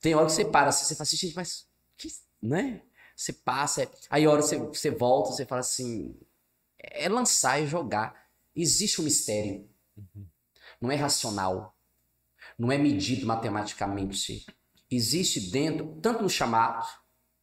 Tem 0.00 0.14
hora 0.14 0.26
que 0.26 0.32
você 0.32 0.44
para 0.44 0.68
assim, 0.68 0.84
você 0.84 0.94
fala 0.94 1.04
assim, 1.04 1.16
gente, 1.16 1.34
mas 1.34 1.66
que, 1.96 2.08
né? 2.40 2.82
Você 3.22 3.32
passa, 3.32 3.88
aí 4.10 4.24
a 4.24 4.30
hora 4.30 4.42
você, 4.42 4.58
você 4.58 4.90
volta, 4.90 5.30
você 5.30 5.46
fala 5.46 5.60
assim, 5.60 6.18
é 6.76 7.08
lançar 7.08 7.62
e 7.62 7.68
jogar. 7.68 8.28
Existe 8.54 9.00
um 9.00 9.04
mistério. 9.04 9.70
Não 10.80 10.90
é 10.90 10.96
racional. 10.96 11.78
Não 12.58 12.72
é 12.72 12.76
medido 12.76 13.24
matematicamente. 13.24 14.44
Existe 14.90 15.52
dentro, 15.52 16.00
tanto 16.02 16.20
no 16.20 16.28
chamado, 16.28 16.84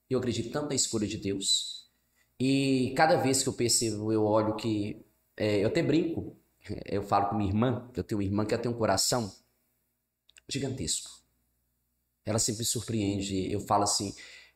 eu 0.10 0.20
acredito 0.20 0.52
tanto 0.52 0.68
na 0.68 0.76
escolha 0.76 1.08
de 1.08 1.18
Deus. 1.18 1.90
E 2.38 2.94
cada 2.98 3.16
vez 3.16 3.42
que 3.42 3.48
eu 3.48 3.54
percebo, 3.54 4.12
eu 4.12 4.26
olho 4.26 4.58
que. 4.58 5.02
é, 5.38 5.64
eu 5.64 5.68
até 5.68 5.82
brinco. 5.82 6.38
Eu 6.86 7.02
falo 7.02 7.30
com 7.30 7.36
minha 7.36 7.50
irmã, 7.50 7.90
que 7.94 8.00
eu 8.00 8.04
tenho 8.04 8.20
uma 8.20 8.26
irmã 8.26 8.46
que 8.46 8.54
ela 8.54 8.62
tem 8.62 8.70
um 8.70 8.78
coração 8.78 9.34
gigantesco. 10.48 11.10
Ela 12.26 12.38
sempre 12.38 12.60
me 12.60 12.66
surpreende. 12.66 13.52
Eu 13.52 13.62
falo 13.62 13.84
assim, 13.84 14.14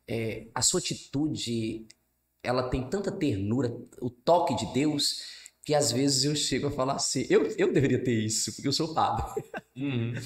é, 0.08 0.48
a 0.54 0.62
sua 0.62 0.80
atitude, 0.80 1.88
ela 2.42 2.70
tem 2.70 2.90
tanta 2.90 3.12
ternura, 3.12 3.76
o 4.02 4.10
toque 4.10 4.56
de 4.56 4.72
Deus, 4.74 5.22
que 5.64 5.74
às 5.74 5.92
vezes 5.92 6.26
eu 6.26 6.36
chego 6.36 6.68
a 6.68 6.72
falar 6.72 6.96
assim, 6.96 7.26
eu, 7.30 7.46
eu 7.58 7.72
deveria 7.72 8.04
ter 8.04 8.14
isso, 8.14 8.54
porque 8.54 8.68
eu 8.68 8.74
sou 8.74 8.94
padre. 8.94 9.44
Uhum. 9.76 10.14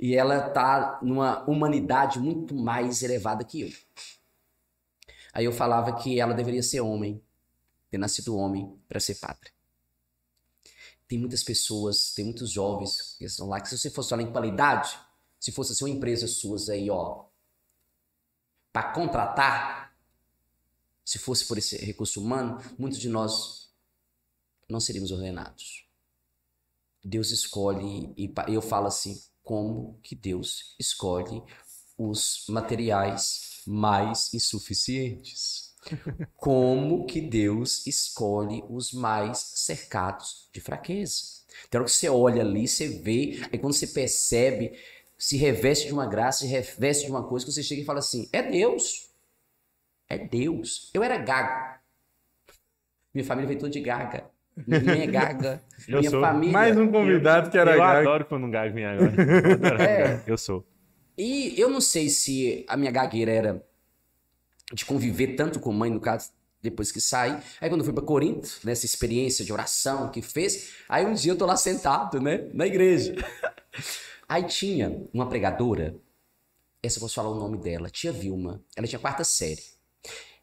E 0.00 0.14
ela 0.14 0.48
tá 0.50 1.00
numa 1.02 1.44
humanidade 1.50 2.20
muito 2.20 2.54
mais 2.54 3.02
elevada 3.02 3.42
que 3.42 3.62
eu. 3.62 3.72
Aí 5.34 5.44
eu 5.44 5.50
falava 5.50 5.92
que 5.96 6.20
ela 6.20 6.34
deveria 6.34 6.62
ser 6.62 6.80
homem, 6.80 7.20
ter 7.90 7.98
nascido 7.98 8.36
homem 8.36 8.78
para 8.88 9.00
ser 9.00 9.16
padre. 9.16 9.50
Tem 11.08 11.18
muitas 11.18 11.42
pessoas, 11.42 12.12
tem 12.14 12.26
muitos 12.26 12.48
jovens 12.48 13.16
que 13.18 13.24
estão 13.24 13.48
lá, 13.48 13.60
que 13.60 13.68
se 13.68 13.76
você 13.76 13.90
fosse 13.90 14.10
falar 14.10 14.22
em 14.22 14.30
qualidade, 14.30 14.96
se 15.40 15.50
fosse 15.50 15.72
assim, 15.72 15.84
uma 15.84 15.90
empresa 15.96 16.28
suas 16.28 16.68
aí, 16.68 16.88
ó, 16.88 17.24
para 18.72 18.92
contratar, 18.92 19.96
se 21.04 21.18
fosse 21.18 21.46
por 21.46 21.58
esse 21.58 21.76
recurso 21.76 22.22
humano, 22.22 22.58
muitos 22.78 22.98
de 22.98 23.08
nós 23.08 23.72
não 24.68 24.80
seríamos 24.80 25.10
ordenados. 25.10 25.86
Deus 27.02 27.30
escolhe, 27.30 28.12
e 28.16 28.32
eu 28.48 28.60
falo 28.60 28.86
assim, 28.86 29.18
como 29.42 29.98
que 30.02 30.14
Deus 30.14 30.74
escolhe 30.78 31.42
os 31.96 32.44
materiais 32.48 33.62
mais 33.66 34.32
insuficientes? 34.34 35.68
Como 36.36 37.06
que 37.06 37.20
Deus 37.20 37.86
escolhe 37.86 38.62
os 38.68 38.92
mais 38.92 39.38
cercados 39.38 40.48
de 40.52 40.60
fraqueza? 40.60 41.22
Então, 41.66 41.84
que 41.84 41.90
você 41.90 42.08
olha 42.08 42.42
ali, 42.42 42.66
você 42.66 42.88
vê, 42.88 43.40
aí 43.50 43.58
quando 43.58 43.72
você 43.72 43.86
percebe, 43.86 44.78
se 45.18 45.36
reveste 45.36 45.88
de 45.88 45.92
uma 45.92 46.06
graça, 46.06 46.40
se 46.40 46.46
reveste 46.46 47.06
de 47.06 47.10
uma 47.10 47.24
coisa, 47.26 47.44
que 47.44 47.52
você 47.52 47.62
chega 47.62 47.82
e 47.82 47.84
fala 47.84 47.98
assim: 47.98 48.28
é 48.32 48.40
Deus. 48.42 49.08
É 50.08 50.16
Deus. 50.16 50.90
Eu 50.94 51.02
era 51.02 51.18
gago. 51.18 51.78
Minha 53.12 53.24
família 53.24 53.48
veio 53.48 53.58
toda 53.58 53.72
de 53.72 53.80
gaga. 53.80 54.30
Minha 54.66 54.80
mãe 54.80 55.02
é 55.02 55.06
gaga. 55.06 55.62
Eu 55.86 55.98
Minha 55.98 56.10
sou. 56.10 56.20
família. 56.20 56.52
Mais 56.52 56.78
um 56.78 56.90
convidado 56.90 57.50
que 57.50 57.58
era 57.58 57.72
eu 57.72 57.78
gago. 57.78 58.00
adoro 58.00 58.24
quando 58.24 58.44
um 58.44 58.50
gago 58.50 58.74
vem 58.74 58.84
agora. 58.84 59.12
Eu. 59.14 59.80
É. 59.80 60.22
Eu 60.26 60.38
sou. 60.38 60.66
E 61.16 61.54
eu 61.60 61.68
não 61.70 61.80
sei 61.80 62.08
se 62.08 62.64
a 62.68 62.76
minha 62.76 62.90
gagueira 62.90 63.30
era 63.32 63.64
de 64.72 64.84
conviver 64.84 65.34
tanto 65.36 65.58
com 65.60 65.72
mãe, 65.72 65.90
no 65.90 66.00
caso, 66.00 66.30
depois 66.62 66.90
que 66.92 67.00
saí. 67.00 67.36
Aí 67.60 67.68
quando 67.68 67.80
eu 67.80 67.84
fui 67.84 67.94
para 67.94 68.04
Corinto, 68.04 68.58
nessa 68.64 68.84
experiência 68.86 69.44
de 69.44 69.52
oração 69.52 70.10
que 70.10 70.22
fez, 70.22 70.74
aí 70.88 71.04
um 71.06 71.14
dia 71.14 71.32
eu 71.32 71.36
tô 71.36 71.46
lá 71.46 71.56
sentado, 71.56 72.20
né, 72.20 72.48
na 72.52 72.66
igreja. 72.66 73.14
Aí 74.28 74.44
tinha 74.44 75.08
uma 75.12 75.28
pregadora, 75.28 75.98
essa 76.82 76.98
eu 76.98 77.00
posso 77.00 77.14
falar 77.14 77.30
o 77.30 77.40
nome 77.40 77.56
dela, 77.58 77.88
tia 77.88 78.12
Vilma. 78.12 78.62
Ela 78.76 78.86
tinha 78.86 78.98
quarta 78.98 79.24
série. 79.24 79.62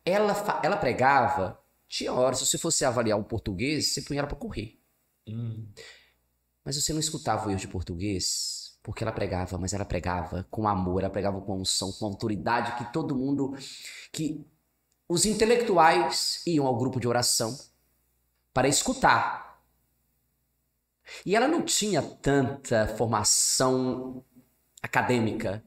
Ela, 0.04 0.34
ela 0.64 0.78
pregava, 0.78 1.60
tinha 1.88 2.12
horas, 2.12 2.40
se 2.40 2.48
você 2.48 2.58
fosse 2.58 2.84
avaliar 2.84 3.20
o 3.20 3.24
português, 3.24 3.94
você 3.94 4.02
punha 4.02 4.20
ela 4.20 4.28
para 4.28 4.38
correr. 4.38 4.80
Hum. 5.28 5.68
Mas 6.64 6.76
você 6.76 6.94
não 6.94 7.00
escutava 7.00 7.48
o 7.48 7.52
erro 7.52 7.60
de 7.60 7.68
português, 7.68 8.78
porque 8.82 9.04
ela 9.04 9.12
pregava, 9.12 9.58
mas 9.58 9.74
ela 9.74 9.86
pregava 9.86 10.48
com 10.50 10.68
amor, 10.68 11.02
ela 11.02 11.10
pregava 11.12 11.40
com 11.42 11.60
unção, 11.60 11.92
com 11.92 12.06
autoridade, 12.06 12.76
que 12.78 12.92
todo 12.92 13.16
mundo, 13.16 13.56
que 14.12 14.44
os 15.08 15.26
intelectuais 15.26 16.42
iam 16.46 16.66
ao 16.66 16.76
grupo 16.76 17.00
de 17.00 17.08
oração 17.08 17.56
para 18.52 18.68
escutar. 18.68 19.45
E 21.26 21.36
ela 21.36 21.48
não 21.48 21.62
tinha 21.62 22.02
tanta 22.02 22.88
formação 22.88 24.24
acadêmica, 24.82 25.64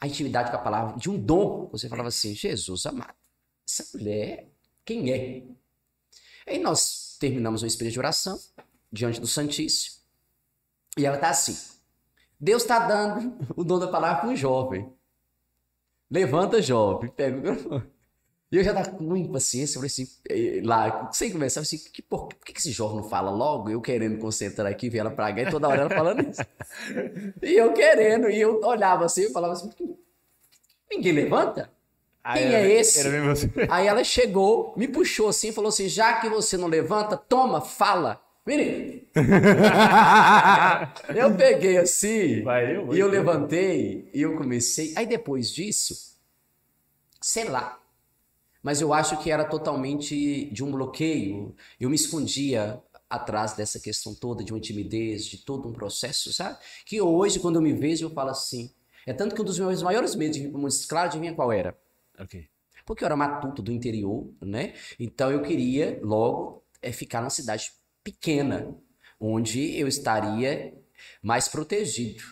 a 0.00 0.06
intimidade 0.06 0.50
com 0.50 0.56
a 0.56 0.60
palavra, 0.60 0.98
de 0.98 1.10
um 1.10 1.18
dom. 1.18 1.68
Você 1.70 1.88
falava 1.88 2.08
assim, 2.08 2.34
Jesus 2.34 2.86
amado, 2.86 3.14
essa 3.68 3.86
mulher, 3.96 4.48
quem 4.84 5.12
é? 5.12 5.42
Aí 6.46 6.58
nós 6.58 7.16
terminamos 7.18 7.62
uma 7.62 7.68
experiência 7.68 7.94
de 7.94 8.00
oração 8.00 8.38
diante 8.90 9.20
do 9.20 9.26
Santíssimo. 9.26 10.02
E 10.98 11.06
ela 11.06 11.16
tá 11.16 11.30
assim. 11.30 11.56
Deus 12.38 12.62
está 12.62 12.80
dando 12.80 13.38
o 13.56 13.64
dom 13.64 13.78
da 13.78 13.88
palavra 13.88 14.22
para 14.22 14.30
um 14.30 14.36
jovem. 14.36 14.92
Levanta, 16.10 16.60
jovem. 16.60 17.10
Pega 17.10 17.36
o 17.36 17.40
microfone. 17.40 17.90
E 18.52 18.56
eu 18.58 18.62
já 18.62 18.74
tava 18.74 18.90
com 18.90 19.16
impaciência, 19.16 19.76
eu 19.76 19.80
falei 19.80 19.86
assim, 19.86 20.06
eh, 20.28 20.60
lá, 20.62 21.10
sem 21.10 21.32
conversar, 21.32 21.60
eu 21.60 21.64
falei 21.64 21.78
assim, 21.80 21.90
que, 21.90 22.02
por, 22.02 22.26
por 22.28 22.44
que 22.44 22.58
esse 22.58 22.70
jovem 22.70 22.98
não 22.98 23.08
fala 23.08 23.30
logo? 23.30 23.70
Eu 23.70 23.80
querendo 23.80 24.18
concentrar 24.18 24.70
aqui, 24.70 24.90
ver 24.90 24.98
ela 24.98 25.10
pra 25.10 25.32
cá, 25.32 25.40
e 25.42 25.50
toda 25.50 25.68
hora 25.68 25.80
ela 25.80 25.90
falando 25.90 26.20
isso. 26.30 26.42
e 27.42 27.54
eu 27.54 27.72
querendo, 27.72 28.28
e 28.28 28.38
eu 28.38 28.60
olhava 28.62 29.06
assim, 29.06 29.22
eu 29.22 29.32
falava 29.32 29.54
assim, 29.54 29.70
ninguém 30.90 31.12
levanta? 31.12 31.70
Quem 32.34 32.54
era- 32.54 32.66
é 32.66 32.70
esse? 32.72 33.00
Era 33.00 33.22
você. 33.24 33.50
Aí 33.68 33.86
ela 33.86 34.04
chegou, 34.04 34.72
me 34.76 34.86
puxou 34.86 35.28
assim 35.28 35.50
falou 35.50 35.70
assim: 35.70 35.88
já 35.88 36.20
que 36.20 36.28
você 36.28 36.56
não 36.56 36.68
levanta, 36.68 37.16
toma, 37.16 37.60
fala. 37.60 38.22
Menino, 38.46 39.00
eu 41.14 41.34
peguei 41.36 41.78
assim, 41.78 42.42
Vai 42.42 42.76
eu, 42.76 42.92
e 42.94 42.98
eu. 42.98 43.08
levantei, 43.08 44.08
e 44.12 44.22
eu 44.22 44.36
comecei. 44.36 44.92
Aí 44.96 45.06
depois 45.06 45.50
disso, 45.50 45.94
sei 47.20 47.44
lá. 47.48 47.78
Mas 48.62 48.80
eu 48.80 48.92
acho 48.92 49.18
que 49.22 49.30
era 49.30 49.44
totalmente 49.44 50.46
de 50.50 50.62
um 50.62 50.70
bloqueio. 50.70 51.54
Eu 51.80 51.90
me 51.90 51.96
escondia 51.96 52.80
atrás 53.10 53.52
dessa 53.52 53.78
questão 53.78 54.14
toda 54.14 54.42
de 54.42 54.52
uma 54.52 54.60
timidez, 54.60 55.26
de 55.26 55.38
todo 55.38 55.68
um 55.68 55.72
processo, 55.72 56.32
sabe? 56.32 56.58
Que 56.86 57.00
hoje, 57.00 57.40
quando 57.40 57.56
eu 57.56 57.62
me 57.62 57.72
vejo, 57.72 58.06
eu 58.06 58.10
falo 58.10 58.30
assim. 58.30 58.72
É 59.04 59.12
tanto 59.12 59.34
que 59.34 59.42
um 59.42 59.44
dos 59.44 59.58
meus 59.58 59.82
maiores 59.82 60.14
medos 60.14 60.36
de 60.36 60.44
vir 60.44 60.50
para 60.50 60.58
o 60.58 60.60
Montes 60.62 60.86
Claros, 60.86 61.10
adivinha 61.10 61.34
qual 61.34 61.52
era? 61.52 61.76
Ok. 62.18 62.48
Porque 62.86 63.04
eu 63.04 63.06
era 63.06 63.16
matuto 63.16 63.60
do 63.60 63.72
interior, 63.72 64.30
né? 64.40 64.74
Então 64.98 65.30
eu 65.30 65.42
queria 65.42 66.00
logo 66.02 66.62
é, 66.80 66.92
ficar 66.92 67.20
numa 67.20 67.30
cidade 67.30 67.72
pequena, 68.02 68.74
onde 69.20 69.78
eu 69.78 69.86
estaria 69.86 70.74
mais 71.22 71.48
protegido. 71.48 72.22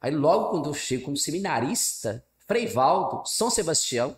Aí 0.00 0.10
logo 0.10 0.50
quando 0.50 0.70
eu 0.70 0.74
chego 0.74 1.04
como 1.04 1.16
seminarista, 1.16 2.24
Frei 2.46 2.66
Valdo, 2.66 3.22
São 3.26 3.50
Sebastião, 3.50 4.16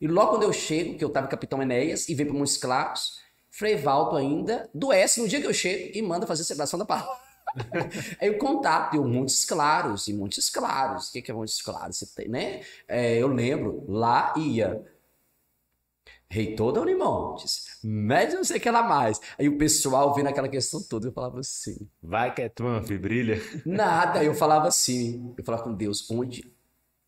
e 0.00 0.06
logo 0.06 0.32
quando 0.32 0.42
eu 0.42 0.52
chego, 0.52 0.96
que 0.96 1.04
eu 1.04 1.08
estava 1.08 1.26
Capitão 1.26 1.62
Enéas 1.62 2.08
e 2.08 2.14
veio 2.14 2.28
para 2.28 2.38
Montes 2.38 2.56
Claros, 2.56 3.20
Frei 3.50 3.76
Valdo 3.76 4.16
ainda 4.16 4.68
doece 4.74 5.20
no 5.20 5.28
dia 5.28 5.40
que 5.40 5.46
eu 5.46 5.54
chego 5.54 5.96
e 5.96 6.02
manda 6.02 6.26
fazer 6.26 6.42
a 6.42 6.44
celebração 6.44 6.78
da 6.78 6.84
palavra. 6.84 7.26
Aí 8.20 8.28
o 8.28 8.38
contato, 8.38 8.96
eu 8.96 9.04
Montes 9.04 9.44
Claros, 9.44 10.08
e 10.08 10.12
Montes 10.12 10.50
Claros, 10.50 11.08
o 11.08 11.12
que 11.12 11.30
é 11.30 11.34
Montes 11.34 11.62
Claros? 11.62 11.98
Você 11.98 12.06
tem, 12.14 12.28
né? 12.28 12.60
É, 12.86 13.16
eu 13.16 13.28
lembro, 13.28 13.84
lá 13.88 14.34
ia 14.36 14.84
reitor 16.28 16.72
da 16.72 16.80
Unimontes, 16.80 17.78
médio 17.82 18.36
não 18.36 18.44
sei 18.44 18.58
o 18.58 18.60
que 18.60 18.70
lá 18.70 18.82
mais. 18.82 19.20
Aí 19.38 19.48
o 19.48 19.56
pessoal 19.56 20.12
vendo 20.14 20.28
aquela 20.28 20.48
questão 20.48 20.82
toda, 20.82 21.08
eu 21.08 21.12
falava 21.12 21.40
assim, 21.40 21.88
Vai 22.02 22.34
que 22.34 22.42
é 22.42 22.52
filho, 22.84 23.00
brilha. 23.00 23.40
nada. 23.64 24.22
Eu 24.22 24.34
falava 24.34 24.68
assim, 24.68 25.34
eu 25.38 25.44
falava 25.44 25.64
com 25.64 25.72
Deus, 25.72 26.10
onde, 26.10 26.52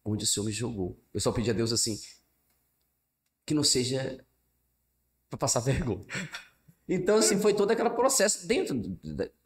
onde 0.05 0.25
o 0.25 0.27
Senhor 0.27 0.47
me 0.47 0.53
jogou? 0.53 0.97
Eu 1.13 1.21
só 1.21 1.33
pedia 1.33 1.53
a 1.53 1.57
Deus 1.57 1.73
assim, 1.73 1.99
que 3.49 3.55
não 3.55 3.65
seja 3.65 4.23
para 5.31 5.39
passar 5.39 5.61
vergonha. 5.61 6.05
Então, 6.87 7.17
assim, 7.17 7.41
foi 7.41 7.55
todo 7.55 7.71
aquele 7.71 7.89
processo 7.91 8.47
dentro, 8.47 8.77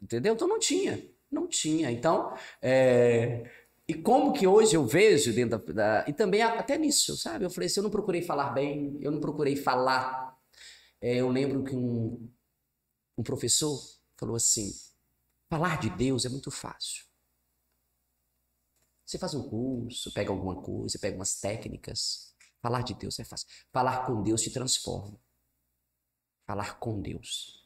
entendeu? 0.01 0.33
Então 0.33 0.47
não 0.47 0.59
tinha, 0.59 1.01
não 1.31 1.47
tinha. 1.47 1.89
Então, 1.89 2.35
é, 2.61 3.49
e 3.87 3.93
como 3.93 4.33
que 4.33 4.45
hoje 4.45 4.75
eu 4.75 4.85
vejo 4.85 5.33
dentro 5.33 5.73
da, 5.73 6.03
e 6.05 6.11
também 6.11 6.41
até 6.41 6.77
nisso, 6.77 7.15
sabe? 7.15 7.45
Eu 7.45 7.49
falei 7.49 7.67
assim, 7.67 7.79
eu 7.79 7.83
não 7.83 7.89
procurei 7.89 8.21
falar 8.21 8.49
bem, 8.51 8.97
eu 9.01 9.09
não 9.09 9.21
procurei 9.21 9.55
falar. 9.55 10.37
É, 10.99 11.15
eu 11.15 11.29
lembro 11.29 11.63
que 11.63 11.75
um, 11.75 12.29
um 13.17 13.23
professor 13.23 13.81
falou 14.17 14.35
assim, 14.35 14.73
falar 15.49 15.79
de 15.79 15.89
Deus 15.89 16.25
é 16.25 16.29
muito 16.29 16.51
fácil. 16.51 17.05
Você 19.05 19.17
faz 19.17 19.33
um 19.33 19.43
curso, 19.43 20.13
pega 20.13 20.31
alguma 20.31 20.61
coisa, 20.61 20.99
pega 20.99 21.15
umas 21.15 21.39
técnicas. 21.39 22.32
Falar 22.63 22.81
de 22.81 22.93
Deus 22.93 23.19
é 23.19 23.25
fácil. 23.25 23.45
Falar 23.73 24.05
com 24.05 24.23
Deus 24.23 24.41
te 24.41 24.49
transforma. 24.49 25.19
Falar 26.47 26.79
com 26.79 27.01
Deus. 27.01 27.61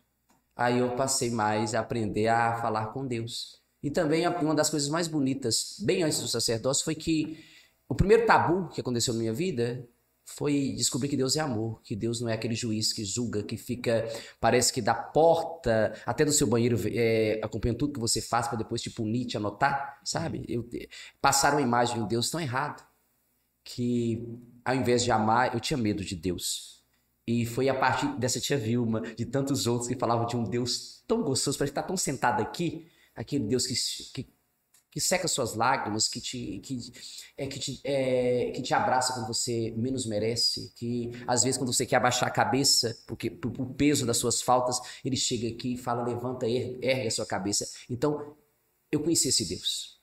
Aí 0.56 0.80
eu 0.80 0.96
passei 0.96 1.30
mais 1.30 1.76
a 1.76 1.82
aprender 1.82 2.28
a 2.28 2.60
falar 2.60 2.88
com 2.88 3.06
Deus. 3.06 3.62
E 3.84 3.92
também 3.92 4.26
a- 4.26 4.32
uma 4.40 4.56
das 4.56 4.72
coisas 4.72 4.90
mais 4.90 5.08
bonitas, 5.08 5.76
bem 5.82 6.02
antes 6.02 6.20
do 6.20 6.28
sacerdócio, 6.28 6.84
foi 6.84 6.96
que 6.96 7.46
o 7.88 7.94
primeiro 7.94 8.26
tabu 8.26 8.70
que 8.70 8.82
aconteceu 8.82 9.14
na 9.14 9.20
minha 9.20 9.34
vida 9.34 9.88
foi 10.26 10.74
descobrir 10.76 11.10
que 11.10 11.16
Deus 11.16 11.36
é 11.36 11.42
amor, 11.42 11.80
que 11.84 11.96
Deus 11.96 12.20
não 12.20 12.28
é 12.28 12.34
aquele 12.34 12.56
juiz 12.56 12.92
que 12.92 13.06
julga, 13.06 13.44
que 13.44 13.56
fica, 13.56 14.04
parece 14.42 14.74
que 14.74 14.82
da 14.82 14.96
porta 14.96 15.94
até 16.08 16.26
do 16.26 16.34
seu 16.34 16.48
banheiro 16.48 16.76
é, 16.88 17.40
acompanhando 17.44 17.78
tudo 17.78 17.94
que 17.94 18.00
você 18.00 18.20
faz 18.20 18.48
para 18.48 18.58
depois 18.58 18.82
te 18.82 18.90
punir, 18.90 19.28
te 19.28 19.38
anotar, 19.38 20.02
sabe? 20.04 20.44
Eu, 20.50 20.68
passaram 21.22 21.58
uma 21.58 21.62
imagem 21.64 22.02
de 22.02 22.10
Deus 22.10 22.32
tão 22.32 22.42
errado 22.42 22.84
que 23.68 24.24
ao 24.64 24.76
invés 24.76 25.04
de 25.04 25.12
amar, 25.12 25.54
eu 25.54 25.60
tinha 25.60 25.78
medo 25.78 26.04
de 26.04 26.16
Deus. 26.16 26.82
E 27.26 27.46
foi 27.46 27.68
a 27.68 27.76
partir 27.76 28.08
dessa 28.18 28.40
tia 28.40 28.58
Vilma, 28.58 29.02
de 29.02 29.26
tantos 29.26 29.68
outros 29.68 29.90
que 29.90 30.00
falavam 30.00 30.26
de 30.26 30.38
um 30.38 30.44
Deus 30.44 31.04
tão 31.06 31.22
gostoso, 31.22 31.58
parece 31.58 31.74
que 31.74 31.80
está 31.80 31.88
tão 31.88 31.98
sentado 31.98 32.42
aqui, 32.42 32.88
aquele 33.14 33.44
Deus 33.46 33.68
que, 33.68 33.74
que, 34.14 34.34
que 34.90 35.02
seca 35.02 35.28
suas 35.28 35.54
lágrimas, 35.54 36.08
que 36.08 36.22
te, 36.22 36.60
que, 36.60 36.80
é, 37.38 37.48
que, 37.48 37.60
te, 37.60 37.82
é, 37.84 38.52
que 38.52 38.62
te 38.62 38.74
abraça 38.74 39.14
quando 39.14 39.28
você 39.28 39.74
menos 39.78 40.06
merece, 40.06 40.74
que 40.76 41.12
às 41.28 41.44
vezes 41.44 41.58
quando 41.58 41.74
você 41.74 41.86
quer 41.86 41.98
abaixar 41.98 42.30
a 42.30 42.32
cabeça, 42.32 42.98
porque 43.06 43.30
por, 43.30 43.52
por 43.52 43.74
peso 43.74 44.06
das 44.06 44.18
suas 44.18 44.42
faltas, 44.42 44.80
ele 45.04 45.18
chega 45.18 45.50
aqui 45.50 45.74
e 45.74 45.78
fala, 45.78 46.04
levanta, 46.04 46.48
ergue, 46.48 46.80
ergue 46.82 47.08
a 47.08 47.12
sua 47.12 47.26
cabeça. 47.26 47.68
Então, 47.90 48.38
eu 48.90 49.02
conheci 49.02 49.28
esse 49.28 49.46
Deus. 49.46 49.97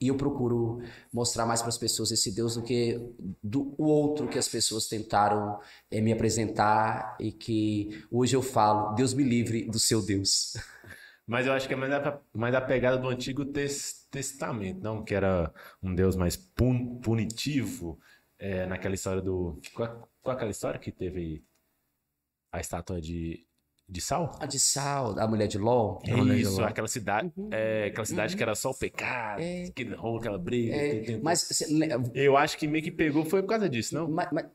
E 0.00 0.08
eu 0.08 0.16
procuro 0.16 0.80
mostrar 1.12 1.44
mais 1.44 1.60
para 1.60 1.70
as 1.70 1.78
pessoas 1.78 2.12
esse 2.12 2.30
Deus 2.32 2.54
do 2.54 2.62
que 2.62 3.00
do 3.42 3.74
o 3.76 3.84
outro 3.86 4.28
que 4.28 4.38
as 4.38 4.48
pessoas 4.48 4.86
tentaram 4.86 5.58
eh, 5.90 6.00
me 6.00 6.12
apresentar 6.12 7.16
e 7.18 7.32
que 7.32 8.04
hoje 8.10 8.36
eu 8.36 8.42
falo, 8.42 8.94
Deus 8.94 9.12
me 9.12 9.24
livre 9.24 9.64
do 9.66 9.78
seu 9.78 10.00
Deus. 10.00 10.54
Mas 11.26 11.46
eu 11.46 11.52
acho 11.52 11.66
que 11.68 11.74
é 11.74 11.76
mais 11.76 11.92
a, 11.92 12.20
mais 12.32 12.54
a 12.54 12.60
pegada 12.60 12.96
do 12.96 13.08
Antigo 13.08 13.44
Tes- 13.44 14.06
Testamento, 14.10 14.80
não? 14.80 15.04
Que 15.04 15.14
era 15.14 15.52
um 15.82 15.94
Deus 15.94 16.16
mais 16.16 16.36
pun- 16.36 16.98
punitivo 17.00 17.98
é, 18.38 18.64
naquela 18.66 18.94
história 18.94 19.20
do. 19.20 19.60
Qual, 19.74 20.08
qual 20.22 20.36
aquela 20.36 20.50
história 20.50 20.78
que 20.80 20.90
teve 20.92 21.44
a 22.52 22.60
estátua 22.60 23.00
de, 23.00 23.46
de 23.88 24.00
sal? 24.00 24.32
A 24.38 24.46
de 24.46 24.60
Sal, 24.60 25.18
a 25.18 25.26
mulher 25.26 25.46
de 25.46 25.56
Ló. 25.58 25.98
Mulher 26.06 26.36
de 26.36 26.42
Isso, 26.42 26.60
Ló. 26.60 26.66
aquela 26.66 26.88
cidade, 26.88 27.32
é, 27.50 27.86
aquela 27.86 28.04
cidade 28.04 28.36
que 28.36 28.42
era 28.42 28.54
só 28.54 28.70
o 28.70 28.74
pecado, 28.74 29.40
É. 29.40 29.64
aquele 29.64 29.94
rolo, 29.94 30.18
aquela 30.18 30.38
briga. 30.38 30.74
É, 30.76 31.00
tem- 31.00 31.20
mas, 31.22 31.40
cê 31.40 31.66
Eu 32.14 32.36
acho 32.36 32.58
que 32.58 32.66
meio 32.66 32.84
que 32.84 32.90
pegou 32.90 33.24
foi 33.24 33.40
por 33.42 33.48
causa 33.48 33.68
disso, 33.68 33.94
não? 33.94 34.06
mas- 34.10 34.28
mas- 34.32 34.46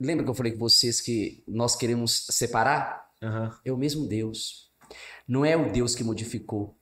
lembra 0.00 0.24
que 0.24 0.30
eu 0.30 0.34
falei 0.34 0.52
com 0.52 0.58
vocês 0.58 1.00
que 1.00 1.44
nós 1.46 1.76
queremos 1.76 2.26
separar? 2.30 3.06
Aham. 3.22 3.56
É 3.64 3.72
o 3.72 3.76
mesmo 3.76 4.06
Deus. 4.06 4.70
Não 5.28 5.44
é 5.44 5.56
o 5.56 5.70
Deus 5.70 5.94
que 5.94 6.02
modificou. 6.04 6.76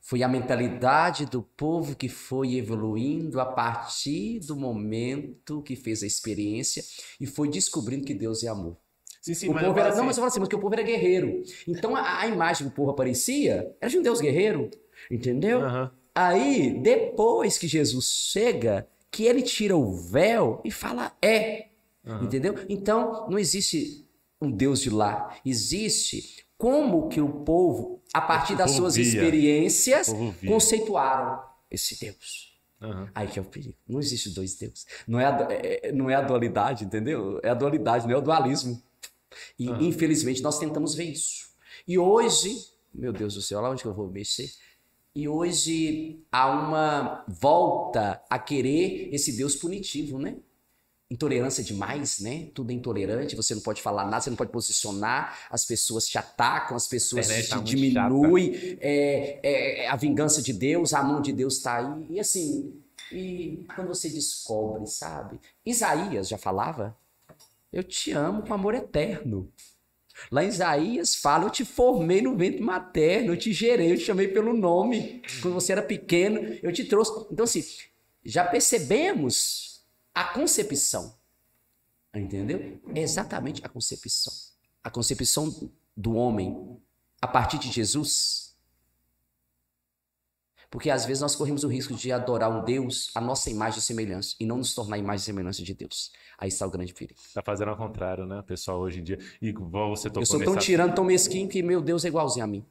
Foi 0.00 0.22
a 0.22 0.28
mentalidade 0.28 1.26
do 1.26 1.42
povo 1.42 1.96
que 1.96 2.08
foi 2.08 2.54
evoluindo 2.54 3.40
a 3.40 3.44
partir 3.46 4.38
do 4.40 4.54
momento 4.56 5.62
que 5.62 5.74
fez 5.74 6.02
a 6.02 6.06
experiência 6.06 6.82
e 7.20 7.26
foi 7.26 7.48
descobrindo 7.50 8.04
que 8.06 8.14
Deus 8.14 8.44
é 8.44 8.48
amor. 8.48 8.76
Sim, 9.26 9.34
sim, 9.34 9.48
o 9.48 9.54
mas 9.54 9.64
povo 9.66 9.78
era, 9.80 9.94
não, 9.96 10.04
mas 10.04 10.16
eu 10.16 10.20
falo 10.20 10.28
assim, 10.28 10.38
mas 10.38 10.48
que 10.48 10.54
o 10.54 10.60
povo 10.60 10.72
era 10.72 10.84
guerreiro. 10.84 11.42
Então 11.66 11.96
a, 11.96 12.20
a 12.20 12.26
imagem 12.28 12.68
que 12.68 12.72
o 12.72 12.76
povo 12.76 12.92
aparecia 12.92 13.74
era 13.80 13.90
de 13.90 13.98
um 13.98 14.02
Deus 14.02 14.20
guerreiro, 14.20 14.70
entendeu? 15.10 15.62
aham. 15.62 15.90
Aí, 16.14 16.78
depois 16.80 17.58
que 17.58 17.66
Jesus 17.66 18.06
chega, 18.32 18.86
que 19.10 19.24
ele 19.24 19.42
tira 19.42 19.76
o 19.76 19.92
véu 19.92 20.60
e 20.64 20.70
fala 20.70 21.12
é. 21.20 21.66
Aham. 22.06 22.24
Entendeu? 22.24 22.54
Então, 22.68 23.26
não 23.28 23.36
existe 23.38 24.06
um 24.40 24.48
Deus 24.48 24.80
de 24.80 24.90
lá. 24.90 25.36
Existe 25.44 26.46
como 26.56 27.08
que 27.08 27.20
o 27.20 27.28
povo, 27.28 28.00
a 28.14 28.20
partir 28.20 28.54
das 28.56 28.70
suas 28.70 28.94
via. 28.94 29.02
experiências, 29.04 30.08
conceituaram 30.46 31.42
esse 31.70 31.98
Deus. 32.00 32.54
Aham. 32.80 33.08
Aí 33.14 33.26
que 33.28 33.38
é 33.38 33.42
o 33.42 33.44
perigo. 33.44 33.74
Não 33.88 33.98
existe 33.98 34.30
dois 34.30 34.54
deuses. 34.54 34.86
Não 35.08 35.18
é 35.18 35.24
a, 35.26 35.48
é- 35.50 35.88
é- 35.88 35.92
não 35.92 36.08
é 36.08 36.14
a 36.14 36.20
dualidade, 36.20 36.84
entendeu? 36.84 37.40
É 37.42 37.48
a 37.50 37.54
dualidade, 37.54 38.06
não 38.06 38.14
é 38.14 38.18
o 38.18 38.22
dualismo. 38.22 38.80
E 39.58 39.68
Ah. 39.70 39.78
infelizmente 39.80 40.42
nós 40.42 40.58
tentamos 40.58 40.94
ver 40.94 41.04
isso. 41.04 41.46
E 41.86 41.98
hoje, 41.98 42.56
meu 42.94 43.12
Deus 43.12 43.34
do 43.34 43.42
céu, 43.42 43.60
lá 43.60 43.70
onde 43.70 43.82
que 43.82 43.88
eu 43.88 43.94
vou 43.94 44.08
mexer? 44.10 44.50
E 45.14 45.28
hoje 45.28 46.20
há 46.30 46.46
uma 46.50 47.24
volta 47.26 48.22
a 48.28 48.38
querer 48.38 49.08
esse 49.14 49.32
Deus 49.36 49.56
punitivo, 49.56 50.18
né? 50.18 50.36
Intolerância 51.08 51.62
demais, 51.62 52.18
né? 52.18 52.50
Tudo 52.52 52.72
é 52.72 52.74
intolerante, 52.74 53.36
você 53.36 53.54
não 53.54 53.62
pode 53.62 53.80
falar 53.80 54.04
nada, 54.04 54.20
você 54.20 54.28
não 54.30 54.36
pode 54.36 54.50
posicionar, 54.50 55.38
as 55.50 55.64
pessoas 55.64 56.06
te 56.08 56.18
atacam, 56.18 56.76
as 56.76 56.88
pessoas 56.88 57.26
internet 57.26 57.46
te 57.46 57.50
tá 57.50 57.58
diminuem, 57.60 58.76
é, 58.80 59.38
é- 59.42 59.84
é 59.84 59.88
a 59.88 59.94
vingança 59.96 60.42
de 60.42 60.52
Deus, 60.52 60.92
a 60.92 61.02
mão 61.04 61.22
de 61.22 61.32
Deus 61.32 61.58
está 61.58 61.76
aí. 61.78 62.06
E 62.10 62.18
assim, 62.20 62.74
e 63.12 63.64
quando 63.76 63.88
você 63.88 64.10
descobre, 64.10 64.86
sabe? 64.88 65.38
Isaías 65.64 66.28
já 66.28 66.36
falava, 66.36 66.96
eu 67.76 67.84
te 67.84 68.10
amo 68.12 68.42
com 68.42 68.54
amor 68.54 68.74
eterno. 68.74 69.52
Lá 70.30 70.42
em 70.42 70.48
Isaías 70.48 71.14
fala, 71.14 71.44
eu 71.44 71.50
te 71.50 71.62
formei 71.62 72.22
no 72.22 72.34
ventre 72.34 72.62
materno, 72.62 73.34
eu 73.34 73.38
te 73.38 73.52
gerei, 73.52 73.92
eu 73.92 73.98
te 73.98 74.04
chamei 74.04 74.28
pelo 74.28 74.54
nome. 74.54 75.20
Quando 75.42 75.54
você 75.54 75.72
era 75.72 75.82
pequeno, 75.82 76.40
eu 76.62 76.72
te 76.72 76.84
trouxe. 76.84 77.12
Então 77.30 77.44
assim, 77.44 77.62
já 78.24 78.44
percebemos 78.44 79.84
a 80.14 80.24
concepção. 80.24 81.14
Entendeu? 82.14 82.80
É 82.94 83.00
exatamente 83.00 83.60
a 83.62 83.68
concepção. 83.68 84.32
A 84.82 84.88
concepção 84.88 85.70
do 85.94 86.14
homem 86.14 86.78
a 87.20 87.26
partir 87.26 87.58
de 87.58 87.70
Jesus. 87.70 88.45
Porque 90.70 90.90
às 90.90 91.04
vezes 91.06 91.20
nós 91.20 91.34
corremos 91.36 91.64
o 91.64 91.68
risco 91.68 91.94
de 91.94 92.10
adorar 92.12 92.50
um 92.50 92.64
Deus 92.64 93.10
a 93.14 93.20
nossa 93.20 93.50
imagem 93.50 93.78
e 93.78 93.82
semelhança 93.82 94.34
e 94.40 94.46
não 94.46 94.56
nos 94.58 94.74
tornar 94.74 94.98
imagem 94.98 95.22
e 95.22 95.24
semelhança 95.24 95.62
de 95.62 95.74
Deus. 95.74 96.12
Aí 96.38 96.48
está 96.48 96.66
o 96.66 96.70
grande 96.70 96.92
perigo. 96.92 97.18
Tá 97.32 97.42
fazendo 97.42 97.68
ao 97.68 97.76
contrário, 97.76 98.26
né, 98.26 98.42
pessoal, 98.46 98.78
hoje 98.80 99.00
em 99.00 99.02
dia. 99.04 99.18
E 99.40 99.48
igual 99.48 99.90
você 99.94 100.08
tocou 100.08 100.22
Eu 100.22 100.26
sou 100.26 100.40
tão 100.40 100.54
nessa, 100.54 100.66
tirano, 100.66 100.94
tão 100.94 101.04
mesquinho 101.04 101.48
que 101.48 101.62
meu 101.62 101.80
Deus 101.80 102.04
é 102.04 102.08
igualzinho 102.08 102.44
a 102.44 102.48
mim. 102.48 102.64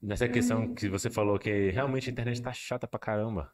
nessa 0.00 0.26
questão 0.28 0.74
que 0.74 0.88
você 0.88 1.08
falou 1.10 1.38
que 1.38 1.70
realmente 1.70 2.08
a 2.08 2.12
internet 2.12 2.42
tá 2.42 2.52
chata 2.52 2.86
pra 2.88 2.98
caramba. 2.98 3.50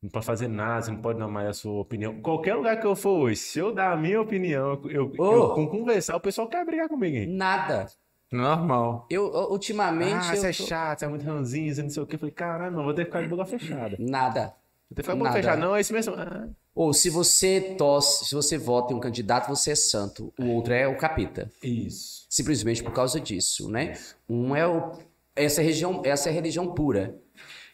Não 0.00 0.08
pode 0.10 0.26
fazer 0.26 0.46
nada, 0.46 0.82
você 0.82 0.90
não 0.92 1.00
pode 1.00 1.18
dar 1.18 1.26
mais 1.26 1.48
a 1.48 1.52
sua 1.52 1.80
opinião. 1.80 2.20
Qualquer 2.20 2.54
lugar 2.54 2.78
que 2.78 2.86
eu 2.86 2.94
for 2.94 3.18
hoje, 3.18 3.36
se 3.36 3.58
eu 3.58 3.74
dar 3.74 3.92
a 3.92 3.96
minha 3.96 4.20
opinião, 4.20 4.80
eu, 4.88 5.12
Ô! 5.18 5.32
eu 5.34 5.54
com 5.54 5.66
conversar, 5.66 6.14
o 6.14 6.20
pessoal 6.20 6.48
quer 6.48 6.64
brigar 6.64 6.88
comigo, 6.88 7.16
hein? 7.16 7.26
Nada. 7.26 7.86
Normal. 8.30 9.06
Eu, 9.10 9.26
eu, 9.32 9.50
ultimamente. 9.50 10.12
Ah, 10.14 10.36
você 10.36 10.48
é 10.48 10.52
tô- 10.52 10.64
chato, 10.66 10.98
você 10.98 11.04
é 11.04 11.08
muito 11.08 11.24
ranzinho, 11.24 11.74
você 11.74 11.82
não 11.82 11.90
sei 11.90 12.02
o 12.02 12.06
quê. 12.06 12.16
Eu 12.16 12.18
falei, 12.20 12.34
caralho, 12.34 12.76
não, 12.76 12.84
vou 12.84 12.92
ter 12.94 13.02
que 13.04 13.10
ficar 13.10 13.22
de 13.22 13.28
boca 13.28 13.44
fechada. 13.46 13.96
Vou 13.96 14.06
Nada. 14.08 14.54
ter 14.90 14.96
que 14.96 15.02
ficar 15.02 15.12
de 15.14 15.18
boca 15.18 15.30
Nada. 15.30 15.42
fechada. 15.42 15.60
Não, 15.60 15.74
é 15.76 15.80
isso 15.80 15.92
mesmo. 15.92 16.14
Ah, 16.14 16.48
Ou 16.74 16.92
se 16.92 17.08
você 17.10 17.74
tosse, 17.78 18.26
se 18.26 18.34
você 18.34 18.58
vota 18.58 18.92
em 18.92 18.96
um 18.96 19.00
candidato, 19.00 19.48
você 19.48 19.70
é 19.72 19.74
santo. 19.74 20.32
O 20.38 20.46
outro 20.48 20.72
é 20.74 20.86
o 20.86 20.96
capeta. 20.96 21.50
isso. 21.62 22.26
Simplesmente 22.28 22.82
por 22.82 22.92
causa 22.92 23.18
disso, 23.18 23.68
né? 23.70 23.94
Um 24.28 24.54
é 24.54 24.66
o. 24.66 24.92
Essa 25.34 25.60
é 25.60 25.62
a 25.62 25.64
religião, 25.64 26.02
essa 26.04 26.28
é 26.28 26.30
a 26.30 26.34
religião 26.34 26.74
pura. 26.74 27.16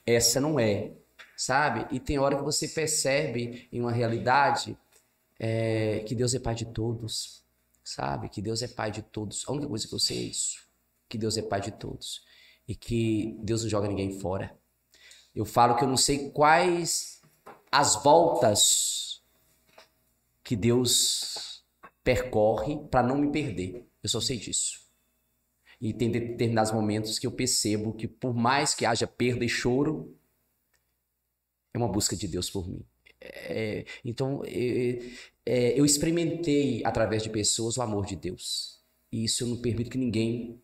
Essa 0.07 0.41
não 0.41 0.59
é. 0.61 0.93
Sabe? 1.37 1.87
E 1.91 1.99
tem 1.99 2.19
hora 2.19 2.37
que 2.37 2.43
você 2.45 2.69
percebe 2.69 3.69
em 3.73 3.81
uma 3.81 3.91
realidade 3.91 4.79
é, 5.41 6.03
que 6.07 6.15
Deus 6.15 6.33
é 6.35 6.39
pai 6.39 6.55
de 6.55 6.65
todos. 6.67 7.43
Sabe? 7.85 8.31
Que 8.31 8.41
Deus 8.41 8.63
é 8.63 8.69
pai 8.69 8.91
de 8.91 9.03
todos. 9.03 9.45
A 9.47 9.53
única 9.53 9.69
coisa 9.69 9.87
que 9.87 9.95
eu 9.95 9.99
sei 9.99 10.19
é 10.19 10.23
isso. 10.23 10.67
Que 11.09 11.19
Deus 11.19 11.37
é 11.37 11.43
pai 11.43 11.61
de 11.61 11.71
todos. 11.73 12.25
E 12.67 12.75
que 12.75 13.37
Deus 13.43 13.63
não 13.63 13.69
joga 13.69 13.87
ninguém 13.87 14.19
fora. 14.19 14.59
Eu 15.35 15.45
falo 15.45 15.77
que 15.77 15.85
eu 15.85 15.89
não 15.89 15.97
sei 15.97 16.31
quais 16.31 17.21
as 17.71 18.03
voltas 18.03 19.23
que 20.43 20.57
Deus 20.57 21.63
percorre 22.03 22.79
para 22.91 23.07
não 23.07 23.19
me 23.19 23.31
perder. 23.31 23.87
Eu 24.03 24.09
só 24.09 24.21
sei 24.21 24.39
disso. 24.39 24.85
E 25.81 25.93
tem 25.93 26.11
determinados 26.11 26.73
momentos 26.73 27.19
que 27.19 27.27
eu 27.27 27.33
percebo 27.33 27.93
que, 27.93 28.09
por 28.09 28.33
mais 28.33 28.75
que 28.75 28.87
haja 28.87 29.07
perda 29.07 29.45
e 29.45 29.49
choro, 29.49 30.17
é 31.75 31.79
uma 31.79 31.89
busca 31.89 32.17
de 32.17 32.29
Deus 32.29 32.49
por 32.49 32.69
mim. 32.69 32.87
É, 33.25 33.85
então, 34.05 34.43
é, 34.47 34.99
é, 35.47 35.79
eu 35.79 35.85
experimentei 35.85 36.83
através 36.85 37.23
de 37.23 37.31
pessoas 37.31 37.77
o 37.77 37.83
amor 37.83 38.07
de 38.07 38.17
Deus. 38.17 38.83
E 39.11 39.25
isso 39.25 39.45
eu 39.45 39.49
não 39.49 39.57
permito 39.61 39.91
que 39.91 39.99
ninguém 39.99 40.61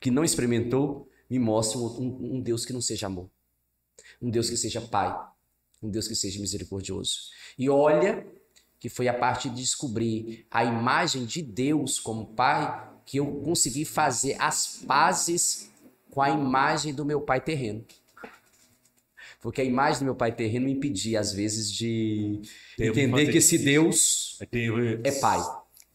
que 0.00 0.10
não 0.10 0.24
experimentou 0.24 1.08
me 1.28 1.38
mostre 1.38 1.78
um, 1.78 1.84
um- 1.86 2.36
um 2.36 2.40
Deus 2.40 2.64
que 2.64 2.72
não 2.72 2.80
seja 2.80 3.06
amor. 3.06 3.30
Um 4.20 4.30
Deus 4.30 4.48
que 4.48 4.56
seja 4.56 4.80
Pai. 4.80 5.14
Um 5.82 5.90
Deus 5.90 6.08
que 6.08 6.14
seja 6.14 6.40
misericordioso. 6.40 7.30
E 7.58 7.68
olha 7.68 8.26
que 8.78 8.88
foi 8.88 9.08
a 9.08 9.14
parte 9.14 9.48
de 9.50 9.56
descobrir 9.56 10.46
a 10.50 10.64
imagem 10.64 11.24
de 11.26 11.42
Deus 11.42 11.98
como 11.98 12.34
Pai 12.34 12.88
que 13.04 13.18
eu 13.18 13.40
consegui 13.42 13.84
fazer 13.84 14.36
as 14.40 14.82
pazes 14.86 15.70
com 16.10 16.22
a 16.22 16.30
imagem 16.30 16.94
do 16.94 17.04
meu 17.04 17.20
pai 17.20 17.40
terreno. 17.40 17.84
Porque 19.40 19.60
a 19.62 19.64
imagem 19.64 20.00
do 20.00 20.04
meu 20.04 20.14
pai 20.14 20.32
terreno 20.32 20.66
me 20.66 20.72
impedia, 20.72 21.18
às 21.18 21.32
vezes, 21.32 21.72
de 21.72 22.42
Teve 22.76 22.90
entender 22.90 23.32
que 23.32 23.38
esse 23.38 23.56
infância 23.56 23.64
Deus 23.64 24.38
Teve, 24.50 25.00
é 25.02 25.12
pai. 25.12 25.40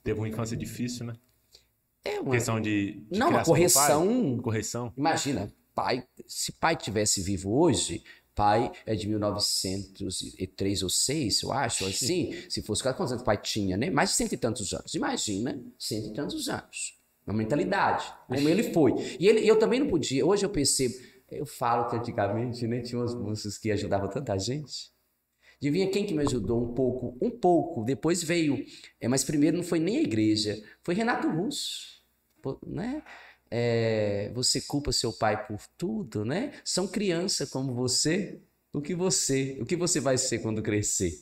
Teve 0.03 0.19
uma 0.19 0.27
infância 0.27 0.57
difícil, 0.57 1.05
né? 1.05 1.13
É 2.03 2.19
uma... 2.19 2.31
Questão 2.31 2.59
de, 2.59 3.03
de 3.11 3.19
Não, 3.19 3.29
uma 3.29 3.43
correção. 3.43 4.39
Correção. 4.41 4.91
Imagina, 4.97 5.53
pai, 5.75 6.03
se 6.27 6.51
pai 6.53 6.75
tivesse 6.75 7.21
vivo 7.21 7.55
hoje, 7.55 8.03
pai 8.33 8.71
é 8.85 8.95
de 8.95 9.07
1903 9.07 10.83
ou 10.83 10.89
6, 10.89 11.41
eu 11.43 11.51
acho, 11.51 11.85
assim, 11.85 12.35
se 12.49 12.61
fosse 12.61 12.81
o 12.81 12.83
caso, 12.83 12.97
quantos 12.97 13.11
anos 13.11 13.21
o 13.21 13.25
pai 13.25 13.37
tinha, 13.37 13.77
né? 13.77 13.89
Mais 13.89 14.09
de 14.09 14.15
cento 14.15 14.33
e 14.33 14.37
tantos 14.37 14.73
anos. 14.73 14.93
Imagina, 14.93 15.59
cento 15.79 16.07
e 16.07 16.13
tantos 16.13 16.49
anos. 16.49 16.95
Uma 17.25 17.35
mentalidade, 17.35 18.05
como 18.27 18.47
ele 18.47 18.71
foi. 18.71 18.93
E 19.19 19.27
ele, 19.27 19.47
eu 19.47 19.57
também 19.57 19.79
não 19.79 19.87
podia, 19.87 20.23
hoje 20.23 20.45
eu 20.45 20.49
percebo, 20.49 20.95
eu 21.29 21.45
falo 21.45 21.89
que 21.89 21.95
antigamente, 21.95 22.67
né, 22.67 22.81
tinha 22.81 22.99
umas 22.99 23.15
moças 23.15 23.57
que 23.57 23.71
ajudavam 23.71 24.09
tanta 24.09 24.37
gente. 24.37 24.91
Adivinha 25.57 25.89
quem 25.89 26.05
que 26.05 26.13
me 26.13 26.21
ajudou 26.23 26.61
um 26.63 26.73
pouco? 26.73 27.17
Um 27.21 27.31
pouco, 27.31 27.83
depois 27.83 28.21
veio, 28.21 28.63
é, 28.99 29.07
mas 29.07 29.23
primeiro 29.23 29.57
não 29.57 29.63
foi 29.63 29.79
nem 29.79 29.97
a 29.97 30.01
igreja, 30.01 30.61
foi 30.83 30.93
Renato 30.93 31.27
Russo, 31.29 32.03
né? 32.65 33.01
É, 33.49 34.31
você 34.33 34.59
culpa 34.61 34.91
seu 34.91 35.13
pai 35.13 35.45
por 35.47 35.59
tudo, 35.77 36.25
né? 36.25 36.51
São 36.63 36.87
criança 36.87 37.47
como 37.47 37.73
você. 37.73 38.41
O 38.73 38.81
que 38.81 38.93
você, 38.93 39.57
o 39.61 39.65
que 39.65 39.75
você 39.77 40.01
vai 40.01 40.17
ser 40.17 40.39
quando 40.39 40.61
crescer? 40.61 41.13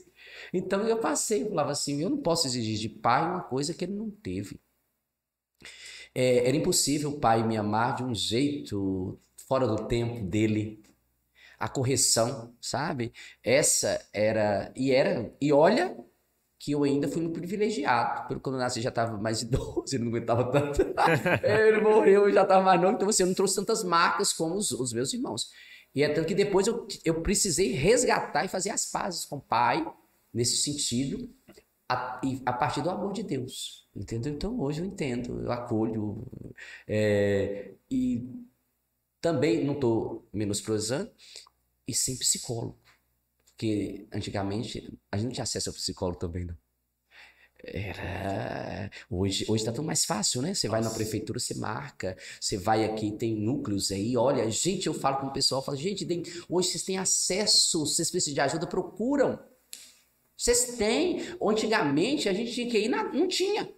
Então 0.54 0.88
eu 0.88 1.00
passei, 1.00 1.44
eu 1.44 1.50
falava 1.50 1.72
assim, 1.72 2.02
eu 2.02 2.10
não 2.10 2.18
posso 2.18 2.48
exigir 2.48 2.80
de 2.80 2.90
pai 2.90 3.24
uma 3.30 3.42
coisa 3.44 3.74
que 3.74 3.86
ele 3.86 3.94
não 3.94 4.10
teve. 4.10 4.60
É, 6.16 6.48
era 6.48 6.56
impossível 6.58 7.12
o 7.12 7.20
pai 7.20 7.46
me 7.46 7.58
amar 7.58 7.96
de 7.96 8.04
um 8.04 8.14
jeito 8.14 9.20
fora 9.48 9.68
do 9.68 9.88
tempo 9.88 10.26
dele. 10.26 10.82
A 11.60 11.70
correção, 11.70 12.54
sabe? 12.60 13.14
Essa 13.44 14.06
era 14.12 14.72
e 14.76 14.92
era 14.92 15.34
e 15.40 15.54
olha 15.54 15.96
que 16.60 16.72
eu 16.72 16.84
ainda 16.84 17.10
fui 17.10 17.22
muito 17.22 17.38
privilegiado. 17.38 18.28
Pelo 18.28 18.40
quando 18.40 18.56
eu 18.56 18.60
nasci 18.60 18.82
já 18.82 18.90
estava 18.90 19.18
mais 19.18 19.42
idoso, 19.44 19.84
ele 19.94 20.04
não 20.04 20.12
aguentava 20.12 20.50
tanto. 20.50 20.82
ele 21.44 21.82
morreu, 21.82 22.28
eu 22.28 22.32
já 22.32 22.44
estava 22.44 22.64
mais 22.64 22.82
novo, 22.82 22.96
então 22.96 23.10
assim, 23.10 23.24
eu 23.24 23.28
não 23.28 23.34
trouxe 23.34 23.56
tantas 23.56 23.84
marcas 23.84 24.32
como 24.32 24.56
os, 24.56 24.72
os 24.72 24.94
meus 24.94 25.14
irmãos. 25.14 25.50
E 25.94 26.02
é 26.02 26.10
tanto 26.10 26.28
que 26.28 26.34
depois 26.34 26.66
eu, 26.66 26.88
eu 27.04 27.22
precisei 27.22 27.74
resgatar 27.74 28.46
e 28.46 28.48
fazer 28.48 28.70
as 28.70 28.86
pazes 28.86 29.26
com 29.26 29.36
o 29.36 29.42
pai, 29.42 29.86
nesse 30.34 30.58
sentido, 30.58 31.30
a, 31.88 32.20
a 32.46 32.54
partir 32.54 32.82
do 32.82 32.90
amor 32.90 33.14
de 33.14 33.24
Deus. 33.24 33.88
Entendeu? 33.96 34.34
Então 34.34 34.60
hoje 34.60 34.82
eu 34.82 34.86
entendo, 34.86 35.42
eu 35.42 35.52
acolho. 35.52 36.26
é, 36.88 37.72
e 37.92 38.28
também 39.24 39.64
não 39.64 39.74
estou 39.76 40.28
menosprezando, 40.34 41.10
e 41.88 41.94
sem 41.94 42.18
psicólogo. 42.18 42.78
Porque 43.48 44.06
antigamente 44.14 45.00
a 45.10 45.16
gente 45.16 45.28
não 45.28 45.32
tinha 45.32 45.44
acesso 45.44 45.70
ao 45.70 45.74
psicólogo 45.74 46.20
também, 46.20 46.44
não. 46.44 46.58
Era. 47.64 48.92
Hoje, 49.10 49.46
hoje 49.48 49.64
tá 49.64 49.72
tão 49.72 49.86
mais 49.86 50.04
fácil, 50.04 50.42
né? 50.42 50.54
Você 50.54 50.68
vai 50.68 50.82
na 50.82 50.90
prefeitura, 50.90 51.40
você 51.40 51.54
marca, 51.54 52.18
você 52.42 52.58
vai 52.58 52.84
aqui, 52.84 53.14
tem 53.14 53.34
núcleos 53.34 53.90
aí. 53.90 54.18
Olha, 54.18 54.52
gente, 54.52 54.88
eu 54.88 54.94
falo 54.94 55.22
com 55.22 55.28
o 55.28 55.34
pessoal, 55.34 55.64
falo, 55.64 55.78
gente, 55.78 56.06
hoje 56.50 56.68
vocês 56.72 56.84
têm 56.84 56.98
acesso, 56.98 57.86
vocês 57.86 58.12
precisam 58.12 58.34
de 58.34 58.42
ajuda, 58.42 58.68
procuram. 58.68 59.40
Vocês 60.36 60.76
têm. 60.76 61.22
Antigamente 61.42 62.28
a 62.28 62.34
gente 62.34 62.52
tinha 62.52 62.70
que 62.70 62.78
ir, 62.78 62.90
na- 62.90 63.14
não 63.14 63.30
tinha. 63.30 63.74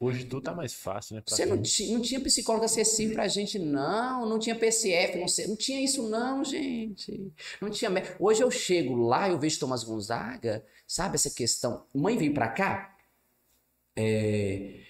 Hoje 0.00 0.24
tudo 0.26 0.42
tá 0.42 0.54
mais 0.54 0.72
fácil, 0.74 1.16
né? 1.16 1.22
Você 1.26 1.44
não, 1.44 1.56
não 1.56 2.02
tinha 2.02 2.20
psicólogo 2.20 2.64
acessível 2.64 3.14
pra 3.14 3.26
gente, 3.26 3.58
não. 3.58 4.28
Não 4.28 4.38
tinha 4.38 4.54
PCF, 4.54 5.18
não, 5.18 5.26
sei, 5.26 5.48
não 5.48 5.56
tinha 5.56 5.80
isso, 5.80 6.08
não, 6.08 6.44
gente. 6.44 7.32
Não 7.60 7.68
tinha. 7.68 7.90
Hoje 8.20 8.40
eu 8.40 8.50
chego 8.50 8.94
lá, 8.94 9.28
eu 9.28 9.38
vejo 9.38 9.58
Thomas 9.58 9.82
Gonzaga, 9.82 10.64
sabe 10.86 11.16
essa 11.16 11.30
questão? 11.30 11.84
Mãe 11.92 12.16
veio 12.16 12.32
pra 12.32 12.48
cá, 12.48 12.96
é, 13.96 14.82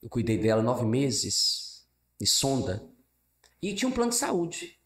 eu 0.00 0.08
cuidei 0.08 0.38
dela 0.38 0.62
nove 0.62 0.84
meses, 0.84 1.84
de 2.20 2.26
sonda, 2.26 2.88
e 3.60 3.74
tinha 3.74 3.88
um 3.88 3.92
plano 3.92 4.10
de 4.10 4.16
saúde 4.16 4.78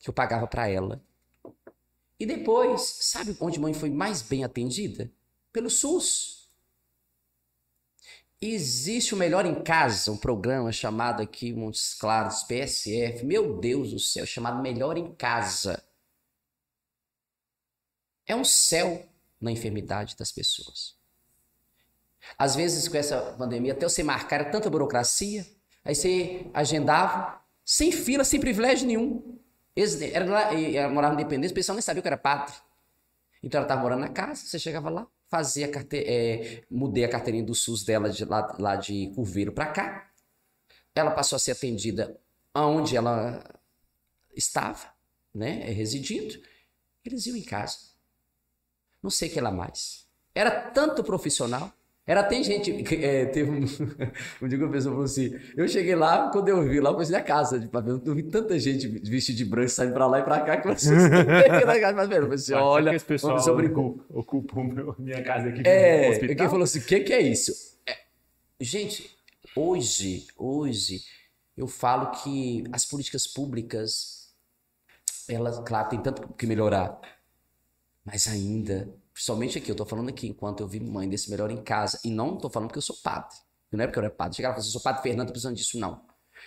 que 0.00 0.08
eu 0.08 0.14
pagava 0.14 0.46
para 0.46 0.68
ela. 0.68 1.02
E 2.20 2.24
depois, 2.24 2.82
sabe 3.00 3.36
onde 3.40 3.58
mãe 3.58 3.74
foi 3.74 3.90
mais 3.90 4.22
bem 4.22 4.44
atendida? 4.44 5.10
Pelo 5.52 5.68
SUS. 5.68 6.35
Existe 8.40 9.14
o 9.14 9.16
Melhor 9.16 9.46
em 9.46 9.62
Casa, 9.62 10.12
um 10.12 10.16
programa 10.16 10.70
chamado 10.70 11.22
aqui 11.22 11.54
Montes 11.54 11.94
Claros, 11.94 12.42
PSF, 12.42 13.24
meu 13.24 13.58
Deus 13.58 13.92
do 13.92 13.98
céu, 13.98 14.26
chamado 14.26 14.60
Melhor 14.60 14.98
em 14.98 15.14
Casa. 15.14 15.82
É 18.26 18.36
um 18.36 18.44
céu 18.44 19.08
na 19.40 19.50
enfermidade 19.50 20.16
das 20.16 20.30
pessoas. 20.30 20.96
Às 22.36 22.54
vezes, 22.54 22.88
com 22.88 22.96
essa 22.98 23.18
pandemia, 23.38 23.72
até 23.72 23.88
você 23.88 24.02
marcar 24.02 24.40
era 24.40 24.50
tanta 24.50 24.68
burocracia, 24.68 25.46
aí 25.82 25.94
você 25.94 26.50
agendava, 26.52 27.40
sem 27.64 27.90
fila, 27.90 28.22
sem 28.22 28.38
privilégio 28.38 28.86
nenhum. 28.86 29.38
Era 30.12 30.52
ela 30.54 30.88
morava 30.90 31.14
na 31.14 31.20
Independência, 31.20 31.52
o 31.52 31.54
pessoal 31.54 31.74
nem 31.74 31.82
sabia 31.82 32.02
que 32.02 32.08
era 32.08 32.18
padre. 32.18 32.54
Então 33.42 33.58
ela 33.58 33.66
estava 33.66 33.80
morando 33.80 34.00
na 34.00 34.08
casa, 34.08 34.44
você 34.44 34.58
chegava 34.58 34.90
lá, 34.90 35.06
fazia 35.28 35.68
carte... 35.68 35.98
É, 35.98 36.64
mudei 36.70 37.04
a 37.04 37.08
carteirinha 37.08 37.44
do 37.44 37.54
SUS 37.54 37.84
dela 37.84 38.10
de 38.10 38.24
lá, 38.24 38.56
lá 38.58 38.76
de 38.76 39.12
Curveiro 39.14 39.52
para 39.52 39.66
cá. 39.66 40.10
Ela 40.94 41.10
passou 41.10 41.36
a 41.36 41.38
ser 41.38 41.52
atendida 41.52 42.18
aonde 42.54 42.96
ela 42.96 43.42
estava, 44.34 44.92
né, 45.34 45.64
residindo. 45.70 46.40
Eles 47.04 47.26
iam 47.26 47.36
em 47.36 47.42
casa. 47.42 47.78
Não 49.02 49.10
sei 49.10 49.28
o 49.28 49.32
que 49.32 49.40
lá 49.40 49.50
mais. 49.50 50.06
Era 50.34 50.50
tanto 50.70 51.04
profissional 51.04 51.72
era, 52.06 52.22
tem 52.22 52.44
gente, 52.44 52.70
é, 53.04 53.26
teve 53.26 53.50
um, 53.50 53.64
um 54.40 54.48
dia 54.48 54.56
que 54.56 54.64
a 54.64 54.68
pessoa 54.68 54.92
falou 54.92 55.04
assim, 55.04 55.36
eu 55.56 55.66
cheguei 55.66 55.96
lá, 55.96 56.30
quando 56.30 56.48
eu 56.48 56.62
vi 56.62 56.78
lá, 56.78 56.90
eu 56.90 56.96
pensei 56.96 57.16
na 57.16 57.20
casa, 57.20 57.58
de 57.58 57.66
papel, 57.66 58.00
eu 58.04 58.14
vi 58.14 58.22
tanta 58.22 58.56
gente 58.60 58.86
vestida 58.86 59.36
de 59.36 59.44
branco 59.44 59.68
saindo 59.68 59.92
pra 59.92 60.06
lá 60.06 60.20
e 60.20 60.22
pra 60.22 60.40
cá, 60.40 60.56
que 60.58 60.68
você 60.68 60.94
na 60.94 61.80
casa, 61.80 61.96
mas 61.96 62.08
velho, 62.08 62.28
você 62.28 62.54
olha, 62.54 62.94
esse 62.94 63.04
pessoal 63.04 63.56
brincou. 63.56 64.00
ocupa 64.08 64.54
minha 64.98 65.20
casa 65.24 65.48
aqui 65.48 65.66
é, 65.66 66.10
hospital. 66.10 66.36
Quem 66.36 66.48
falou 66.48 66.62
assim, 66.62 66.78
o 66.78 66.84
que, 66.84 67.00
que 67.00 67.12
é 67.12 67.22
isso? 67.22 67.52
É, 67.84 67.96
gente, 68.60 69.10
hoje, 69.56 70.28
hoje, 70.36 71.02
eu 71.56 71.66
falo 71.66 72.12
que 72.22 72.62
as 72.70 72.84
políticas 72.84 73.26
públicas, 73.26 74.32
elas, 75.28 75.58
claro, 75.66 75.88
tem 75.88 76.00
tanto 76.00 76.28
que 76.34 76.46
melhorar, 76.46 77.00
mas 78.04 78.28
ainda 78.28 78.88
Principalmente 79.16 79.56
aqui, 79.56 79.70
eu 79.70 79.74
tô 79.74 79.86
falando 79.86 80.10
aqui, 80.10 80.28
enquanto 80.28 80.60
eu 80.60 80.68
vi 80.68 80.78
mãe 80.78 81.08
desse 81.08 81.30
melhor 81.30 81.50
em 81.50 81.62
casa. 81.62 81.98
E 82.04 82.10
não 82.10 82.36
tô 82.36 82.50
falando 82.50 82.68
porque 82.68 82.76
eu 82.76 82.82
sou 82.82 82.96
padre. 83.02 83.34
Não 83.72 83.82
é 83.82 83.86
porque 83.86 83.98
eu 83.98 84.04
era 84.04 84.12
padre. 84.12 84.36
Chegava 84.36 84.52
e 84.52 84.56
falava, 84.56 84.68
eu 84.68 84.72
sou 84.72 84.80
padre 84.82 85.02
Fernando, 85.02 85.28
tô 85.28 85.32
precisando 85.32 85.56
disso, 85.56 85.78
não. 85.78 86.02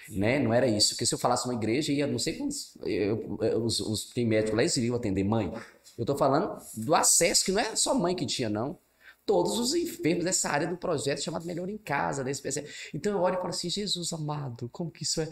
Né? 0.07 0.37
Não 0.37 0.53
era 0.53 0.67
isso. 0.67 0.89
Porque 0.89 1.03
se 1.03 1.15
eu 1.15 1.17
falasse 1.17 1.45
uma 1.45 1.55
igreja, 1.55 1.91
ia 1.91 2.05
não 2.05 2.19
sei 2.19 2.37
quantos. 2.37 2.77
Eu, 2.85 3.39
eu, 3.41 3.63
os, 3.63 3.79
os, 3.79 4.11
tem 4.11 4.23
médico 4.23 4.55
lá, 4.55 4.61
eles 4.61 4.77
iriam 4.77 4.95
atender 4.95 5.23
mãe. 5.23 5.51
Eu 5.97 6.05
tô 6.05 6.15
falando 6.15 6.61
do 6.75 6.93
acesso, 6.93 7.43
que 7.43 7.51
não 7.51 7.59
é 7.59 7.75
só 7.75 7.95
mãe 7.95 8.15
que 8.15 8.27
tinha, 8.27 8.49
não. 8.49 8.77
Todos 9.25 9.57
os 9.57 9.73
enfermos 9.73 10.23
dessa 10.23 10.49
área 10.49 10.67
do 10.67 10.77
projeto 10.77 11.23
chamado 11.23 11.47
Melhor 11.47 11.69
em 11.69 11.77
Casa, 11.77 12.23
desse 12.23 12.61
né? 12.61 12.67
Então 12.93 13.13
eu 13.13 13.19
olho 13.19 13.33
e 13.33 13.37
falo 13.37 13.49
assim, 13.49 13.69
Jesus 13.69 14.13
amado, 14.13 14.69
como 14.71 14.91
que 14.91 15.01
isso 15.01 15.19
é, 15.21 15.29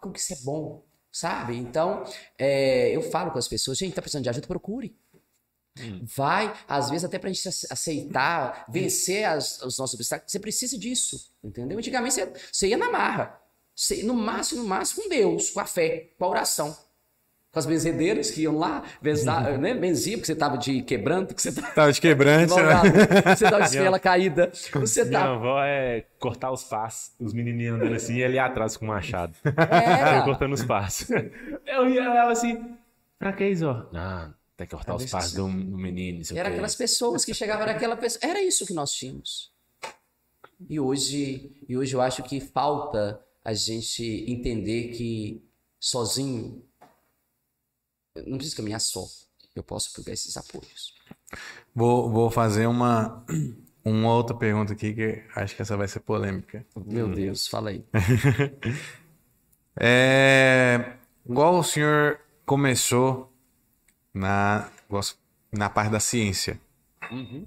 como 0.00 0.14
que 0.14 0.20
isso 0.20 0.32
é 0.32 0.36
bom, 0.44 0.84
sabe? 1.10 1.56
Então, 1.56 2.04
é, 2.38 2.94
eu 2.94 3.02
falo 3.02 3.32
com 3.32 3.38
as 3.38 3.48
pessoas, 3.48 3.78
gente, 3.78 3.94
tá 3.94 4.00
precisando 4.00 4.22
de 4.22 4.30
ajuda, 4.30 4.46
procure. 4.46 4.96
Hum. 5.80 6.04
Vai, 6.16 6.52
às 6.68 6.90
vezes, 6.90 7.04
até 7.04 7.18
pra 7.18 7.30
gente 7.30 7.48
aceitar, 7.48 8.64
vencer 8.68 9.24
as, 9.24 9.62
os 9.62 9.78
nossos 9.78 9.94
obstáculos, 9.94 10.30
você 10.32 10.38
precisa 10.38 10.78
disso, 10.78 11.30
entendeu? 11.42 11.78
Antigamente 11.78 12.14
você, 12.14 12.32
você 12.52 12.68
ia 12.68 12.76
na 12.76 12.90
marra. 12.90 13.38
Você, 13.78 14.02
no 14.02 14.12
máximo, 14.12 14.62
no 14.62 14.68
máximo, 14.68 15.04
com 15.04 15.08
Deus, 15.08 15.50
com 15.50 15.60
a 15.60 15.64
fé, 15.64 16.10
com 16.18 16.24
a 16.24 16.28
oração. 16.28 16.76
Com 17.52 17.60
as 17.60 17.64
benzedeiras 17.64 18.28
que 18.28 18.42
iam 18.42 18.58
lá, 18.58 18.82
vezar, 19.00 19.52
uhum. 19.52 19.58
né? 19.62 19.72
benzia, 19.72 20.16
porque 20.16 20.26
você 20.26 20.34
tava 20.34 20.58
de 20.58 20.82
quebranto, 20.82 21.32
que 21.32 21.40
você 21.40 21.52
tava, 21.52 21.68
tava 21.68 21.92
de 21.92 22.00
quebrante, 22.00 22.54
né? 22.60 22.74
você 23.36 23.44
tava 23.44 23.60
de 23.60 23.68
espela 23.68 24.00
caída. 24.00 24.50
Você 24.52 25.04
Minha 25.04 25.20
tava... 25.20 25.32
avó 25.34 25.62
é 25.62 26.04
cortar 26.18 26.50
os 26.50 26.64
passos, 26.64 27.14
os 27.20 27.32
menininhos 27.32 27.76
andando 27.76 27.94
assim, 27.94 28.16
e 28.16 28.22
ele 28.22 28.36
atrás 28.36 28.76
com 28.76 28.84
o 28.84 28.88
machado. 28.88 29.32
É. 29.44 30.22
cortando 30.24 30.54
os 30.54 30.64
passos. 30.64 31.08
Eu 31.64 31.88
ia 31.88 32.24
assim, 32.24 32.76
pra 33.16 33.32
que 33.32 33.46
isso? 33.46 33.68
Ah, 33.94 34.30
tem 34.58 34.66
que 34.66 34.74
cortar 34.74 34.96
os 34.96 35.06
passos 35.06 35.34
do, 35.34 35.44
do 35.44 35.78
menino. 35.78 36.20
Era 36.34 36.48
aquelas 36.48 36.74
pessoas 36.74 37.24
que 37.24 37.32
chegavam 37.32 37.64
naquela 37.64 37.96
pessoa. 37.96 38.28
Era 38.28 38.42
isso 38.42 38.66
que 38.66 38.72
nós 38.72 38.92
tínhamos. 38.92 39.52
E 40.68 40.80
hoje, 40.80 41.56
e 41.68 41.76
hoje 41.76 41.94
eu 41.94 42.00
acho 42.00 42.24
que 42.24 42.40
falta 42.40 43.24
a 43.44 43.54
gente 43.54 44.02
entender 44.28 44.88
que 44.88 45.48
sozinho 45.78 46.68
não 48.26 48.36
precisa 48.36 48.56
caminhar 48.56 48.80
só. 48.80 49.06
Eu 49.54 49.62
posso 49.62 49.92
pegar 49.92 50.12
esses 50.12 50.36
apoios. 50.36 50.92
Vou, 51.72 52.10
vou 52.10 52.28
fazer 52.28 52.66
uma, 52.66 53.24
uma 53.84 54.12
outra 54.12 54.36
pergunta 54.36 54.72
aqui 54.72 54.92
que 54.92 55.22
acho 55.36 55.54
que 55.54 55.62
essa 55.62 55.76
vai 55.76 55.86
ser 55.86 56.00
polêmica. 56.00 56.66
Meu 56.84 57.06
hum. 57.06 57.12
Deus, 57.12 57.46
fala 57.46 57.70
aí. 57.70 57.84
é, 59.78 60.96
igual 61.24 61.60
o 61.60 61.62
senhor 61.62 62.20
começou 62.44 63.32
na, 64.18 64.68
na 65.52 65.70
parte 65.70 65.90
da 65.90 66.00
ciência. 66.00 66.58
Uhum. 67.10 67.46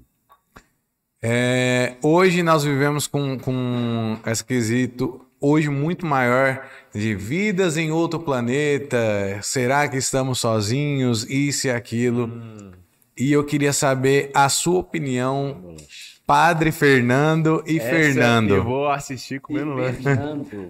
É, 1.22 1.94
hoje 2.02 2.42
nós 2.42 2.64
vivemos 2.64 3.06
com, 3.06 3.38
com 3.38 4.18
esse 4.26 4.44
quesito 4.44 5.24
hoje 5.40 5.68
muito 5.68 6.06
maior 6.06 6.64
de 6.94 7.14
vidas 7.14 7.76
em 7.76 7.90
outro 7.90 8.18
planeta. 8.20 8.98
Será 9.42 9.88
que 9.88 9.96
estamos 9.96 10.38
sozinhos? 10.40 11.24
Isso 11.28 11.66
e 11.66 11.70
aquilo. 11.70 12.26
Hum. 12.26 12.72
E 13.16 13.32
eu 13.32 13.44
queria 13.44 13.72
saber 13.72 14.30
a 14.34 14.48
sua 14.48 14.80
opinião, 14.80 15.76
Padre 16.26 16.72
Fernando 16.72 17.62
e 17.66 17.78
Essa 17.78 17.90
Fernando. 17.90 18.54
Eu 18.54 18.64
vou 18.64 18.88
assistir 18.88 19.40
comendo 19.40 19.74
lanche. 19.74 20.02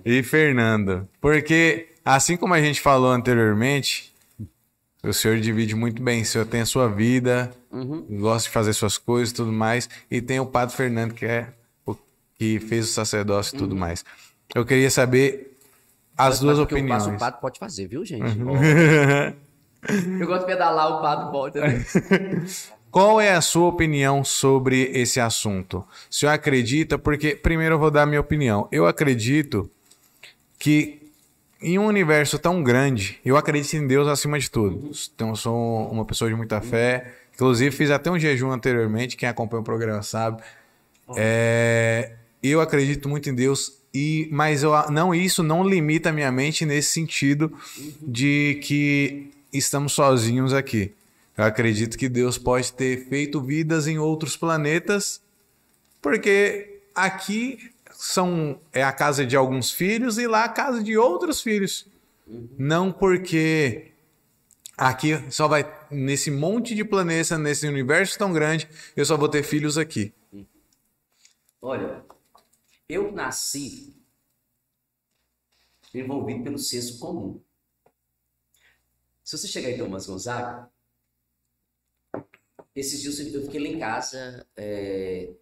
e 0.05 0.23
Fernando. 0.23 1.09
Porque, 1.21 1.89
assim 2.05 2.37
como 2.37 2.53
a 2.53 2.61
gente 2.61 2.81
falou 2.81 3.13
anteriormente, 3.13 4.12
o 5.03 5.13
senhor 5.13 5.39
divide 5.41 5.75
muito 5.75 6.03
bem. 6.03 6.23
O 6.23 6.27
senhor 6.27 6.47
tem 6.47 6.61
a 6.61 6.67
sua 6.67 6.89
vida, 6.89 7.51
uhum. 7.71 8.07
gosta 8.21 8.49
de 8.49 8.53
fazer 8.53 8.73
suas 8.73 8.97
coisas 8.97 9.31
e 9.31 9.35
tudo 9.35 9.53
mais. 9.53 9.89
E 10.11 10.21
tem 10.21 10.39
o 10.39 10.47
Padre 10.47 10.77
Fernando, 10.77 11.13
que 11.13 11.27
é 11.27 11.49
o 11.85 11.97
que 12.37 12.61
fez 12.61 12.89
o 12.89 12.93
sacerdócio 12.93 13.57
e 13.57 13.59
tudo 13.59 13.73
uhum. 13.73 13.79
mais. 13.79 14.05
Eu 14.55 14.65
queria 14.65 14.91
saber 14.91 15.59
as 16.17 16.39
duas 16.41 16.59
opiniões. 16.59 17.07
O 17.07 17.17
padre 17.17 17.41
pode 17.41 17.59
fazer, 17.59 17.87
viu, 17.87 18.05
gente? 18.05 18.39
Uhum. 18.39 18.53
Eu 20.21 20.29
gosto 20.29 20.43
de 20.43 20.47
pedalar, 20.47 20.99
o 20.99 21.03
padre 21.03 21.33
pode 21.33 21.55
também. 21.55 21.85
Qual 22.93 23.21
é 23.21 23.33
a 23.33 23.41
sua 23.41 23.69
opinião 23.69 24.23
sobre 24.23 24.83
esse 24.93 25.19
assunto? 25.19 25.79
O 25.79 26.15
senhor 26.15 26.31
acredita? 26.31 26.99
Porque, 26.99 27.35
primeiro, 27.35 27.77
eu 27.77 27.79
vou 27.79 27.91
dar 27.91 28.03
a 28.03 28.07
minha 28.07 28.21
opinião. 28.21 28.69
Eu 28.71 28.87
acredito 28.87 29.69
que 30.59 31.02
em 31.63 31.79
um 31.79 31.87
universo 31.87 32.39
tão 32.39 32.63
grande, 32.63 33.19
eu 33.25 33.37
acredito 33.37 33.75
em 33.75 33.87
Deus 33.87 34.09
acima 34.09 34.39
de 34.39 34.51
tudo. 34.51 34.91
Então, 35.15 35.35
sou 35.37 35.89
uma 35.91 36.05
pessoa 36.05 36.29
de 36.29 36.37
muita 36.37 36.61
fé. 36.61 37.15
Inclusive, 37.35 37.75
fiz 37.75 37.91
até 37.91 38.11
um 38.11 38.19
jejum 38.19 38.51
anteriormente, 38.51 39.17
quem 39.17 39.29
acompanha 39.29 39.61
o 39.61 39.65
programa 39.65 40.03
sabe. 40.03 40.43
É, 41.17 42.13
eu 42.43 42.61
acredito 42.61 43.09
muito 43.09 43.31
em 43.31 43.35
Deus, 43.35 43.79
e 43.95 44.29
mas 44.31 44.63
eu, 44.63 44.73
não 44.91 45.15
isso 45.15 45.43
não 45.43 45.67
limita 45.67 46.11
a 46.11 46.13
minha 46.13 46.31
mente 46.31 46.65
nesse 46.67 46.93
sentido 46.93 47.53
de 48.01 48.61
que 48.63 49.31
estamos 49.53 49.93
sozinhos 49.93 50.53
aqui. 50.53 50.93
Eu 51.37 51.45
acredito 51.45 51.97
que 51.97 52.09
Deus 52.09 52.37
pode 52.37 52.73
ter 52.73 53.09
feito 53.09 53.41
vidas 53.41 53.87
em 53.87 53.99
outros 53.99 54.37
planetas, 54.37 55.21
porque 56.01 56.81
aqui 56.95 57.72
são 58.03 58.61
é 58.73 58.83
a 58.83 58.93
casa 58.93 59.25
de 59.25 59.37
alguns 59.37 59.71
filhos 59.71 60.19
e 60.19 60.27
lá 60.27 60.43
a 60.43 60.49
casa 60.49 60.83
de 60.83 60.99
outros 60.99 61.41
filhos. 61.41 61.87
Não 62.59 62.93
porque 62.93 63.93
aqui 64.77 65.13
só 65.31 65.47
vai 65.47 65.65
nesse 65.89 66.29
monte 66.29 66.75
de 66.75 66.85
planetas, 66.85 67.39
nesse 67.39 67.65
universo 67.65 68.19
tão 68.19 68.33
grande, 68.33 68.69
eu 68.97 69.05
só 69.05 69.17
vou 69.17 69.29
ter 69.29 69.45
filhos 69.45 69.79
aqui. 69.79 70.13
Olha, 71.61 72.05
eu 72.89 73.13
nasci 73.13 73.95
envolvido 75.95 76.43
pelo 76.43 76.59
senso 76.59 76.99
comum. 76.99 77.41
Se 79.23 79.39
você 79.39 79.47
chegar 79.47 79.71
em 79.71 79.79
Thomas 79.79 80.07
Gonzaga, 80.07 80.69
esses 82.75 83.01
dias 83.01 83.21
eu 83.21 83.43
fiquei 83.45 83.61
lá 83.61 83.69
em 83.69 83.79
casa 83.79 84.45
é, 84.57 85.33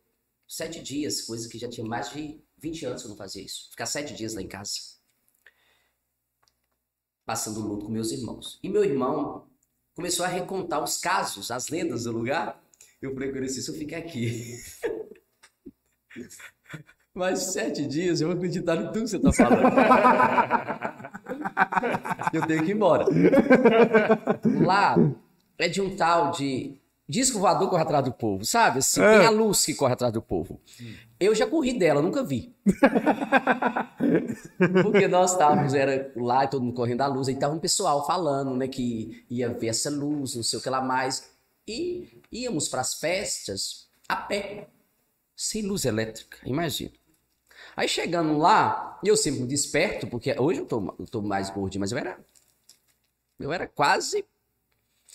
sete 0.47 0.83
dias, 0.83 1.23
coisa 1.23 1.49
que 1.49 1.59
já 1.59 1.71
tinha 1.71 1.87
mais 1.87 2.11
de 2.11 2.43
20 2.61 2.87
anos 2.87 3.03
que 3.03 3.07
eu 3.09 3.11
não 3.11 3.17
fazia 3.17 3.43
isso. 3.45 3.71
Ficar 3.71 3.87
sete 3.87 4.15
dias 4.15 4.35
lá 4.35 4.43
em 4.43 4.49
casa. 4.49 4.73
Passando 7.25 7.61
luto 7.61 7.87
com 7.87 7.93
meus 7.93 8.11
irmãos. 8.13 8.59
E 8.63 8.69
meu 8.69 8.85
irmão 8.85 9.47
começou 9.95 10.25
a 10.25 10.29
recontar 10.29 10.83
os 10.83 10.99
casos, 10.99 11.51
as 11.51 11.69
lendas 11.69 12.05
do 12.05 12.13
lugar. 12.13 12.63
Eu 13.01 13.15
falei 13.15 13.31
com 13.31 13.37
ele 13.39 13.47
assim, 13.47 13.61
se 13.63 13.71
eu 13.71 13.75
ficar 13.75 13.99
aqui 13.99 14.59
mais 17.15 17.39
sete 17.53 17.87
dias, 17.87 18.21
eu 18.21 18.29
vou 18.29 18.37
acreditar 18.37 18.77
em 18.77 18.87
tudo 18.87 19.03
que 19.05 19.09
você 19.09 19.17
está 19.17 19.33
falando. 19.33 19.63
eu 22.35 22.47
tenho 22.47 22.65
que 22.65 22.71
ir 22.71 22.75
embora. 22.75 23.05
Lá 24.65 24.97
é 25.59 25.69
de 25.69 25.81
um 25.81 25.97
tal 25.97 26.31
de 26.33 26.81
disco 27.09 27.39
voador 27.39 27.69
corre 27.69 27.83
atrás 27.83 28.05
do 28.05 28.13
povo, 28.13 28.45
sabe? 28.45 28.79
Assim, 28.79 29.03
É. 29.03 29.19
tem 29.19 29.27
a 29.27 29.31
luz 29.31 29.65
que 29.65 29.75
corre 29.75 29.93
atrás 29.93 30.13
do 30.13 30.23
povo. 30.23 30.61
Eu 31.21 31.35
já 31.35 31.47
corri 31.47 31.79
dela, 31.79 32.01
nunca 32.01 32.25
vi. 32.25 32.57
Porque 34.83 35.07
nós 35.07 35.33
estávamos, 35.33 35.75
era 35.75 36.11
lá, 36.17 36.45
e 36.45 36.49
todo 36.49 36.63
mundo 36.63 36.75
correndo 36.75 36.99
da 36.99 37.07
luz, 37.07 37.29
aí 37.29 37.37
tava 37.37 37.55
um 37.55 37.59
pessoal 37.59 38.07
falando, 38.07 38.57
né, 38.57 38.67
que 38.67 39.23
ia 39.29 39.53
ver 39.53 39.67
essa 39.67 39.91
luz, 39.91 40.35
não 40.35 40.43
sei 40.43 40.59
o 40.59 40.63
que 40.63 40.71
lá 40.71 40.81
mais. 40.81 41.31
E 41.69 42.23
íamos 42.33 42.71
para 42.71 42.81
as 42.81 42.95
festas 42.95 43.87
a 44.09 44.17
pé, 44.17 44.69
sem 45.37 45.61
luz 45.61 45.85
elétrica, 45.85 46.39
imagina. 46.43 46.93
Aí 47.77 47.87
chegando 47.87 48.39
lá, 48.39 48.99
eu 49.05 49.17
sempre 49.17 49.41
muito 49.41 49.55
esperto, 49.55 50.07
porque 50.07 50.35
hoje 50.39 50.61
eu 50.61 50.67
tô, 50.67 50.95
eu 50.99 51.07
tô 51.07 51.21
mais 51.21 51.51
gordinho, 51.51 51.81
mas 51.81 51.93
eu 51.93 51.99
era. 51.99 52.19
Eu 53.39 53.53
era 53.53 53.67
quase 53.67 54.25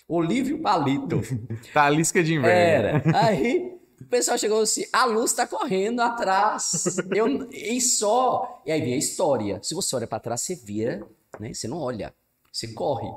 Olívio 0.07 0.61
Palito. 0.61 1.21
Talisca 1.73 2.23
de 2.23 2.35
inverno. 2.35 3.09
Era. 3.09 3.25
Aí 3.25 3.75
o 4.01 4.05
pessoal 4.05 4.37
chegou 4.37 4.61
assim: 4.61 4.85
a 4.91 5.05
luz 5.05 5.33
tá 5.33 5.47
correndo 5.47 6.01
atrás. 6.01 6.97
Eu, 7.15 7.49
e 7.51 7.79
só. 7.81 8.61
E 8.65 8.71
aí 8.71 8.81
vem 8.81 8.93
a 8.93 8.97
história. 8.97 9.59
Se 9.63 9.73
você 9.73 9.95
olha 9.95 10.07
para 10.07 10.19
trás, 10.19 10.41
você 10.41 10.55
vira, 10.55 11.05
né? 11.39 11.53
Você 11.53 11.67
não 11.67 11.79
olha, 11.79 12.13
você 12.51 12.67
corre. 12.69 13.09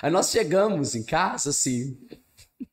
Aí 0.00 0.10
nós 0.10 0.30
chegamos 0.30 0.94
em 0.94 1.02
casa, 1.02 1.50
assim. 1.50 1.96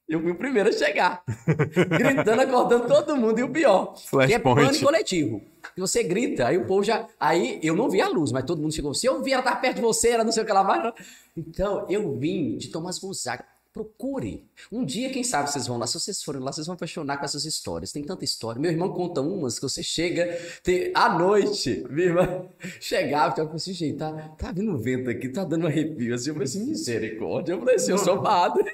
Eu 0.08 0.22
fui 0.22 0.32
o 0.32 0.36
primeiro 0.36 0.70
a 0.70 0.72
chegar. 0.72 1.24
Gritando, 1.46 2.42
acordando 2.42 2.88
todo 2.88 3.16
mundo. 3.16 3.40
E 3.40 3.44
o 3.44 3.52
pior, 3.52 3.94
que 3.94 4.02
é 4.02 4.40
Flashpoint. 4.40 4.44
pânico 4.44 4.86
coletivo. 4.86 5.42
Você 5.78 6.04
grita, 6.04 6.48
aí 6.48 6.58
o 6.58 6.66
povo 6.66 6.84
já. 6.84 7.08
Aí 7.20 7.60
eu 7.64 7.76
não 7.76 7.90
vi 7.90 8.02
a 8.02 8.08
luz, 8.10 8.32
mas 8.32 8.44
todo 8.44 8.62
mundo 8.62 8.74
chegou. 8.74 8.94
Se 8.94 9.06
eu 9.06 9.22
vi, 9.22 9.34
ela 9.34 9.44
tava 9.44 9.58
perto 9.58 9.76
de 9.76 9.82
você, 9.82 10.10
ela 10.10 10.24
não 10.24 10.32
sei 10.32 10.44
o 10.44 10.46
que 10.46 10.52
ela 10.52 10.64
vai. 10.64 10.94
Então, 11.38 11.86
eu 11.90 12.18
vim 12.18 12.58
de 12.58 12.70
Tomás 12.70 12.98
Gonzaga. 13.00 13.46
Procure. 13.72 14.50
Um 14.72 14.84
dia, 14.84 15.12
quem 15.12 15.24
sabe, 15.24 15.52
vocês 15.52 15.68
vão 15.68 15.78
lá. 15.78 15.86
Se 15.86 15.94
vocês 16.00 16.24
forem 16.24 16.42
lá, 16.42 16.52
vocês 16.52 16.66
vão 16.66 16.74
apaixonar 16.74 17.18
com 17.18 17.26
essas 17.26 17.46
histórias. 17.46 17.92
Tem 17.92 18.04
tanta 18.04 18.26
história. 18.26 18.60
Meu 18.60 18.72
irmão 18.72 18.92
conta 18.92 19.22
umas 19.22 19.58
que 19.60 19.62
você 19.64 19.84
chega 19.84 20.26
tem, 20.64 20.92
à 20.96 21.18
noite. 21.18 21.86
Minha 21.90 22.08
irmã 22.08 22.50
chegava 22.82 23.36
falava 23.36 23.56
assim, 23.56 23.74
gente, 23.74 23.98
tá, 23.98 24.12
tá 24.38 24.52
vindo 24.52 24.76
vento 24.78 25.10
aqui, 25.10 25.30
tá 25.30 25.44
dando 25.44 25.68
arrepio. 25.68 26.16
Assim, 26.16 26.30
eu 26.30 26.34
falei 26.34 26.48
assim, 26.48 26.66
misericórdia. 26.66 27.54
Eu 27.54 27.60
falei 27.60 27.76
assim, 27.76 27.92
eu 27.92 27.98
sou 28.00 28.22
padre. 28.22 28.74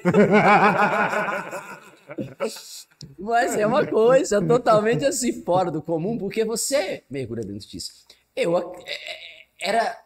Mas 3.18 3.56
é 3.56 3.66
uma 3.66 3.86
coisa 3.86 4.40
totalmente 4.40 5.04
assim, 5.04 5.42
fora 5.42 5.70
do 5.70 5.82
comum, 5.82 6.16
porque 6.16 6.44
você 6.44 7.02
mergulha 7.10 7.42
dentro 7.42 7.68
disso. 7.68 7.92
Eu 8.34 8.56
ac- 8.56 8.82
é, 8.86 9.68
era. 9.70 10.02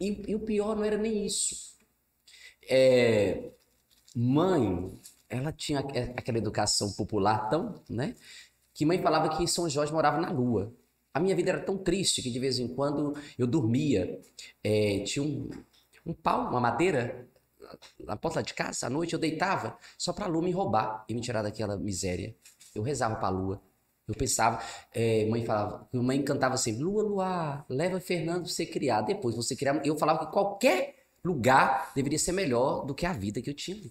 E, 0.00 0.22
e 0.28 0.34
o 0.34 0.40
pior 0.40 0.74
não 0.74 0.84
era 0.84 0.98
nem 0.98 1.24
isso. 1.24 1.74
É, 2.68 3.50
mãe, 4.14 4.92
ela 5.28 5.52
tinha 5.52 5.80
aqu- 5.80 5.96
aquela 6.16 6.38
educação 6.38 6.92
popular 6.92 7.48
tão, 7.50 7.74
né? 7.88 8.14
Que 8.74 8.84
mãe 8.84 9.00
falava 9.02 9.36
que 9.36 9.46
São 9.46 9.68
Jorge 9.68 9.92
morava 9.92 10.20
na 10.20 10.30
lua. 10.30 10.72
A 11.12 11.20
minha 11.20 11.34
vida 11.36 11.50
era 11.50 11.60
tão 11.60 11.78
triste 11.78 12.22
que 12.22 12.30
de 12.30 12.38
vez 12.38 12.58
em 12.58 12.68
quando 12.68 13.14
eu 13.38 13.46
dormia. 13.46 14.20
é, 14.64 15.00
tinha 15.04 15.22
um, 15.24 15.48
um 16.06 16.12
pau, 16.12 16.48
uma 16.50 16.60
madeira 16.60 17.28
na 18.00 18.16
porta 18.16 18.42
de 18.42 18.54
casa, 18.54 18.86
à 18.86 18.90
noite 18.90 19.12
eu 19.14 19.18
deitava 19.18 19.76
só 19.98 20.12
pra 20.12 20.26
lua 20.26 20.42
me 20.42 20.50
roubar 20.52 21.04
e 21.08 21.14
me 21.14 21.20
tirar 21.20 21.42
daquela 21.42 21.76
miséria. 21.76 22.34
Eu 22.74 22.82
rezava 22.82 23.16
pra 23.16 23.28
lua. 23.28 23.60
Eu 24.06 24.14
pensava, 24.14 24.62
é, 24.92 25.24
mãe 25.26 25.44
falava, 25.46 25.88
mãe 25.92 26.22
cantava 26.22 26.56
sempre, 26.58 26.82
lua, 26.82 27.02
luar, 27.02 27.64
leva 27.68 27.98
Fernando 28.00 28.48
você 28.48 28.66
criar. 28.66 29.00
Depois 29.02 29.34
você 29.34 29.56
criar. 29.56 29.80
Eu 29.86 29.96
falava 29.96 30.26
que 30.26 30.32
qualquer 30.32 30.96
lugar 31.24 31.92
deveria 31.94 32.18
ser 32.18 32.32
melhor 32.32 32.84
do 32.84 32.94
que 32.94 33.06
a 33.06 33.12
vida 33.12 33.40
que 33.40 33.48
eu 33.48 33.54
tinha. 33.54 33.90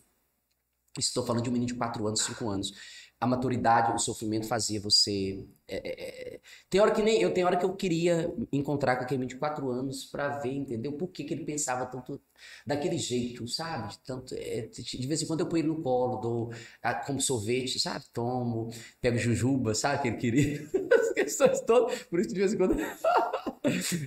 Estou 0.97 1.25
falando 1.25 1.43
de 1.43 1.49
um 1.49 1.53
menino 1.53 1.67
de 1.67 1.75
4 1.75 2.05
anos, 2.07 2.21
5 2.21 2.49
anos. 2.49 2.71
A 3.19 3.25
maturidade, 3.25 3.93
o 3.93 3.97
sofrimento 3.97 4.45
fazia 4.47 4.81
você. 4.81 5.45
é, 5.65 5.77
é, 5.77 6.35
é, 6.35 6.39
Tem 6.69 6.81
hora 6.81 6.91
que 6.91 7.01
nem 7.01 7.21
eu, 7.21 7.33
tem 7.33 7.45
hora 7.45 7.55
que 7.55 7.63
eu 7.63 7.73
queria 7.73 8.29
encontrar 8.51 8.97
com 8.97 9.03
aquele 9.03 9.19
menino 9.19 9.35
de 9.35 9.39
4 9.39 9.69
anos 9.71 10.03
pra 10.05 10.39
ver, 10.39 10.51
entendeu? 10.53 10.91
Por 10.93 11.07
que, 11.07 11.23
que 11.23 11.33
ele 11.33 11.45
pensava 11.45 11.85
tanto 11.85 12.19
daquele 12.67 12.97
jeito, 12.97 13.47
sabe? 13.47 13.95
Tanto, 14.05 14.35
é, 14.37 14.67
de 14.67 15.07
vez 15.07 15.21
em 15.21 15.25
quando 15.27 15.39
eu 15.39 15.47
ponho 15.47 15.61
ele 15.61 15.67
no 15.69 15.81
colo, 15.81 16.17
dou 16.17 16.53
ah, 16.81 16.95
como 16.95 17.21
sorvete, 17.21 17.79
sabe? 17.79 18.03
Tomo, 18.11 18.69
pego 18.99 19.17
jujuba, 19.17 19.73
sabe? 19.73 20.01
Que 20.01 20.07
ele 20.09 20.17
queria. 20.17 20.69
As 20.93 21.13
questões 21.13 21.61
todas. 21.61 22.03
Por 22.03 22.19
isso, 22.19 22.29
de 22.33 22.35
vez 22.39 22.53
em 22.53 22.57
quando. 22.57 22.75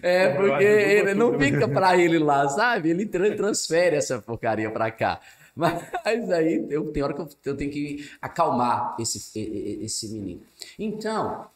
É, 0.03 0.35
porque 0.35 0.65
ele 0.65 1.15
não 1.15 1.39
fica 1.39 1.67
pra 1.69 1.97
ele 1.97 2.19
lá, 2.19 2.49
sabe? 2.49 2.91
Ele 2.91 3.07
tra- 3.07 3.35
transfere 3.35 3.97
essa 3.97 4.21
porcaria 4.21 4.71
pra 4.71 4.91
cá. 4.91 5.21
Mas 5.57 6.31
aí 6.31 6.67
eu, 6.69 6.93
tem 6.93 7.03
hora 7.03 7.15
que 7.15 7.21
eu, 7.23 7.29
eu 7.47 7.57
tenho 7.57 7.71
que 7.71 8.11
acalmar 8.21 8.95
esse, 9.01 9.39
esse 9.39 10.09
menino. 10.13 10.43
Então, 10.79 11.49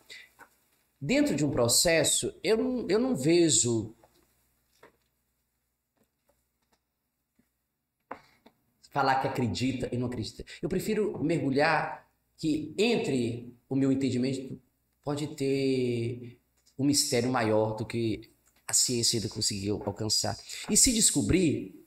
dentro 0.99 1.37
de 1.37 1.45
um 1.45 1.51
processo, 1.51 2.35
eu 2.43 2.87
eu 2.89 2.99
não 2.99 3.15
vejo 3.15 3.95
falar 8.91 9.21
que 9.21 9.29
acredita 9.29 9.89
e 9.93 9.99
não 9.99 10.07
acredita. 10.07 10.45
Eu 10.63 10.69
prefiro 10.69 11.23
mergulhar 11.23 12.11
que 12.39 12.75
entre 12.79 13.55
o 13.69 13.77
meu 13.77 13.93
entendimento 13.93 14.59
pode 15.05 15.29
ter 15.37 16.39
um 16.79 16.85
mistério 16.85 17.31
maior 17.31 17.77
do 17.77 17.85
que 17.85 18.31
a 18.67 18.73
ciência 18.73 19.19
ainda 19.19 19.29
conseguiu 19.29 19.83
alcançar. 19.85 20.37
E 20.71 20.77
se 20.77 20.93
descobrir, 20.93 21.85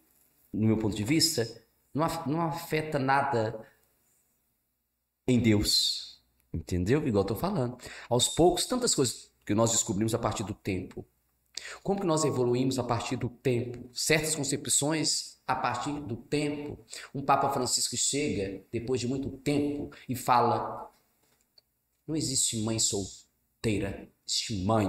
no 0.54 0.68
meu 0.68 0.78
ponto 0.78 0.96
de 0.96 1.04
vista, 1.04 1.63
não, 1.94 2.08
não 2.26 2.42
afeta 2.42 2.98
nada 2.98 3.68
em 5.28 5.40
Deus. 5.40 6.22
Entendeu? 6.54 7.06
Igual 7.08 7.26
eu 7.28 7.36
falando. 7.36 7.78
Aos 8.10 8.28
poucos, 8.30 8.66
tantas 8.66 8.94
coisas 8.94 9.32
que 9.46 9.56
nós 9.56 9.72
descobrimos 9.72 10.14
a 10.14 10.20
partir 10.20 10.44
do 10.44 10.54
tempo. 10.54 11.06
Como 11.82 12.00
que 12.00 12.06
nós 12.06 12.24
evoluímos 12.24 12.78
a 12.80 12.84
partir 12.84 13.16
do 13.16 13.30
tempo? 13.30 13.90
Certas 13.94 14.36
concepções 14.36 15.40
a 15.48 15.56
partir 15.56 15.94
do 16.02 16.16
tempo. 16.16 16.84
Um 17.14 17.22
Papa 17.22 17.50
Francisco 17.50 17.96
chega, 17.96 18.64
depois 18.72 19.00
de 19.00 19.08
muito 19.08 19.30
tempo, 19.38 19.92
e 20.08 20.16
fala: 20.16 20.92
não 22.08 22.16
existe 22.16 22.62
mãe 22.62 22.80
solteira, 22.80 24.10
existe 24.28 24.64
mãe. 24.64 24.88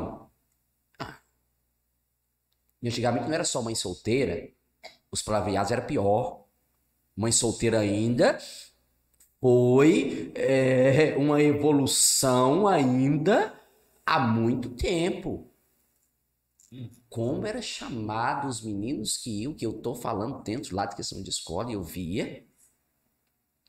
Ah. 0.99 1.19
E 2.83 2.89
antigamente 2.89 3.27
não 3.27 3.35
era 3.35 3.45
só 3.45 3.63
mãe 3.63 3.75
solteira, 3.75 4.51
os 5.11 5.23
palavreados 5.23 5.71
era 5.71 5.83
pior. 5.83 6.44
Mãe 7.17 7.31
solteira 7.31 7.81
ainda 7.81 8.39
foi 9.41 10.33
é, 10.35 11.17
uma 11.17 11.41
evolução 11.43 12.67
ainda 12.67 13.55
há 14.05 14.19
muito 14.19 14.71
tempo. 14.71 15.51
Como 17.09 17.47
era 17.47 17.63
chamado 17.63 18.49
os 18.49 18.63
meninos 18.63 19.17
que 19.17 19.53
que 19.55 19.67
eu 19.67 19.75
tô 19.75 19.95
falando 19.95 20.43
dentro 20.43 20.75
lá 20.75 20.87
de 20.87 20.97
questão 20.97 21.23
de 21.23 21.31
escola, 21.31 21.71
eu 21.71 21.83
via 21.83 22.45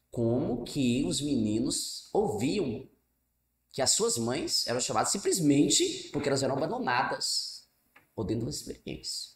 como 0.10 0.64
que 0.64 1.04
os 1.06 1.20
meninos 1.20 2.10
ouviam 2.14 2.88
que 3.70 3.82
as 3.82 3.92
suas 3.92 4.18
mães 4.18 4.66
eram 4.66 4.80
chamadas 4.80 5.12
simplesmente 5.12 6.10
porque 6.14 6.30
elas 6.30 6.42
eram 6.42 6.56
abandonadas 6.56 7.68
ou 8.16 8.24
dentro 8.24 8.46
da 8.46 8.50
experiência. 8.52 9.32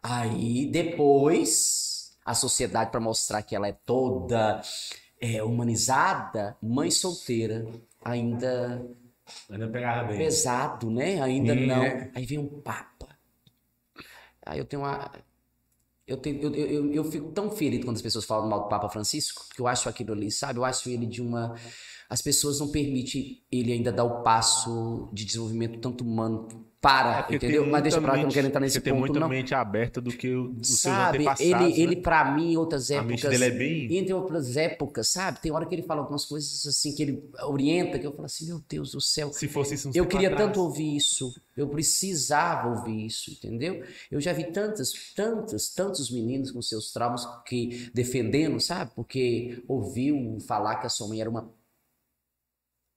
Aí 0.00 0.70
depois 0.70 2.05
a 2.26 2.34
sociedade 2.34 2.90
para 2.90 3.00
mostrar 3.00 3.40
que 3.42 3.54
ela 3.54 3.68
é 3.68 3.72
toda 3.72 4.60
é, 5.20 5.42
humanizada, 5.42 6.56
mãe 6.60 6.90
solteira 6.90 7.64
ainda 8.04 8.84
Ainda 9.50 9.68
pegava 9.68 10.08
bem. 10.08 10.18
pesado, 10.18 10.90
né? 10.90 11.20
Ainda 11.22 11.54
Sim, 11.54 11.66
não. 11.66 11.82
é. 11.82 12.10
Aí 12.14 12.26
vem 12.26 12.38
um 12.38 12.60
papa. 12.60 13.08
Aí 14.44 14.58
eu 14.58 14.64
tenho 14.64 14.82
uma 14.82 15.10
eu, 16.06 16.16
tenho, 16.16 16.40
eu, 16.40 16.54
eu, 16.54 16.68
eu, 16.68 16.92
eu 16.92 17.04
fico 17.04 17.32
tão 17.32 17.50
ferido 17.50 17.84
quando 17.84 17.96
as 17.96 18.02
pessoas 18.02 18.24
falam 18.24 18.48
mal 18.48 18.62
do 18.62 18.68
Papa 18.68 18.88
Francisco, 18.88 19.44
porque 19.48 19.60
eu 19.60 19.66
acho 19.66 19.88
aquilo 19.88 20.12
ali, 20.12 20.30
sabe? 20.30 20.58
Eu 20.58 20.64
acho 20.64 20.88
ele 20.88 21.04
de 21.04 21.20
uma. 21.20 21.56
As 22.08 22.22
pessoas 22.22 22.60
não 22.60 22.68
permitem 22.68 23.42
ele 23.50 23.72
ainda 23.72 23.90
dar 23.90 24.04
o 24.04 24.22
passo 24.22 25.10
de 25.12 25.24
desenvolvimento 25.24 25.80
tanto 25.80 26.04
humano 26.04 26.46
para, 26.86 27.26
É 27.28 27.34
entendeu? 27.34 27.62
tem 27.64 27.72
Mas 27.72 27.82
deixa 27.82 28.00
pra 28.00 28.12
lá 28.12 28.14
que 28.18 28.20
eu 28.22 28.26
não 28.28 28.32
quero 28.32 28.46
entrar 28.46 28.60
nesse 28.60 28.74
Você 28.74 28.80
tem 28.80 28.92
ponto, 28.92 29.00
muita 29.00 29.18
não. 29.18 29.28
mente 29.28 29.52
aberta 29.54 30.00
do 30.00 30.10
que 30.10 30.28
o- 30.32 30.52
os 30.60 30.68
seus 30.68 30.80
Sabe, 30.94 31.18
antepassados, 31.18 31.44
ele, 31.44 31.54
né? 31.64 31.80
ele 31.80 31.96
para 31.96 32.32
mim, 32.32 32.52
em 32.52 32.56
outras 32.56 32.90
A 32.92 32.94
épocas. 32.94 33.08
mente 33.10 33.28
dele 33.28 33.44
é 33.44 33.50
bem... 33.50 33.96
Entre 33.96 34.14
outras 34.14 34.56
épocas, 34.56 35.08
sabe? 35.08 35.40
Tem 35.40 35.50
hora 35.50 35.66
que 35.66 35.74
ele 35.74 35.82
fala 35.82 36.00
algumas 36.02 36.24
coisas 36.24 36.64
assim, 36.64 36.94
que 36.94 37.02
ele 37.02 37.24
orienta, 37.42 37.98
que 37.98 38.06
eu 38.06 38.12
falo 38.12 38.26
assim, 38.26 38.46
meu 38.46 38.62
Deus 38.68 38.92
do 38.92 39.00
céu. 39.00 39.32
Se 39.32 39.48
fosse 39.48 39.74
isso 39.74 39.90
Eu 39.92 40.06
queria 40.06 40.34
tanto 40.36 40.60
ouvir 40.60 40.94
isso, 40.96 41.34
eu 41.56 41.68
precisava 41.68 42.68
ouvir 42.68 43.06
isso, 43.06 43.30
entendeu? 43.32 43.82
Eu 44.10 44.20
já 44.20 44.32
vi 44.32 44.44
tantas, 44.44 44.92
tantas, 45.14 45.68
tantos 45.68 46.08
meninos 46.10 46.50
com 46.52 46.62
seus 46.62 46.92
traumas 46.92 47.26
que 47.44 47.90
defendendo, 47.92 48.60
sabe? 48.60 48.92
Porque 48.94 49.62
ouviu 49.66 50.38
falar 50.46 50.76
que 50.76 50.86
a 50.86 50.90
sua 50.90 51.08
mãe 51.08 51.20
era 51.20 51.28
uma 51.30 51.50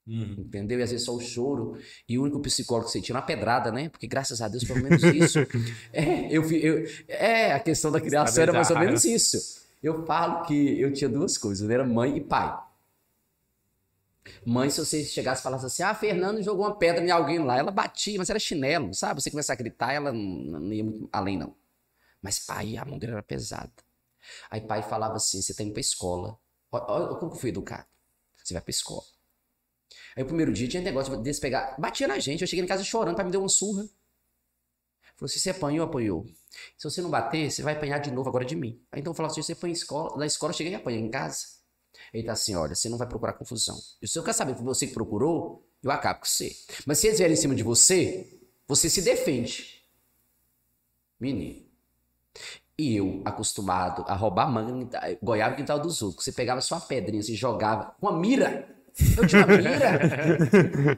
Uhum. 0.10 0.36
entendeu? 0.40 0.80
E 0.80 0.84
às 0.84 0.90
vezes 0.92 1.06
só 1.06 1.14
o 1.14 1.20
choro. 1.20 1.78
E 2.08 2.18
o 2.18 2.24
único 2.24 2.40
psicólogo 2.42 2.88
que 2.88 2.92
você 2.94 3.02
tira 3.02 3.18
é 3.18 3.22
uma 3.22 3.26
pedrada, 3.28 3.72
né? 3.72 3.90
Porque 3.90 4.08
graças 4.08 4.42
a 4.42 4.48
Deus, 4.48 4.64
pelo 4.64 4.82
menos 4.82 5.04
isso. 5.04 5.40
é, 5.94 6.28
eu, 6.32 6.44
eu- 6.52 6.86
é, 7.08 7.54
a 7.54 7.60
questão 7.60 7.92
da 7.92 8.02
criação 8.02 8.42
era 8.42 8.54
mais 8.54 8.70
ou 8.72 8.78
menos 8.78 9.04
isso. 9.06 9.38
Eu 9.84 10.06
falo 10.06 10.44
que 10.46 10.80
eu 10.82 10.92
tinha 10.92 11.10
duas 11.10 11.38
coisas, 11.38 11.70
era 11.70 11.86
mãe 11.86 12.18
e 12.18 12.22
pai. 12.22 12.58
Mãe, 14.46 14.70
se 14.70 14.80
você 14.84 15.04
chegasse 15.04 15.42
e 15.42 15.44
falasse 15.44 15.66
assim, 15.66 15.84
ah, 15.84 15.94
Fernando 15.96 16.42
jogou 16.44 16.66
uma 16.66 16.76
pedra 16.76 17.04
em 17.04 17.10
alguém 17.12 17.40
lá, 17.40 17.58
ela 17.58 17.72
batia, 17.72 18.18
mas 18.18 18.30
era 18.30 18.40
chinelo, 18.40 18.94
sabe? 18.94 19.22
Você 19.22 19.32
começar 19.32 19.54
a 19.54 19.56
gritar, 19.56 19.94
ela 19.94 20.12
não, 20.12 20.22
não 20.60 20.74
ia 20.74 20.84
muito 20.84 21.10
além, 21.12 21.38
não. 21.38 21.56
Mas 22.22 22.40
pai, 22.40 22.78
a 22.78 22.86
mão 22.86 23.00
dele 23.00 23.14
era 23.14 23.24
pesada. 23.24 23.72
Aí 24.52 24.62
pai 24.62 24.84
falava 24.84 25.16
assim, 25.16 25.42
você 25.42 25.54
tem 25.54 25.68
que 25.68 25.72
ir 25.72 25.74
pra 25.74 25.82
escola. 25.82 26.38
Olha, 26.72 26.86
olha 26.88 27.08
como 27.18 27.32
que 27.32 27.38
eu 27.38 27.42
fui 27.42 27.50
educado. 27.50 27.86
Você 28.44 28.54
vai 28.54 28.62
pra 28.64 28.72
escola. 28.72 29.04
Aí 30.16 30.24
o 30.24 30.26
primeiro 30.26 30.52
dia 30.52 30.68
tinha 30.68 30.82
negócio 30.82 31.16
desse 31.18 31.40
pegar. 31.40 31.76
Batia 31.80 32.08
na 32.08 32.20
gente. 32.20 32.42
Eu 32.42 32.48
cheguei 32.48 32.64
em 32.64 32.68
casa 32.68 32.84
chorando, 32.84 33.16
pai 33.16 33.26
me 33.26 33.32
deu 33.32 33.42
uma 33.42 33.50
surra. 33.50 33.88
Falou: 35.16 35.28
se 35.28 35.40
você 35.40 35.50
apanhou, 35.50 35.86
apanhou. 35.86 36.26
Se 36.78 36.90
você 36.90 37.02
não 37.02 37.10
bater, 37.10 37.52
você 37.52 37.62
vai 37.62 37.76
apanhar 37.76 38.00
de 38.00 38.12
novo 38.12 38.30
agora 38.30 38.46
de 38.46 38.56
mim. 38.56 38.82
Aí 38.92 39.02
então 39.02 39.12
eu 39.12 39.16
falava 39.16 39.32
assim: 39.32 39.42
você 39.42 39.56
foi 39.56 39.70
em 39.70 39.74
escola. 39.74 40.18
Na 40.18 40.26
escola 40.26 40.52
eu 40.52 40.58
cheguei 40.58 40.74
e 40.74 40.76
apanhei 40.76 41.00
em 41.00 41.10
casa. 41.10 41.46
Ele 42.14 42.24
tá 42.24 42.34
assim: 42.34 42.56
olha, 42.56 42.76
você 42.76 42.90
não 42.90 42.98
vai 42.98 43.08
procurar 43.08 43.34
confusão. 43.34 43.78
E 44.02 44.08
se 44.08 44.18
eu 44.18 44.24
quero 44.24 44.36
saber 44.36 44.56
que 44.56 44.64
você 44.64 44.88
que 44.88 44.94
procurou, 44.94 45.68
eu 45.84 45.92
acabo 45.92 46.22
com 46.22 46.26
você. 46.26 46.56
Mas 46.86 47.00
se 47.00 47.08
eles 47.08 47.20
vierem 47.20 47.34
em 47.34 47.40
cima 47.40 47.56
de 47.56 47.64
você, 47.64 48.40
você 48.68 48.90
se 48.90 49.02
defende. 49.02 49.84
Menino. 51.20 51.68
E 52.78 52.96
eu, 52.96 53.22
acostumado 53.26 54.06
a 54.08 54.16
roubar 54.16 54.50
manga, 54.50 55.18
goiaba 55.22 55.52
no 55.52 55.58
quintal 55.58 55.80
dos 55.80 56.02
outros. 56.02 56.24
Você 56.24 56.32
pegava 56.32 56.62
sua 56.62 56.80
pedrinha, 56.80 57.22
se 57.22 57.36
jogava 57.36 57.94
com 58.00 58.08
a 58.08 58.18
mira. 58.18 58.74
Eu 59.18 59.28
tinha 59.28 59.46
mira. 59.48 60.98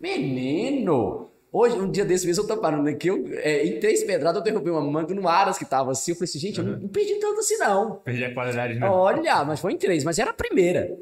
Menino! 0.00 1.30
Hoje, 1.52 1.76
um 1.76 1.90
dia 1.90 2.04
desse 2.04 2.26
mesmo, 2.26 2.42
eu 2.44 2.48
tô 2.48 2.56
parando 2.58 2.88
aqui. 2.88 3.08
Eu, 3.08 3.24
é, 3.32 3.64
em 3.64 3.80
três 3.80 4.04
pedradas, 4.04 4.36
eu 4.38 4.42
derrubei 4.44 4.70
uma 4.70 4.80
manga 4.82 5.14
no 5.14 5.26
Aras 5.26 5.56
que 5.56 5.64
tava 5.64 5.92
assim. 5.92 6.10
Eu 6.10 6.16
falei 6.16 6.28
assim, 6.28 6.38
gente, 6.38 6.58
eu 6.58 6.64
não, 6.64 6.78
não 6.80 6.88
perdi 6.88 7.14
tanto 7.14 7.40
assim, 7.40 7.56
não. 7.56 7.96
Perdi 7.96 8.24
a 8.24 8.34
qualidade, 8.34 8.74
né? 8.78 8.86
Olha, 8.86 9.44
mas 9.44 9.60
foi 9.60 9.72
em 9.72 9.78
três, 9.78 10.04
mas 10.04 10.18
era 10.18 10.30
a 10.30 10.34
primeira. 10.34 10.94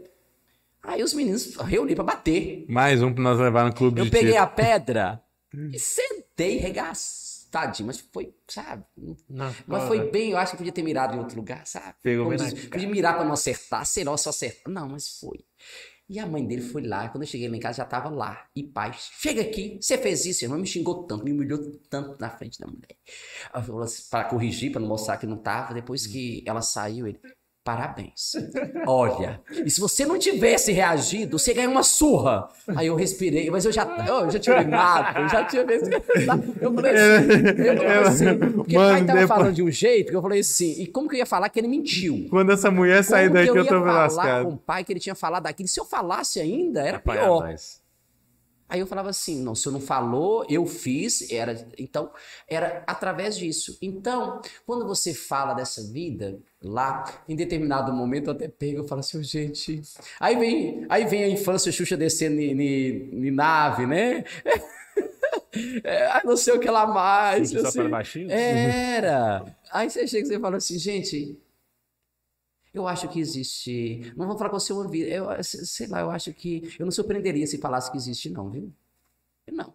Aí 0.83 1.03
os 1.03 1.13
meninos 1.15 1.57
reuniram 1.57 2.05
pra 2.05 2.15
bater. 2.15 2.67
Mais 2.69 3.03
um 3.03 3.13
pra 3.13 3.23
nós 3.23 3.39
levar 3.41 3.65
no 3.65 3.75
clube 3.75 4.01
Eu 4.01 4.05
de 4.05 4.11
peguei 4.11 4.33
tiro. 4.33 4.43
a 4.43 4.47
pedra 4.47 5.21
e 5.73 5.79
sentei 5.79 6.59
regastadinho, 6.59 7.87
mas 7.87 7.99
foi, 8.13 8.33
sabe? 8.47 8.85
Não, 9.29 9.53
Mas 9.67 9.85
foi 9.85 10.11
bem, 10.11 10.33
eu 10.33 10.37
acho 10.37 10.53
que 10.53 10.59
podia 10.59 10.73
ter 10.73 10.83
mirado 10.83 11.17
em 11.17 11.19
outro 11.19 11.37
lugar, 11.37 11.67
sabe? 11.67 11.95
Pegou 12.03 12.29
bem 12.29 12.37
diz, 12.37 12.53
cara. 12.53 12.69
Podia 12.69 12.89
mirar 12.89 13.15
pra 13.15 13.25
não 13.25 13.33
acertar, 13.33 13.85
sei 13.87 14.05
lá, 14.05 14.17
só 14.17 14.31
acertar. 14.31 14.73
Não, 14.73 14.89
mas 14.89 15.19
foi. 15.19 15.39
E 16.09 16.19
a 16.19 16.27
mãe 16.27 16.47
dele 16.47 16.61
foi 16.61 16.83
lá, 16.87 17.09
quando 17.09 17.23
eu 17.23 17.27
cheguei 17.27 17.49
lá 17.49 17.57
em 17.57 17.61
casa 17.61 17.79
já 17.79 17.85
tava 17.87 18.11
lá. 18.11 18.47
E 18.55 18.63
pai, 18.63 18.93
chega 18.95 19.41
aqui, 19.41 19.79
você 19.81 19.97
fez 19.97 20.27
isso, 20.27 20.45
irmão, 20.45 20.59
me 20.59 20.67
xingou 20.67 21.05
tanto, 21.07 21.25
me 21.25 21.33
humilhou 21.33 21.59
tanto 21.89 22.21
na 22.21 22.29
frente 22.29 22.59
da 22.61 22.67
mulher. 22.67 22.97
Ela 23.53 23.63
falou 23.63 23.83
assim, 23.83 24.03
Pra 24.11 24.25
corrigir, 24.25 24.71
pra 24.71 24.81
não 24.81 24.89
mostrar 24.89 25.17
que 25.17 25.27
não 25.27 25.39
tava, 25.39 25.73
depois 25.73 26.07
que 26.07 26.45
ela 26.47 26.61
saiu, 26.61 27.07
ele, 27.07 27.19
parabéns. 27.65 28.33
Olha, 28.87 29.41
e 29.65 29.71
se 29.71 29.81
você 29.81 30.05
não 30.05 30.19
tivesse 30.19 30.71
reagido, 30.71 31.39
você 31.39 31.55
ganha 31.55 31.69
uma 31.69 31.83
surra. 31.83 32.49
Aí 32.77 32.87
eu 32.89 32.95
respirei, 32.95 33.51
mas 33.51 33.65
eu 33.65 33.73
já, 33.73 33.85
eu 34.07 34.31
já 34.31 34.39
tinha 34.39 34.59
rimado, 34.61 35.19
eu 35.21 35.29
já 35.29 35.45
tinha 35.45 35.65
visto. 35.67 35.89
Eu 36.61 36.75
falei 36.75 36.93
assim, 36.93 37.65
eu 37.65 37.77
falei 37.77 37.99
assim, 37.99 38.39
porque 38.39 38.77
o 38.77 38.81
pai 38.81 38.93
Mano, 38.93 39.07
tava 39.07 39.19
depois- 39.21 39.29
falando 39.29 39.55
de 39.55 39.63
um 39.63 39.71
jeito 39.71 40.11
que 40.11 40.17
eu 40.17 40.23
falei 40.23 40.41
assim, 40.41 40.73
e 40.83 40.87
como 40.87 41.09
que 41.09 41.15
eu 41.17 41.19
ia 41.21 41.27
falar 41.27 41.49
que 41.49 41.59
ele 41.59 41.69
mentiu? 41.69 42.27
Quando 42.31 42.53
essa 42.53 42.71
mulher 42.71 43.03
sair 43.03 43.31
daqui, 43.31 43.49
eu, 43.49 43.57
ia 43.57 43.65
tô 43.65 43.81
falar 43.81 44.03
lascado. 44.05 44.45
com 44.45 44.53
o 44.53 44.59
pai 44.59 44.85
que 44.85 44.93
ele 44.93 45.01
tinha 45.01 45.15
falado 45.15 45.45
daquilo? 45.45 45.69
Se 45.69 45.81
eu 45.81 45.85
falasse 45.85 46.39
ainda, 46.41 46.81
era 46.83 46.99
Apanhar 46.99 47.23
pior. 47.25 47.41
mais. 47.41 47.83
Aí 48.69 48.81
eu 48.81 48.87
falava 48.87 49.11
assim, 49.11 49.43
não, 49.43 49.55
se 49.55 49.67
eu 49.67 49.73
não 49.73 49.81
falou, 49.81 50.45
eu 50.49 50.65
fiz, 50.67 51.31
era, 51.31 51.67
então, 51.79 52.11
era 52.49 52.83
através 52.87 53.37
disso. 53.37 53.77
Então, 53.81 54.41
quando 54.67 54.87
você 54.87 55.13
fala 55.13 55.55
dessa 55.55 55.83
vida 55.93 56.41
lá, 56.63 57.05
em 57.29 57.37
determinado 57.37 57.93
momento 57.93 58.29
eu 58.29 58.33
até 58.33 58.49
pego 58.49 58.85
e 58.85 58.89
falo 58.89 59.01
assim, 59.01 59.19
"Ô, 59.19 59.23
gente, 59.23 59.83
aí 60.19 60.37
vem, 60.37 60.87
aí 60.89 61.05
vem 61.05 61.25
a 61.25 61.29
infância 61.29 61.71
Xuxa 61.71 61.97
descendo 61.97 62.41
em 62.41 63.31
nave, 63.31 63.87
né? 63.87 64.25
É, 65.85 66.07
ah, 66.07 66.23
não 66.25 66.37
sei 66.37 66.55
o 66.55 66.59
que 66.59 66.69
lá 66.69 66.85
mais. 66.87 67.55
Assim. 67.55 67.79
Era. 68.29 69.45
Aí 69.73 69.89
você 69.89 70.07
chega 70.07 70.27
e 70.27 70.29
você 70.29 70.41
fala 70.41 70.57
assim, 70.57 70.79
gente, 70.79 71.39
eu 72.75 72.89
acho 72.89 73.09
que 73.09 73.21
existe. 73.21 74.13
Não 74.17 74.27
vou 74.27 74.37
falar 74.37 74.51
com 74.51 74.59
você 74.59 74.73
uma 74.73 74.89
vida. 74.89 75.09
Eu, 75.09 75.29
sei 75.43 75.87
lá, 75.87 76.01
eu 76.01 76.11
acho 76.11 76.35
que. 76.35 76.75
Eu 76.79 76.85
não 76.85 76.91
surpreenderia 76.91 77.47
se 77.47 77.59
falasse 77.59 77.91
que 77.91 77.97
existe, 77.97 78.29
não, 78.29 78.51
viu? 78.51 78.73
Não. 79.51 79.73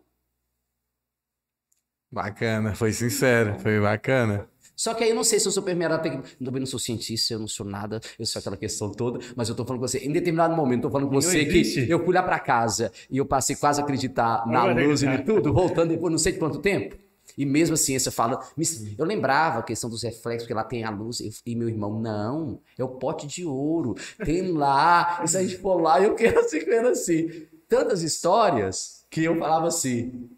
Bacana, 2.12 2.76
foi 2.76 2.92
sincero, 2.92 3.58
foi 3.60 3.80
bacana. 3.80 4.50
Só 4.76 4.94
que 4.94 5.04
aí 5.04 5.12
eu 5.12 5.16
não 5.16 5.24
sei 5.24 5.40
se 5.40 5.48
eu 5.48 5.52
sou 5.52 5.64
permeado. 5.64 6.24
Também 6.44 6.60
não 6.60 6.66
sou 6.66 6.80
cientista, 6.80 7.34
eu 7.34 7.40
não 7.40 7.48
sou 7.48 7.66
nada, 7.66 8.02
eu 8.18 8.26
sou 8.26 8.40
aquela 8.40 8.58
questão 8.58 8.92
toda, 8.92 9.20
mas 9.36 9.48
eu 9.48 9.56
tô 9.56 9.64
falando 9.64 9.82
com 9.82 9.88
você. 9.88 10.00
Em 10.00 10.12
determinado 10.12 10.56
momento, 10.56 10.80
eu 10.80 10.90
tô 10.90 10.92
falando 10.92 11.08
com 11.08 11.16
você 11.16 11.42
existe. 11.42 11.86
que 11.86 11.94
eu 11.94 12.04
fui 12.04 12.14
lá 12.14 12.24
pra 12.24 12.40
casa 12.40 12.92
e 13.10 13.18
eu 13.18 13.26
passei 13.26 13.56
quase 13.56 13.80
a 13.80 13.84
acreditar 13.84 14.46
na 14.48 14.66
luz 14.66 15.04
e 15.04 15.08
de 15.08 15.24
tudo, 15.24 15.54
voltando 15.54 15.90
depois 15.90 16.12
não 16.12 16.18
sei 16.18 16.34
de 16.34 16.40
quanto 16.40 16.60
tempo. 16.60 16.98
E 17.40 17.46
mesmo 17.46 17.76
a 17.76 17.78
ciência 17.78 18.12
fala. 18.12 18.46
me- 18.58 18.66
Eu 18.98 19.06
lembrava 19.06 19.60
a 19.60 19.64
questão 19.64 19.90
dos 19.90 20.04
reflexos, 20.04 20.44
porque 20.44 20.54
lá 20.54 20.64
tem 20.66 20.84
a 20.84 20.90
luz. 20.90 21.22
E, 21.46 21.56
meu 21.56 21.70
irmão, 21.70 21.98
não, 21.98 22.62
é 22.78 22.84
o 22.84 22.90
pote 22.90 23.26
de 23.26 23.46
ouro. 23.46 23.96
Tem 24.26 24.52
lá. 24.52 25.22
E 25.24 25.28
se 25.30 25.38
a 25.38 25.42
gente 25.42 25.58
for 25.60 25.82
lá, 25.82 26.02
eu 26.02 26.16
quero 26.16 26.38
assim, 26.42 26.60
quero 26.66 26.90
assim. 26.90 27.48
Tantas 27.70 28.02
histórias 28.04 29.06
que 29.10 29.24
eu 29.24 29.38
falava 29.40 29.68
assim. 29.68 30.30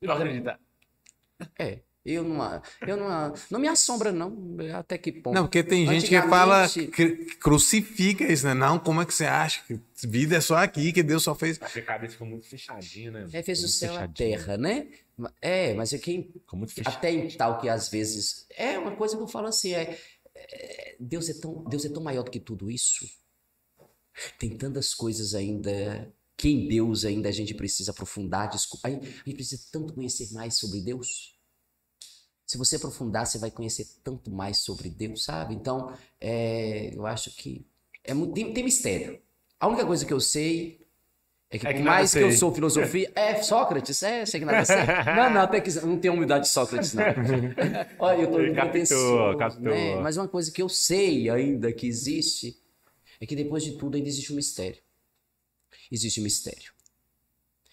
Não 0.00 0.14
acredita. 0.14 0.58
É, 1.58 1.80
eu 2.04 2.22
não, 2.22 2.62
eu 2.86 2.96
não, 2.96 3.34
não 3.50 3.58
me 3.60 3.66
assombra, 3.66 4.12
não. 4.12 4.56
Até 4.78 4.96
que 4.96 5.10
ponto. 5.10 5.34
Não, 5.34 5.42
porque 5.44 5.62
tem 5.64 5.86
gente 5.86 6.06
que 6.08 6.22
fala, 6.22 6.68
que 6.68 7.34
crucifica 7.40 8.24
isso, 8.32 8.46
né? 8.46 8.54
Não, 8.54 8.78
como 8.78 9.02
é 9.02 9.06
que 9.06 9.12
você 9.12 9.24
acha 9.24 9.60
que 9.66 9.80
vida 10.06 10.36
é 10.36 10.40
só 10.40 10.56
aqui, 10.58 10.92
que 10.92 11.02
Deus 11.02 11.24
só 11.24 11.34
fez. 11.34 11.58
Que 11.58 11.80
a 11.80 11.82
cabeça 11.82 12.12
ficou 12.12 12.28
muito 12.28 12.46
fechadinha, 12.46 13.10
né? 13.10 13.26
É, 13.32 13.42
fez 13.42 13.64
o 13.64 13.68
céu 13.68 13.94
e 13.94 13.98
a 13.98 14.06
terra, 14.08 14.56
né? 14.56 14.86
É, 15.40 15.72
mas 15.74 15.92
é 15.92 15.98
quem. 15.98 16.34
Até 16.84 17.10
em 17.10 17.28
tal 17.28 17.58
que 17.58 17.68
às 17.68 17.88
vezes. 17.88 18.46
É 18.50 18.78
uma 18.78 18.94
coisa 18.94 19.16
que 19.16 19.22
eu 19.22 19.28
falo 19.28 19.46
assim: 19.46 19.72
é, 19.72 19.98
é, 20.34 20.96
Deus, 21.00 21.28
é 21.28 21.34
tão, 21.34 21.64
Deus 21.64 21.84
é 21.84 21.88
tão 21.88 22.02
maior 22.02 22.22
do 22.22 22.30
que 22.30 22.40
tudo 22.40 22.70
isso. 22.70 23.06
Tem 24.38 24.56
tantas 24.56 24.94
coisas 24.94 25.34
ainda. 25.34 26.12
Que 26.36 26.50
em 26.50 26.68
Deus 26.68 27.06
ainda 27.06 27.30
a 27.30 27.32
gente 27.32 27.54
precisa 27.54 27.92
aprofundar, 27.92 28.50
desculpa. 28.50 28.88
A 28.88 28.90
gente 28.90 29.34
precisa 29.34 29.62
tanto 29.72 29.94
conhecer 29.94 30.30
mais 30.34 30.58
sobre 30.58 30.82
Deus. 30.82 31.34
Se 32.46 32.58
você 32.58 32.76
aprofundar, 32.76 33.26
você 33.26 33.38
vai 33.38 33.50
conhecer 33.50 33.88
tanto 34.04 34.30
mais 34.30 34.58
sobre 34.58 34.90
Deus, 34.90 35.24
sabe? 35.24 35.54
Então, 35.54 35.96
é, 36.20 36.94
eu 36.94 37.06
acho 37.06 37.34
que 37.34 37.66
é 38.04 38.12
muito, 38.12 38.34
tem, 38.34 38.52
tem 38.52 38.62
mistério. 38.62 39.20
A 39.58 39.66
única 39.66 39.86
coisa 39.86 40.04
que 40.04 40.12
eu 40.12 40.20
sei 40.20 40.85
é 41.56 41.58
que, 41.58 41.66
É 41.66 41.72
que 41.72 41.78
por 41.80 41.84
mais 41.84 42.12
que 42.12 42.18
eu 42.20 42.32
sou 42.32 42.52
filosofia, 42.54 43.10
é 43.14 43.42
Sócrates, 43.42 44.02
é, 44.02 44.24
sei 44.26 44.40
que 44.40 44.46
nada 44.46 44.64
sei. 44.64 44.76
Não, 45.16 45.30
não, 45.30 45.40
até 45.40 45.60
que 45.60 45.70
não 45.80 45.98
tenho 45.98 46.14
humildade 46.14 46.44
de 46.44 46.50
Sócrates, 46.50 46.94
não. 46.94 47.04
Olha, 47.98 48.22
eu 48.22 48.30
tô 48.30 48.40
Ele 48.40 48.54
captou, 48.54 48.70
pretensioso, 48.70 49.38
captou. 49.38 49.62
né? 49.62 49.96
Mas 50.00 50.16
uma 50.16 50.28
coisa 50.28 50.50
que 50.52 50.60
eu 50.62 50.68
sei 50.68 51.30
ainda 51.30 51.72
que 51.72 51.86
existe 51.86 52.56
é 53.20 53.26
que 53.26 53.34
depois 53.36 53.62
de 53.64 53.72
tudo 53.72 53.96
ainda 53.96 54.08
existe 54.08 54.32
um 54.32 54.36
mistério. 54.36 54.82
Existe 55.90 56.20
um 56.20 56.24
mistério. 56.24 56.72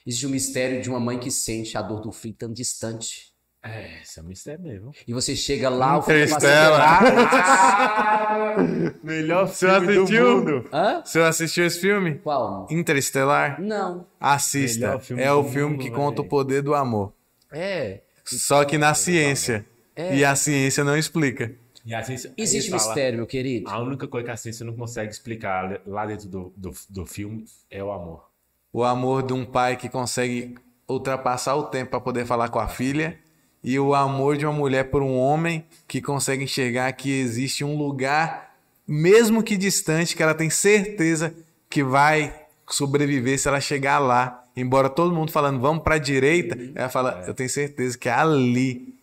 Existe 0.06 0.28
um 0.28 0.30
mistério 0.30 0.82
de 0.82 0.90
uma 0.90 1.00
mãe 1.00 1.20
que 1.20 1.32
sente 1.32 1.78
a 1.78 1.82
dor 1.82 2.02
do 2.02 2.12
filho 2.12 2.36
tão 2.36 2.52
distante. 2.52 3.33
É, 3.64 4.02
isso 4.04 4.20
é 4.20 4.24
um 4.24 4.26
mistério 4.26 4.62
mesmo. 4.62 4.92
E 5.08 5.14
você 5.14 5.36
chega 5.38 5.70
lá, 5.70 5.98
o 5.98 6.02
filho 6.02 6.26
Interstellar. 6.26 7.02
Melhor 9.02 9.48
Você 9.48 9.68
assistiu? 9.68 10.38
mundo. 10.38 10.70
Hã? 10.72 11.02
Você 11.06 11.20
assistiu 11.22 11.66
esse 11.66 11.80
filme? 11.80 12.16
Qual? 12.16 12.68
Interestelar? 12.70 13.62
Não. 13.62 14.06
Assista. 14.20 15.00
Filme 15.00 15.24
É 15.24 15.32
o 15.32 15.42
do 15.44 15.50
filme 15.50 15.72
mundo, 15.78 15.82
que 15.82 15.92
conta 15.92 16.22
o 16.22 16.26
poder 16.26 16.62
do 16.62 16.76
amor. 16.76 17.14
É. 17.52 18.02
Só 18.26 18.66
que 18.66 18.78
na 18.78 18.94
ciência. 18.94 19.66
É. 19.96 20.16
E 20.18 20.26
a 20.26 20.36
ciência 20.36 20.84
não 20.84 20.98
explica. 20.98 21.54
E 21.86 21.94
a 21.94 22.04
ciência- 22.04 22.34
Existe 22.38 22.72
mistério, 22.72 23.18
meu 23.18 23.28
querido. 23.28 23.70
A 23.70 23.80
única 23.80 24.08
coisa 24.08 24.26
que 24.26 24.32
a 24.32 24.38
ciência 24.38 24.66
não 24.66 24.74
consegue 24.76 25.12
explicar 25.12 25.80
lá 25.86 26.06
dentro 26.06 26.28
do, 26.28 26.54
do, 26.58 26.72
do 26.90 27.06
filme 27.06 27.46
é 27.70 27.84
o 27.84 27.92
amor. 27.92 28.26
O 28.72 28.84
amor 28.84 29.24
de 29.24 29.34
um 29.34 29.46
pai 29.46 29.78
que 29.78 29.88
consegue 29.88 30.56
ultrapassar 30.88 31.56
o 31.56 31.64
tempo 31.64 31.92
para 31.92 32.00
poder 32.02 32.26
falar 32.26 32.50
com 32.50 32.60
a 32.60 32.68
filha 32.68 33.18
e 33.64 33.80
o 33.80 33.94
amor 33.96 34.38
de 34.38 34.46
uma 34.46 34.54
mulher 34.54 34.90
por 34.92 35.02
um 35.02 35.16
homem 35.18 35.66
que 35.88 36.02
consegue 36.02 36.44
enxergar 36.44 36.92
que 36.94 37.10
existe 37.10 37.64
um 37.64 37.78
lugar, 37.78 38.56
mesmo 38.88 39.42
que 39.42 39.56
distante, 39.56 40.16
que 40.16 40.22
ela 40.24 40.34
tem 40.34 40.50
certeza 40.50 41.34
que 41.70 41.84
vai 41.84 42.46
sobreviver 42.70 43.40
se 43.40 43.48
ela 43.48 43.62
chegar 43.62 44.00
lá. 44.00 44.44
Embora 44.56 44.90
todo 44.90 45.16
mundo 45.16 45.32
falando, 45.32 45.60
vamos 45.60 45.84
para 45.84 45.96
a 45.96 46.00
direita, 46.00 46.58
ela 46.76 46.90
fala, 46.90 47.24
eu 47.26 47.34
tenho 47.34 47.50
certeza 47.50 47.98
que 47.98 48.08
é 48.10 48.12
ali. 48.14 48.94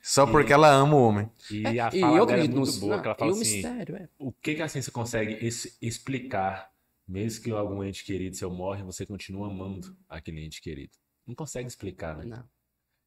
Só 0.00 0.26
porque 0.26 0.52
ela 0.52 0.68
ama 0.68 0.96
o 0.96 1.02
homem. 1.06 1.30
E 1.50 1.64
É, 1.64 1.80
a 1.80 1.90
e 1.92 2.00
fala 2.00 2.18
eu 2.18 2.26
dela 2.26 2.38
é 2.38 2.42
acredito 2.42 2.56
muito 2.56 2.72
no- 2.74 2.80
boa, 2.80 3.00
que 3.00 3.06
ela 3.06 3.14
fala 3.14 3.30
e 3.30 3.34
o 3.34 3.40
assim, 3.40 3.54
mistério, 3.56 3.96
é. 3.96 4.08
o 4.18 4.32
que, 4.32 4.54
que 4.56 4.62
a 4.62 4.66
ciência 4.68 4.90
consegue 4.90 5.46
es- 5.46 5.76
explicar, 5.80 6.70
mesmo 7.06 7.44
que 7.44 7.50
algum 7.52 7.84
ente 7.84 8.04
querido 8.04 8.34
seu 8.36 8.50
morre, 8.50 8.82
você 8.82 9.06
continua 9.06 9.46
amando 9.48 9.94
aquele 10.08 10.44
ente 10.44 10.60
querido. 10.60 10.90
Não 11.24 11.36
consegue 11.36 11.68
explicar, 11.68 12.16
né? 12.16 12.24
Não. 12.24 12.42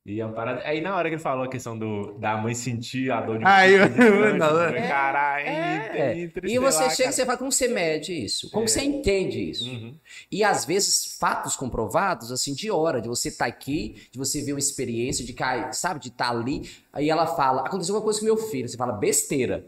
E 0.05 0.19
é 0.21 0.25
uma 0.25 0.35
parada... 0.35 0.61
Aí 0.63 0.81
na 0.81 0.95
hora 0.95 1.09
que 1.09 1.15
ele 1.15 1.21
falou 1.21 1.45
a 1.45 1.49
questão 1.49 1.77
do, 1.77 2.13
da 2.19 2.37
mãe 2.37 2.53
sentir 2.53 3.09
a 3.11 3.21
dor 3.21 3.39
de 3.39 3.45
Aí, 3.45 3.71
filho 3.89 4.03
eu- 4.37 4.61
é. 4.61 4.87
caralho, 4.87 5.47
É. 5.47 6.29
E 6.43 6.59
você 6.59 6.89
chega 6.91 7.09
e 7.09 7.13
você 7.13 7.25
fala, 7.25 7.37
como 7.39 7.51
você 7.51 7.67
mede 7.67 8.13
isso? 8.13 8.51
Como 8.51 8.67
você 8.67 8.83
entende 8.83 9.49
isso? 9.49 9.67
Uhum. 9.67 9.97
E 10.31 10.43
às 10.43 10.63
vezes, 10.63 11.17
fatos 11.19 11.55
comprovados, 11.55 12.31
assim, 12.31 12.53
de 12.53 12.69
hora, 12.69 13.01
de 13.01 13.07
você 13.07 13.29
estar 13.29 13.47
aqui, 13.47 14.07
de 14.11 14.19
você 14.19 14.43
ver 14.43 14.53
uma 14.53 14.59
experiência, 14.59 15.25
de 15.25 15.33
cair, 15.33 15.73
sabe, 15.73 15.99
de 15.99 16.09
estar 16.09 16.29
ali. 16.29 16.69
Aí 16.93 17.09
ela 17.09 17.25
fala, 17.25 17.61
aconteceu 17.61 17.95
uma 17.95 18.01
coisa 18.01 18.19
com 18.19 18.25
meu 18.25 18.37
filho, 18.37 18.69
você 18.69 18.77
fala, 18.77 18.93
besteira. 18.93 19.65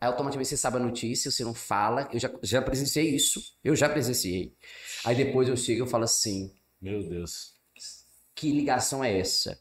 Aí 0.00 0.08
automaticamente 0.08 0.48
você 0.48 0.56
sabe 0.56 0.76
a 0.76 0.80
notícia, 0.80 1.30
você 1.30 1.44
não 1.44 1.52
fala, 1.54 2.08
eu 2.12 2.18
já, 2.18 2.30
já 2.42 2.62
presenciei 2.62 3.14
isso, 3.14 3.42
eu 3.62 3.76
já 3.76 3.88
presenciei. 3.90 4.54
Aí 5.04 5.14
depois 5.14 5.48
eu 5.48 5.56
chego 5.56 5.80
e 5.80 5.82
eu 5.82 5.86
falo 5.86 6.04
assim, 6.04 6.50
Meu 6.80 7.02
Deus. 7.06 7.55
Que 8.36 8.52
ligação 8.52 9.02
é 9.02 9.18
essa? 9.18 9.58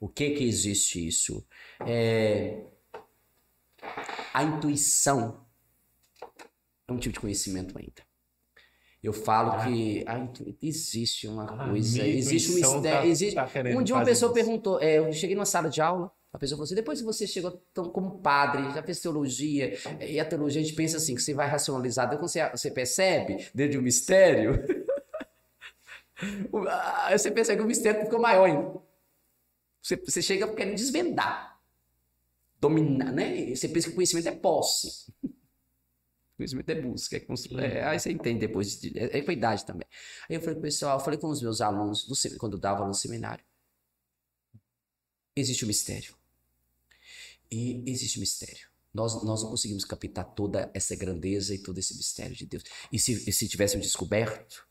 O 0.00 0.08
que 0.08 0.30
que 0.30 0.44
existe 0.44 1.06
isso? 1.06 1.46
É... 1.86 2.62
A 4.32 4.42
intuição 4.42 5.44
é 6.88 6.92
um 6.92 6.96
tipo 6.98 7.12
de 7.14 7.20
conhecimento 7.20 7.76
ainda. 7.78 8.02
Eu 9.02 9.12
falo 9.12 9.62
que 9.64 10.02
a 10.06 10.18
intu... 10.18 10.56
existe 10.62 11.28
uma 11.28 11.44
Ah, 11.44 11.68
coisa, 11.68 12.02
existe 12.06 12.50
um 12.50 12.54
mistério. 12.54 12.82
tá- 12.82 13.06
existe... 13.06 13.34
tá 13.34 13.48
um 13.76 13.82
dia 13.82 13.94
uma 13.94 14.04
pessoa 14.04 14.30
isso. 14.30 14.34
perguntou, 14.34 14.80
é, 14.80 14.98
eu 14.98 15.12
cheguei 15.12 15.36
numa 15.36 15.44
sala 15.44 15.68
de 15.68 15.82
aula, 15.82 16.10
a 16.32 16.38
pessoa 16.38 16.56
falou 16.56 16.64
assim, 16.64 16.74
depois 16.74 17.00
que 17.00 17.04
você 17.04 17.26
chegou 17.26 17.50
tão- 17.74 17.90
como 17.90 18.18
padre, 18.20 18.62
já 18.74 18.82
fez 18.82 19.00
teologia, 19.00 19.74
e 20.00 20.18
a 20.18 20.24
teologia 20.24 20.62
a 20.62 20.64
gente 20.64 20.74
pensa 20.74 20.96
assim, 20.96 21.14
que 21.14 21.20
você 21.20 21.34
vai 21.34 21.46
racionalizar, 21.46 22.08
quando 22.08 22.22
você, 22.26 22.48
você 22.48 22.70
percebe, 22.70 23.46
dentro 23.54 23.72
de 23.72 23.78
um 23.78 23.82
mistério, 23.82 24.54
ah, 24.54 24.72
aí 27.02 27.18
você 27.18 27.30
percebe 27.30 27.58
que 27.58 27.64
o 27.64 27.68
mistério 27.68 28.04
ficou 28.04 28.20
maior 28.20 28.44
ainda. 28.44 28.80
Você, 29.82 29.96
você 29.96 30.22
chega 30.22 30.52
querendo 30.54 30.76
desvendar, 30.76 31.60
dominar, 32.60 33.12
né? 33.12 33.54
Você 33.54 33.68
pensa 33.68 33.88
que 33.88 33.92
o 33.92 33.96
conhecimento 33.96 34.28
é 34.28 34.32
posse. 34.32 35.12
O 36.34 36.36
conhecimento 36.38 36.68
é 36.68 36.82
busca, 36.82 37.16
é 37.16 37.20
constru... 37.20 37.60
é, 37.60 37.84
aí 37.84 38.00
você 38.00 38.10
entende 38.10 38.40
depois, 38.40 38.80
de, 38.80 38.98
é, 38.98 39.18
é 39.18 39.22
com 39.22 39.30
a 39.30 39.34
idade 39.34 39.64
também. 39.64 39.86
Aí 40.28 40.34
eu 40.34 40.40
falei 40.40 40.54
com 40.54 40.58
o 40.58 40.62
pessoal, 40.64 40.98
eu 40.98 41.04
falei 41.04 41.16
com 41.16 41.28
os 41.28 41.40
meus 41.40 41.60
alunos, 41.60 42.08
do, 42.08 42.38
quando 42.40 42.54
eu 42.54 42.58
dava 42.58 42.78
aula 42.78 42.88
no 42.88 42.94
seminário, 42.94 43.44
existe 45.36 45.62
o 45.64 45.68
mistério. 45.68 46.16
E 47.48 47.88
existe 47.88 48.18
o 48.18 48.20
mistério. 48.20 48.68
Nós, 48.92 49.22
nós 49.22 49.44
não 49.44 49.50
conseguimos 49.50 49.84
captar 49.84 50.24
toda 50.34 50.68
essa 50.74 50.96
grandeza 50.96 51.54
e 51.54 51.58
todo 51.58 51.78
esse 51.78 51.96
mistério 51.96 52.34
de 52.34 52.46
Deus. 52.46 52.64
E 52.92 52.98
se, 52.98 53.12
e 53.28 53.32
se 53.32 53.46
tivéssemos 53.46 53.86
descoberto, 53.86 54.66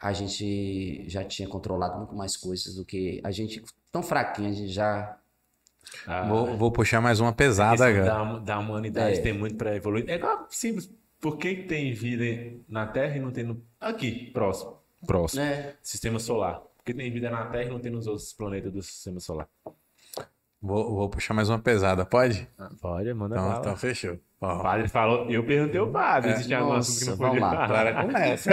a 0.00 0.12
gente 0.12 1.08
já 1.08 1.24
tinha 1.24 1.48
controlado 1.48 1.96
muito 1.98 2.14
mais 2.14 2.36
coisas 2.36 2.74
do 2.74 2.84
que 2.84 3.20
a 3.24 3.30
gente, 3.30 3.62
tão 3.90 4.02
fraquinho, 4.02 4.48
a 4.50 4.52
gente 4.52 4.68
já. 4.68 5.18
Ah, 6.06 6.26
Vou, 6.26 6.56
vou 6.56 6.72
puxar 6.72 7.00
mais 7.00 7.20
uma 7.20 7.32
pesada 7.32 7.86
agora. 7.86 8.04
da, 8.04 8.38
da 8.40 8.58
humanidade 8.58 9.18
É. 9.18 9.22
tem 9.22 9.32
muito 9.32 9.56
para 9.56 9.74
evoluir. 9.74 10.04
É 10.08 10.20
simples. 10.50 10.90
Por 11.20 11.38
que 11.38 11.54
tem 11.62 11.92
vida 11.92 12.58
na 12.68 12.86
Terra 12.86 13.16
e 13.16 13.20
não 13.20 13.30
tem 13.30 13.44
no... 13.44 13.62
Aqui, 13.80 14.30
próximo. 14.32 14.76
Próximo. 15.06 15.42
Né? 15.42 15.74
Sistema 15.82 16.18
solar. 16.18 16.60
Por 16.76 16.84
que 16.84 16.92
tem 16.92 17.10
vida 17.10 17.30
na 17.30 17.46
Terra 17.46 17.64
e 17.64 17.70
não 17.70 17.78
tem 17.80 17.90
nos 17.90 18.06
outros 18.06 18.32
planetas 18.32 18.72
do 18.72 18.82
sistema 18.82 19.18
solar? 19.20 19.48
Vou, 20.66 20.94
vou 20.96 21.08
puxar 21.08 21.32
mais 21.34 21.48
uma 21.48 21.58
pesada, 21.58 22.04
pode? 22.04 22.48
Pode, 22.80 23.12
manda 23.14 23.36
Então, 23.36 23.48
bala. 23.48 23.60
então 23.60 23.76
fechou. 23.76 24.14
O 24.14 24.46
Ó, 24.46 24.58
padre 24.62 24.88
falou, 24.88 25.30
eu 25.30 25.42
perguntei 25.44 25.80
ao 25.80 25.90
padre, 25.90 26.32
existe 26.32 26.52
algum 26.52 26.74
Nossa, 26.74 26.90
assunto 26.90 27.04
que 27.04 27.10
não 27.10 27.16
vamos 27.16 27.40
podia 27.40 27.46
lá. 27.58 27.66
falar. 27.68 27.80
agora 27.88 28.02
começa. 28.04 28.50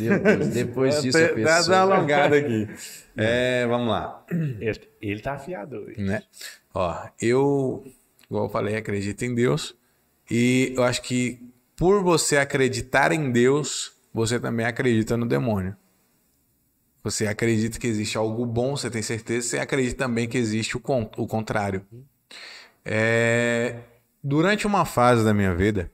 Meu 0.00 0.20
Deus, 0.22 0.48
depois 0.48 1.00
disso 1.02 1.16
a 1.16 1.20
Dá- 1.20 1.26
Dá 1.28 1.32
uma 1.34 1.44
pessoa. 1.56 1.76
alongada 1.78 2.36
aqui. 2.36 2.68
É, 3.16 3.66
vamos 3.66 3.88
lá. 3.88 4.24
Ele, 4.30 4.80
ele 5.00 5.20
tá 5.20 5.32
afiado 5.34 5.76
hoje. 5.76 6.00
né? 6.02 6.22
Ó, 6.74 6.94
eu, 7.20 7.84
igual 8.28 8.44
eu 8.44 8.50
falei, 8.50 8.76
acredito 8.76 9.22
em 9.24 9.34
Deus. 9.34 9.74
E 10.30 10.74
eu 10.76 10.82
acho 10.82 11.00
que 11.02 11.40
por 11.76 12.02
você 12.02 12.36
acreditar 12.36 13.12
em 13.12 13.30
Deus, 13.30 13.92
você 14.12 14.38
também 14.40 14.66
acredita 14.66 15.16
no 15.16 15.26
demônio. 15.26 15.74
Você 17.02 17.26
acredita 17.26 17.78
que 17.78 17.86
existe 17.86 18.16
algo 18.16 18.46
bom, 18.46 18.76
você 18.76 18.88
tem 18.90 19.02
certeza, 19.02 19.48
você 19.48 19.58
acredita 19.58 20.04
também 20.04 20.28
que 20.28 20.38
existe 20.38 20.76
o, 20.76 20.80
con- 20.80 21.10
o 21.16 21.26
contrário. 21.26 21.84
É, 22.84 23.80
durante 24.22 24.66
uma 24.66 24.84
fase 24.84 25.24
da 25.24 25.34
minha 25.34 25.54
vida, 25.54 25.90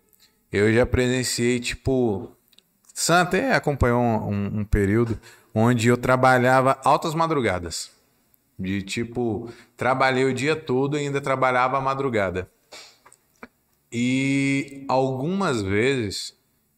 eu 0.52 0.72
já 0.72 0.84
presenciei, 0.86 1.60
tipo. 1.60 2.32
Sam 2.94 3.20
até 3.22 3.54
acompanhou 3.54 4.00
um, 4.02 4.28
um- 4.28 4.60
um 4.60 4.64
período 4.64 5.18
onde 5.54 5.88
eu 5.88 5.96
trabalhava 5.96 6.80
altas 6.84 7.14
madrugadas. 7.14 7.90
De 8.58 8.82
tipo, 8.82 9.52
trabalhei 9.76 10.24
o 10.24 10.34
dia 10.34 10.56
todo 10.56 10.96
e 10.96 11.00
ainda 11.00 11.20
trabalhava 11.20 11.78
à 11.78 11.80
madrugada. 11.80 12.50
E 13.90 14.84
algumas 14.88 15.62
vezes 15.62 16.34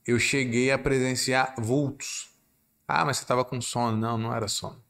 eu 0.07 0.19
cheguei 0.19 0.71
a 0.71 0.79
presenciar 0.79 1.55
vultos. 1.59 2.30
Ah, 2.91 3.05
mas 3.05 3.19
você 3.19 3.25
estava 3.25 3.45
com 3.45 3.61
sono. 3.61 3.97
Não, 3.97 4.19
não 4.19 4.35
era 4.35 4.49
sono. 4.49 4.83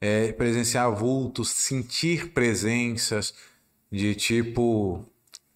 É 0.00 0.32
presenciar 0.32 0.90
vultos, 0.92 1.50
sentir 1.50 2.30
presenças 2.32 3.34
de 3.90 4.14
tipo. 4.14 5.04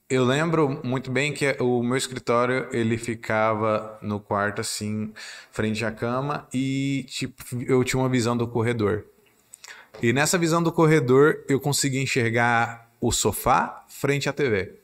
Eu 0.08 0.24
lembro 0.24 0.80
muito 0.84 1.10
bem 1.10 1.32
que 1.32 1.56
o 1.60 1.82
meu 1.82 1.96
escritório 1.96 2.68
ele 2.70 2.96
ficava 2.96 3.98
no 4.00 4.20
quarto 4.20 4.60
assim, 4.60 5.12
frente 5.50 5.84
à 5.84 5.90
cama 5.90 6.46
e 6.54 7.04
tipo 7.08 7.42
eu 7.66 7.82
tinha 7.82 8.00
uma 8.00 8.08
visão 8.08 8.36
do 8.36 8.46
corredor. 8.46 9.04
E 10.00 10.12
nessa 10.12 10.38
visão 10.38 10.62
do 10.62 10.70
corredor 10.70 11.44
eu 11.48 11.58
conseguia 11.58 12.00
enxergar 12.00 12.88
o 13.00 13.10
sofá 13.10 13.84
frente 13.88 14.28
à 14.28 14.32
TV. 14.32 14.74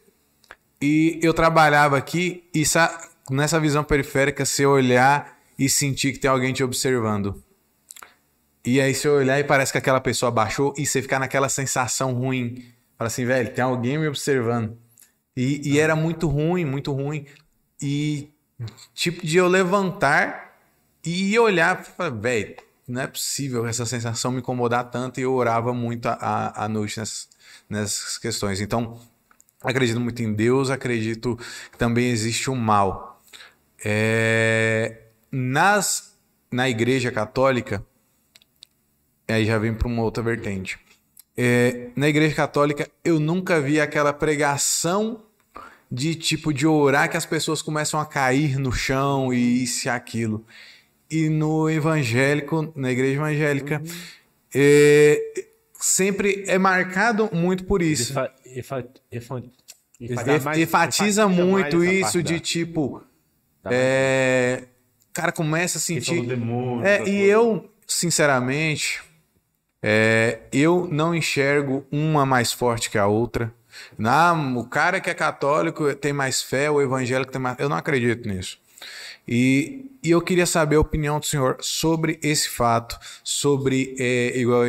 E 0.81 1.21
eu 1.23 1.33
trabalhava 1.33 1.97
aqui 1.97 2.49
e 2.53 2.67
sa- 2.67 3.09
nessa 3.31 3.61
visão 3.61 3.85
periférica 3.85 4.45
você 4.45 4.67
olhar 4.67 5.39
e 5.59 5.69
sentir 5.69 6.13
que 6.13 6.19
tem 6.19 6.31
alguém 6.31 6.53
te 6.53 6.63
observando. 6.63 7.43
E 8.65 8.81
aí 8.81 8.95
você 8.95 9.09
olhar 9.09 9.41
e 9.41 9.45
parece 9.45 9.73
que 9.73 9.79
aquela 9.79 10.01
pessoa 10.01 10.31
baixou 10.31 10.73
e 10.77 10.87
você 10.87 11.03
ficar 11.03 11.19
naquela 11.19 11.49
sensação 11.49 12.13
ruim. 12.15 12.65
Fala 12.97 13.09
assim, 13.09 13.25
velho, 13.25 13.53
tem 13.53 13.65
alguém 13.65 13.99
me 13.99 14.07
observando. 14.07 14.79
E, 15.37 15.73
e 15.73 15.79
era 15.81 15.97
muito 15.97 16.29
ruim, 16.29 16.65
muito 16.65 16.93
ruim. 16.93 17.27
E 17.81 18.31
tipo 18.95 19.27
de 19.27 19.37
eu 19.37 19.49
levantar 19.49 20.57
e 21.05 21.37
olhar 21.39 21.85
velho, 22.21 22.57
não 22.87 23.03
é 23.03 23.07
possível 23.09 23.67
essa 23.67 23.85
sensação 23.85 24.31
me 24.31 24.39
incomodar 24.39 24.89
tanto 24.91 25.19
e 25.19 25.25
eu 25.25 25.33
orava 25.33 25.75
muito 25.75 26.07
à 26.07 26.69
noite 26.69 27.01
nessas, 27.01 27.29
nessas 27.69 28.19
questões. 28.19 28.61
Então, 28.61 29.01
acredito 29.63 29.99
muito 29.99 30.23
em 30.23 30.33
Deus, 30.33 30.71
acredito 30.71 31.37
que 31.73 31.79
também 31.79 32.11
existe 32.11 32.49
o 32.49 32.55
mal. 32.55 33.21
É, 33.85 35.02
nas, 35.33 36.15
na 36.51 36.69
igreja 36.69 37.11
católica, 37.11 37.85
aí 39.27 39.47
já 39.47 39.59
vem 39.59 39.73
para 39.75 39.89
uma 39.89 40.03
outra 40.03 40.23
vertente. 40.23 40.79
É, 41.37 41.89
na 41.97 42.09
igreja 42.09 42.35
católica, 42.37 42.89
eu 43.03 43.19
nunca 43.19 43.59
vi 43.61 43.81
aquela 43.81 44.13
pregação 44.13 45.23
de 45.91 46.15
tipo 46.15 46.53
de 46.53 46.67
orar 46.67 47.11
que 47.11 47.17
as 47.17 47.25
pessoas 47.27 47.63
começam 47.63 47.99
a 47.99 48.05
cair 48.07 48.59
no 48.59 48.71
chão 48.73 49.33
e 49.33 49.63
isso 49.63 49.89
e 49.89 49.91
aquilo. 49.91 50.45
E 51.11 51.29
no 51.29 51.69
evangélico, 51.71 52.73
na 52.77 52.91
igreja 52.91 53.15
evangélica, 53.17 53.83
é, 54.55 55.21
sempre 55.75 56.45
é 56.47 56.59
marcado 56.59 57.29
muito 57.33 57.65
por 57.65 57.81
isso. 57.83 58.13
Enfa- 58.13 58.33
enfa- 59.11 59.43
enfa- 60.01 60.33
Ef- 60.35 60.59
enfatiza 60.59 61.27
mais- 61.29 61.41
muito 61.41 61.85
isso 61.85 62.23
de 62.23 62.35
da- 62.35 62.41
tipo. 62.41 63.03
é, 63.71 64.65
o 64.65 64.72
cara 65.13 65.33
começa 65.33 65.79
a 65.79 65.81
sentir. 65.81 66.27
demônio, 66.27 66.85
É, 66.85 67.01
e 67.01 67.03
coisas. 67.03 67.29
eu, 67.29 67.71
sinceramente, 67.87 69.01
é, 69.83 70.41
eu 70.53 70.89
não 70.91 71.15
enxergo 71.15 71.85
uma 71.91 72.25
mais 72.25 72.53
forte 72.53 72.91
que 72.91 72.99
a 72.99 73.07
outra. 73.07 73.53
Ah, 74.05 74.35
o 74.57 74.65
cara 74.65 75.01
que 75.01 75.11
é 75.11 75.15
católico 75.15 75.95
tem 75.95 76.13
mais 76.13 76.43
fé, 76.43 76.71
o 76.71 76.81
evangélico 76.81 77.33
tem 77.33 77.41
mais. 77.41 77.59
Eu 77.59 77.69
não 77.69 77.77
acredito 77.77 78.29
nisso. 78.29 78.59
E, 79.27 79.91
e 80.03 80.11
eu 80.11 80.21
queria 80.21 80.47
saber 80.47 80.77
a 80.77 80.81
opinião 80.81 81.21
do 81.21 81.27
senhor 81.27 81.57
sobre 81.61 82.19
esse 82.23 82.49
fato, 82.49 82.99
sobre, 83.23 83.95
é, 83.99 84.39
igual, 84.39 84.65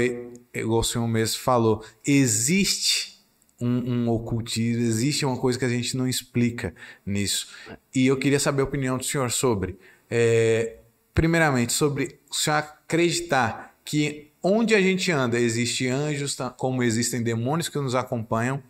igual 0.53 0.80
o 0.80 0.84
senhor 0.84 1.07
mesmo 1.07 1.41
falou, 1.41 1.84
existe 2.06 3.20
um, 3.60 3.94
um, 3.94 4.10
ocultismo, 4.10 4.84
existe 4.84 5.26
uma 5.26 5.38
coisa 5.38 5.57
que 5.57 5.65
a 5.65 5.70
gente 5.70 5.98
não 5.98 6.07
explica 6.07 6.74
nisso. 7.06 7.48
E 7.94 8.06
eu 8.06 8.18
queria 8.18 8.40
saber 8.40 8.61
a 8.61 8.65
opinião 8.65 8.98
do 8.98 9.03
senhor 9.03 9.32
sobre, 9.32 9.78
é, 10.15 10.76
primeiramente, 11.11 11.73
sobre 11.73 12.19
senhor 12.31 12.60
acreditar 12.60 13.76
que 13.84 14.31
onde 14.44 14.76
a 14.76 14.81
gente 14.81 15.11
anda 15.11 15.40
existe 15.40 15.88
anjos, 15.88 16.38
como 16.56 16.84
existem 16.84 17.23
demônios 17.23 17.68
que 17.68 17.80
nos 17.80 17.95
acompanham, 17.95 18.61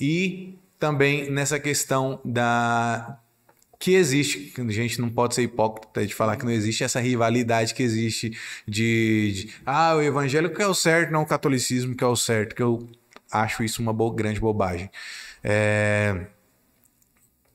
e 0.00 0.54
também 0.78 1.30
nessa 1.30 1.60
questão 1.60 2.18
da 2.24 3.20
que 3.78 3.92
existe, 3.92 4.54
a 4.58 4.70
gente 4.70 4.98
não 4.98 5.10
pode 5.10 5.34
ser 5.34 5.42
hipócrita 5.42 6.06
de 6.06 6.14
falar 6.14 6.36
que 6.36 6.44
não 6.44 6.50
existe 6.50 6.82
essa 6.82 7.00
rivalidade 7.00 7.74
que 7.74 7.82
existe 7.82 8.36
de, 8.66 9.32
de 9.32 9.54
ah, 9.66 9.94
o 9.94 10.02
evangélico 10.02 10.60
é 10.60 10.66
o 10.66 10.74
certo, 10.74 11.12
não 11.12 11.22
o 11.22 11.26
catolicismo 11.26 11.94
que 11.94 12.02
é 12.02 12.06
o 12.06 12.16
certo, 12.16 12.56
que 12.56 12.62
eu 12.62 12.88
acho 13.30 13.62
isso 13.62 13.82
uma 13.82 13.92
grande 14.14 14.40
bobagem. 14.40 14.90
É, 15.44 16.28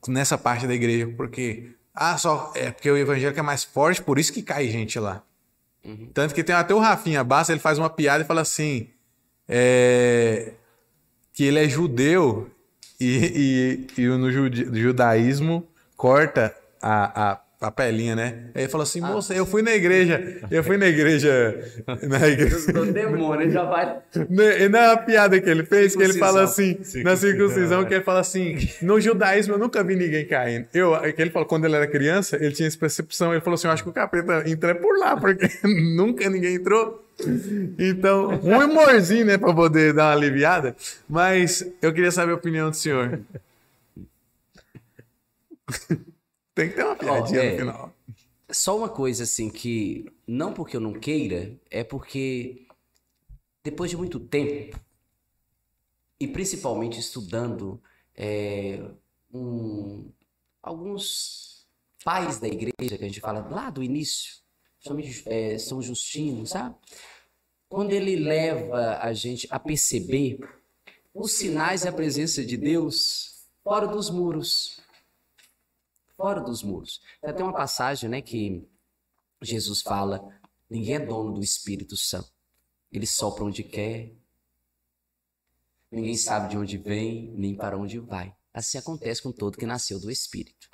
nessa 0.06 0.38
parte 0.38 0.68
da 0.68 0.74
igreja, 0.74 1.12
porque 1.16 1.74
ah, 1.94 2.18
só 2.18 2.52
é 2.56 2.72
porque 2.72 2.90
o 2.90 2.96
evangélico 2.96 3.38
é 3.38 3.42
mais 3.42 3.62
forte, 3.62 4.02
por 4.02 4.18
isso 4.18 4.32
que 4.32 4.42
cai 4.42 4.68
gente 4.68 4.98
lá. 4.98 5.22
Uhum. 5.84 6.10
Tanto 6.12 6.34
que 6.34 6.42
tem 6.42 6.54
até 6.54 6.74
o 6.74 6.78
Rafinha 6.78 7.22
Bassa, 7.22 7.52
ele 7.52 7.60
faz 7.60 7.78
uma 7.78 7.88
piada 7.88 8.24
e 8.24 8.26
fala 8.26 8.40
assim: 8.40 8.88
é, 9.48 10.54
que 11.32 11.44
ele 11.44 11.64
é 11.64 11.68
judeu 11.68 12.50
e, 12.98 13.86
e, 13.96 14.02
e 14.02 14.06
no 14.06 14.30
judaísmo 14.30 15.68
corta 15.96 16.54
a, 16.82 17.32
a, 17.32 17.40
a 17.64 17.70
pelinha, 17.70 18.14
né? 18.14 18.50
Aí 18.54 18.62
ele 18.62 18.68
falou 18.68 18.82
assim, 18.82 19.00
moça, 19.00 19.34
eu 19.34 19.46
fui 19.46 19.62
na 19.62 19.72
igreja, 19.72 20.40
eu 20.50 20.62
fui 20.62 20.76
na 20.76 20.86
igreja, 20.86 21.58
na 22.02 22.28
igreja. 22.28 22.72
Do 22.72 22.92
demônio, 22.92 23.50
já 23.50 23.64
vai... 23.64 23.98
E 24.14 24.68
não 24.68 24.78
é 24.78 24.92
a 24.92 24.96
piada 24.96 25.40
que 25.40 25.48
ele 25.48 25.64
fez, 25.64 25.96
que 25.96 26.02
ele 26.02 26.14
fala 26.14 26.42
assim, 26.42 26.78
na 27.02 27.16
circuncisão, 27.16 27.82
é. 27.82 27.84
que 27.84 27.94
ele 27.94 28.04
fala 28.04 28.20
assim, 28.20 28.56
no 28.82 29.00
judaísmo 29.00 29.54
eu 29.54 29.58
nunca 29.58 29.82
vi 29.82 29.96
ninguém 29.96 30.26
caindo. 30.26 30.66
Eu, 30.72 30.94
que 31.12 31.20
ele 31.20 31.30
falou, 31.30 31.48
quando 31.48 31.64
ele 31.64 31.74
era 31.76 31.86
criança, 31.86 32.36
ele 32.36 32.52
tinha 32.52 32.68
essa 32.68 32.78
percepção, 32.78 33.32
ele 33.32 33.40
falou 33.40 33.54
assim, 33.54 33.66
eu 33.66 33.72
acho 33.72 33.82
que 33.82 33.88
o 33.88 33.92
capeta 33.92 34.48
entra 34.48 34.74
por 34.74 34.98
lá, 34.98 35.16
porque 35.16 35.48
nunca 35.96 36.28
ninguém 36.28 36.56
entrou. 36.56 37.02
Então, 37.78 38.40
um 38.42 38.58
humorzinho, 38.58 39.24
né, 39.24 39.38
pra 39.38 39.54
poder 39.54 39.92
dar 39.92 40.06
uma 40.06 40.12
aliviada, 40.12 40.74
mas 41.08 41.64
eu 41.80 41.92
queria 41.92 42.10
saber 42.10 42.32
a 42.32 42.36
opinião 42.36 42.70
do 42.70 42.76
senhor. 42.76 43.20
Tem 46.54 46.68
que 46.68 46.76
ter 46.76 46.84
uma 46.84 46.96
piadinha 46.96 47.40
oh, 47.40 47.42
é, 47.42 47.50
no 47.50 47.58
final. 47.58 47.96
Só 48.50 48.76
uma 48.76 48.88
coisa 48.88 49.24
assim 49.24 49.50
que 49.50 50.06
não 50.26 50.52
porque 50.52 50.76
eu 50.76 50.80
não 50.80 50.92
queira, 50.92 51.58
é 51.70 51.82
porque 51.82 52.66
depois 53.62 53.90
de 53.90 53.96
muito 53.96 54.20
tempo 54.20 54.78
e 56.20 56.28
principalmente 56.28 57.00
estudando 57.00 57.82
é, 58.14 58.80
um, 59.32 60.12
alguns 60.62 61.66
pais 62.04 62.38
da 62.38 62.46
igreja 62.46 62.96
que 62.96 63.04
a 63.04 63.08
gente 63.08 63.20
fala 63.20 63.40
lá 63.48 63.70
do 63.70 63.82
início, 63.82 64.34
é, 65.26 65.58
São 65.58 65.82
Justino, 65.82 66.46
sabe? 66.46 66.76
Quando 67.68 67.92
ele 67.92 68.16
leva 68.16 68.98
a 68.98 69.12
gente 69.12 69.48
a 69.50 69.58
perceber 69.58 70.38
os 71.12 71.32
sinais 71.32 71.84
e 71.84 71.88
a 71.88 71.92
presença 71.92 72.44
de 72.44 72.56
Deus 72.56 73.48
fora 73.64 73.88
dos 73.88 74.10
muros 74.10 74.83
fora 76.16 76.40
dos 76.40 76.62
muros. 76.62 77.00
Tem 77.20 77.44
uma 77.44 77.52
passagem 77.52 78.08
né, 78.08 78.22
que 78.22 78.66
Jesus 79.42 79.82
fala: 79.82 80.26
ninguém 80.68 80.96
é 80.96 81.00
dono 81.00 81.34
do 81.34 81.42
Espírito 81.42 81.96
Santo. 81.96 82.32
Ele 82.90 83.06
sopra 83.06 83.44
onde 83.44 83.62
quer, 83.64 84.12
ninguém 85.90 86.16
sabe 86.16 86.50
de 86.50 86.56
onde 86.56 86.78
vem, 86.78 87.32
nem 87.36 87.56
para 87.56 87.76
onde 87.76 87.98
vai. 87.98 88.34
Assim 88.52 88.78
acontece 88.78 89.20
com 89.20 89.32
todo 89.32 89.58
que 89.58 89.66
nasceu 89.66 89.98
do 89.98 90.10
Espírito. 90.10 90.68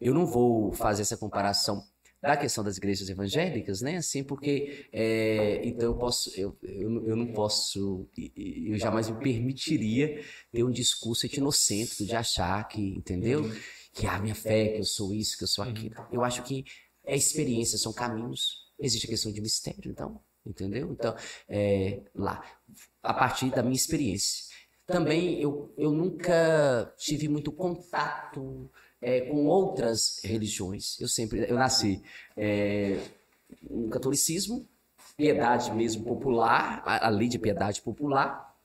Eu 0.00 0.12
não 0.12 0.26
vou 0.26 0.72
fazer 0.72 1.02
essa 1.02 1.16
comparação 1.16 1.84
da 2.20 2.36
questão 2.36 2.62
das 2.62 2.76
igrejas 2.76 3.08
evangélicas, 3.08 3.80
né? 3.80 3.96
Assim, 3.96 4.22
porque 4.22 4.88
é, 4.92 5.60
então 5.64 5.86
eu 5.86 5.96
posso, 5.96 6.30
eu, 6.38 6.56
eu, 6.62 7.06
eu, 7.06 7.16
não 7.16 7.32
posso, 7.32 8.06
eu 8.36 8.76
jamais 8.76 9.08
me 9.08 9.18
permitiria 9.20 10.22
ter 10.52 10.62
um 10.62 10.70
discurso 10.70 11.24
etnocêntrico 11.24 12.04
de 12.04 12.14
achar 12.14 12.66
que, 12.68 12.80
entendeu? 12.80 13.50
Que 13.92 14.06
a 14.06 14.18
minha 14.18 14.34
fé, 14.34 14.68
que 14.68 14.78
eu 14.80 14.84
sou 14.84 15.12
isso, 15.14 15.36
que 15.36 15.44
eu 15.44 15.48
sou 15.48 15.64
aquilo. 15.64 15.94
Eu 16.12 16.24
acho 16.24 16.42
que 16.42 16.64
é 17.04 17.16
experiência, 17.16 17.78
são 17.78 17.92
caminhos. 17.92 18.70
Existe 18.78 19.06
a 19.06 19.10
questão 19.10 19.32
de 19.32 19.40
mistério, 19.40 19.90
então, 19.90 20.20
entendeu? 20.46 20.90
Então, 20.92 21.14
é, 21.48 22.00
lá, 22.14 22.42
a 23.02 23.12
partir 23.12 23.50
da 23.50 23.62
minha 23.62 23.76
experiência. 23.76 24.50
Também 24.86 25.40
eu, 25.40 25.72
eu 25.76 25.92
nunca 25.92 26.92
tive 26.96 27.28
muito 27.28 27.52
contato 27.52 28.70
é, 29.00 29.20
com 29.22 29.46
outras 29.46 30.20
religiões. 30.24 31.00
Eu 31.00 31.08
sempre, 31.08 31.48
eu 31.48 31.56
nasci 31.56 32.02
é, 32.36 33.00
no 33.68 33.88
catolicismo, 33.88 34.68
piedade 35.16 35.72
mesmo 35.72 36.04
popular, 36.04 36.82
a, 36.84 37.06
a 37.06 37.08
lei 37.10 37.28
de 37.28 37.38
piedade 37.38 37.82
popular. 37.82 38.56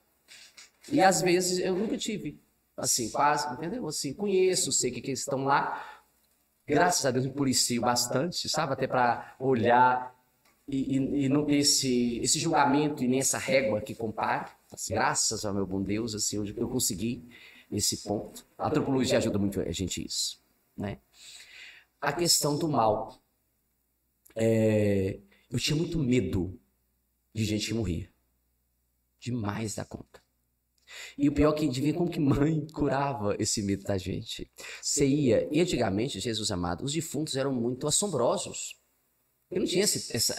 E 0.90 1.00
às 1.00 1.20
vezes 1.20 1.58
eu 1.58 1.74
nunca 1.74 1.96
tive 1.96 2.40
assim, 2.76 3.10
quase, 3.10 3.52
entendeu? 3.54 3.86
Assim, 3.86 4.12
conheço, 4.12 4.70
sei 4.72 4.90
que, 4.90 5.00
que 5.00 5.10
eles 5.10 5.20
estão 5.20 5.44
lá. 5.44 5.84
Graças 6.66 7.06
a 7.06 7.10
Deus 7.10 7.24
me 7.24 7.32
policio 7.32 7.80
bastante, 7.80 8.48
sabe? 8.48 8.72
Até 8.72 8.86
para 8.86 9.36
olhar 9.38 10.14
e, 10.68 10.96
e, 10.96 11.26
e, 11.28 11.56
esse, 11.56 12.18
esse 12.18 12.38
julgamento 12.38 13.04
e 13.04 13.08
nem 13.08 13.20
essa 13.20 13.38
régua 13.38 13.80
que 13.80 13.94
compare. 13.94 14.50
Assim, 14.72 14.94
graças 14.94 15.44
ao 15.44 15.54
meu 15.54 15.66
bom 15.66 15.80
Deus, 15.80 16.14
assim, 16.14 16.36
eu, 16.36 16.46
eu 16.56 16.68
consegui 16.68 17.24
esse 17.70 17.98
ponto. 17.98 18.44
A 18.58 18.68
antropologia 18.68 19.18
ajuda 19.18 19.38
muito 19.38 19.60
a 19.60 19.72
gente 19.72 20.04
isso, 20.04 20.40
né? 20.76 20.98
A 22.00 22.12
questão 22.12 22.58
do 22.58 22.68
mal. 22.68 23.16
É, 24.34 25.18
eu 25.50 25.58
tinha 25.58 25.76
muito 25.76 25.98
medo 25.98 26.58
de 27.32 27.44
gente 27.44 27.68
que 27.68 27.74
morria. 27.74 28.10
Demais 29.18 29.76
da 29.76 29.84
conta. 29.84 30.25
E 31.16 31.28
o 31.28 31.32
pior 31.32 31.54
é 31.54 31.58
que 31.58 31.68
devia 31.68 31.94
como 31.94 32.10
que 32.10 32.20
mãe 32.20 32.66
curava 32.72 33.36
esse 33.38 33.62
medo 33.62 33.84
da 33.84 33.98
gente. 33.98 34.50
Você 34.80 35.06
ia, 35.06 35.48
e 35.50 35.60
antigamente, 35.60 36.20
Jesus 36.20 36.50
amado, 36.50 36.84
os 36.84 36.92
defuntos 36.92 37.36
eram 37.36 37.52
muito 37.52 37.86
assombrosos. 37.86 38.76
Eu 39.50 39.60
não 39.60 39.66
tinha 39.66 39.84
essa. 39.84 40.36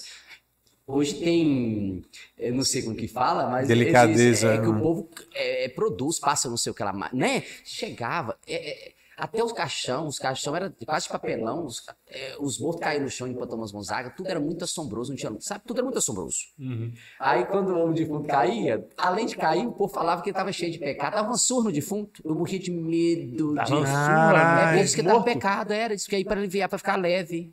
Hoje 0.85 1.15
tem, 1.15 2.01
eu 2.37 2.53
não 2.53 2.63
sei 2.63 2.81
como 2.81 2.95
que 2.95 3.09
fala, 3.09 3.49
mas 3.49 3.67
delicadeza, 3.67 4.53
é, 4.53 4.57
que 4.57 4.67
o 4.67 4.73
né? 4.73 4.79
povo 4.79 5.09
é, 5.33 5.67
produz, 5.67 6.17
passa 6.17 6.49
não 6.49 6.55
sei 6.55 6.71
o 6.71 6.75
que 6.75 6.81
lá, 6.81 6.93
né? 7.11 7.43
Chegava, 7.65 8.39
é, 8.47 8.87
é 8.87 8.93
até 9.17 9.43
os 9.43 9.51
caixão, 9.51 10.05
os 10.05 10.19
caixão 10.19 10.55
era 10.55 10.71
quase 10.85 11.07
de 11.07 11.11
papelão, 11.11 11.65
os, 11.65 11.83
é, 12.07 12.35
os 12.39 12.59
mortos 12.59 12.81
caíam 12.81 13.03
no 13.03 13.09
chão 13.09 13.27
enquanto 13.27 13.49
Thomas 13.49 13.71
Gonzaga, 13.71 14.11
tudo 14.11 14.29
era 14.29 14.39
muito 14.39 14.63
assombroso, 14.63 15.09
não 15.09 15.17
tinha, 15.17 15.35
sabe? 15.39 15.63
Tudo 15.65 15.77
era 15.77 15.83
muito 15.83 15.97
assombroso. 15.97 16.37
Uhum. 16.59 16.93
Aí 17.19 17.43
quando 17.45 17.69
o 17.69 17.79
homem 17.79 17.95
defunto 17.95 18.27
caía, 18.27 18.87
além 18.95 19.25
de 19.25 19.35
cair, 19.35 19.65
o 19.65 19.71
povo 19.71 19.91
falava 19.91 20.21
que 20.21 20.29
ele 20.29 20.33
estava 20.33 20.51
cheio 20.51 20.71
de 20.71 20.77
pecado, 20.77 21.15
dava 21.15 21.29
uma 21.29 21.37
surra 21.37 21.65
no 21.65 21.71
defunto, 21.71 22.21
eu 22.23 22.35
morria 22.35 22.59
de 22.59 22.69
medo 22.69 23.55
de 23.55 23.67
surra. 23.67 24.75
É, 24.75 24.83
disse 24.83 24.95
que 24.95 25.01
dava 25.01 25.23
pecado, 25.23 25.73
era, 25.73 25.95
disse 25.95 26.07
que 26.07 26.15
aí 26.15 26.23
para 26.23 26.39
aliviar, 26.39 26.69
para 26.69 26.77
ficar 26.77 26.95
leve. 26.95 27.51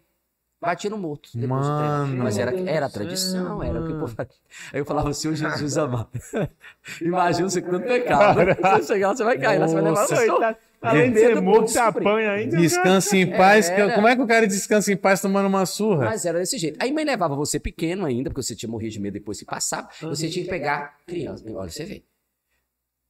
Batia 0.65 0.91
no 0.91 0.99
morto. 0.99 1.31
Mano. 1.35 2.25
Mas 2.25 2.39
era, 2.39 2.59
era 2.69 2.87
a 2.87 2.91
tradição, 2.91 3.63
era 3.63 3.81
o 3.81 3.87
que 3.87 3.93
o 3.93 4.01
povo 4.01 4.15
fazia. 4.15 4.35
Aí 4.73 4.81
eu 4.81 4.85
falava 4.85 5.11
assim, 5.11 5.29
o 5.29 5.35
Jesus 5.35 5.77
amado. 5.77 6.09
Imagina 7.01 7.49
você 7.49 7.63
com 7.63 7.71
tanto 7.71 7.87
pecado. 7.87 8.41
Você 8.81 8.95
chegar 8.95 9.09
lá, 9.09 9.17
você 9.17 9.25
vai 9.25 9.39
cair, 9.39 9.59
lá, 9.59 9.69
você 9.69 9.75
vai 9.75 9.83
levar 9.83 10.07
uma 10.07 10.57
Além 10.85 11.13
de 11.13 11.19
ser 11.19 11.41
morto, 11.41 11.69
você 11.69 11.79
apanha 11.79 12.33
ainda. 12.33 12.57
Descanse 12.57 13.17
em 13.17 13.31
paz. 13.31 13.71
Era... 13.71 13.95
Como 13.95 14.07
é 14.07 14.15
que 14.15 14.23
o 14.23 14.27
cara 14.27 14.47
descansa 14.47 14.93
em 14.93 14.97
paz 14.97 15.21
tomando 15.21 15.47
uma 15.47 15.65
surra? 15.65 16.05
Mas 16.05 16.27
era 16.27 16.39
desse 16.39 16.59
jeito. 16.59 16.79
Aí 16.81 16.93
mãe 16.93 17.05
levava 17.05 17.35
você 17.35 17.59
pequeno 17.59 18.05
ainda, 18.05 18.29
porque 18.29 18.43
você 18.43 18.55
tinha 18.55 18.71
morrido 18.71 18.93
de 18.93 19.01
medo 19.01 19.15
depois 19.15 19.39
que 19.39 19.47
passava. 19.47 19.89
Uhum. 20.03 20.11
Você 20.11 20.29
tinha 20.29 20.45
que 20.45 20.51
pegar 20.51 20.99
criança. 21.07 21.43
Olha, 21.55 21.71
você 21.71 21.85
vê. 21.85 22.05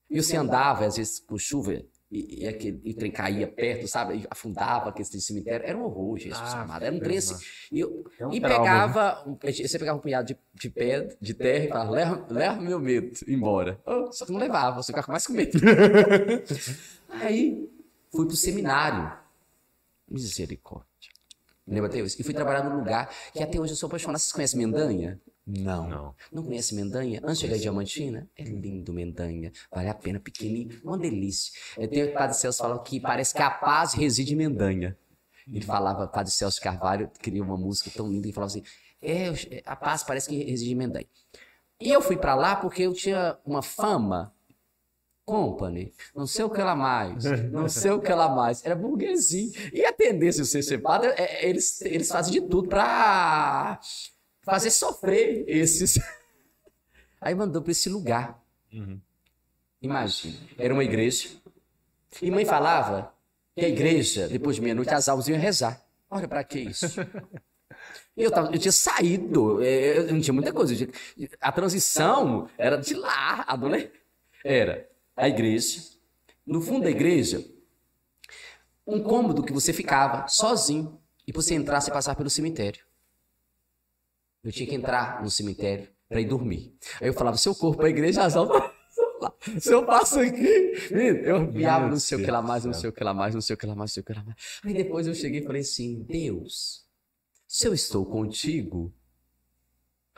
E 0.09 0.23
você 0.23 0.37
andava, 0.37 0.87
às 0.87 0.97
vezes, 0.97 1.19
com 1.19 1.37
chuva, 1.37 1.83
e, 2.15 2.45
e 2.45 2.47
aquele 2.47 2.81
e 2.85 2.95
trem 2.95 3.11
caía 3.11 3.49
perto, 3.49 3.89
sabe? 3.89 4.25
Afundava 4.31 4.91
aquele 4.91 5.05
cemitério. 5.05 5.67
Era 5.67 5.77
um 5.77 5.83
horror, 5.83 6.17
Jesus 6.17 6.41
ah, 6.41 6.63
amado. 6.63 6.85
Era 6.85 6.95
um 6.95 7.01
trem 7.01 7.19
assim. 7.19 7.35
E, 7.73 7.81
eu, 7.81 8.05
é 8.21 8.27
um 8.27 8.33
e 8.33 8.41
pegava, 8.41 9.25
né? 9.27 9.53
você 9.53 9.79
pegava 9.81 9.99
um 9.99 10.01
punhado 10.01 10.29
de, 10.29 10.39
de, 10.55 10.71
pé, 10.71 11.09
de 11.21 11.35
terra 11.35 11.65
e 11.65 11.69
falava, 11.69 11.91
leva, 11.91 12.27
leva 12.31 12.61
meu 12.61 12.79
medo 12.79 13.11
embora. 13.27 13.81
Oh, 13.85 14.13
só 14.13 14.25
que 14.25 14.31
não 14.31 14.39
levava, 14.39 14.81
você 14.81 14.93
ficava 14.93 15.11
mais 15.11 15.27
com 15.27 15.33
medo. 15.33 15.59
Aí 17.11 17.69
fui 18.13 18.27
pro 18.27 18.37
seminário. 18.37 19.13
Misericórdia. 20.09 21.11
Lembra 21.67 21.89
até 21.89 21.99
isso? 21.99 22.21
E 22.21 22.23
fui 22.23 22.35
trabalhar 22.35 22.63
num 22.63 22.77
lugar 22.77 23.11
que 23.33 23.43
até 23.43 23.59
hoje 23.59 23.73
eu 23.73 23.77
sou 23.77 23.89
apaixonado. 23.89 24.21
Vocês 24.21 24.33
conhecem 24.33 24.61
Mendanha? 24.61 25.21
Não. 25.47 25.89
Não, 25.89 26.15
não 26.33 26.43
conhece 26.43 26.75
Mendanha? 26.75 27.21
Antes 27.23 27.39
de 27.39 27.43
chegar 27.43 27.57
em 27.57 27.61
Diamantina? 27.61 28.29
É 28.37 28.45
lindo 28.45 28.93
Mendanha. 28.93 29.53
Vale 29.71 29.89
a 29.89 29.95
pena, 29.95 30.19
pequenininho, 30.19 30.81
uma 30.83 30.97
delícia. 30.97 31.53
É, 31.77 31.87
tem 31.87 32.05
o 32.05 32.13
Padre 32.13 32.37
Celso 32.37 32.63
falou 32.63 32.79
que 32.81 32.99
parece 32.99 33.35
que 33.35 33.43
a 33.43 33.51
paz 33.51 33.93
reside 33.93 34.33
em 34.33 34.37
Mendanha. 34.37 34.97
Ele 35.47 35.61
falava, 35.61 36.07
Padre 36.09 36.33
Celso 36.33 36.61
Carvalho 36.61 37.11
criou 37.21 37.47
uma 37.47 37.59
música 37.59 37.91
tão 37.95 38.11
linda 38.11 38.27
que 38.27 38.33
falava 38.33 38.51
assim: 38.51 38.63
é, 39.05 39.63
a 39.67 39.77
paz 39.77 40.03
parece 40.03 40.29
que 40.29 40.43
reside 40.43 40.73
em 40.73 40.75
Mendai. 40.75 41.07
E 41.79 41.91
eu 41.91 42.01
fui 42.01 42.17
para 42.17 42.35
lá 42.35 42.57
porque 42.57 42.83
eu 42.83 42.95
tinha 42.95 43.37
uma 43.45 43.61
fama 43.61 44.33
company, 45.27 45.93
não 46.15 46.27
sei 46.27 46.45
o 46.45 46.51
que 46.51 46.61
ela 46.61 46.75
mais, 46.75 47.25
não 47.51 47.69
sei 47.69 47.91
o 47.91 48.01
que 48.01 48.11
ela 48.11 48.29
mais. 48.29 48.65
Era 48.65 48.75
burguesinho. 48.75 49.53
E 49.73 49.85
a 49.85 49.93
tendência 49.93 50.43
de 50.43 50.49
ser 50.49 50.63
separado, 50.63 51.07
é, 51.07 51.15
é, 51.17 51.49
eles, 51.49 51.81
eles 51.83 52.09
fazem 52.09 52.33
de 52.33 52.41
tudo 52.43 52.69
para 52.69 53.79
fazer 54.45 54.71
sofrer 54.71 55.45
esses. 55.49 55.99
Aí 57.21 57.35
mandou 57.35 57.63
para 57.63 57.73
esse 57.73 57.89
lugar. 57.89 58.43
Uhum. 58.73 59.01
Imagina, 59.81 60.37
era 60.59 60.73
uma 60.73 60.85
igreja. 60.85 61.29
E 62.23 62.31
mãe 62.31 62.45
falava 62.45 63.15
que 63.57 63.65
a 63.65 63.69
igreja, 63.69 64.29
depois 64.29 64.57
de 64.57 64.63
meia-noite, 64.63 64.93
as 64.93 65.09
almas 65.09 65.29
iam 65.29 65.39
rezar. 65.39 65.85
Olha 66.11 66.29
para 66.29 66.45
que 66.45 66.61
isso? 66.61 66.87
Eu, 68.17 68.31
tava, 68.31 68.55
eu 68.55 68.59
tinha 68.61 68.71
saído, 68.71 69.61
é, 69.61 69.99
eu 69.99 70.13
não 70.13 70.21
tinha 70.21 70.33
muita 70.33 70.53
coisa. 70.53 70.89
A 71.41 71.51
transição 71.51 72.49
era 72.57 72.77
de 72.77 72.95
lado, 72.95 73.69
né? 73.69 73.91
Era 74.45 74.89
a 75.17 75.29
igreja. 75.29 75.83
No 76.47 76.63
fundo 76.63 76.85
da 76.85 76.91
igreja, 76.91 77.45
um 78.87 79.03
cômodo 79.03 79.43
que 79.43 79.53
você 79.53 79.73
ficava 79.73 80.29
sozinho 80.29 81.01
e 81.27 81.33
você 81.33 81.55
entrasse 81.57 81.91
e 81.91 81.93
passar 81.93 82.15
pelo 82.15 82.31
cemitério. 82.31 82.85
Eu 84.45 84.53
tinha 84.53 84.69
que 84.69 84.75
entrar 84.75 85.23
no 85.23 85.31
cemitério 85.31 85.89
para 86.09 86.21
ir 86.21 86.27
dormir. 86.27 86.77
Aí 87.01 87.09
eu 87.09 87.15
falava, 87.15 87.37
seu 87.37 87.55
corpo 87.55 87.83
a 87.85 87.89
igreja, 87.89 88.25
as 88.25 88.37
almas. 88.37 88.71
Se 89.59 89.73
eu 89.73 89.85
passo 89.85 90.21
aqui, 90.21 90.73
eu 91.25 91.51
viava 91.51 91.89
não 91.89 91.99
sei 91.99 92.19
o 92.19 92.25
que 92.25 92.31
lá 92.31 92.43
mais, 92.43 92.65
não 92.65 92.75
sei 92.75 92.91
o 92.91 92.93
que 92.93 93.03
lá 93.03 93.15
mais, 93.15 93.35
não 93.35 93.41
sei 93.41 93.55
o 93.55 93.57
que 93.57 93.67
lá 93.67 93.75
mais, 93.75 93.91
não 93.91 93.95
sei 93.95 94.01
o 94.03 94.05
que 94.05 94.13
lá 94.13 94.23
mais. 94.23 94.37
Aí 94.63 94.75
depois 94.75 95.07
eu 95.07 95.15
cheguei 95.15 95.41
e 95.41 95.45
falei 95.45 95.63
assim: 95.63 96.03
Deus, 96.03 96.85
se 97.47 97.67
eu 97.67 97.73
estou 97.73 98.05
contigo, 98.05 98.93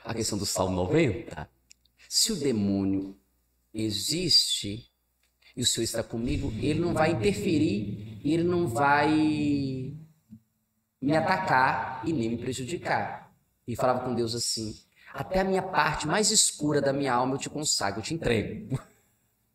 a 0.04 0.12
questão 0.12 0.36
do 0.36 0.46
Salmo 0.46 0.74
90, 0.76 1.48
se 2.08 2.32
o 2.32 2.36
demônio 2.36 3.16
existe 3.72 4.90
e 5.56 5.62
o 5.62 5.66
Senhor 5.66 5.84
está 5.84 6.02
comigo, 6.02 6.52
ele 6.60 6.80
não 6.80 6.92
vai 6.92 7.12
interferir, 7.12 8.18
ele 8.24 8.44
não 8.44 8.66
vai 8.66 9.94
me 11.00 11.16
atacar 11.16 12.02
e 12.04 12.12
nem 12.12 12.30
me 12.30 12.38
prejudicar. 12.38 13.25
E 13.66 13.74
falava 13.74 14.04
com 14.04 14.14
Deus 14.14 14.34
assim: 14.34 14.78
até 15.12 15.40
a 15.40 15.44
minha 15.44 15.62
parte 15.62 16.06
mais 16.06 16.30
escura 16.30 16.80
da 16.80 16.92
minha 16.92 17.12
alma 17.12 17.34
eu 17.34 17.38
te 17.38 17.50
consagro, 17.50 18.00
eu 18.00 18.04
te 18.04 18.14
entrego. 18.14 18.78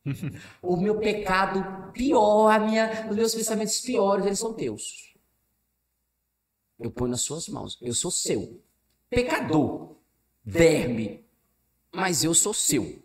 o 0.61 0.75
meu 0.75 0.99
pecado 0.99 1.91
pior, 1.91 2.49
a 2.49 2.59
minha, 2.59 3.07
os 3.09 3.15
meus 3.15 3.35
pensamentos 3.35 3.79
piores, 3.81 4.25
eles 4.25 4.39
são 4.39 4.53
teus. 4.53 5.13
Eu 6.79 6.89
ponho 6.89 7.11
nas 7.11 7.21
suas 7.21 7.47
mãos. 7.47 7.77
Eu 7.81 7.93
sou 7.93 8.09
seu. 8.09 8.59
Pecador, 9.09 9.97
verme, 10.43 11.23
mas 11.93 12.23
eu 12.23 12.33
sou 12.33 12.53
seu. 12.53 13.03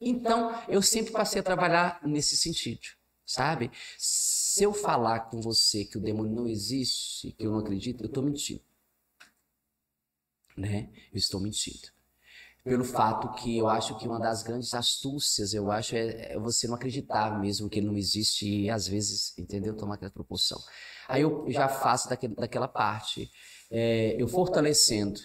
Então, 0.00 0.54
eu 0.68 0.82
sempre 0.82 1.10
passei 1.10 1.40
a 1.40 1.42
trabalhar 1.42 2.00
nesse 2.04 2.36
sentido, 2.36 2.86
sabe? 3.24 3.70
Se 3.98 4.62
eu 4.62 4.72
falar 4.72 5.20
com 5.30 5.40
você 5.40 5.84
que 5.84 5.96
o 5.96 6.00
demônio 6.00 6.34
não 6.34 6.46
existe, 6.46 7.32
que 7.32 7.46
eu 7.46 7.50
não 7.50 7.58
acredito, 7.58 8.04
eu 8.04 8.08
estou 8.08 8.22
mentindo. 8.22 8.60
Né? 10.56 10.88
Eu 11.12 11.18
estou 11.18 11.40
mentindo. 11.40 11.88
Pelo 12.66 12.84
fato 12.84 13.32
que 13.40 13.56
eu 13.56 13.68
acho 13.68 13.96
que 13.96 14.08
uma 14.08 14.18
das 14.18 14.42
grandes 14.42 14.74
astúcias, 14.74 15.54
eu 15.54 15.70
acho, 15.70 15.94
é, 15.94 16.32
é 16.32 16.38
você 16.38 16.66
não 16.66 16.74
acreditar 16.74 17.38
mesmo 17.38 17.68
que 17.70 17.78
ele 17.78 17.86
não 17.86 17.96
existe 17.96 18.44
e 18.44 18.68
às 18.68 18.88
vezes, 18.88 19.38
entendeu? 19.38 19.76
Tomar 19.76 19.94
aquela 19.94 20.10
proporção. 20.10 20.60
Aí 21.06 21.22
eu 21.22 21.44
já 21.48 21.68
faço 21.68 22.08
daquele, 22.08 22.34
daquela 22.34 22.66
parte. 22.66 23.30
É, 23.70 24.20
eu 24.20 24.26
fortalecendo 24.26 25.20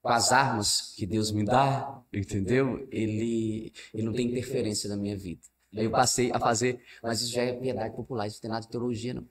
com 0.00 0.08
as 0.08 0.32
armas 0.32 0.94
que 0.96 1.04
Deus 1.04 1.30
me 1.30 1.44
dá, 1.44 2.02
entendeu? 2.10 2.88
Ele, 2.90 3.70
ele 3.92 4.02
não 4.02 4.14
tem 4.14 4.28
interferência 4.28 4.88
na 4.88 4.96
minha 4.96 5.18
vida. 5.18 5.42
Aí 5.76 5.84
eu 5.84 5.90
passei 5.90 6.32
a 6.32 6.40
fazer, 6.40 6.82
mas 7.02 7.20
isso 7.20 7.32
já 7.32 7.42
é 7.42 7.52
piedade 7.52 7.94
popular, 7.94 8.26
isso 8.26 8.36
não 8.36 8.40
tem 8.40 8.50
nada 8.50 8.62
de 8.62 8.70
teologia, 8.70 9.12
não. 9.12 9.28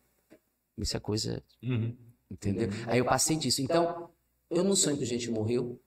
Isso 0.77 0.95
é 0.95 0.99
coisa. 0.99 1.43
Uhum. 1.63 1.97
Entendeu? 2.29 2.69
Aí 2.87 2.99
eu 2.99 3.05
passei 3.05 3.37
disso. 3.37 3.61
Então, 3.61 4.09
eu 4.49 4.63
não 4.63 4.75
sonho 4.75 4.97
que 4.97 5.03
a 5.03 5.07
gente 5.07 5.29
morreu. 5.29 5.81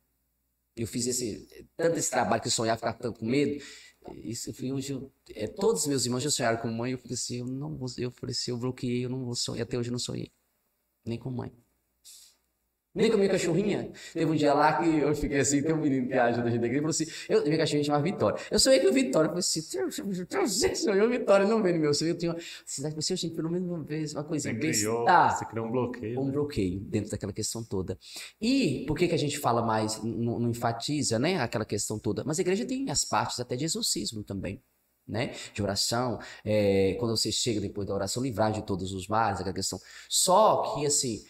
Eu 0.76 0.86
fiz 0.86 1.06
esse, 1.06 1.46
tanto 1.76 1.98
esse 1.98 2.10
trabalho 2.10 2.40
que 2.40 2.48
eu 2.48 2.52
sonhava 2.52 2.78
ficar 2.78 2.94
tanto 2.94 3.18
com 3.18 3.26
medo. 3.26 3.62
Isso, 4.14 4.50
eu 4.50 4.74
hoje, 4.74 4.92
eu, 4.92 5.12
é, 5.34 5.46
todos 5.46 5.82
os 5.82 5.86
meus 5.86 6.06
irmãos 6.06 6.22
já 6.22 6.30
sonharam 6.30 6.58
com 6.58 6.68
mãe. 6.68 6.92
Eu 6.92 6.98
falei 6.98 7.14
assim, 7.14 7.38
eu 7.38 7.46
não 7.46 7.76
vou, 7.76 7.88
eu 7.98 8.10
falei 8.10 8.32
assim, 8.32 8.50
eu 8.50 8.58
bloqueei, 8.58 9.04
eu 9.04 9.10
não 9.10 9.24
vou 9.24 9.34
sonhar. 9.34 9.64
Até 9.64 9.76
hoje 9.76 9.90
eu 9.90 9.92
não 9.92 9.98
sonhei. 9.98 10.32
Nem 11.04 11.18
com 11.18 11.30
mãe. 11.30 11.52
Nem 12.92 13.08
com 13.08 13.14
a 13.14 13.18
minha 13.18 13.30
cachorrinha. 13.30 13.92
Teve 14.12 14.30
um 14.30 14.34
dia 14.34 14.52
lá 14.52 14.72
que 14.72 14.98
eu 14.98 15.14
fiquei 15.14 15.38
assim, 15.38 15.62
tem 15.62 15.72
um 15.72 15.80
menino 15.80 16.08
que 16.08 16.14
ajuda 16.14 16.48
a 16.48 16.50
gente 16.50 16.60
da 16.60 16.66
igreja, 16.66 16.82
falou 16.82 16.90
assim, 16.90 17.06
eu, 17.28 17.44
minha 17.44 17.56
cachorrinha 17.56 17.84
chamava 17.84 18.02
Vitória. 18.02 18.40
Eu 18.50 18.58
sonhei 18.58 18.80
com 18.80 18.88
o 18.88 18.92
Vitória, 18.92 19.26
eu 19.26 19.30
falei 19.30 19.40
assim, 19.40 20.74
sonhou 20.74 21.08
Vitória, 21.08 21.46
não 21.46 21.62
veio 21.62 21.76
no 21.76 21.82
meu 21.82 21.94
sonho. 21.94 22.10
Eu 22.10 22.18
tinha 22.18 22.32
uma 22.32 22.40
cidade, 22.66 22.96
você, 22.96 23.14
gente, 23.14 23.36
pelo 23.36 23.48
menos 23.48 23.68
uma 23.68 23.84
vez, 23.84 24.12
uma 24.12 24.24
coisa 24.24 24.50
você 24.50 24.58
criou, 24.58 25.04
Você 25.30 25.44
criou 25.44 25.66
um 25.66 25.70
bloqueio. 25.70 26.20
Um 26.20 26.24
né? 26.24 26.32
bloqueio 26.32 26.80
dentro 26.80 27.10
daquela 27.12 27.32
questão 27.32 27.62
toda. 27.62 27.96
E 28.40 28.84
por 28.88 28.98
que, 28.98 29.06
que 29.06 29.14
a 29.14 29.18
gente 29.18 29.38
fala 29.38 29.62
mais, 29.62 30.02
não, 30.02 30.40
não 30.40 30.50
enfatiza, 30.50 31.16
né, 31.16 31.38
aquela 31.40 31.64
questão 31.64 31.96
toda? 31.96 32.24
Mas 32.24 32.40
a 32.40 32.42
igreja 32.42 32.64
tem 32.64 32.90
as 32.90 33.04
partes 33.04 33.38
até 33.38 33.54
de 33.54 33.64
exorcismo 33.64 34.24
também. 34.24 34.60
Né? 35.08 35.34
de 35.52 35.60
oração, 35.60 36.20
é, 36.44 36.94
quando 37.00 37.16
você 37.16 37.32
chega 37.32 37.60
depois 37.60 37.84
da 37.84 37.92
oração, 37.92 38.22
livrar 38.22 38.52
de 38.52 38.62
todos 38.64 38.92
os 38.92 39.08
males, 39.08 39.40
aquela 39.40 39.54
questão. 39.54 39.76
Só 40.08 40.74
que, 40.74 40.86
assim, 40.86 41.24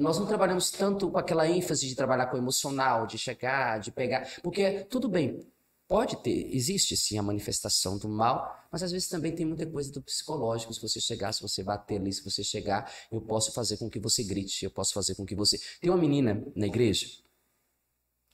nós 0.00 0.18
não 0.18 0.26
trabalhamos 0.26 0.70
tanto 0.70 1.10
com 1.10 1.18
aquela 1.18 1.46
ênfase 1.46 1.86
de 1.86 1.94
trabalhar 1.94 2.26
com 2.26 2.36
o 2.36 2.40
emocional, 2.40 3.06
de 3.06 3.18
chegar, 3.18 3.78
de 3.78 3.92
pegar, 3.92 4.26
porque 4.42 4.84
tudo 4.84 5.08
bem, 5.08 5.46
pode 5.86 6.16
ter, 6.22 6.48
existe 6.54 6.96
sim 6.96 7.18
a 7.18 7.22
manifestação 7.22 7.98
do 7.98 8.08
mal, 8.08 8.66
mas 8.72 8.82
às 8.82 8.92
vezes 8.92 9.08
também 9.08 9.34
tem 9.34 9.44
muita 9.44 9.66
coisa 9.66 9.92
do 9.92 10.00
psicológico. 10.00 10.72
Se 10.72 10.80
você 10.80 11.00
chegar, 11.00 11.32
se 11.32 11.42
você 11.42 11.62
bater 11.62 12.00
ali, 12.00 12.12
se 12.12 12.24
você 12.24 12.42
chegar, 12.42 12.90
eu 13.10 13.20
posso 13.20 13.52
fazer 13.52 13.76
com 13.76 13.90
que 13.90 13.98
você 13.98 14.22
grite, 14.24 14.64
eu 14.64 14.70
posso 14.70 14.94
fazer 14.94 15.14
com 15.14 15.26
que 15.26 15.34
você. 15.34 15.60
Tem 15.80 15.90
uma 15.90 15.98
menina 15.98 16.42
na 16.56 16.66
igreja, 16.66 17.06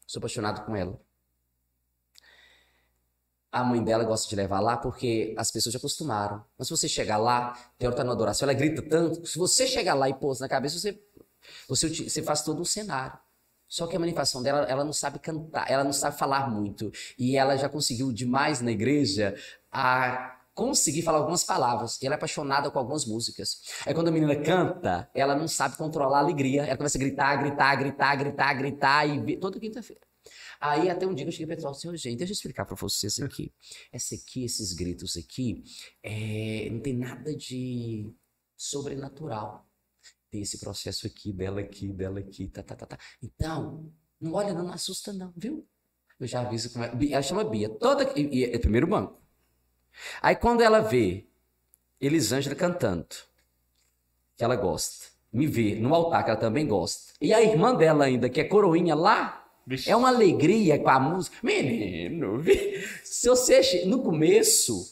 sou 0.06 0.20
apaixonado 0.20 0.64
com 0.64 0.76
ela. 0.76 1.00
A 3.50 3.64
mãe 3.64 3.82
dela 3.82 4.04
gosta 4.04 4.28
de 4.28 4.36
levar 4.36 4.60
lá 4.60 4.76
porque 4.76 5.34
as 5.38 5.50
pessoas 5.50 5.72
já 5.72 5.78
acostumaram. 5.78 6.44
Mas 6.58 6.68
se 6.68 6.76
você 6.76 6.86
chegar 6.86 7.16
lá, 7.16 7.54
tem 7.78 7.88
hora 7.88 7.96
tá 7.96 8.04
na 8.04 8.12
adoração, 8.12 8.46
ela 8.46 8.52
grita 8.56 8.82
tanto. 8.82 9.26
Se 9.26 9.38
você 9.38 9.66
chegar 9.66 9.94
lá 9.94 10.10
e 10.10 10.14
pôs 10.14 10.40
na 10.40 10.48
cabeça, 10.48 10.78
você 10.78 10.92
você, 11.68 11.88
você 11.88 12.22
faz 12.22 12.42
todo 12.42 12.60
um 12.60 12.64
cenário. 12.64 13.18
Só 13.68 13.86
que 13.86 13.96
a 13.96 13.98
manifestação 13.98 14.42
dela, 14.42 14.64
ela 14.68 14.84
não 14.84 14.92
sabe 14.92 15.18
cantar, 15.18 15.68
ela 15.70 15.82
não 15.82 15.92
sabe 15.92 16.16
falar 16.16 16.48
muito. 16.48 16.92
E 17.18 17.36
ela 17.36 17.56
já 17.56 17.68
conseguiu 17.68 18.12
demais 18.12 18.60
na 18.60 18.70
igreja 18.70 19.34
a 19.72 20.36
conseguir 20.54 21.02
falar 21.02 21.18
algumas 21.18 21.44
palavras. 21.44 22.00
E 22.00 22.06
ela 22.06 22.14
é 22.14 22.16
apaixonada 22.16 22.70
com 22.70 22.78
algumas 22.78 23.04
músicas. 23.04 23.60
Aí 23.84 23.92
quando 23.92 24.08
a 24.08 24.12
menina 24.12 24.36
canta, 24.36 25.10
ela 25.14 25.34
não 25.34 25.48
sabe 25.48 25.76
controlar 25.76 26.18
a 26.18 26.20
alegria. 26.20 26.64
Ela 26.64 26.76
começa 26.76 26.96
a 26.96 27.00
gritar, 27.00 27.36
gritar, 27.36 27.76
gritar, 27.76 28.16
gritar, 28.16 28.54
gritar, 28.54 29.06
e 29.06 29.36
toda 29.36 29.58
quinta-feira. 29.58 30.00
Aí 30.60 30.88
até 30.88 31.06
um 31.06 31.14
dia 31.14 31.26
eu 31.26 31.32
cheguei 31.32 31.54
para 31.54 31.66
o 31.66 31.70
assim, 31.70 31.94
gente, 31.96 32.16
deixa 32.18 32.32
eu 32.32 32.34
explicar 32.34 32.64
para 32.64 32.76
vocês 32.76 33.20
aqui. 33.20 33.52
Essa 33.92 34.14
aqui, 34.14 34.44
esses 34.44 34.72
gritos 34.72 35.16
aqui, 35.16 35.62
é, 36.02 36.68
não 36.70 36.80
tem 36.80 36.94
nada 36.96 37.34
de 37.34 38.10
sobrenatural 38.56 39.65
tem 40.36 40.42
esse 40.42 40.58
processo 40.58 41.06
aqui, 41.06 41.32
dela 41.32 41.60
aqui, 41.60 41.88
dela 41.88 42.20
aqui, 42.20 42.46
tá, 42.48 42.62
tá, 42.62 42.76
tá, 42.76 42.84
tá. 42.84 42.98
Então, 43.22 43.90
não 44.20 44.34
olha, 44.34 44.52
não, 44.52 44.64
não 44.64 44.72
assusta 44.72 45.12
não, 45.14 45.32
viu? 45.34 45.66
Eu 46.20 46.26
já 46.26 46.40
aviso 46.40 46.70
como 46.72 46.84
é. 46.84 46.92
Ela 47.10 47.22
chama 47.22 47.42
Bia, 47.42 47.70
toda. 47.70 48.12
E, 48.18 48.44
é 48.44 48.58
primeiro 48.58 48.86
banco. 48.86 49.18
Aí 50.20 50.36
quando 50.36 50.60
ela 50.60 50.80
vê 50.80 51.26
Elisângela 51.98 52.54
cantando, 52.54 53.06
que 54.36 54.44
ela 54.44 54.56
gosta, 54.56 55.06
me 55.32 55.46
vê 55.46 55.74
no 55.74 55.94
altar, 55.94 56.22
que 56.22 56.30
ela 56.30 56.38
também 56.38 56.66
gosta, 56.66 57.14
e 57.18 57.32
a 57.32 57.40
irmã 57.40 57.74
dela 57.74 58.04
ainda, 58.04 58.28
que 58.28 58.40
é 58.40 58.44
coroinha 58.44 58.94
lá, 58.94 59.42
Vixe. 59.66 59.90
é 59.90 59.96
uma 59.96 60.08
alegria 60.08 60.78
com 60.78 60.90
a 60.90 61.00
música. 61.00 61.36
Menino, 61.42 62.42
se 63.04 63.26
você. 63.26 63.86
No 63.86 64.02
começo, 64.02 64.90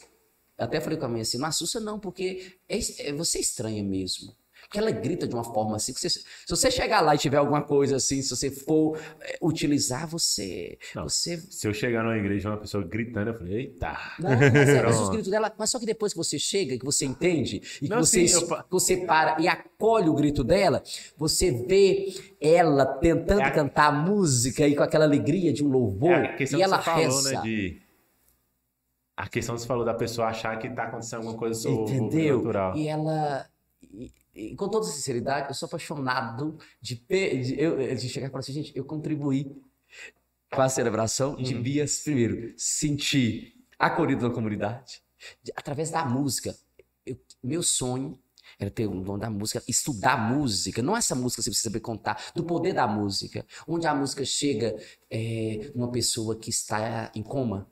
até 0.57 0.81
falei 0.81 0.97
com 0.97 1.05
a 1.05 1.09
minha 1.09 1.21
assim, 1.21 1.37
não 1.37 1.47
assusta 1.47 1.79
não, 1.79 1.99
porque 1.99 2.57
é, 2.67 2.77
é, 2.77 3.13
você 3.13 3.37
é 3.37 3.41
estranha 3.41 3.83
mesmo. 3.83 4.35
Porque 4.67 4.79
ela 4.79 4.91
grita 4.91 5.27
de 5.27 5.33
uma 5.33 5.43
forma 5.43 5.75
assim. 5.75 5.93
Você, 5.93 6.09
se 6.09 6.23
você 6.49 6.69
chegar 6.69 7.01
lá 7.01 7.15
e 7.15 7.17
tiver 7.17 7.37
alguma 7.37 7.61
coisa 7.61 7.95
assim, 7.95 8.21
se 8.21 8.35
você 8.35 8.49
for 8.49 8.97
é, 9.21 9.37
utilizar, 9.41 10.07
você, 10.07 10.77
não, 10.93 11.03
você. 11.07 11.37
Se 11.37 11.67
eu 11.67 11.73
chegar 11.73 12.03
numa 12.03 12.17
igreja 12.17 12.49
e 12.49 12.51
uma 12.51 12.57
pessoa 12.57 12.83
gritando, 12.83 13.29
eu 13.29 13.33
falei, 13.37 13.55
eita. 13.55 13.97
Não, 14.19 14.29
mas, 14.29 14.69
é, 14.69 14.83
mas 14.83 14.99
os 14.99 15.09
gritos 15.11 15.29
dela. 15.29 15.53
Mas 15.57 15.69
só 15.69 15.79
que 15.79 15.85
depois 15.85 16.13
que 16.13 16.17
você 16.17 16.37
chega, 16.37 16.77
que 16.77 16.85
você 16.85 17.05
entende, 17.05 17.61
e 17.81 17.87
que 17.87 17.95
você, 17.95 18.27
sim, 18.27 18.35
eu... 18.35 18.63
você 18.69 18.97
para 18.97 19.39
e 19.39 19.47
acolhe 19.47 20.09
o 20.09 20.13
grito 20.13 20.43
dela, 20.43 20.83
você 21.17 21.51
vê 21.51 22.13
ela 22.41 22.85
tentando 22.85 23.41
é 23.41 23.45
a... 23.45 23.51
cantar 23.51 23.87
a 23.87 23.91
música 23.91 24.67
e 24.67 24.75
com 24.75 24.83
aquela 24.83 25.05
alegria 25.05 25.53
de 25.53 25.63
um 25.63 25.69
louvor. 25.69 26.11
É 26.11 26.25
a 26.25 26.35
questão 26.35 26.59
e 26.59 26.63
ela 26.63 26.77
que 26.77 26.83
você 26.83 26.91
falou, 26.91 27.23
né, 27.23 27.29
reza. 27.29 27.33
Né, 27.33 27.41
de 27.41 27.81
A 29.17 29.27
questão 29.27 29.55
que 29.55 29.61
você 29.61 29.67
falou 29.67 29.85
da 29.85 29.93
pessoa 29.93 30.27
achar 30.27 30.57
que 30.57 30.69
tá 30.69 30.83
acontecendo 30.83 31.19
alguma 31.19 31.37
coisa 31.37 31.69
Entendeu? 31.69 32.37
sobrenatural. 32.37 32.75
E 32.75 32.87
ela. 32.87 33.45
E, 33.81 34.11
e 34.35 34.55
com 34.55 34.67
toda 34.69 34.85
sinceridade, 34.85 35.47
eu 35.49 35.55
sou 35.55 35.67
apaixonado 35.67 36.57
de, 36.81 36.95
de, 36.95 37.55
eu- 37.59 37.95
de 37.95 38.09
chegar 38.09 38.27
e 38.27 38.29
falar 38.29 38.41
assim, 38.41 38.53
gente, 38.53 38.71
eu 38.75 38.83
contribuí 38.85 39.55
com 40.51 40.61
a 40.61 40.69
celebração 40.69 41.35
de 41.35 41.55
Uhum. 41.55 41.61
Bias, 41.63 41.99
primeiro, 41.99 42.53
sentir 42.57 43.55
acolhido 43.79 44.27
na 44.27 44.33
comunidade, 44.33 45.01
de- 45.43 45.51
através 45.55 45.89
da 45.89 46.05
música. 46.05 46.55
Eu- 47.05 47.17
meu 47.43 47.63
sonho 47.63 48.19
era 48.59 48.69
ter 48.69 48.87
um 48.87 49.01
dom 49.01 49.17
da 49.17 49.29
música, 49.29 49.61
estudar 49.67 50.17
música, 50.17 50.81
não 50.81 50.95
essa 50.95 51.15
música 51.15 51.41
que 51.41 51.43
você 51.45 51.49
precisa 51.49 51.69
saber 51.69 51.79
contar, 51.79 52.31
do 52.35 52.43
poder 52.43 52.73
da 52.73 52.87
música, 52.87 53.45
onde 53.67 53.87
a 53.87 53.95
música 53.95 54.23
chega 54.23 54.75
é, 55.09 55.71
numa 55.73 55.91
pessoa 55.91 56.35
que 56.37 56.49
está 56.49 57.11
em 57.15 57.23
coma, 57.23 57.67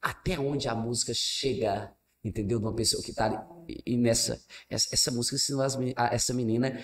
até 0.00 0.38
onde 0.38 0.68
a 0.68 0.74
música 0.74 1.12
chega, 1.14 1.92
entendeu? 2.24 2.58
De 2.58 2.64
uma 2.64 2.74
pessoa 2.74 3.02
que 3.02 3.10
está. 3.10 3.46
E, 3.86 3.96
nessa, 3.96 4.40
essa, 4.68 4.88
essa 4.92 5.10
música 5.10 5.36
ensinou 5.36 5.62
as 5.62 5.76
a- 5.96 6.14
essa 6.14 6.32
menina 6.34 6.78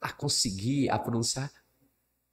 a 0.00 0.12
conseguir 0.12 0.88
a 0.90 0.98
pronunciar 0.98 1.50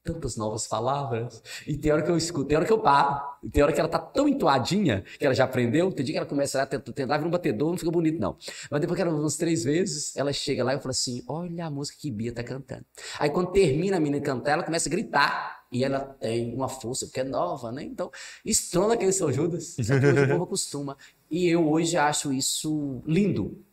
tantas 0.03 0.37
novas 0.37 0.65
palavras. 0.65 1.43
E 1.67 1.77
tem 1.77 1.91
hora 1.91 2.01
que 2.01 2.09
eu 2.09 2.15
escuto, 2.15 2.45
tem 2.47 2.55
hora 2.55 2.65
que 2.65 2.71
eu 2.71 2.79
paro. 2.79 3.21
E 3.43 3.49
tem 3.49 3.61
hora 3.61 3.73
que 3.73 3.79
ela 3.79 3.89
tá 3.89 3.99
tão 3.99 4.25
entoadinha 4.27 5.03
que 5.19 5.25
ela 5.25 5.35
já 5.35 5.43
aprendeu. 5.43 5.91
Tem 5.91 6.05
dia 6.05 6.13
que 6.13 6.17
ela 6.19 6.25
começa 6.25 6.61
a 6.61 6.65
tentar, 6.65 6.93
tentar 6.93 7.17
vir 7.17 7.27
um 7.27 7.29
batedor, 7.29 7.71
não 7.71 7.77
fica 7.77 7.91
bonito, 7.91 8.17
não. 8.17 8.37
Mas 8.71 8.79
depois 8.79 8.95
que 8.95 9.01
ela 9.01 9.13
umas 9.13 9.35
três 9.35 9.65
vezes, 9.65 10.15
ela 10.15 10.31
chega 10.31 10.63
lá 10.63 10.71
e 10.71 10.77
eu 10.77 10.79
falo 10.79 10.91
assim: 10.91 11.23
olha 11.27 11.65
a 11.65 11.69
música 11.69 11.97
que 11.99 12.09
Bia 12.09 12.33
tá 12.33 12.41
cantando. 12.43 12.85
Aí 13.19 13.29
quando 13.29 13.51
termina 13.51 13.97
a 13.97 13.99
menina 13.99 14.23
cantar, 14.23 14.51
ela 14.53 14.63
começa 14.63 14.87
a 14.87 14.91
gritar. 14.91 15.57
E 15.69 15.83
ela 15.83 15.99
tem 15.99 16.55
uma 16.55 16.69
força, 16.69 17.05
porque 17.07 17.19
é 17.19 17.23
nova, 17.25 17.73
né? 17.73 17.83
Então, 17.83 18.09
estrona 18.45 18.93
aquele 18.93 19.11
São 19.11 19.29
Judas. 19.33 19.75
Hoje 20.01 20.23
o 20.23 20.27
povo 20.27 20.45
acostuma. 20.45 20.95
E 21.29 21.47
eu 21.47 21.69
hoje 21.69 21.97
acho 21.97 22.31
isso 22.31 23.01
lindo. 23.05 23.63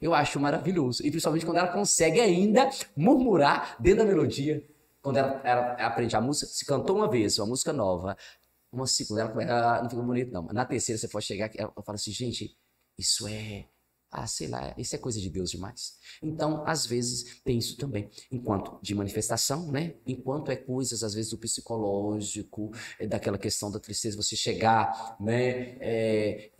Eu 0.00 0.14
acho 0.14 0.38
maravilhoso. 0.38 1.04
E 1.04 1.10
principalmente 1.10 1.44
quando 1.44 1.58
ela 1.58 1.72
consegue 1.72 2.20
ainda 2.20 2.70
murmurar 2.96 3.76
dentro 3.80 4.04
da 4.04 4.04
melodia. 4.04 4.64
Quando 5.02 5.16
ela, 5.16 5.40
ela 5.44 5.72
aprende 5.86 6.14
a 6.16 6.20
música, 6.20 6.46
se 6.46 6.64
cantou 6.64 6.96
uma 6.96 7.08
vez, 7.08 7.38
uma 7.38 7.46
música 7.46 7.72
nova, 7.72 8.16
uma 8.70 8.86
segunda, 8.86 9.22
ela 9.22 9.78
ah, 9.78 9.82
não 9.82 9.90
fica 9.90 10.02
bonito, 10.02 10.32
não. 10.32 10.42
Na 10.46 10.64
terceira, 10.64 10.98
você 10.98 11.08
pode 11.08 11.24
chegar, 11.24 11.50
ela 11.56 11.72
fala 11.84 11.96
assim, 11.96 12.12
gente, 12.12 12.56
isso 12.98 13.26
é. 13.26 13.66
Ah, 14.10 14.26
sei 14.26 14.48
lá, 14.48 14.74
isso 14.78 14.94
é 14.94 14.98
coisa 14.98 15.20
de 15.20 15.28
Deus 15.28 15.50
demais. 15.50 15.98
Então, 16.22 16.64
às 16.66 16.86
vezes, 16.86 17.40
tem 17.44 17.58
isso 17.58 17.76
também. 17.76 18.08
Enquanto 18.32 18.78
de 18.82 18.94
manifestação, 18.94 19.70
né? 19.70 19.96
Enquanto 20.06 20.50
é 20.50 20.56
coisas, 20.56 21.02
às 21.02 21.12
vezes, 21.12 21.30
do 21.30 21.38
psicológico, 21.38 22.70
é 22.98 23.06
daquela 23.06 23.36
questão 23.36 23.70
da 23.70 23.78
tristeza, 23.78 24.16
você 24.16 24.34
chegar, 24.34 25.16
né? 25.20 25.76
É, 25.80 26.50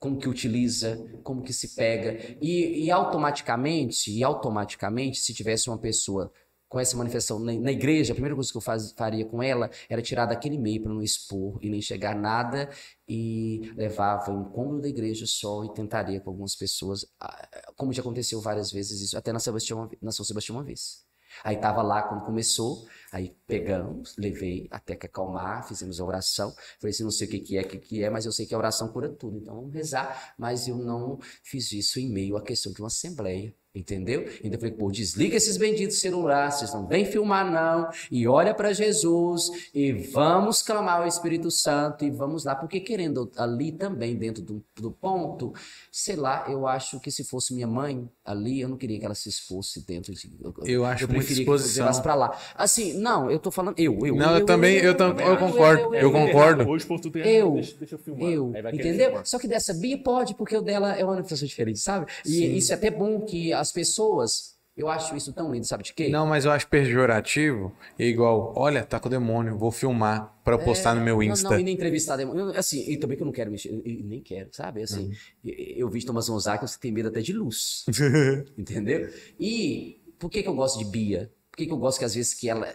como 0.00 0.18
que 0.18 0.28
utiliza, 0.28 0.98
como 1.22 1.42
que 1.44 1.52
se 1.52 1.76
pega. 1.76 2.16
E, 2.42 2.86
e 2.86 2.90
automaticamente, 2.90 4.10
e 4.12 4.24
automaticamente, 4.24 5.20
se 5.20 5.34
tivesse 5.34 5.70
uma 5.70 5.78
pessoa 5.78 6.32
com 6.68 6.78
essa 6.80 6.96
manifestação 6.96 7.40
na, 7.40 7.52
na 7.52 7.72
igreja, 7.72 8.12
a 8.12 8.14
primeira 8.14 8.34
coisa 8.34 8.50
que 8.50 8.56
eu 8.56 8.60
faz- 8.62 8.92
faria 8.92 9.26
com 9.26 9.42
ela 9.42 9.70
era 9.88 10.00
tirar 10.02 10.26
daquele 10.26 10.56
meio 10.58 10.82
para 10.82 10.92
não 10.94 11.02
expor 11.02 11.58
e 11.62 11.68
nem 11.68 11.82
chegar 11.82 12.14
nada 12.14 12.70
e 13.08 13.72
levava 13.76 14.30
um 14.32 14.44
cômodo 14.44 14.82
da 14.82 14.88
igreja 14.88 15.26
só 15.26 15.64
e 15.64 15.74
tentaria 15.74 16.20
com 16.20 16.30
algumas 16.30 16.54
pessoas, 16.56 17.04
ah, 17.20 17.72
como 17.76 17.92
já 17.92 18.00
aconteceu 18.02 18.40
várias 18.40 18.70
vezes 18.72 19.00
isso, 19.00 19.18
até 19.18 19.32
na, 19.32 19.40
Sebastião, 19.40 19.80
uma 19.80 19.88
ve- 19.88 19.98
na 20.00 20.12
São 20.12 20.24
Sebastião 20.24 20.56
uma 20.56 20.64
vez. 20.64 21.09
Aí 21.44 21.56
tava 21.56 21.82
lá 21.82 22.02
quando 22.02 22.24
começou, 22.24 22.86
aí 23.12 23.36
pegamos, 23.46 24.16
levei 24.18 24.68
até 24.70 24.94
que 24.94 25.06
acalmar, 25.06 25.66
fizemos 25.66 26.00
a 26.00 26.04
oração. 26.04 26.54
Falei 26.80 26.92
assim, 26.92 27.04
não 27.04 27.10
sei 27.10 27.26
o 27.26 27.30
que 27.30 27.40
que 27.40 27.58
é, 27.58 27.62
o 27.62 27.68
que 27.68 27.78
que 27.78 28.04
é, 28.04 28.10
mas 28.10 28.26
eu 28.26 28.32
sei 28.32 28.46
que 28.46 28.54
a 28.54 28.58
oração 28.58 28.92
cura 28.92 29.08
tudo, 29.08 29.38
então 29.38 29.54
vamos 29.54 29.72
rezar. 29.74 30.34
Mas 30.38 30.68
eu 30.68 30.76
não 30.76 31.18
fiz 31.42 31.72
isso 31.72 31.98
em 31.98 32.10
meio 32.10 32.36
à 32.36 32.42
questão 32.42 32.72
de 32.72 32.80
uma 32.80 32.88
assembleia, 32.88 33.54
entendeu? 33.74 34.22
Então 34.40 34.52
eu 34.52 34.58
falei, 34.58 34.74
pô, 34.74 34.90
desliga 34.90 35.36
esses 35.36 35.56
benditos 35.56 36.00
celulares, 36.00 36.56
vocês 36.56 36.74
não 36.74 36.86
vêm 36.86 37.04
filmar 37.04 37.50
não, 37.50 37.88
e 38.10 38.26
olha 38.26 38.52
para 38.52 38.72
Jesus, 38.72 39.44
e 39.74 39.92
vamos 39.92 40.62
clamar 40.62 41.00
ao 41.02 41.06
Espírito 41.06 41.50
Santo, 41.50 42.04
e 42.04 42.10
vamos 42.10 42.44
lá, 42.44 42.54
porque 42.54 42.80
querendo 42.80 43.30
ali 43.36 43.70
também, 43.72 44.16
dentro 44.16 44.42
do, 44.42 44.64
do 44.76 44.90
ponto, 44.90 45.52
sei 45.92 46.16
lá, 46.16 46.46
eu 46.48 46.66
acho 46.66 46.98
que 47.00 47.10
se 47.10 47.22
fosse 47.24 47.54
minha 47.54 47.66
mãe 47.66 48.08
ali, 48.24 48.60
eu 48.60 48.68
não 48.68 48.76
queria 48.76 48.98
que 48.98 49.04
ela 49.04 49.14
se 49.14 49.28
expôsse 49.28 49.84
dentro 49.86 50.12
de... 50.14 50.30
Eu 50.64 50.84
acho 50.84 51.04
muita 51.06 51.14
preferia 51.14 51.44
que 51.44 51.50
eu 51.50 51.54
exposição. 51.54 51.84
levasse 51.84 52.02
pra 52.02 52.14
lá. 52.14 52.38
Assim, 52.56 52.94
não, 52.94 53.30
eu 53.30 53.38
tô 53.38 53.50
falando 53.50 53.78
eu, 53.78 53.98
eu. 54.06 54.14
Não, 54.14 54.36
eu 54.38 54.44
também- 54.46 54.76
eu 54.78 54.96
tam- 54.96 55.16
eu 55.18 55.32
acho, 55.32 55.38
concordo, 55.38 55.94
eu 55.94 56.12
concordo. 56.12 56.68
Hoje, 56.68 56.86
por 56.86 57.00
tu 57.00 57.10
Eu, 57.18 57.52
deixa, 57.54 57.76
deixa 57.78 57.94
eu 57.94 57.98
filmar. 57.98 58.28
Eu, 58.30 58.52
entendeu? 58.72 59.06
filmar. 59.06 59.26
Só 59.26 59.38
que 59.38 59.48
dessa 59.48 59.74
Bia 59.74 59.98
pode, 59.98 60.34
porque 60.34 60.56
o 60.56 60.60
dela 60.62 60.94
é 60.96 61.02
uma 61.04 61.12
manifestação 61.14 61.46
diferente, 61.46 61.78
sabe? 61.78 62.06
E 62.24 62.28
Sim. 62.30 62.54
isso 62.54 62.72
é 62.72 62.76
até 62.76 62.90
bom 62.90 63.20
que 63.20 63.52
as 63.60 63.72
pessoas, 63.72 64.56
eu 64.76 64.88
acho 64.88 65.14
isso 65.16 65.32
tão 65.32 65.52
lindo, 65.52 65.66
sabe 65.66 65.84
de 65.84 65.92
quê? 65.92 66.08
Não, 66.08 66.26
mas 66.26 66.44
eu 66.44 66.50
acho 66.52 66.66
pejorativo. 66.68 67.72
É 67.98 68.04
igual, 68.04 68.52
olha, 68.56 68.84
tá 68.84 68.98
com 68.98 69.08
o 69.08 69.10
demônio, 69.10 69.56
vou 69.58 69.70
filmar 69.70 70.34
pra 70.44 70.54
eu 70.54 70.58
postar 70.58 70.94
no 70.94 71.00
meu 71.02 71.20
É, 71.22 71.26
Não, 71.26 71.32
Insta. 71.32 71.50
não, 71.50 71.58
e 71.58 71.62
nem 71.62 71.74
entrevistar 71.74 72.16
demônio. 72.16 72.50
Assim, 72.58 72.88
e 72.90 72.96
também 72.96 73.16
que 73.16 73.22
eu 73.22 73.26
não 73.26 73.32
quero 73.32 73.50
mexer, 73.50 73.70
nem 73.72 74.22
quero, 74.22 74.48
sabe? 74.52 74.82
Assim, 74.82 75.06
Uhum. 75.08 75.14
eu, 75.44 75.54
eu 75.86 75.90
vi 75.90 76.04
Thomas 76.04 76.28
Gonzaga, 76.28 76.66
você 76.66 76.78
tem 76.78 76.92
medo 76.92 77.08
até 77.08 77.20
de 77.20 77.32
luz. 77.32 77.84
Entendeu? 78.56 79.08
E 79.38 80.00
por 80.18 80.30
que, 80.30 80.42
que 80.42 80.48
eu 80.48 80.54
gosto 80.54 80.78
de 80.78 80.84
Bia? 80.84 81.32
Por 81.50 81.56
que, 81.56 81.66
que 81.66 81.72
eu 81.72 81.78
gosto 81.78 81.98
que 81.98 82.04
às 82.04 82.14
vezes 82.14 82.32
que 82.34 82.48
ela. 82.48 82.74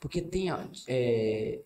Porque 0.00 0.20
tem. 0.20 0.48
é, 0.88 1.60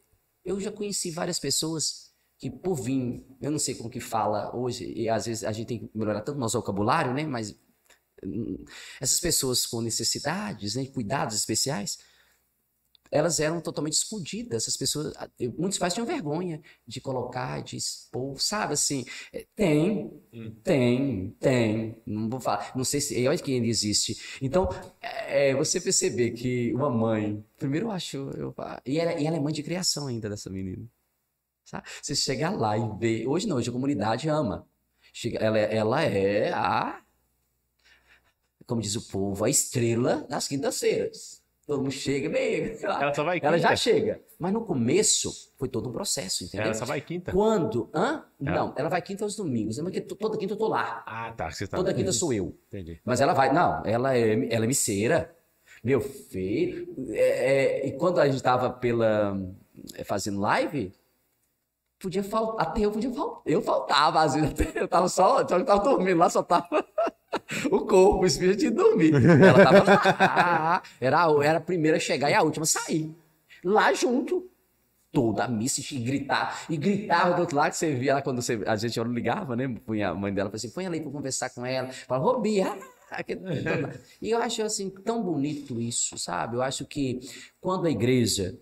Eu 0.45 0.61
já 0.61 0.71
conheci 0.71 1.11
várias 1.11 1.39
pessoas 1.39 2.11
que, 2.39 2.51
por 2.51 2.75
vir, 2.75 3.25
eu 3.41 3.51
não 3.51 3.59
sei 3.59 3.75
como 3.75 3.91
que 3.91 4.01
fala 4.01 4.55
hoje, 4.57 4.91
e 4.97 5.09
às 5.09 5.27
vezes 5.27 5.45
a 5.45 5.53
gente 5.53 5.67
tem 5.67 5.79
que 5.81 5.91
melhorar 5.95 6.21
tanto 6.23 6.39
nosso 6.39 6.59
vocabulário, 6.59 7.13
né? 7.13 7.25
Mas 7.27 7.55
essas 9.01 9.21
pessoas 9.21 9.67
com 9.67 9.81
necessidades, 9.81 10.75
né, 10.75 10.87
cuidados 10.87 11.35
especiais, 11.37 11.99
elas 13.11 13.41
eram 13.41 13.61
totalmente 13.61 13.95
escondidas. 13.95 14.63
Essas 14.63 14.77
pessoas, 14.77 15.13
ah, 15.17 15.29
muitos 15.59 15.79
pais 15.79 15.93
tinham 15.93 16.07
vergonha 16.07 16.61
de 16.87 17.01
colocar, 17.01 17.63
de 17.63 17.77
expor, 17.77 18.41
sabe? 18.41 18.75
Assim, 18.75 19.05
é, 19.33 19.47
tem, 19.55 20.11
tem, 20.63 21.31
tem. 21.41 22.03
Não 22.07 22.29
vou 22.29 22.41
falar, 22.41 22.73
não 22.77 22.85
sei 22.85 23.01
se, 23.01 23.27
olha 23.27 23.39
que 23.39 23.53
ainda 23.53 23.67
existe. 23.67 24.39
Então, 24.41 24.69
é, 25.01 25.55
você 25.55 25.81
perceber 25.81 26.33
que 26.33 26.73
uma 26.75 26.91
mãe, 26.91 27.45
primeiro 27.59 27.87
eu 27.87 27.91
acho, 27.91 28.17
eu, 28.17 28.55
e, 28.87 28.99
ela, 28.99 29.21
e 29.21 29.27
ela 29.27 29.37
é 29.37 29.41
mãe 29.41 29.53
de 29.53 29.63
criação 29.63 30.07
ainda 30.07 30.29
dessa 30.29 30.49
menina. 30.51 30.87
Sabe? 31.65 31.89
Você 32.03 32.15
chegar 32.15 32.51
lá 32.51 32.77
e 32.77 32.99
ver, 32.99 33.27
hoje 33.27 33.47
não, 33.47 33.57
hoje 33.57 33.71
a 33.71 33.73
comunidade 33.73 34.29
ama. 34.29 34.67
Chega, 35.13 35.39
ela, 35.39 35.59
ela 35.59 36.03
é 36.03 36.53
a, 36.53 37.00
como 38.67 38.81
diz 38.81 38.95
o 38.97 39.09
povo, 39.11 39.45
a 39.45 39.51
estrela 39.51 40.27
das 40.29 40.47
quintas-feiras. 40.49 41.41
Todo 41.67 41.83
mundo 41.83 41.93
chega, 41.93 42.29
bem, 42.29 42.77
Ela 42.83 43.15
só 43.15 43.23
vai 43.23 43.37
quinta. 43.39 43.47
ela 43.47 43.59
já 43.59 43.77
chega. 43.77 44.21
Mas 44.41 44.53
no 44.53 44.65
começo 44.65 45.31
foi 45.57 45.69
todo 45.69 45.89
um 45.89 45.93
processo, 45.93 46.43
entendeu? 46.43 46.65
Ela 46.67 46.75
só 46.75 46.85
vai 46.85 47.01
quinta. 47.01 47.31
Quando? 47.31 47.89
Hã? 47.95 48.25
Ela- 48.45 48.57
Não, 48.59 48.75
ela 48.77 48.89
vai 48.89 49.01
quinta 49.01 49.25
aos 49.25 49.37
domingos. 49.37 49.77
To- 49.77 50.17
toda 50.17 50.37
quinta 50.37 50.55
eu 50.55 50.59
tô 50.59 50.67
lá. 50.67 51.05
Ah, 51.07 51.33
tá. 51.33 51.49
Você 51.49 51.69
tá... 51.69 51.77
Toda 51.77 51.95
quinta 51.95 52.11
sou 52.13 52.33
eu. 52.33 52.57
Entendi. 52.69 53.01
Mas 53.05 53.21
ela 53.21 53.33
vai. 53.35 53.53
Não, 53.53 53.85
ela 53.87 54.17
é, 54.17 54.53
ela 54.53 54.65
é 54.65 54.67
misseira. 54.69 55.33
Meu 55.85 56.01
filho. 56.01 56.93
é- 57.11 57.85
é, 57.85 57.87
e 57.87 57.93
quando 57.93 58.19
a 58.19 58.29
gente 58.29 58.43
tava 58.43 58.71
pela. 58.71 59.39
é, 59.95 60.03
fazendo 60.03 60.41
live. 60.41 60.93
Podia 62.01 62.25
faltar. 62.25 62.67
Até 62.67 62.81
eu 62.81 62.91
podia 62.91 63.13
faltar. 63.13 63.43
Eu 63.47 63.63
faltava, 63.63 64.23
às 64.23 64.35
vezes. 64.35 64.55
Eu 64.75 64.89
tava 64.89 65.09
só. 65.09 65.41
eu 65.41 65.47
tava 65.47 65.79
dormindo 65.85 66.19
lá, 66.19 66.29
só 66.31 66.43
tava. 66.43 66.85
O 67.71 67.81
corpo, 67.81 68.23
o 68.23 68.27
espírito 68.27 68.59
tinha 68.59 68.71
dormido. 68.71 69.17
Ela 69.19 69.65
tava. 69.65 70.83
Era, 71.01 71.27
era 71.45 71.59
a 71.59 71.61
primeira 71.61 71.97
a 71.97 72.01
chegar 72.01 72.31
e 72.31 72.35
a 72.35 72.43
última 72.43 72.65
a 72.65 72.67
sair. 72.67 73.15
Lá 73.65 73.93
junto. 73.93 74.49
Toda 75.13 75.45
a 75.45 75.49
missa 75.49 75.81
e 75.93 75.99
gritar. 75.99 76.67
E 76.71 76.77
gritava 76.77 77.35
do 77.35 77.41
outro 77.41 77.57
lado, 77.57 77.73
que 77.73 77.79
você 77.79 77.93
via 77.95 78.15
lá 78.15 78.23
quando 78.23 78.41
você, 78.41 78.63
a 78.65 78.77
gente 78.77 79.01
ligava, 79.03 79.57
né? 79.57 79.67
Punha 79.85 80.11
a 80.11 80.15
mãe 80.15 80.33
dela 80.33 80.51
assim: 80.53 80.71
põe 80.71 80.85
ela 80.85 80.95
aí 80.95 81.01
pra 81.01 81.11
conversar 81.11 81.51
com 81.51 81.67
ela. 81.67 81.89
Fala, 81.91 82.23
Robia. 82.23 82.79
E 84.23 84.31
eu 84.31 84.39
acho 84.39 84.63
assim 84.63 84.89
tão 84.89 85.21
bonito 85.21 85.81
isso, 85.81 86.17
sabe? 86.17 86.57
Eu 86.57 86.63
acho 86.63 86.87
que 86.87 87.19
quando 87.61 87.87
a 87.87 87.91
igreja, 87.91 88.57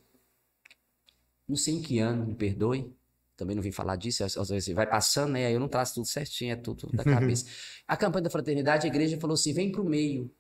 não 1.47 1.57
sei 1.57 1.75
em 1.75 1.83
que 1.83 1.99
ano, 1.99 2.25
me 2.27 2.35
perdoe, 2.35 2.91
também 3.39 3.55
não 3.57 3.63
vim 3.63 3.71
falar 3.73 3.97
disso, 3.97 4.25
às 4.25 4.49
vezes 4.49 4.75
vai 4.75 4.87
passando, 4.87 5.33
né? 5.33 5.47
Aí 5.47 5.55
eu 5.55 5.61
não 5.61 5.69
traço 5.69 5.95
tudo 5.95 6.07
certinho, 6.07 6.53
é 6.53 6.57
tudo 6.57 6.89
da 6.93 7.05
cabeça. 7.05 7.47
A 7.87 7.97
campanha 7.97 8.25
da 8.25 8.31
fraternidade, 8.31 8.85
a 8.87 8.91
igreja 8.91 9.19
falou 9.19 9.35
assim: 9.35 9.53
vem 9.55 9.71
pro 9.73 9.85
meio. 9.85 10.31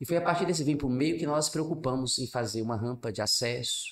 E 0.00 0.06
foi 0.06 0.16
a 0.16 0.20
partir 0.20 0.46
desse 0.46 0.62
vem 0.62 0.76
pro 0.76 0.88
meio 0.88 1.18
que 1.18 1.26
nós 1.26 1.48
preocupamos 1.48 2.18
em 2.18 2.26
fazer 2.28 2.62
uma 2.62 2.76
rampa 2.76 3.10
de 3.10 3.20
acesso. 3.20 3.84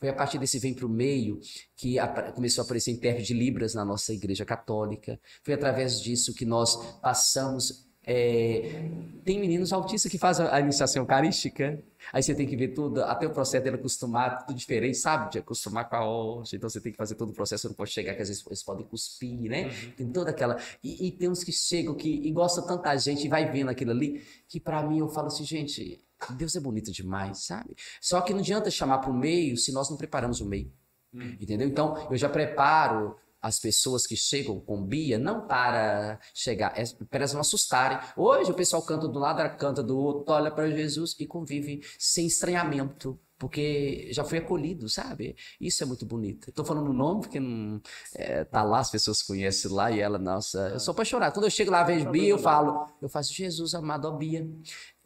Foi 0.00 0.08
a 0.08 0.12
partir 0.12 0.38
desse 0.38 0.58
vem 0.58 0.74
pro 0.74 0.88
meio 0.88 1.38
que 1.76 1.98
apa- 1.98 2.32
começou 2.32 2.62
a 2.62 2.64
aparecer 2.64 2.92
intérprete 2.92 3.28
de 3.28 3.34
Libras 3.34 3.74
na 3.74 3.84
nossa 3.84 4.12
igreja 4.12 4.44
católica. 4.44 5.20
Foi 5.44 5.54
através 5.54 6.00
disso 6.00 6.34
que 6.34 6.44
nós 6.44 6.76
passamos 7.00 7.87
É, 8.10 8.88
tem 9.22 9.38
meninos 9.38 9.70
autistas 9.70 10.10
que 10.10 10.16
fazem 10.16 10.46
a 10.46 10.58
iniciação 10.58 11.02
eucarística, 11.02 11.78
aí 12.10 12.22
você 12.22 12.34
tem 12.34 12.46
que 12.46 12.56
ver 12.56 12.68
tudo, 12.68 13.02
até 13.02 13.26
o 13.26 13.30
processo 13.30 13.62
dele 13.62 13.76
acostumar, 13.76 14.46
tudo 14.46 14.56
diferente, 14.56 14.96
sabe? 14.96 15.30
De 15.30 15.38
acostumar 15.40 15.86
com 15.86 15.96
a 15.96 16.08
hóstia, 16.08 16.56
então 16.56 16.70
você 16.70 16.80
tem 16.80 16.90
que 16.90 16.96
fazer 16.96 17.16
todo 17.16 17.28
o 17.28 17.34
processo, 17.34 17.60
você 17.62 17.68
não 17.68 17.74
pode 17.74 17.90
chegar, 17.90 18.14
que 18.14 18.22
às 18.22 18.28
vezes 18.28 18.46
eles 18.46 18.62
podem 18.62 18.86
cuspir, 18.86 19.50
né? 19.50 19.66
Uhum. 19.66 19.90
Tem 19.94 20.10
toda 20.10 20.30
aquela. 20.30 20.56
E, 20.82 21.08
e 21.08 21.12
tem 21.12 21.28
uns 21.28 21.44
que 21.44 21.52
chegam 21.52 21.94
que 21.94 22.08
e 22.08 22.32
gosta 22.32 22.62
tanta 22.62 22.96
gente 22.96 23.26
e 23.26 23.28
vai 23.28 23.52
vendo 23.52 23.68
aquilo 23.68 23.90
ali, 23.90 24.24
que 24.48 24.58
para 24.58 24.82
mim 24.82 25.00
eu 25.00 25.08
falo 25.10 25.26
assim, 25.26 25.44
gente, 25.44 26.02
Deus 26.30 26.56
é 26.56 26.60
bonito 26.60 26.90
demais, 26.90 27.44
sabe? 27.44 27.76
Só 28.00 28.22
que 28.22 28.32
não 28.32 28.40
adianta 28.40 28.70
chamar 28.70 28.98
para 28.98 29.10
o 29.10 29.14
meio 29.14 29.58
se 29.58 29.70
nós 29.70 29.90
não 29.90 29.98
preparamos 29.98 30.40
o 30.40 30.46
meio. 30.46 30.72
Uhum. 31.12 31.36
Entendeu? 31.38 31.68
Então, 31.68 32.08
eu 32.10 32.16
já 32.16 32.30
preparo 32.30 33.14
as 33.40 33.58
pessoas 33.58 34.06
que 34.06 34.16
chegam 34.16 34.60
com 34.60 34.82
Bia 34.82 35.18
não 35.18 35.46
para 35.46 36.18
chegar, 36.34 36.72
é 36.76 36.84
para 37.08 37.20
elas 37.20 37.32
não 37.32 37.40
assustarem. 37.40 37.98
Hoje 38.16 38.50
o 38.50 38.54
pessoal 38.54 38.82
canta 38.82 39.06
do 39.06 39.18
lado, 39.18 39.40
ela 39.40 39.50
canta 39.50 39.82
do 39.82 39.98
outro, 39.98 40.32
olha 40.32 40.50
para 40.50 40.70
Jesus 40.70 41.14
e 41.18 41.26
convive 41.26 41.82
sem 41.98 42.26
estranhamento. 42.26 43.18
Porque 43.38 44.08
já 44.10 44.24
foi 44.24 44.38
acolhido, 44.38 44.88
sabe? 44.88 45.36
Isso 45.60 45.84
é 45.84 45.86
muito 45.86 46.04
bonito. 46.04 46.50
Estou 46.50 46.64
falando 46.64 46.90
o 46.90 46.92
nome 46.92 47.20
porque 47.20 47.38
não 47.38 47.80
é, 48.16 48.42
tá 48.42 48.64
lá, 48.64 48.80
as 48.80 48.90
pessoas 48.90 49.22
conhecem 49.22 49.70
lá 49.70 49.92
e 49.92 50.00
ela, 50.00 50.18
nossa, 50.18 50.70
eu 50.70 50.80
sou 50.80 50.90
apaixonado. 50.90 51.34
Quando 51.34 51.44
eu 51.44 51.50
chego 51.50 51.70
lá, 51.70 51.84
vejo 51.84 52.10
Bia, 52.10 52.30
eu 52.30 52.38
falo, 52.38 52.88
eu 53.00 53.08
faço 53.08 53.32
Jesus 53.32 53.74
amado, 53.74 54.08
ó 54.08 54.10
Bia. 54.10 54.44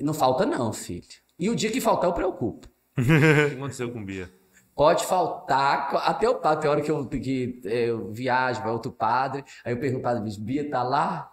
Não 0.00 0.14
falta, 0.14 0.46
não, 0.46 0.72
filho. 0.72 1.04
E 1.38 1.50
o 1.50 1.54
dia 1.54 1.70
que 1.70 1.80
faltar, 1.80 2.08
eu 2.08 2.14
preocupo. 2.14 2.66
O 2.98 3.02
que 3.02 3.54
aconteceu 3.54 3.90
com 3.92 4.04
Bia? 4.04 4.30
Pode 4.74 5.04
faltar, 5.04 5.94
até 5.96 6.28
o 6.28 6.36
padre, 6.36 6.62
tem 6.62 6.70
hora 6.70 6.80
que 6.80 6.90
eu, 6.90 7.06
que 7.06 7.60
é, 7.64 7.90
eu 7.90 8.10
viajo, 8.10 8.62
vai 8.62 8.72
outro 8.72 8.90
padre, 8.90 9.44
aí 9.64 9.72
eu 9.74 9.78
pergunto 9.78 10.06
ao 10.06 10.14
padre, 10.14 10.40
Bia 10.40 10.68
tá 10.70 10.82
lá? 10.82 11.30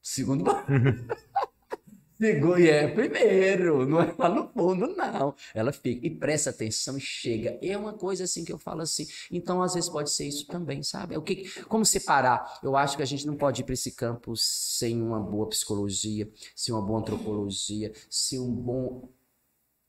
Segundo 0.00 0.50
Segundo, 2.18 2.58
e 2.58 2.70
é 2.70 2.88
primeiro, 2.88 3.86
não 3.86 4.00
é 4.00 4.14
lá 4.18 4.28
no 4.28 4.48
fundo, 4.48 4.86
não. 4.88 5.34
Ela 5.54 5.72
fica, 5.72 6.06
e 6.06 6.10
presta 6.10 6.50
atenção 6.50 6.96
e 6.96 7.00
chega. 7.00 7.58
É 7.62 7.76
uma 7.76 7.92
coisa 7.92 8.24
assim 8.24 8.44
que 8.44 8.52
eu 8.52 8.58
falo 8.58 8.80
assim. 8.80 9.06
Então, 9.30 9.62
às 9.62 9.74
vezes, 9.74 9.90
pode 9.90 10.10
ser 10.10 10.26
isso 10.26 10.46
também, 10.46 10.82
sabe? 10.82 11.14
É 11.14 11.18
o 11.18 11.22
que, 11.22 11.48
como 11.64 11.84
separar? 11.84 12.58
Eu 12.62 12.76
acho 12.76 12.96
que 12.96 13.02
a 13.02 13.06
gente 13.06 13.26
não 13.26 13.36
pode 13.36 13.60
ir 13.60 13.64
para 13.64 13.74
esse 13.74 13.92
campo 13.92 14.34
sem 14.36 15.00
uma 15.00 15.20
boa 15.20 15.48
psicologia, 15.48 16.28
sem 16.56 16.74
uma 16.74 16.82
boa 16.82 17.00
antropologia, 17.00 17.92
sem 18.08 18.40
um 18.40 18.50
bom 18.50 19.08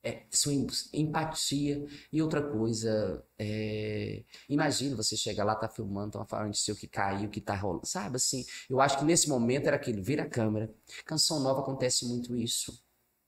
é, 0.03 0.23
sua 0.29 0.51
empatia. 0.93 1.85
E 2.11 2.21
outra 2.21 2.41
coisa, 2.41 3.23
é, 3.39 4.23
imagina 4.49 4.95
você 4.95 5.15
chegar 5.15 5.45
lá, 5.45 5.55
tá 5.55 5.69
filmando, 5.69 6.11
tá 6.11 6.25
falando 6.25 6.51
de 6.51 6.59
seu 6.59 6.75
que 6.75 6.87
caiu, 6.87 7.29
que 7.29 7.39
tá 7.39 7.55
rolando, 7.55 7.87
sabe 7.87 8.17
assim? 8.17 8.45
Eu 8.69 8.81
acho 8.81 8.99
que 8.99 9.05
nesse 9.05 9.29
momento 9.29 9.67
era 9.67 9.77
aquilo, 9.77 10.03
vira 10.03 10.23
a 10.23 10.29
câmera. 10.29 10.69
Canção 11.05 11.39
nova 11.39 11.61
acontece 11.61 12.05
muito 12.05 12.35
isso. 12.35 12.83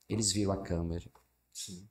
Eles 0.10 0.32
viram 0.32 0.52
a 0.52 0.62
câmera. 0.62 1.06
Sim. 1.54 1.88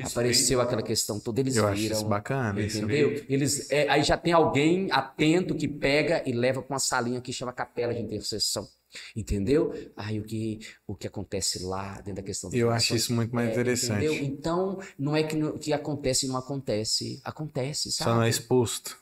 Apareceu 0.00 0.60
aquela 0.60 0.82
questão 0.82 1.18
toda, 1.18 1.40
eles 1.40 1.56
Eu 1.56 1.64
viram. 1.64 1.74
acho 1.74 1.92
isso 1.94 2.04
bacana. 2.04 2.62
Entendeu? 2.62 3.24
Eles, 3.28 3.68
é, 3.70 3.88
aí 3.88 4.04
já 4.04 4.16
tem 4.16 4.32
alguém 4.32 4.90
atento 4.92 5.56
que 5.56 5.66
pega 5.66 6.22
e 6.24 6.32
leva 6.32 6.62
para 6.62 6.74
uma 6.74 6.78
salinha 6.78 7.20
que 7.20 7.32
chama 7.32 7.52
capela 7.52 7.92
de 7.92 8.00
intercessão. 8.00 8.68
Entendeu? 9.16 9.72
Aí 9.96 10.18
o 10.20 10.24
que, 10.24 10.60
o 10.86 10.94
que 10.94 11.06
acontece 11.06 11.62
lá 11.64 11.96
dentro 11.96 12.14
da 12.16 12.22
questão 12.22 12.50
do 12.50 12.56
Eu 12.56 12.70
acho 12.70 12.94
isso 12.94 13.12
muito 13.12 13.34
mais 13.34 13.48
É, 13.48 13.52
interessante. 13.52 14.04
entendeu? 14.04 14.24
Então, 14.24 14.78
não 14.98 15.14
é 15.16 15.22
que, 15.22 15.36
que 15.58 15.72
acontece 15.72 16.26
e 16.26 16.28
não 16.28 16.36
acontece. 16.36 17.20
Acontece, 17.24 17.90
sabe? 17.92 18.10
Só 18.10 18.16
não 18.16 18.22
é 18.22 18.28
exposto. 18.28 18.98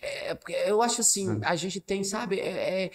É, 0.00 0.34
porque 0.34 0.52
eu 0.52 0.82
acho 0.82 1.00
assim, 1.00 1.30
Hum. 1.30 1.40
a 1.44 1.54
gente 1.54 1.80
tem, 1.80 2.02
sabe, 2.02 2.40
é, 2.40 2.84
é- 2.86 2.90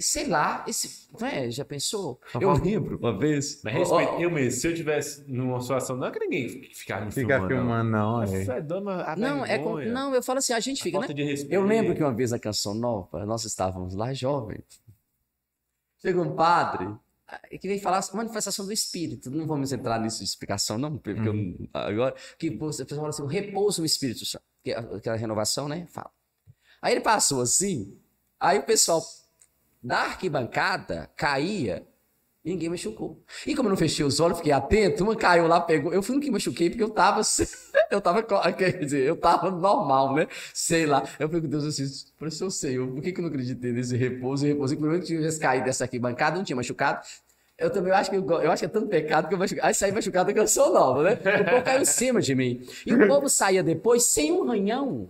sei 0.00 0.26
lá, 0.26 0.64
esse, 0.68 1.08
não 1.18 1.26
é, 1.26 1.50
já 1.50 1.64
pensou? 1.64 2.20
Eu 2.38 2.52
lembro 2.52 2.98
uma 2.98 3.16
vez. 3.16 3.62
Mas 3.62 3.72
respeito, 3.74 4.14
ó, 4.16 4.20
eu 4.20 4.30
mesmo, 4.30 4.60
se 4.60 4.66
eu 4.68 4.74
tivesse 4.74 5.24
numa 5.30 5.60
situação, 5.60 5.96
não 5.96 6.06
é 6.08 6.10
que 6.10 6.18
ninguém 6.18 6.48
ficar 6.74 7.04
me 7.04 7.10
Fica 7.12 7.40
filmando. 7.40 7.48
filmando, 7.48 7.90
não. 7.90 8.12
Não. 8.16 8.22
é. 8.24 8.42
Isso 8.42 8.52
é 8.52 8.62
não, 9.16 9.44
é 9.46 9.58
com- 9.58 9.80
não, 9.80 10.14
eu 10.14 10.22
falo 10.22 10.38
assim, 10.40 10.52
a 10.52 10.60
gente 10.60 10.80
a 10.80 10.84
fica, 10.84 10.98
né? 10.98 11.06
falta 11.06 11.14
de 11.14 11.22
respeito. 11.22 11.52
Eu 11.54 11.64
lembro 11.64 11.94
que 11.94 12.02
uma 12.02 12.12
vez 12.12 12.30
na 12.32 12.38
Canção 12.38 12.74
Nova, 12.74 13.24
nós 13.24 13.44
estávamos 13.44 13.94
lá 13.94 14.12
jovens. 14.12 14.64
Chegou 16.04 16.24
um 16.24 16.36
padre 16.36 16.94
eh, 17.50 17.56
que 17.56 17.66
veio 17.66 17.80
falar 17.80 18.02
sobre 18.02 18.18
manifestação 18.18 18.66
do 18.66 18.72
Espírito. 18.72 19.30
Não 19.30 19.46
vamos 19.46 19.72
entrar 19.72 19.98
nisso 19.98 20.18
de 20.18 20.24
explicação, 20.24 20.76
não, 20.76 20.98
porque 20.98 21.18
eu, 21.18 21.68
agora. 21.72 22.14
Que 22.38 22.50
você 22.50 22.84
fala 22.84 23.08
assim, 23.08 23.26
repouso 23.26 23.80
no 23.80 23.86
Espírito 23.86 24.26
Santo. 24.26 24.44
Que 24.62 24.72
é 24.72 24.78
aquela 24.78 25.16
renovação, 25.16 25.68
né? 25.68 25.86
Fala. 25.90 26.10
Aí 26.82 26.92
ele 26.92 27.00
passou 27.00 27.40
assim, 27.40 27.98
aí 28.38 28.58
o 28.58 28.64
pessoal 28.64 29.02
da 29.82 30.00
arquibancada 30.00 31.10
caía 31.16 31.86
e 32.44 32.50
ninguém 32.50 32.68
machucou. 32.68 33.24
E 33.46 33.56
como 33.56 33.68
eu 33.68 33.70
não 33.70 33.76
fechei 33.76 34.04
os 34.04 34.20
olhos, 34.20 34.36
fiquei 34.36 34.52
atento, 34.52 35.02
uma 35.02 35.16
caiu 35.16 35.46
lá, 35.46 35.62
pegou. 35.62 35.94
Eu 35.94 36.02
fui 36.02 36.14
no 36.14 36.20
que 36.20 36.30
machuquei 36.30 36.68
porque 36.68 36.82
eu 36.82 36.90
tava. 36.90 37.22
Eu 37.94 38.00
tava. 38.00 38.22
Quer 38.52 38.78
dizer, 38.78 39.04
eu 39.04 39.16
tava 39.16 39.50
normal, 39.50 40.14
né? 40.14 40.26
Sei 40.52 40.86
lá. 40.86 41.02
Eu 41.18 41.28
falei 41.28 41.42
com 41.42 41.48
Deus 41.48 41.64
assim, 41.64 41.86
seu 42.30 42.50
Senhor, 42.50 42.86
por 42.88 43.02
que, 43.02 43.12
que 43.12 43.20
eu 43.20 43.22
não 43.22 43.28
acreditei 43.30 43.72
nesse 43.72 43.96
repouso? 43.96 44.46
E 44.46 44.50
repouso, 44.50 44.76
pelo 44.76 44.90
menos 44.90 45.06
tivesse 45.06 45.38
caído 45.38 45.64
dessa 45.66 45.84
arquibancada, 45.84 46.36
não 46.36 46.44
tinha 46.44 46.56
machucado. 46.56 47.06
Eu 47.56 47.70
também 47.70 47.92
acho 47.92 48.10
que 48.10 48.16
eu, 48.16 48.28
eu 48.40 48.50
acho 48.50 48.60
que 48.60 48.66
é 48.66 48.68
tanto 48.68 48.88
pecado 48.88 49.28
que 49.28 49.34
eu 49.34 49.38
machuquei. 49.38 49.62
Aí 49.62 49.72
saí 49.72 49.92
machucado 49.92 50.32
que 50.32 50.38
eu 50.38 50.48
sou 50.48 50.72
nova, 50.72 51.02
né? 51.04 51.12
O 51.12 51.44
povo 51.50 51.62
caiu 51.62 51.82
em 51.82 51.84
cima 51.84 52.20
de 52.20 52.34
mim. 52.34 52.66
E 52.84 52.92
o 52.92 53.06
povo 53.06 53.28
saía 53.28 53.62
depois 53.62 54.02
sem 54.04 54.32
um 54.32 54.44
ranhão. 54.46 55.08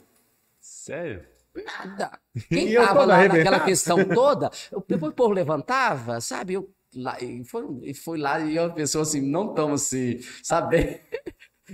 Sério? 0.61 1.23
Nada. 1.55 2.19
Quem 2.51 2.69
E 2.69 2.74
eu 2.74 2.82
tava 2.86 3.05
lá 3.05 3.15
arrebentado. 3.15 3.39
naquela 3.51 3.65
questão 3.65 4.05
toda, 4.09 4.51
eu- 4.70 4.85
depois 4.86 5.12
o 5.12 5.15
povo 5.15 5.32
levantava, 5.32 6.20
sabe? 6.20 6.55
Eu, 6.55 6.69
lá, 6.94 7.16
e, 7.23 7.44
foi, 7.44 7.65
e 7.82 7.94
foi 7.94 8.19
lá 8.19 8.40
e 8.40 8.59
uma 8.59 8.70
pessoa 8.70 9.02
assim, 9.02 9.20
não 9.23 9.55
tão 9.55 9.73
assim, 9.73 10.19
sabe? 10.43 11.01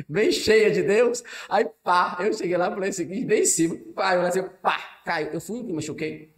Bem, 0.09 0.31
cheia 0.31 0.71
de 0.71 0.83
Deus. 0.83 1.23
Aí 1.49 1.69
pá, 1.83 2.19
eu 2.21 2.33
cheguei 2.33 2.57
lá 2.57 2.69
e 2.69 2.75
falei 2.75 2.91
assim, 2.91 3.07
bem 3.27 3.43
em 3.43 3.47
cima, 3.47 3.77
pá, 3.95 4.15
eu 4.15 4.23
assim, 4.23 4.43
pá, 4.63 4.79
caiu. 5.05 5.31
Eu 5.33 5.41
fui 5.41 5.65
que 5.65 5.73
machuquei. 5.73 6.33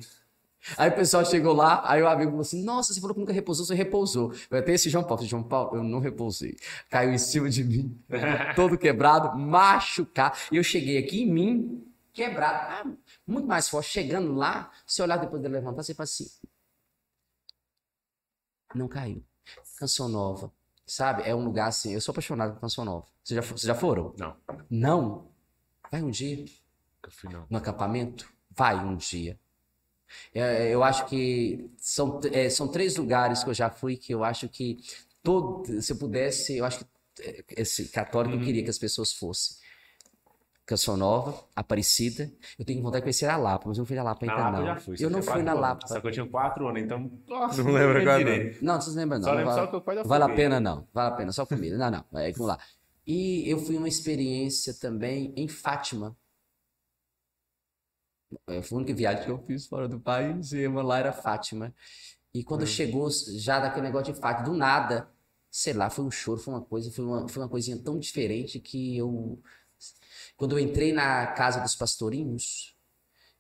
Aí 0.77 0.91
o 0.91 0.95
pessoal 0.95 1.25
chegou 1.25 1.53
lá, 1.53 1.83
aí 1.85 2.01
o 2.03 2.09
amigo 2.09 2.31
falou 2.31 2.43
assim: 2.43 2.63
Nossa, 2.63 2.95
você 2.95 3.01
falou 3.01 3.15
que 3.15 3.21
nunca 3.21 3.33
repousou, 3.33 3.67
você 3.67 3.75
repousou. 3.75 4.33
Eu 4.51 4.59
até 4.59 4.73
esse 4.73 4.89
João 4.89 5.05
Paulo, 5.05 5.25
João 5.27 5.43
Paulo, 5.43 5.77
eu 5.77 5.83
não 5.83 5.99
repousei. 5.99 6.57
Caiu 6.89 7.13
em 7.13 7.19
cima 7.19 7.51
de 7.51 7.65
mim, 7.65 8.01
todo 8.55 8.79
quebrado, 8.79 9.37
machucado. 9.37 10.37
E 10.53 10.57
eu 10.57 10.63
cheguei 10.63 10.99
aqui 10.99 11.23
em 11.23 11.33
mim, 11.33 11.93
quebrado, 12.13 12.89
ah, 12.89 12.97
muito 13.27 13.47
mais 13.47 13.69
forte. 13.69 13.91
Chegando 13.91 14.33
lá, 14.35 14.71
se 14.87 15.03
olhar 15.03 15.17
depois 15.17 15.43
de 15.43 15.49
levantar, 15.49 15.83
você 15.83 15.95
fala 15.95 16.05
assim: 16.05 16.27
Não 18.75 18.87
caiu. 18.89 19.23
Canção 19.79 20.09
nova, 20.09 20.53
sabe? 20.87 21.23
É 21.25 21.35
um 21.35 21.45
lugar 21.45 21.69
assim. 21.69 21.93
Eu 21.93 22.01
sou 22.01 22.13
apaixonado 22.13 22.55
por 22.55 22.61
canção 22.61 22.85
nova. 22.85 23.07
Vocês 23.23 23.37
já, 23.37 23.43
vocês 23.43 23.63
já 23.63 23.75
foram? 23.75 24.15
Não, 24.19 24.37
Não. 24.71 25.33
Vai 25.91 26.03
um 26.03 26.11
dia 26.11 26.45
nunca 27.03 27.11
fui 27.11 27.33
não. 27.33 27.47
no 27.51 27.59
acampamento? 27.59 28.33
Vai 28.51 28.77
um 28.77 28.97
dia. 28.97 29.39
É, 30.35 30.69
eu 30.69 30.83
acho 30.85 31.07
que 31.07 31.71
são, 31.79 32.21
é, 32.33 32.49
são 32.49 32.69
três 32.69 32.97
lugares 32.97 33.43
que 33.43 33.51
eu 33.51 33.55
já 33.55 33.71
fui 33.71 33.97
que 33.97 34.13
eu 34.13 34.23
acho 34.23 34.49
que 34.49 34.79
todo, 35.23 35.81
se 35.81 35.93
eu 35.93 35.97
pudesse, 35.97 36.57
eu 36.57 36.65
acho 36.65 36.81
que 36.81 36.87
é, 37.21 37.45
esse 37.57 37.89
católico 37.89 38.37
eu 38.37 38.41
queria 38.41 38.63
que 38.63 38.71
as 38.71 38.79
pessoas 38.79 39.13
fossem. 39.13 39.57
Canção 40.73 40.97
Nova, 40.97 41.45
Aparecida. 41.55 42.33
Eu 42.59 42.65
tenho 42.65 42.83
vontade 42.83 43.01
de 43.01 43.03
conhecer 43.03 43.27
a 43.27 43.37
Lapa, 43.37 43.69
mas 43.69 43.77
eu 43.77 43.83
não 43.83 43.87
fui 43.87 43.97
na 43.97 44.03
Lapa 44.03 44.25
Na 44.25 44.33
ainda 44.33 44.45
Lapa 44.45 44.59
não. 44.59 44.67
já 44.67 44.77
fui. 44.77 44.97
eu 44.99 45.11
não 45.11 45.23
fui 45.23 45.43
na 45.43 45.53
Lapa. 45.53 45.87
Só 45.87 46.01
que 46.01 46.07
eu 46.07 46.11
tinha 46.13 46.27
quatro 46.27 46.67
anos, 46.67 46.83
então. 46.83 47.11
Nossa, 47.29 47.63
Não 47.63 47.73
lembro 47.73 48.03
quase 48.03 48.25
direito. 48.25 48.65
Não, 48.65 48.81
vocês 48.81 48.97
lembram 48.97 49.19
não. 49.19 49.25
Só 49.25 49.31
não 49.33 49.39
lembro 49.39 49.55
vale, 49.55 49.67
só 49.71 49.81
que 49.81 49.99
eu 49.99 50.05
vale 50.05 50.25
a 50.25 50.29
pena 50.31 50.61
não. 50.61 50.89
Vale 50.95 51.13
a 51.13 51.17
pena, 51.17 51.33
só 51.33 51.45
comida. 51.45 51.77
Não, 51.77 51.91
não. 51.91 52.19
É, 52.19 52.33
vamos 52.33 52.47
lá. 52.49 52.59
E 53.07 53.51
eu 53.51 53.59
fui 53.59 53.77
uma 53.77 53.89
experiência 53.89 54.73
também 54.73 55.35
em 55.37 55.47
Fátima. 55.47 56.17
É, 58.49 58.63
Foi 58.63 58.77
a 58.77 58.81
única 58.81 58.95
viagem 58.95 59.25
que 59.25 59.31
eu 59.31 59.39
fiz 59.39 59.67
fora 59.67 59.87
do 59.87 60.01
país 60.01 60.53
e 60.53 60.67
uma 60.67 60.83
lá 60.83 60.99
era 60.99 61.13
Fátima. 61.13 61.75
E 62.33 62.43
quando 62.43 62.67
chegou 62.67 63.11
já 63.11 63.61
daquele 63.61 63.87
negócio 63.89 64.15
de 64.15 64.19
Fátima, 64.19 64.47
do 64.47 64.55
nada, 64.57 65.11
sei 65.51 65.75
lá, 65.75 65.91
foi 65.91 66.05
um 66.05 66.11
choro, 66.11 66.41
foi 66.41 66.55
uma 66.55 66.63
coisa, 66.63 66.91
foi 66.91 67.05
uma, 67.05 67.29
foi 67.29 67.43
uma 67.43 67.49
coisinha 67.49 67.77
tão 67.79 67.99
diferente 67.99 68.59
que 68.59 68.97
eu. 68.97 69.39
Quando 70.37 70.59
eu 70.59 70.65
entrei 70.65 70.93
na 70.93 71.27
casa 71.29 71.61
dos 71.61 71.75
pastorinhos, 71.75 72.75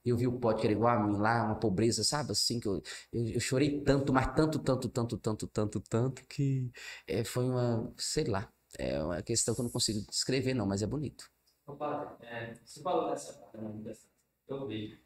eu 0.04 0.16
vi 0.16 0.26
o 0.26 0.38
pote 0.38 0.60
que 0.60 0.66
era 0.66 0.74
igual 0.74 0.96
a 0.96 1.06
mim 1.06 1.16
lá, 1.18 1.44
uma 1.44 1.58
pobreza, 1.58 2.02
sabe? 2.04 2.32
Assim, 2.32 2.58
que 2.60 2.66
eu, 2.68 2.82
eu, 3.12 3.28
eu 3.28 3.40
chorei 3.40 3.80
tanto, 3.82 4.12
mas 4.12 4.34
tanto, 4.34 4.58
tanto, 4.58 4.88
tanto, 4.88 5.18
tanto, 5.18 5.46
tanto, 5.48 5.80
tanto, 5.80 6.26
que 6.26 6.70
é, 7.06 7.24
foi 7.24 7.44
uma, 7.44 7.92
sei 7.96 8.24
lá, 8.24 8.52
é 8.78 9.02
uma 9.02 9.22
questão 9.22 9.54
que 9.54 9.60
eu 9.60 9.64
não 9.64 9.70
consigo 9.70 10.00
descrever, 10.08 10.54
não, 10.54 10.66
mas 10.66 10.82
é 10.82 10.86
bonito. 10.86 11.30
Ô, 11.66 11.74
padre, 11.76 12.26
é, 12.26 12.54
você 12.64 12.82
falou 12.82 13.10
dessa 13.10 13.32
parte 13.34 13.58
manifestação. 13.58 14.10
Eu 14.48 14.66
vi. 14.66 15.00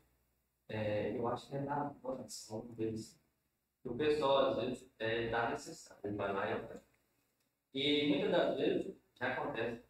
É, 0.69 1.17
eu 1.17 1.29
acho 1.29 1.49
que 1.49 1.57
é 1.57 1.61
na 1.61 1.91
coração 2.03 2.67
deles. 2.75 3.19
O 3.85 3.95
pessoal, 3.95 4.51
às 4.51 4.57
vezes, 4.57 4.87
é, 4.99 5.29
dá 5.31 5.51
necessário. 5.51 6.01
Ele 6.05 6.17
vai 6.17 6.33
lá 6.33 6.51
e 6.51 6.55
oferece. 6.55 6.87
E 7.75 8.09
muitas 8.09 8.31
das 8.33 8.57
vezes 8.57 8.97
já 9.21 9.33
acontece 9.35 9.85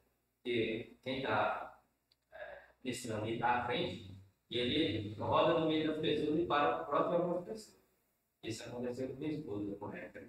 que 0.44 0.98
quem 1.02 1.18
está 1.18 1.75
ensinando 2.90 3.22
ali 3.22 3.34
está 3.34 3.62
à 3.62 3.66
frente 3.66 4.16
e 4.50 4.58
ele 4.58 5.14
roda 5.14 5.60
no 5.60 5.68
meio 5.68 5.88
das 5.88 6.00
pessoas 6.00 6.38
e 6.38 6.46
para 6.46 6.84
próximo 6.84 7.16
de 7.16 7.22
algumas 7.22 7.44
pessoas. 7.44 7.76
Isso 8.42 8.62
aconteceu 8.62 9.08
com 9.08 9.14
minha 9.14 9.32
esposa, 9.32 9.74
correto? 9.76 10.20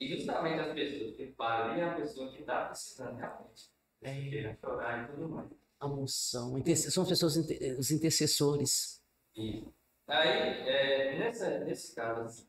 E 0.00 0.08
justamente 0.08 0.60
as 0.60 0.72
pessoas 0.72 1.16
que 1.16 1.26
param 1.26 1.74
é 1.74 1.84
a 1.84 1.94
pessoa 1.94 2.32
que 2.32 2.40
está 2.40 2.66
precisando 2.66 3.16
realmente. 3.16 3.70
É. 4.00 4.56
Chorar 4.60 5.04
e 5.04 5.12
tudo 5.12 5.28
mais. 5.28 5.50
A 5.78 5.86
moção. 5.86 6.62
São 6.76 7.02
as 7.02 7.08
pessoas, 7.08 7.36
os 7.78 7.90
intercessores. 7.90 9.00
E 9.36 9.64
aí, 10.06 10.28
é, 10.68 11.18
nessa, 11.18 11.60
nesse 11.60 11.94
caso, 11.94 12.48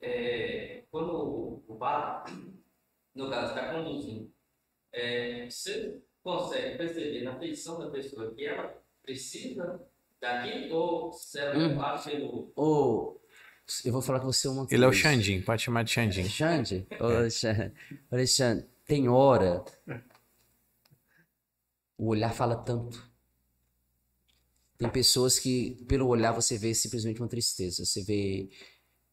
é, 0.00 0.84
quando 0.90 1.12
o, 1.12 1.64
o 1.68 1.76
padre, 1.76 2.34
no 3.14 3.30
caso, 3.30 3.54
está 3.54 3.72
conduzindo, 3.72 4.32
é, 4.92 5.48
você 5.48 6.02
consegue 6.22 6.78
perceber 6.78 7.22
na 7.22 7.38
feição 7.38 7.78
da 7.78 7.90
pessoa 7.90 8.34
que 8.34 8.44
ela 8.44 8.77
precisa 9.08 9.80
daquilo 10.20 10.76
ou 10.76 11.12
se 11.12 11.38
ela 11.40 11.56
Hum. 11.56 12.02
pelo. 12.04 12.52
Ô, 12.54 13.18
eu 13.84 13.92
vou 13.92 14.02
falar 14.02 14.20
com 14.20 14.26
você 14.26 14.46
uma 14.48 14.58
coisa. 14.62 14.74
Ele 14.74 14.84
é 14.84 14.88
o 14.88 14.92
Xandim, 14.92 15.40
pode 15.40 15.62
chamar 15.62 15.82
de. 15.82 15.98
Alexandre, 15.98 16.86
ô, 17.00 17.04
Alexandre, 17.04 17.72
ô, 18.10 18.14
Alexandre, 18.14 18.66
tem 18.84 19.08
hora. 19.08 19.64
O 21.96 22.08
olhar 22.08 22.32
fala 22.32 22.54
tanto. 22.56 23.08
Tem 24.76 24.88
pessoas 24.88 25.38
que, 25.38 25.82
pelo 25.88 26.06
olhar, 26.06 26.30
você 26.30 26.56
vê 26.56 26.72
simplesmente 26.74 27.20
uma 27.20 27.28
tristeza. 27.28 27.84
Você 27.84 28.02
vê. 28.02 28.48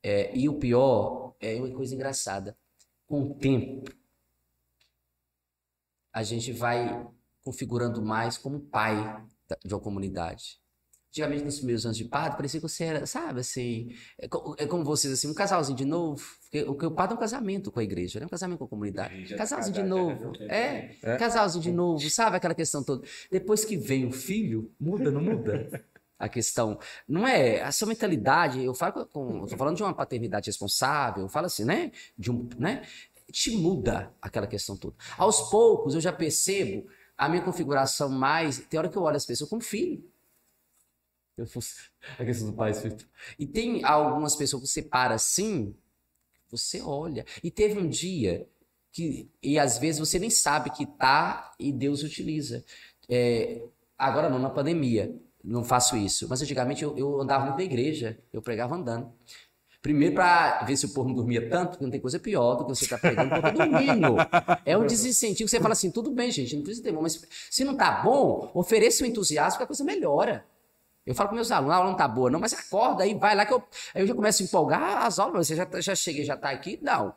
é, 0.03 0.35
e 0.37 0.47
o 0.47 0.59
pior 0.59 1.35
é 1.39 1.55
uma 1.55 1.71
coisa 1.71 1.95
engraçada. 1.95 2.55
Com 3.07 3.31
o 3.31 3.35
tempo, 3.35 3.89
a 6.13 6.21
gente 6.21 6.51
vai 6.51 7.07
configurando 7.43 8.01
mais 8.01 8.37
como 8.37 8.59
pai 8.59 9.25
de 9.63 9.73
uma 9.73 9.79
comunidade. 9.79 10.59
Antigamente, 11.15 11.45
nos 11.45 11.57
primeiros 11.57 11.85
anos 11.85 11.97
de 11.97 12.03
padre, 12.03 12.35
parecia 12.35 12.59
que 12.59 12.67
você 12.67 12.83
era, 12.83 13.05
sabe, 13.05 13.39
assim, 13.39 13.87
é, 14.19 14.25
é 14.25 14.67
como 14.67 14.83
vocês, 14.83 15.13
assim, 15.13 15.29
um 15.29 15.33
casalzinho 15.33 15.77
de 15.77 15.85
novo. 15.85 16.21
Porque 16.41 16.63
o 16.63 16.75
que 16.75 16.85
o 16.85 16.91
padre 16.91 17.13
é 17.13 17.17
um 17.17 17.19
casamento 17.19 17.71
com 17.71 17.79
a 17.79 17.83
igreja, 17.83 18.19
né? 18.19 18.25
Um 18.25 18.29
casamento 18.29 18.59
com 18.59 18.65
a 18.65 18.67
comunidade. 18.67 19.33
Casalzinho 19.33 19.73
de 19.73 19.83
novo. 19.83 20.33
casou. 20.33 20.47
É, 20.49 20.89
casalzinho 21.17 21.63
de 21.63 21.71
novo, 21.71 22.09
sabe 22.09 22.35
aquela 22.35 22.53
questão 22.53 22.83
toda. 22.83 23.07
Depois 23.31 23.63
que 23.63 23.77
vem 23.77 24.05
o 24.05 24.11
filho, 24.11 24.69
muda, 24.77 25.09
não 25.09 25.21
muda? 25.21 25.85
A 26.17 26.29
questão. 26.29 26.79
Não 27.05 27.27
é 27.27 27.61
a 27.61 27.73
sua 27.73 27.89
mentalidade. 27.89 28.63
Eu 28.63 28.73
falo 28.73 29.05
com. 29.05 29.41
Eu 29.41 29.47
tô 29.47 29.57
falando 29.57 29.75
de 29.75 29.83
uma 29.83 29.93
paternidade 29.93 30.49
responsável, 30.49 31.23
eu 31.23 31.29
falo 31.29 31.47
assim, 31.47 31.65
né? 31.65 31.91
De 32.17 32.31
um, 32.31 32.47
né? 32.57 32.83
Te 33.33 33.51
muda 33.51 34.13
aquela 34.21 34.47
questão 34.47 34.77
toda. 34.77 34.95
Aos 35.17 35.49
poucos, 35.49 35.93
eu 35.93 35.99
já 35.99 36.13
percebo 36.13 36.87
a 37.17 37.29
minha 37.29 37.41
configuração 37.41 38.09
mais. 38.09 38.59
Tem 38.59 38.77
hora 38.77 38.89
que 38.89 38.97
eu 38.97 39.03
olho 39.03 39.17
as 39.17 39.25
pessoas 39.25 39.49
como 39.49 39.61
filho. 39.61 40.03
Eu 41.37 41.45
fosse 41.45 41.89
a 42.17 42.23
questão 42.23 42.49
do 42.49 42.55
pai 42.55 42.73
filho. 42.73 42.97
E 43.37 43.45
tem 43.45 43.83
algumas 43.83 44.35
pessoas 44.35 44.63
que 44.63 44.69
você 44.69 44.81
para 44.81 45.15
assim, 45.15 45.75
você 46.49 46.81
olha. 46.81 47.25
E 47.43 47.51
teve 47.51 47.79
um 47.79 47.89
dia 47.89 48.47
que, 48.91 49.29
e 49.43 49.59
às 49.59 49.77
vezes 49.77 49.99
você 49.99 50.17
nem 50.17 50.29
sabe 50.29 50.69
que 50.69 50.85
tá 50.85 51.53
e 51.59 51.71
Deus 51.71 52.03
utiliza. 52.03 52.63
É, 53.09 53.61
agora 53.97 54.29
não, 54.29 54.39
na 54.39 54.49
pandemia, 54.49 55.13
não 55.43 55.63
faço 55.63 55.97
isso. 55.97 56.27
Mas 56.29 56.41
antigamente 56.41 56.83
eu, 56.83 56.97
eu 56.97 57.21
andava 57.21 57.45
muito 57.45 57.57
na 57.57 57.63
igreja, 57.63 58.17
eu 58.31 58.41
pregava 58.41 58.75
andando. 58.75 59.11
Primeiro 59.85 60.15
para 60.15 60.63
ver 60.63 60.75
se 60.75 60.87
o 60.87 60.89
povo 60.95 61.09
não 61.09 61.15
dormia 61.15 61.47
tanto, 61.47 61.69
porque 61.73 61.83
não 61.83 61.91
tem 61.91 61.99
coisa 62.01 62.17
pior 62.19 62.55
do 62.55 62.63
que 62.65 62.69
você 62.75 62.85
estar 62.85 62.97
pregando 62.97 63.35
o 63.35 63.39
povo 63.39 63.53
dormindo. 63.53 64.15
É 64.65 64.75
um 64.75 64.83
desincentivo. 64.87 65.47
Você 65.47 65.59
fala 65.59 65.73
assim, 65.73 65.91
tudo 65.91 66.09
bem, 66.09 66.31
gente, 66.31 66.55
não 66.55 66.63
precisa 66.63 66.83
ter 66.83 66.91
bom, 66.91 67.03
mas 67.03 67.21
se 67.51 67.63
não 67.63 67.77
tá 67.77 68.01
bom, 68.01 68.49
ofereça 68.55 69.03
o 69.03 69.07
entusiasmo 69.07 69.59
que 69.59 69.63
a 69.63 69.67
coisa 69.67 69.83
melhora. 69.83 70.43
Eu 71.05 71.13
falo 71.13 71.29
com 71.29 71.35
meus 71.35 71.51
alunos, 71.51 71.71
a 71.71 71.77
aula 71.77 71.89
não 71.91 71.95
tá 71.95 72.07
boa, 72.07 72.31
não, 72.31 72.39
mas 72.39 72.51
acorda 72.51 73.03
aí, 73.03 73.13
vai 73.13 73.35
lá 73.35 73.45
que 73.45 73.53
eu. 73.53 73.61
Aí 73.93 74.01
eu 74.01 74.07
já 74.07 74.15
começo 74.15 74.41
a 74.41 74.45
empolgar 74.47 75.05
as 75.05 75.19
aulas, 75.19 75.45
você 75.45 75.55
já, 75.55 75.67
tá- 75.67 75.79
já 75.79 75.93
chega 75.93 76.23
já 76.23 76.35
tá 76.35 76.49
aqui? 76.49 76.79
Não. 76.81 77.13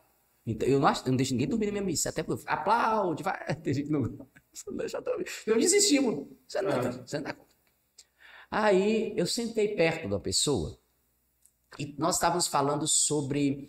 Então, 0.47 0.69
eu, 0.69 0.79
não, 0.79 0.89
eu 0.91 0.95
não 1.07 1.17
deixo 1.17 1.33
ninguém 1.33 1.49
dormir 1.49 1.67
na 1.67 1.73
minha 1.73 1.85
missa, 1.85 2.11
até 2.11 2.23
porque 2.23 2.43
eu 2.43 2.53
aplaude, 2.53 3.23
vai. 3.23 3.47
Tem 3.65 3.73
gente 3.73 3.87
que 3.87 3.93
não 3.93 4.03
você 4.03 4.65
não 4.71 4.77
deixa 4.77 5.01
dormir. 5.01 5.25
Eu 5.47 5.57
desestímulo. 5.59 6.29
Você 6.47 6.61
não, 6.61 6.71
dá- 6.71 6.91
você 6.91 7.17
não 7.17 7.25
dá 7.25 7.33
conta. 7.33 7.49
Aí 8.51 9.15
eu 9.17 9.27
sentei 9.27 9.69
perto 9.75 10.07
da 10.07 10.21
pessoa 10.21 10.79
e 11.79 11.95
nós 11.99 12.17
estávamos 12.17 12.47
falando 12.47 12.87
sobre 12.87 13.69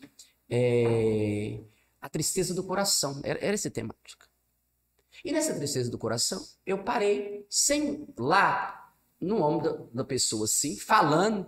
é, 0.49 1.59
a 2.01 2.09
tristeza 2.09 2.53
do 2.53 2.63
coração. 2.63 3.19
Era, 3.23 3.39
era 3.39 3.53
essa 3.53 3.69
temática. 3.69 4.27
E 5.23 5.31
nessa 5.31 5.53
tristeza 5.55 5.91
do 5.91 5.97
coração, 5.97 6.41
eu 6.65 6.83
parei 6.83 7.45
sem 7.49 8.07
lá 8.17 8.93
no 9.19 9.43
ombro 9.43 9.73
da, 9.73 9.85
da 9.95 10.03
pessoa, 10.03 10.45
assim, 10.45 10.77
falando, 10.77 11.45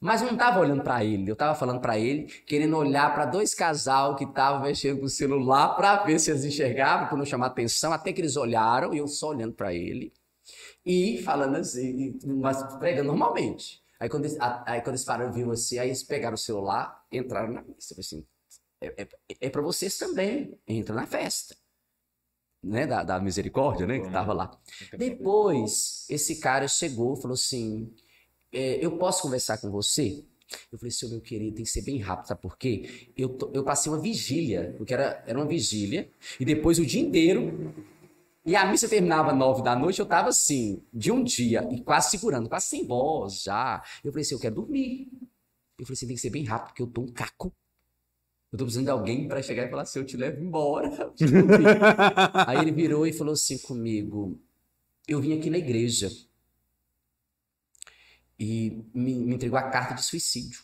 mas 0.00 0.20
eu 0.20 0.26
não 0.26 0.34
estava 0.34 0.58
olhando 0.58 0.82
para 0.82 1.04
ele. 1.04 1.30
Eu 1.30 1.34
estava 1.34 1.54
falando 1.54 1.80
para 1.80 1.96
ele, 1.98 2.24
querendo 2.24 2.76
olhar 2.76 3.14
para 3.14 3.26
dois 3.26 3.54
casal 3.54 4.16
que 4.16 4.24
estavam 4.24 4.62
mexendo 4.62 4.98
com 4.98 5.06
o 5.06 5.08
celular 5.08 5.76
para 5.76 6.02
ver 6.02 6.18
se 6.18 6.30
eles 6.30 6.44
enxergavam, 6.44 7.06
para 7.06 7.16
não 7.16 7.24
chamar 7.24 7.46
atenção, 7.46 7.92
até 7.92 8.12
que 8.12 8.20
eles 8.20 8.36
olharam 8.36 8.92
e 8.92 8.98
eu 8.98 9.06
só 9.06 9.28
olhando 9.28 9.54
para 9.54 9.72
ele 9.72 10.12
e 10.84 11.22
falando 11.22 11.56
assim, 11.56 12.18
mas 12.24 12.62
pregando 12.78 13.08
normalmente. 13.08 13.81
Aí 14.02 14.08
quando, 14.08 14.24
eles, 14.24 14.36
aí 14.66 14.80
quando 14.80 14.96
eles 14.96 15.04
pararam, 15.04 15.32
viram 15.32 15.52
assim, 15.52 15.78
aí 15.78 15.86
eles 15.86 16.02
pegaram 16.02 16.34
o 16.34 16.38
celular, 16.38 17.06
entraram 17.12 17.52
na 17.52 17.62
missa. 17.62 17.92
Eu 17.92 17.94
falei 17.94 18.00
assim, 18.00 18.26
é, 18.80 19.02
é, 19.02 19.08
é 19.42 19.48
para 19.48 19.62
vocês 19.62 19.96
também, 19.96 20.58
entra 20.66 20.92
na 20.92 21.06
festa. 21.06 21.54
Né, 22.60 22.84
da, 22.84 23.04
da 23.04 23.20
misericórdia, 23.20 23.86
né, 23.86 24.00
que 24.00 24.10
tava 24.10 24.32
lá. 24.32 24.60
Depois, 24.98 26.04
esse 26.10 26.40
cara 26.40 26.66
chegou 26.66 27.14
e 27.14 27.20
falou 27.20 27.34
assim: 27.34 27.92
é, 28.52 28.84
Eu 28.84 28.98
posso 28.98 29.22
conversar 29.22 29.58
com 29.58 29.70
você? 29.70 30.24
Eu 30.70 30.78
falei, 30.78 30.90
seu 30.90 31.08
meu 31.08 31.20
querido, 31.20 31.56
tem 31.56 31.64
que 31.64 31.70
ser 31.70 31.82
bem 31.82 31.98
rápido, 31.98 32.26
sabe 32.26 32.40
por 32.40 32.58
quê? 32.58 33.10
Eu, 33.16 33.36
eu 33.54 33.64
passei 33.64 33.90
uma 33.90 34.00
vigília, 34.00 34.74
porque 34.76 34.94
era, 34.94 35.22
era 35.26 35.38
uma 35.38 35.46
vigília, 35.46 36.10
e 36.38 36.44
depois 36.44 36.78
o 36.78 36.86
dia 36.86 37.00
inteiro. 37.00 37.72
E 38.44 38.56
a 38.56 38.66
missa 38.66 38.88
terminava 38.88 39.32
nove 39.32 39.62
da 39.62 39.76
noite, 39.76 40.00
eu 40.00 40.06
tava 40.06 40.28
assim, 40.30 40.82
de 40.92 41.12
um 41.12 41.22
dia, 41.22 41.66
e 41.70 41.80
quase 41.80 42.10
segurando, 42.10 42.48
quase 42.48 42.66
sem 42.66 42.86
voz 42.86 43.42
já. 43.42 43.82
Eu 44.02 44.10
falei 44.10 44.22
assim: 44.22 44.34
Eu 44.34 44.40
quero 44.40 44.56
dormir. 44.56 45.08
Eu 45.78 45.86
falei 45.86 45.94
assim: 45.94 46.06
tem 46.06 46.16
que 46.16 46.22
ser 46.22 46.30
bem 46.30 46.44
rápido, 46.44 46.68
porque 46.68 46.82
eu 46.82 46.88
tô 46.88 47.02
um 47.02 47.08
caco. 47.08 47.54
Eu 48.52 48.58
tô 48.58 48.64
precisando 48.64 48.84
de 48.86 48.90
alguém 48.90 49.28
para 49.28 49.42
chegar 49.42 49.64
e 49.64 49.70
falar 49.70 49.82
assim: 49.82 50.00
Eu 50.00 50.06
te 50.06 50.16
levo 50.16 50.42
embora. 50.42 50.90
Aí 52.46 52.58
ele 52.58 52.72
virou 52.72 53.06
e 53.06 53.12
falou 53.12 53.32
assim 53.32 53.58
comigo: 53.58 54.40
Eu 55.06 55.20
vim 55.20 55.38
aqui 55.38 55.48
na 55.48 55.58
igreja 55.58 56.10
e 58.38 58.84
me, 58.92 59.14
me 59.14 59.34
entregou 59.36 59.58
a 59.58 59.70
carta 59.70 59.94
de 59.94 60.02
suicídio. 60.02 60.62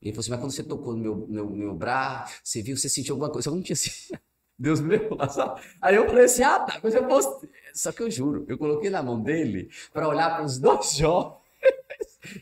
Ele 0.00 0.12
falou 0.12 0.20
assim: 0.20 0.30
Mas 0.30 0.40
quando 0.40 0.52
você 0.52 0.62
tocou 0.62 0.94
no 0.94 0.98
meu, 0.98 1.26
meu, 1.28 1.50
meu 1.50 1.74
braço, 1.74 2.40
você 2.42 2.62
viu, 2.62 2.74
você 2.74 2.88
sentiu 2.88 3.14
alguma 3.14 3.30
coisa? 3.30 3.50
Eu 3.50 3.54
não 3.54 3.62
tinha 3.62 3.76
sentido. 3.76 4.18
Deus 4.62 4.80
me 4.80 4.96
levou 4.96 5.18
lá, 5.18 5.28
sabe? 5.28 5.60
Aí 5.80 5.96
eu 5.96 6.06
falei 6.06 6.24
assim: 6.24 6.44
Ah, 6.44 6.60
tá, 6.60 6.78
mas 6.80 6.94
eu 6.94 7.04
posso. 7.04 7.48
Só 7.74 7.90
que 7.90 8.00
eu 8.00 8.10
juro, 8.10 8.44
eu 8.48 8.56
coloquei 8.56 8.90
na 8.90 9.02
mão 9.02 9.20
dele 9.20 9.68
para 9.92 10.06
olhar 10.06 10.36
para 10.36 10.44
os 10.44 10.56
dois 10.56 10.94
jovens 10.94 11.42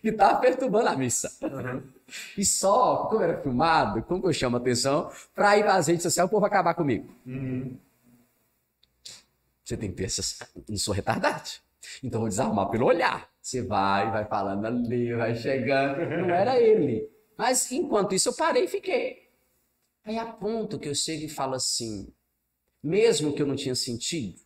que 0.03 0.09
estavam 0.09 0.39
perturbando 0.39 0.89
a 0.89 0.97
missa. 0.97 1.31
E 2.37 2.45
só, 2.45 3.07
como 3.07 3.23
era 3.23 3.41
filmado, 3.41 4.03
como 4.03 4.29
eu 4.29 4.33
chamo 4.35 4.59
a 4.59 4.61
atenção, 4.61 5.11
para 5.35 5.57
ir 5.57 5.63
para 5.63 5.77
as 5.77 5.87
redes 5.87 6.03
sociais, 6.03 6.29
o 6.29 6.31
povo 6.31 6.45
acabar 6.45 6.75
comigo. 6.75 7.09
Você 9.65 9.77
tem 9.79 9.91
que 9.91 9.97
ter 9.97 10.05
essa. 10.05 10.47
Não 10.69 10.77
sou 10.77 10.93
retardado. 10.93 11.49
Então 12.05 12.19
eu 12.19 12.23
vou 12.23 12.29
desarmar 12.29 12.69
pelo 12.69 12.85
olhar. 12.85 13.31
Você 13.41 13.63
vai, 13.63 14.11
vai 14.11 14.27
falando 14.27 14.67
ali, 14.67 15.15
vai 15.15 15.35
chegando. 15.35 16.01
Não 16.27 16.35
era 16.35 16.61
ele. 16.61 17.09
Mas 17.39 17.73
enquanto 17.73 18.15
isso 18.15 18.29
eu 18.29 18.35
parei 18.35 18.65
e 18.65 18.69
fiquei. 18.69 19.30
Aí 20.05 20.19
a 20.19 20.27
ponto 20.27 20.79
que 20.79 20.89
eu 20.89 20.95
chego 20.95 21.25
e 21.25 21.29
falo 21.29 21.55
assim, 21.55 22.13
mesmo 22.83 23.35
que 23.35 23.43
eu 23.43 23.47
não 23.47 23.57
tinha 23.57 23.75
sentido, 23.75 24.41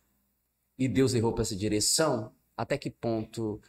e 0.77 0.87
Deus 0.87 1.13
levou 1.13 1.33
para 1.33 1.43
essa 1.43 1.55
direção, 1.55 2.33
até 2.57 2.77
que 2.77 2.89
ponto 2.89 3.61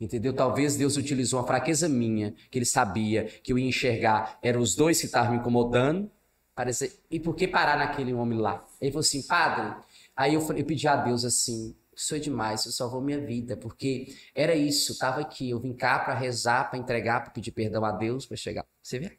Entendeu? 0.00 0.32
Talvez 0.32 0.76
Deus 0.76 0.96
utilizou 0.96 1.40
uma 1.40 1.46
fraqueza 1.46 1.88
minha, 1.88 2.32
que 2.50 2.58
ele 2.58 2.64
sabia 2.64 3.24
que 3.24 3.52
eu 3.52 3.58
ia 3.58 3.66
enxergar, 3.66 4.38
eram 4.40 4.60
os 4.60 4.76
dois 4.76 5.00
que 5.00 5.06
estavam 5.06 5.32
me 5.32 5.38
incomodando. 5.38 6.08
Parece, 6.54 7.00
e 7.10 7.18
por 7.18 7.34
que 7.34 7.48
parar 7.48 7.76
naquele 7.76 8.12
homem 8.12 8.38
lá? 8.38 8.64
Ele 8.80 8.92
falou 8.92 9.00
assim, 9.00 9.22
padre. 9.22 9.76
Aí 10.16 10.34
eu, 10.34 10.40
falei, 10.40 10.62
eu 10.62 10.66
pedi 10.66 10.86
a 10.86 10.96
Deus 10.96 11.24
assim: 11.24 11.74
Isso 11.94 12.14
é 12.14 12.18
demais, 12.18 12.60
isso 12.60 12.72
salvou 12.72 13.00
minha 13.00 13.20
vida, 13.20 13.56
porque 13.56 14.14
era 14.34 14.54
isso, 14.54 14.92
estava 14.92 15.20
aqui, 15.20 15.50
eu 15.50 15.58
vim 15.58 15.72
cá 15.72 15.98
para 15.98 16.14
rezar, 16.14 16.70
para 16.70 16.78
entregar, 16.78 17.22
para 17.22 17.30
pedir 17.30 17.52
perdão 17.52 17.84
a 17.84 17.92
Deus, 17.92 18.26
para 18.26 18.36
chegar. 18.36 18.64
Você 18.82 18.98
vê? 18.98 19.18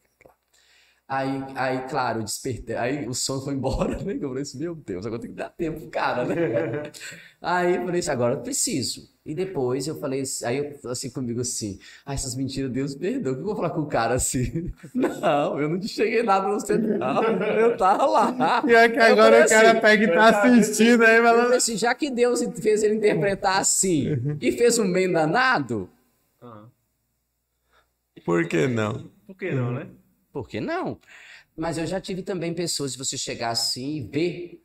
Aí, 1.11 1.43
aí, 1.55 1.87
claro, 1.89 2.19
eu 2.19 2.23
despertei. 2.23 2.75
Aí 2.75 3.07
o 3.07 3.15
sono 3.15 3.41
foi 3.41 3.55
embora, 3.55 3.97
né? 4.05 4.13
Eu 4.21 4.27
falei 4.29 4.43
assim, 4.43 4.59
meu 4.59 4.75
Deus, 4.75 5.05
agora 5.07 5.19
tem 5.21 5.31
que 5.31 5.35
dar 5.37 5.49
tempo 5.49 5.79
pro 5.81 5.89
cara, 5.89 6.23
né? 6.23 6.35
Aí 7.41 7.75
eu 7.77 7.85
falei 7.85 7.99
assim, 7.99 8.11
agora 8.11 8.35
eu 8.35 8.41
preciso. 8.41 9.09
E 9.25 9.33
depois 9.33 9.87
eu 9.87 9.95
falei 9.99 10.21
assim, 10.21 10.45
aí 10.45 10.57
eu 10.57 10.91
assim 10.91 11.09
comigo 11.09 11.39
assim, 11.41 11.79
ah, 12.05 12.13
essas 12.13 12.35
mentiras, 12.35 12.69
Deus 12.71 12.95
perdoa. 12.95 13.31
O 13.33 13.35
que 13.35 13.41
eu 13.41 13.45
vou 13.45 13.55
falar 13.55 13.69
com 13.71 13.81
o 13.81 13.87
cara 13.87 14.15
assim? 14.15 14.71
Não, 14.93 15.59
eu 15.59 15.69
não 15.69 15.79
te 15.79 15.87
cheguei 15.87 16.21
nada 16.23 16.47
no 16.47 16.59
você, 16.59 16.77
não. 16.77 17.23
Eu 17.23 17.77
tava 17.77 18.05
lá. 18.05 18.63
E 18.67 18.73
é 18.73 18.89
que 18.89 18.99
Aí 18.99 19.11
agora 19.11 19.31
falei 19.31 19.45
o 19.45 19.49
cara 19.49 19.71
assim, 19.71 19.81
pega 19.81 20.03
e 20.05 20.07
tá 20.13 20.29
assistindo 20.29 21.03
aí, 21.03 21.17
eu 21.17 21.23
falando. 21.23 21.43
falei 21.43 21.57
assim, 21.57 21.77
já 21.77 21.95
que 21.95 22.09
Deus 22.09 22.41
fez 22.61 22.83
ele 22.83 22.95
interpretar 22.95 23.59
assim 23.59 24.37
e 24.41 24.51
fez 24.51 24.77
um 24.79 24.91
bem 24.91 25.11
danado, 25.11 25.89
Por 28.25 28.47
que 28.47 28.67
não? 28.67 29.11
por 29.25 29.35
que 29.35 29.51
não, 29.51 29.71
né? 29.71 29.87
Por 30.31 30.47
que 30.47 30.59
não? 30.59 30.99
Mas 31.55 31.77
eu 31.77 31.85
já 31.85 31.99
tive 31.99 32.23
também 32.23 32.53
pessoas, 32.53 32.93
se 32.93 32.97
você 32.97 33.17
chegar 33.17 33.49
assim 33.49 33.97
e 33.97 34.01
ver, 34.01 34.63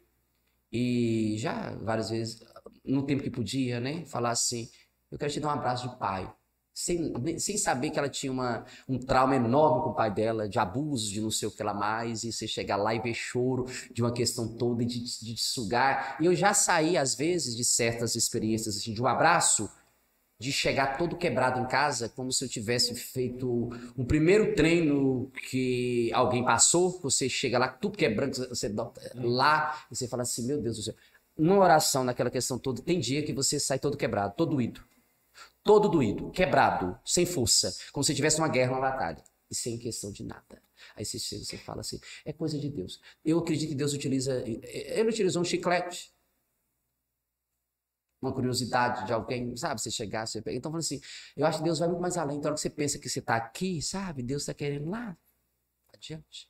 e 0.70 1.36
já 1.38 1.74
várias 1.76 2.10
vezes, 2.10 2.42
no 2.84 3.04
tempo 3.06 3.22
que 3.22 3.30
podia, 3.30 3.80
né? 3.80 4.04
Falar 4.06 4.30
assim, 4.30 4.68
eu 5.10 5.18
quero 5.18 5.32
te 5.32 5.40
dar 5.40 5.48
um 5.48 5.52
abraço 5.52 5.88
de 5.88 5.96
pai. 5.98 6.32
Sem, 6.72 7.38
sem 7.38 7.56
saber 7.56 7.90
que 7.90 7.98
ela 8.00 8.08
tinha 8.08 8.32
uma, 8.32 8.64
um 8.88 8.98
trauma 8.98 9.36
enorme 9.36 9.84
com 9.84 9.90
o 9.90 9.94
pai 9.94 10.12
dela, 10.12 10.48
de 10.48 10.58
abusos, 10.58 11.08
de 11.08 11.20
não 11.20 11.30
sei 11.30 11.46
o 11.46 11.52
que 11.52 11.62
lá 11.62 11.72
mais, 11.72 12.24
e 12.24 12.32
você 12.32 12.48
chegar 12.48 12.76
lá 12.76 12.92
e 12.92 12.98
ver 12.98 13.14
choro 13.14 13.64
de 13.92 14.02
uma 14.02 14.12
questão 14.12 14.56
toda 14.56 14.84
de, 14.84 14.98
de 14.98 15.34
te 15.34 15.42
sugar. 15.42 16.16
E 16.20 16.26
eu 16.26 16.34
já 16.34 16.52
saí, 16.52 16.96
às 16.96 17.14
vezes, 17.14 17.56
de 17.56 17.64
certas 17.64 18.16
experiências, 18.16 18.76
assim, 18.76 18.92
de 18.92 19.00
um 19.00 19.06
abraço, 19.06 19.70
de 20.38 20.52
chegar 20.52 20.98
todo 20.98 21.16
quebrado 21.16 21.60
em 21.60 21.66
casa, 21.66 22.08
como 22.08 22.32
se 22.32 22.44
eu 22.44 22.48
tivesse 22.48 22.94
feito 22.94 23.70
um 23.96 24.04
primeiro 24.04 24.54
treino 24.54 25.30
que 25.48 26.12
alguém 26.12 26.44
passou, 26.44 27.00
você 27.00 27.28
chega 27.28 27.58
lá, 27.58 27.68
tudo 27.68 27.96
quebrando, 27.96 28.34
você 28.48 28.68
dá 28.68 28.90
lá, 29.14 29.86
e 29.90 29.96
você 29.96 30.08
fala 30.08 30.22
assim, 30.22 30.46
meu 30.46 30.60
Deus 30.60 30.76
do 30.76 30.82
céu. 30.82 30.94
Numa 31.36 31.58
oração, 31.58 32.04
naquela 32.04 32.30
questão 32.30 32.58
toda, 32.58 32.82
tem 32.82 33.00
dia 33.00 33.22
que 33.22 33.32
você 33.32 33.58
sai 33.58 33.78
todo 33.78 33.96
quebrado, 33.96 34.34
todo 34.36 34.54
doído. 34.54 34.82
Todo 35.62 35.88
doído, 35.88 36.30
quebrado, 36.30 36.98
sem 37.04 37.24
força, 37.24 37.74
como 37.92 38.04
se 38.04 38.14
tivesse 38.14 38.38
uma 38.38 38.48
guerra, 38.48 38.72
uma 38.72 38.80
batalha. 38.80 39.22
E 39.50 39.54
sem 39.54 39.78
questão 39.78 40.12
de 40.12 40.24
nada. 40.24 40.62
Aí 40.96 41.04
você 41.04 41.18
você 41.18 41.56
fala 41.56 41.80
assim, 41.80 41.98
é 42.24 42.32
coisa 42.32 42.58
de 42.58 42.68
Deus. 42.68 43.00
Eu 43.24 43.38
acredito 43.38 43.70
que 43.70 43.74
Deus 43.74 43.92
utiliza, 43.92 44.42
ele 44.46 45.08
utilizou 45.08 45.42
um 45.42 45.44
chiclete, 45.44 46.13
uma 48.24 48.32
curiosidade 48.34 49.06
de 49.06 49.12
alguém, 49.12 49.56
sabe? 49.56 49.80
Você 49.80 49.90
chegar, 49.90 50.26
você 50.26 50.42
pega. 50.42 50.56
Então, 50.56 50.72
eu 50.72 50.78
assim, 50.78 51.00
eu 51.36 51.46
acho 51.46 51.58
que 51.58 51.64
Deus 51.64 51.78
vai 51.78 51.88
muito 51.88 52.00
mais 52.00 52.16
além. 52.16 52.36
Então, 52.38 52.48
a 52.48 52.52
hora 52.52 52.54
que 52.56 52.60
você 52.62 52.70
pensa 52.70 52.98
que 52.98 53.08
você 53.08 53.20
está 53.20 53.36
aqui, 53.36 53.80
sabe? 53.82 54.22
Deus 54.22 54.42
está 54.42 54.54
querendo 54.54 54.90
lá 54.90 55.16
adiante. 55.94 56.48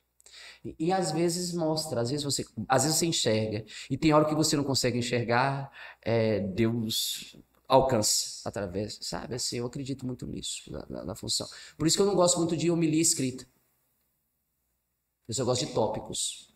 E, 0.63 0.75
e 0.79 0.91
às 0.93 1.11
vezes 1.11 1.53
mostra, 1.53 2.01
às 2.01 2.09
vezes 2.09 2.23
você, 2.23 2.45
às 2.67 2.83
vezes 2.83 2.97
você 2.99 3.05
enxerga. 3.07 3.65
E 3.89 3.97
tem 3.97 4.13
hora 4.13 4.25
que 4.25 4.35
você 4.35 4.55
não 4.57 4.63
consegue 4.63 4.97
enxergar, 4.97 5.71
é, 6.01 6.39
Deus 6.41 7.37
alcança 7.67 8.47
através, 8.47 8.99
sabe? 9.01 9.35
Assim, 9.35 9.57
eu 9.57 9.65
acredito 9.65 10.05
muito 10.05 10.27
nisso, 10.27 10.71
na, 10.71 10.85
na- 10.89 11.05
na 11.05 11.15
função. 11.15 11.47
Por 11.77 11.87
isso 11.87 11.97
que 11.97 12.03
eu 12.03 12.07
não 12.07 12.15
gosto 12.15 12.37
muito 12.39 12.55
de 12.57 12.69
homilia 12.71 13.01
escrita. 13.01 13.45
Eu 15.27 15.33
só 15.33 15.43
gosto 15.45 15.65
de 15.65 15.73
tópicos. 15.73 16.53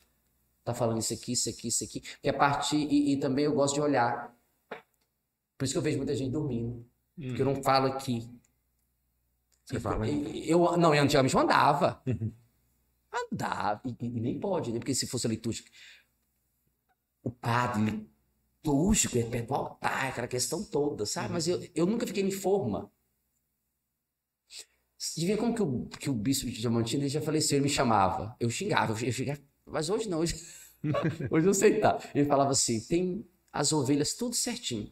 Tá 0.66 0.74
falando 0.74 1.00
isso 1.00 1.14
aqui, 1.14 1.34
isso 1.34 1.50
aqui, 1.50 1.68
isso 1.70 1.84
aqui. 1.86 2.02
Porque 2.02 2.30
a 2.30 2.34
partir. 2.38 2.78
E, 2.78 3.14
e 3.14 3.20
também 3.20 3.46
eu 3.46 3.54
gosto 3.54 3.76
de 3.76 3.82
olhar. 3.82 4.36
Por 5.60 5.66
isso 5.66 5.76
que 5.76 5.80
eu 5.80 5.84
vejo 5.84 5.98
muita 6.00 6.16
gente 6.16 6.32
dormindo. 6.32 6.88
Porque 7.28 7.44
eu 7.44 7.46
não 7.46 7.62
falo 7.64 7.88
aqui. 7.88 8.28
Você 9.66 9.80
fala, 9.80 10.08
E- 10.08 10.50
Eu, 10.50 10.78
não, 10.78 10.94
eu 10.94 11.04
antigamente 11.04 11.36
eu 11.36 11.42
andava. 11.42 12.02
Andava. 13.12 13.82
E, 13.86 14.06
e 14.06 14.20
nem 14.20 14.40
pode, 14.40 14.72
né? 14.72 14.80
Porque 14.80 14.94
se 14.96 15.08
fosse 15.08 15.28
a 15.28 15.30
litúrgica. 15.30 15.70
O 17.24 17.32
padre 17.32 18.06
litúrgico 18.64 19.18
é 19.18 19.24
perto 19.24 19.48
do 19.50 19.56
altar, 19.56 20.08
aquela 20.10 20.28
questão 20.28 20.64
toda, 20.66 21.06
sabe? 21.06 21.32
Mas 21.34 21.48
eu, 21.48 21.66
eu 21.74 21.86
nunca 21.86 22.06
fiquei 22.08 22.24
em 22.24 22.32
forma. 22.32 22.92
De 25.16 25.26
ver 25.26 25.38
como 25.38 25.56
que 25.56 25.62
o, 25.62 25.86
que 25.88 26.10
o 26.10 26.14
bispo 26.14 26.46
de 26.50 26.60
Diamantina 26.60 27.04
ele 27.04 27.10
já 27.10 27.22
faleceu, 27.22 27.58
ele 27.58 27.64
me 27.64 27.70
chamava. 27.70 28.36
Eu 28.40 28.50
xingava, 28.50 28.92
eu, 28.94 29.08
eu 29.08 29.12
xingava. 29.12 29.40
Mas 29.66 29.90
hoje 29.90 30.10
não, 30.10 30.20
hoje, 30.20 30.36
hoje 31.32 31.48
eu 31.48 31.54
sei 31.54 31.80
tá. 31.80 31.98
Ele 32.14 32.26
falava 32.28 32.52
assim: 32.52 32.82
tem 32.82 33.26
as 33.52 33.72
ovelhas 33.72 34.14
tudo 34.14 34.36
certinho. 34.36 34.92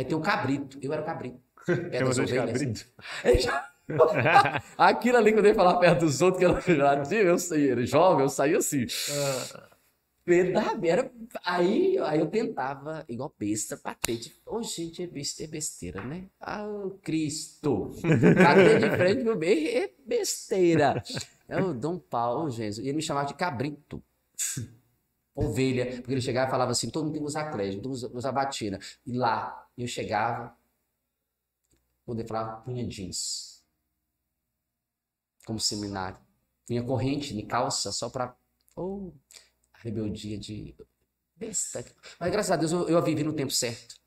Aí 0.00 0.04
tem 0.06 0.16
o 0.16 0.20
cabrito. 0.20 0.78
Eu 0.80 0.92
era 0.94 1.02
o 1.02 1.04
cabrito. 1.04 1.38
Chama 1.66 2.08
das 2.08 2.18
ovelhas. 2.18 3.42
já- 3.42 3.66
Aquilo 4.78 5.16
ali, 5.18 5.32
quando 5.32 5.44
ele 5.46 5.54
falava 5.54 5.78
perto 5.80 6.00
dos 6.06 6.22
outros, 6.22 6.38
que 6.38 6.44
era 6.50 6.62
pejorativo, 6.62 7.28
eu 7.28 7.38
saía, 7.38 7.84
jovem, 7.86 8.22
eu 8.24 8.28
saía 8.30 8.56
assim. 8.58 8.86
Verdade, 10.24 10.88
era. 10.88 11.10
Aí, 11.44 11.98
aí 11.98 12.20
eu 12.20 12.26
tentava, 12.28 13.04
igual 13.08 13.34
besta, 13.38 13.78
bater 13.82 14.16
de. 14.16 14.32
Ô, 14.46 14.62
gente, 14.62 15.02
é 15.02 15.06
besta- 15.06 15.42
é 15.42 15.46
besteira, 15.46 16.02
né? 16.02 16.24
Ah, 16.40 16.64
ô, 16.66 16.90
Cristo! 17.02 17.90
Bater 18.42 18.78
de 18.78 18.90
frente 18.96 19.24
pro 19.24 19.36
meio 19.36 19.68
é 19.84 19.90
besteira. 20.06 21.02
É 21.48 21.60
o 21.60 21.74
Dom 21.74 21.98
Paulo, 21.98 22.48
Jesus. 22.50 22.84
E 22.86 22.88
ele 22.88 22.96
me 22.96 23.02
chamava 23.02 23.26
de 23.26 23.34
cabrito. 23.34 24.02
Ovelha, 25.44 25.96
porque 25.96 26.12
ele 26.12 26.20
chegava 26.20 26.48
e 26.48 26.50
falava 26.50 26.72
assim: 26.72 26.90
todo 26.90 27.04
mundo 27.04 27.12
tem 27.14 27.22
que 27.22 27.26
usar 27.26 27.50
crédito, 27.50 27.82
todo 27.82 27.92
mundo 27.92 28.16
usa, 28.16 28.32
batina. 28.32 28.78
E 29.06 29.12
lá, 29.12 29.66
eu 29.76 29.86
chegava, 29.86 30.56
quando 32.04 32.20
ele 32.20 32.28
falava, 32.28 32.60
punha 32.62 32.86
jeans. 32.86 33.64
Como 35.46 35.58
seminário. 35.58 36.18
Punha 36.66 36.82
corrente 36.82 37.34
de 37.34 37.42
calça 37.42 37.92
só 37.92 38.08
pra. 38.08 38.36
Oh, 38.76 39.12
rebeldia 39.74 40.38
de. 40.38 40.76
Besta. 41.36 41.84
Mas 42.18 42.30
graças 42.30 42.50
a 42.50 42.56
Deus 42.56 42.72
eu, 42.72 42.88
eu 42.88 42.98
a 42.98 43.00
vivi 43.00 43.24
no 43.24 43.32
tempo 43.32 43.52
certo. 43.52 43.99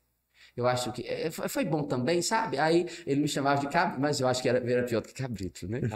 Eu 0.56 0.68
acho 0.68 0.92
que 0.92 1.02
é, 1.02 1.30
foi 1.30 1.48
foi 1.48 1.64
bom 1.64 1.82
também, 1.82 2.22
sabe? 2.22 2.58
Aí 2.58 2.86
ele 3.06 3.22
me 3.22 3.28
chamava 3.28 3.60
de 3.60 3.68
cabrito, 3.68 4.00
mas 4.00 4.20
eu 4.20 4.28
acho 4.28 4.40
que 4.40 4.48
era, 4.48 4.58
era 4.70 4.84
pior 4.84 5.00
do 5.00 5.08
que 5.08 5.14
cabrito, 5.14 5.66
né? 5.68 5.80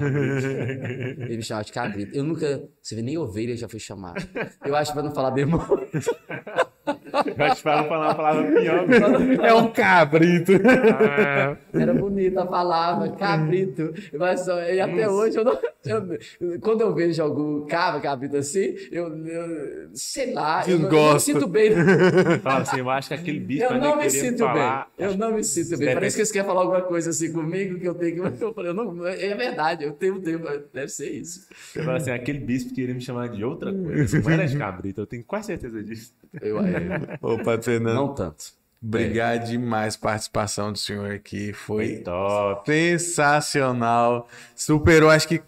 Ele 1.18 1.36
me 1.36 1.42
chamava 1.42 1.64
de 1.64 1.72
cabrito. 1.72 2.16
Eu 2.16 2.24
nunca, 2.24 2.68
você 2.82 2.96
vê, 2.96 3.02
nem 3.02 3.16
ovelha 3.16 3.56
já 3.56 3.68
fui 3.68 3.78
chamado. 3.78 4.20
Eu 4.64 4.74
acho 4.74 4.92
para 4.92 5.02
não 5.02 5.14
falar 5.14 5.30
demônio. 5.30 5.88
Eu 7.26 7.44
acho 7.44 7.56
que 7.56 7.62
para 7.62 7.82
não 7.82 7.88
falar 7.88 8.06
uma 8.08 8.14
palavra 8.14 8.60
pior. 8.60 8.84
É 9.44 9.54
um 9.54 9.70
cabrito. 9.72 10.52
Ah, 11.00 11.56
Era 11.72 11.94
bonita 11.94 12.42
a 12.42 12.46
palavra, 12.46 13.10
cabrito. 13.12 13.92
Mas 14.18 14.40
só- 14.44 14.60
e 14.62 14.80
até 14.80 15.08
hoje 15.08 15.36
eu 15.38 15.44
não. 15.44 15.58
eu- 15.84 16.60
quando 16.60 16.80
eu 16.82 16.94
vejo 16.94 17.22
algum 17.22 17.66
cabra, 17.66 18.00
cabrito 18.00 18.36
assim, 18.36 18.74
eu, 18.90 19.08
eu 19.26 19.88
sei 19.94 20.32
lá, 20.32 20.62
eu 20.68 20.78
não, 20.78 20.88
eu 20.88 20.92
não 21.02 21.14
me 21.14 21.20
sinto 21.20 21.46
bem. 21.48 21.70
Fala 22.42 22.60
assim, 22.62 22.78
eu 22.80 22.90
acho 22.90 23.08
que 23.08 23.14
aquele 23.14 23.40
bispo 23.40 23.72
Eu 23.72 23.80
não 23.80 23.96
me 23.96 24.10
sinto 24.10 24.38
falar. 24.38 24.88
bem. 24.96 25.06
Eu 25.06 25.16
não 25.16 25.32
me 25.34 25.44
sinto 25.44 25.70
bem. 25.70 25.78
Deve- 25.78 25.94
Parece 25.94 26.16
que 26.16 26.20
eles 26.22 26.32
querem 26.32 26.46
falar 26.46 26.60
alguma 26.62 26.82
coisa 26.82 27.10
assim 27.10 27.32
comigo 27.32 27.78
que 27.78 27.86
eu 27.88 27.94
tenho 27.94 28.30
que. 28.30 28.38
Eu 28.48 28.54
falei, 28.54 28.70
eu 28.70 28.74
não, 28.74 29.06
é 29.06 29.34
verdade, 29.34 29.84
eu 29.84 29.92
tenho 29.92 30.20
tempo, 30.20 30.46
deve 30.72 30.88
ser 30.88 31.10
isso. 31.10 31.46
Você 31.72 31.82
fala 31.82 31.96
assim, 31.98 32.10
aquele 32.10 32.38
bispo 32.38 32.72
queria 32.74 32.94
me 32.94 33.00
chamar 33.00 33.28
de 33.28 33.44
outra 33.44 33.72
coisa. 33.72 34.20
Não 34.20 34.30
era 34.30 34.46
de 34.46 34.56
cabrito, 34.56 35.00
eu 35.02 35.06
tenho 35.06 35.24
quase 35.24 35.46
certeza 35.48 35.82
disso. 35.82 36.14
Eu, 36.40 36.58
é, 36.60 37.07
Ô, 37.20 37.38
Padre 37.38 37.64
Fernando, 37.64 37.94
não 37.94 38.14
tanto. 38.14 38.44
obrigado 38.82 39.46
demais 39.46 39.96
a 39.96 39.98
participação 39.98 40.72
do 40.72 40.78
senhor 40.78 41.12
aqui. 41.12 41.52
Foi 41.52 41.96
Top. 41.98 42.70
sensacional. 42.70 44.28
Superou, 44.54 45.10
acho 45.10 45.28
que 45.28 45.42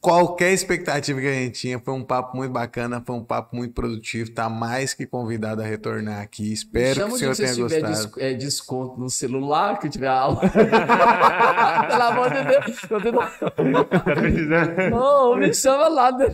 qualquer 0.00 0.52
expectativa 0.52 1.20
que 1.20 1.26
a 1.26 1.32
gente 1.32 1.60
tinha. 1.60 1.78
Foi 1.80 1.92
um 1.94 2.02
papo 2.04 2.36
muito 2.36 2.52
bacana, 2.52 3.02
foi 3.04 3.16
um 3.16 3.24
papo 3.24 3.56
muito 3.56 3.74
produtivo. 3.74 4.30
Tá 4.32 4.48
mais 4.48 4.94
que 4.94 5.04
convidado 5.06 5.62
a 5.62 5.64
retornar 5.64 6.20
aqui. 6.22 6.52
Espero 6.52 6.94
que 6.94 7.00
Chama 7.00 7.12
o 7.12 7.14
o 7.14 7.18
senhor 7.18 7.36
tenha 7.36 7.48
você 7.48 7.54
tiver 7.54 7.80
gostado. 7.80 8.14
des- 8.14 8.22
é, 8.22 8.34
desconto 8.34 9.00
no 9.00 9.10
celular, 9.10 9.78
que 9.78 9.88
tiver 9.88 10.06
aula. 10.08 10.40
Pelo 11.88 12.02
amor 12.02 12.30
de 12.32 12.44
Deus. 12.44 12.82
Eu 12.90 13.00
tenho- 13.00 13.16
Tá 13.86 14.00
precisando? 14.14 14.90
Não, 14.90 15.36
me 15.36 15.52
chama 15.54 15.88
lá. 15.88 16.12
né? 16.12 16.26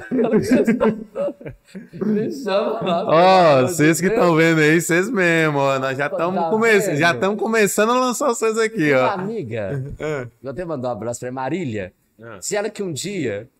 Me 2.04 2.30
chama 2.32 2.80
lá. 2.82 3.04
Ó, 3.06 3.62
vocês 3.62 4.00
que 4.00 4.06
estão 4.08 4.34
vendo 4.34 4.60
aí, 4.60 4.80
vocês 4.80 5.08
mesmo, 5.10 5.58
ó. 5.58 5.78
Nós 5.78 5.96
já 5.96 6.06
estamos 6.06 6.40
Tá 6.40 6.94
já 6.96 7.12
estamos 7.14 7.38
começando 7.38 7.90
a 7.92 8.00
lançar 8.00 8.28
vocês 8.28 8.58
aqui, 8.58 8.78
Minha 8.78 9.06
ó. 9.06 9.10
amiga, 9.10 9.82
vou 10.42 10.50
até 10.50 10.64
mandar 10.64 10.88
um 10.88 10.92
abraço 10.92 11.20
pra 11.20 11.32
Marília. 11.32 11.92
Ah. 12.22 12.40
Se 12.40 12.56
ela 12.56 12.70
que 12.70 12.82
um 12.82 12.92
dia. 12.92 13.50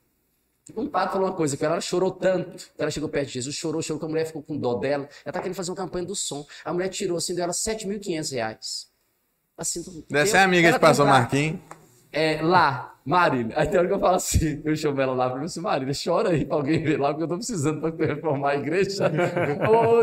Um 0.76 0.86
padre 0.88 1.14
falou 1.14 1.28
uma 1.28 1.34
coisa 1.36 1.56
que 1.56 1.64
ela 1.64 1.80
chorou 1.80 2.12
tanto. 2.12 2.70
Ela 2.78 2.90
chegou 2.90 3.08
perto 3.08 3.26
de 3.26 3.32
Jesus, 3.34 3.56
chorou, 3.56 3.82
chorou, 3.82 3.98
que 3.98 4.06
a 4.06 4.08
mulher 4.08 4.24
ficou 4.26 4.42
com 4.42 4.56
dó 4.56 4.74
dela. 4.74 5.08
Ela 5.24 5.32
tá 5.32 5.40
querendo 5.40 5.56
fazer 5.56 5.70
uma 5.72 5.76
campanha 5.76 6.06
do 6.06 6.14
som. 6.14 6.46
A 6.64 6.72
mulher 6.72 6.88
tirou 6.88 7.16
assim, 7.18 7.34
deu 7.34 7.42
ela 7.44 7.52
7.500 7.52 8.32
reais. 8.32 8.86
Assim, 9.58 9.82
Deve 10.08 10.28
eu- 10.28 10.30
ser 10.30 10.38
amiga 10.38 10.68
ela 10.68 10.76
de 10.78 10.80
Pastor 10.80 11.04
Marquinhos. 11.06 11.60
É, 12.12 12.40
lá, 12.40 12.91
Marília. 13.04 13.52
Aí 13.56 13.66
tem 13.66 13.78
hora 13.78 13.88
que 13.88 13.94
eu 13.94 13.98
falo 13.98 14.14
assim, 14.16 14.60
eu 14.64 14.76
chamo 14.76 15.00
ela 15.00 15.12
lá, 15.12 15.26
eu 15.26 15.30
falo 15.32 15.44
assim, 15.44 15.60
Marília, 15.60 15.94
chora 16.04 16.30
aí 16.30 16.44
pra 16.44 16.56
alguém 16.56 16.82
ver 16.82 16.98
lá, 17.00 17.08
porque 17.08 17.24
eu 17.24 17.28
tô 17.28 17.36
precisando 17.36 17.80
pra 17.92 18.06
reformar 18.06 18.50
a 18.50 18.56
igreja. 18.56 19.10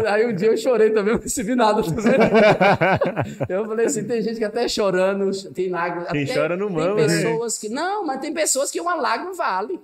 Aí 0.09 0.27
um 0.27 0.35
dia 0.35 0.49
eu 0.49 0.57
chorei 0.57 0.89
também, 0.91 1.13
eu 1.13 1.17
não 1.17 1.23
recebi 1.23 1.55
nada. 1.55 1.81
Eu 3.47 3.65
falei 3.65 3.85
assim, 3.85 4.03
tem 4.05 4.21
gente 4.21 4.37
que 4.37 4.43
até 4.43 4.67
chorando, 4.67 5.31
tem 5.53 5.69
lágrimas. 5.69 6.09
Quem 6.11 6.23
até- 6.23 6.33
chora 6.33 6.57
não 6.57 6.67
Tem 6.67 6.75
mama, 6.75 6.95
né? 6.95 7.07
pessoas 7.07 7.57
que, 7.57 7.69
não, 7.69 8.05
mas 8.05 8.19
tem 8.19 8.33
pessoas 8.33 8.71
que 8.71 8.79
uma 8.81 8.95
lágrima 8.95 9.33
vale. 9.33 9.79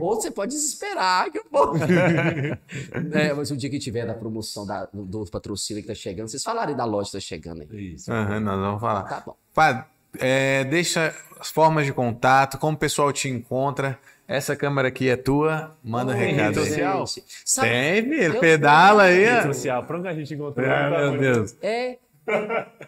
Ou 0.00 0.14
você 0.16 0.30
pode 0.30 0.52
desesperar, 0.52 1.30
que 1.30 1.38
eu 1.38 1.44
vou. 1.50 1.74
é, 3.12 3.32
mas 3.34 3.50
o 3.50 3.56
dia 3.56 3.70
que 3.70 3.78
tiver 3.78 4.06
da 4.06 4.14
promoção 4.14 4.66
da- 4.66 4.88
do, 4.92 5.24
patrocínio 5.30 5.82
que 5.82 5.88
tá 5.88 5.94
chegando, 5.94 6.28
vocês 6.28 6.42
falarem 6.42 6.74
da 6.76 6.84
loja 6.84 7.06
que 7.10 7.12
tá 7.16 7.20
chegando 7.20 7.62
aí. 7.62 7.94
Isso. 7.94 8.12
Aham, 8.12 8.40
nós 8.40 8.60
vamos 8.60 8.80
falar. 8.80 9.02
Tá 9.04 9.22
bom. 9.24 9.34
Padre, 9.54 9.84
é, 10.18 10.64
deixa 10.64 11.14
as 11.38 11.50
formas 11.50 11.86
de 11.86 11.92
contato, 11.92 12.58
como 12.58 12.76
o 12.76 12.78
pessoal 12.78 13.12
te 13.12 13.28
encontra. 13.28 13.98
Essa 14.28 14.54
câmera 14.54 14.86
aqui 14.88 15.08
é 15.08 15.16
tua, 15.16 15.76
manda 15.82 16.12
um 16.12 16.16
Tem 16.16 16.34
recado 16.34 16.60
rede 16.60 16.60
aí. 16.60 16.66
social? 16.68 17.06
Sabe- 17.44 17.68
Tem, 17.68 18.02
filho, 18.04 18.22
Eu- 18.34 18.40
pedala 18.40 19.02
aí, 19.04 19.24
Rede 19.24 19.38
ó. 19.48 19.52
social, 19.52 19.84
pra 19.84 19.98
onde 19.98 20.06
a 20.08 20.14
gente 20.14 20.32
encontrou? 20.34 20.70
Ah, 20.70 20.88
meu 20.90 21.18
Deus. 21.18 21.56
É. 21.60 21.98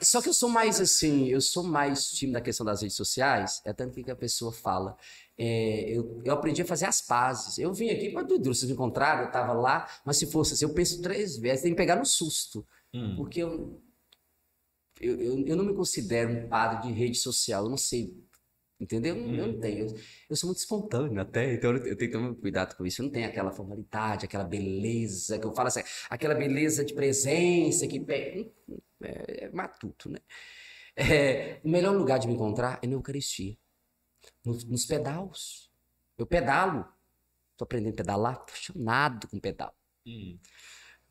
Só 0.00 0.22
que 0.22 0.28
eu 0.28 0.32
sou 0.34 0.48
mais 0.48 0.80
assim, 0.80 1.26
eu 1.28 1.40
sou 1.40 1.64
mais 1.64 2.10
time 2.12 2.32
da 2.32 2.40
questão 2.40 2.64
das 2.64 2.80
redes 2.82 2.96
sociais, 2.96 3.60
é 3.64 3.72
tanto 3.72 4.00
que 4.00 4.08
a 4.10 4.14
pessoa 4.16 4.52
fala. 4.52 4.96
é, 5.36 5.86
eu, 5.88 6.20
eu 6.24 6.32
aprendi 6.34 6.62
a 6.62 6.64
fazer 6.64 6.84
as 6.84 7.00
pazes. 7.00 7.58
Eu 7.58 7.72
vim 7.72 7.88
aqui 7.90 8.10
para 8.10 8.22
Dudu, 8.22 8.54
vocês 8.54 8.66
me 8.68 8.74
encontraram, 8.74 9.22
eu 9.22 9.26
estava 9.28 9.52
lá, 9.54 9.88
mas 10.04 10.18
se 10.18 10.30
fosse 10.30 10.52
assim, 10.54 10.64
eu 10.64 10.72
penso 10.74 11.00
três 11.02 11.36
vezes, 11.38 11.62
tem 11.62 11.72
que 11.72 11.76
pegar 11.76 11.96
no 11.96 12.04
susto. 12.06 12.64
Hum. 12.94 13.14
Porque 13.16 13.42
eu, 13.42 13.80
eu, 15.02 15.20
eu, 15.20 15.46
eu 15.46 15.56
não 15.56 15.64
me 15.64 15.74
considero 15.74 16.30
um 16.32 16.48
padre 16.48 16.88
de 16.88 16.92
rede 16.94 17.16
social, 17.18 17.64
eu 17.64 17.70
não 17.70 17.76
sei. 17.78 18.14
Entendeu? 18.80 19.16
Eu 19.16 19.46
não 19.46 19.60
tenho. 19.60 19.86
Eu, 19.88 19.96
eu 20.30 20.36
sou 20.36 20.48
muito 20.48 20.58
espontâneo 20.58 21.20
até, 21.20 21.54
então 21.54 21.70
eu, 21.72 21.78
eu 21.86 21.96
tenho 21.96 22.10
que 22.10 22.18
tomar 22.18 22.34
cuidado 22.34 22.76
com 22.76 22.84
isso. 22.86 23.00
Eu 23.02 23.06
não 23.06 23.12
tenho 23.12 23.28
aquela 23.28 23.52
formalidade, 23.52 24.24
aquela 24.26 24.44
beleza 24.44 25.38
que 25.38 25.46
eu 25.46 25.52
falo 25.54 25.68
assim, 25.68 25.82
aquela 26.10 26.34
beleza 26.34 26.84
de 26.84 26.94
presença 26.94 27.86
que 27.86 28.00
pe- 28.00 28.52
é, 29.02 29.46
é 29.46 29.50
matuto, 29.52 30.10
né? 30.10 30.18
É, 30.96 31.60
o 31.64 31.68
melhor 31.70 31.96
lugar 31.96 32.18
de 32.18 32.26
me 32.28 32.34
encontrar 32.34 32.78
é 32.82 32.86
na 32.86 32.94
Eucaristia, 32.94 33.56
nos, 34.44 34.64
nos 34.64 34.84
pedalos. 34.86 35.70
Eu 36.18 36.26
pedalo, 36.26 36.86
tô 37.56 37.64
aprendendo 37.64 37.94
a 37.94 37.96
pedalar, 37.96 38.34
apaixonado 38.34 39.28
com 39.28 39.40
pedal. 39.40 39.74
Hum. 40.06 40.38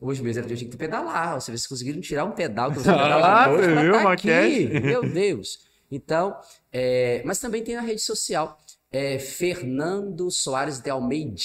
Hoje 0.02 0.20
mesmo 0.20 0.42
eu 0.42 0.56
tinha 0.56 0.68
que 0.68 0.76
pedalar. 0.76 1.40
Você 1.40 1.52
vê 1.52 1.58
se 1.58 1.68
conseguiram 1.68 2.00
tirar 2.00 2.24
um 2.24 2.32
pedal 2.32 2.72
que 2.72 2.78
eu 2.78 2.82
vou 2.84 2.92
pedalar 2.92 3.48
Ah, 3.48 3.50
você 3.50 3.72
pra 3.72 3.82
viu, 3.82 3.92
tá 3.92 4.12
aqui. 4.12 4.80
Meu 4.80 5.08
Deus. 5.08 5.60
Então, 5.90 6.36
é, 6.72 7.22
mas 7.24 7.38
também 7.38 7.62
tem 7.62 7.76
na 7.76 7.82
rede 7.82 8.00
social. 8.00 8.58
É 8.90 9.18
Fernando 9.18 10.30
Soares 10.30 10.80
de 10.80 10.90
Almeida, 10.90 11.40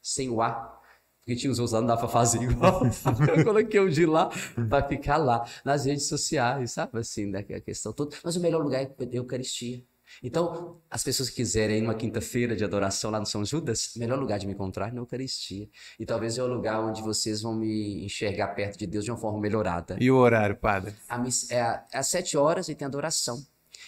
sem 0.00 0.30
o 0.30 0.40
A. 0.40 0.78
Porque 1.20 1.36
tinha 1.36 1.50
os 1.50 1.58
outros 1.58 1.74
lá, 1.74 1.80
não 1.80 1.88
dava 1.88 2.00
pra 2.00 2.08
fazer 2.08 2.40
igual. 2.42 2.80
eu 3.36 3.44
coloquei 3.44 3.78
o 3.78 3.90
de 3.90 4.06
lá 4.06 4.30
pra 4.68 4.82
ficar 4.88 5.18
lá, 5.18 5.46
nas 5.62 5.84
redes 5.84 6.08
sociais, 6.08 6.72
sabe? 6.72 6.98
Assim, 6.98 7.26
né? 7.26 7.40
A 7.40 7.60
questão 7.60 7.92
toda. 7.92 8.16
Mas 8.24 8.36
o 8.36 8.40
melhor 8.40 8.62
lugar 8.62 8.80
é 8.80 8.84
a 8.86 9.06
Eucaristia. 9.12 9.82
Então, 10.22 10.80
as 10.90 11.02
pessoas 11.04 11.30
que 11.30 11.36
quiserem 11.36 11.78
ir 11.78 11.80
numa 11.82 11.94
quinta-feira 11.94 12.56
de 12.56 12.64
adoração 12.64 13.10
lá 13.10 13.20
no 13.20 13.26
São 13.26 13.44
Judas, 13.44 13.92
melhor 13.96 14.18
lugar 14.18 14.38
de 14.38 14.46
me 14.46 14.52
encontrar 14.52 14.88
é 14.88 14.92
na 14.92 15.00
Eucaristia. 15.00 15.68
E 15.98 16.06
talvez 16.06 16.38
é 16.38 16.42
o 16.42 16.46
lugar 16.46 16.80
onde 16.80 17.02
vocês 17.02 17.42
vão 17.42 17.54
me 17.54 18.04
enxergar 18.04 18.48
perto 18.48 18.78
de 18.78 18.86
Deus 18.86 19.04
de 19.04 19.10
uma 19.10 19.18
forma 19.18 19.40
melhorada. 19.40 19.96
E 20.00 20.10
o 20.10 20.16
horário, 20.16 20.56
padre? 20.56 20.94
A 21.08 21.22
é, 21.50 21.56
é 21.92 21.98
às 21.98 22.08
sete 22.08 22.36
horas 22.36 22.68
e 22.68 22.74
tem 22.74 22.86
adoração. 22.86 23.44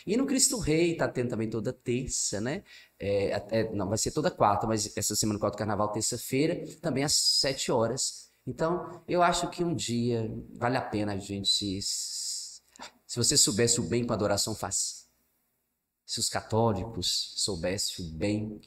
E 0.07 0.17
no 0.17 0.27
Cristo 0.27 0.59
Rei 0.59 0.97
tá 0.97 1.09
tendo 1.09 1.31
também 1.31 1.49
toda 1.49 1.73
terça, 1.73 2.41
né? 2.41 2.63
É, 2.99 3.35
até- 3.35 3.71
não, 3.73 3.89
vai 3.89 3.99
ser 3.99 4.11
toda 4.11 4.31
quarta, 4.31 4.67
mas 4.67 4.97
essa 4.97 5.15
semana 5.15 5.39
do 5.39 5.51
carnaval, 5.51 5.89
terça-feira, 5.93 6.65
também 6.81 7.05
às 7.05 7.13
sete 7.13 7.71
horas. 7.71 8.31
Então, 8.47 9.03
eu 9.07 9.23
acho 9.23 9.49
que 9.51 9.63
um 9.63 9.75
dia 9.75 10.31
vale 10.55 10.77
a 10.77 10.81
pena 10.81 11.13
a 11.13 11.19
gente 11.19 11.49
se. 11.49 11.81
Se 13.07 13.17
você 13.17 13.37
soubesse 13.37 13.81
o 13.81 13.83
bem 13.83 14.05
que 14.05 14.11
a 14.11 14.15
adoração 14.15 14.55
faz. 14.55 15.00
Se 16.11 16.19
os 16.19 16.29
católicos 16.29 17.35
soubessem 17.37 18.05
o 18.05 18.09
bem 18.09 18.61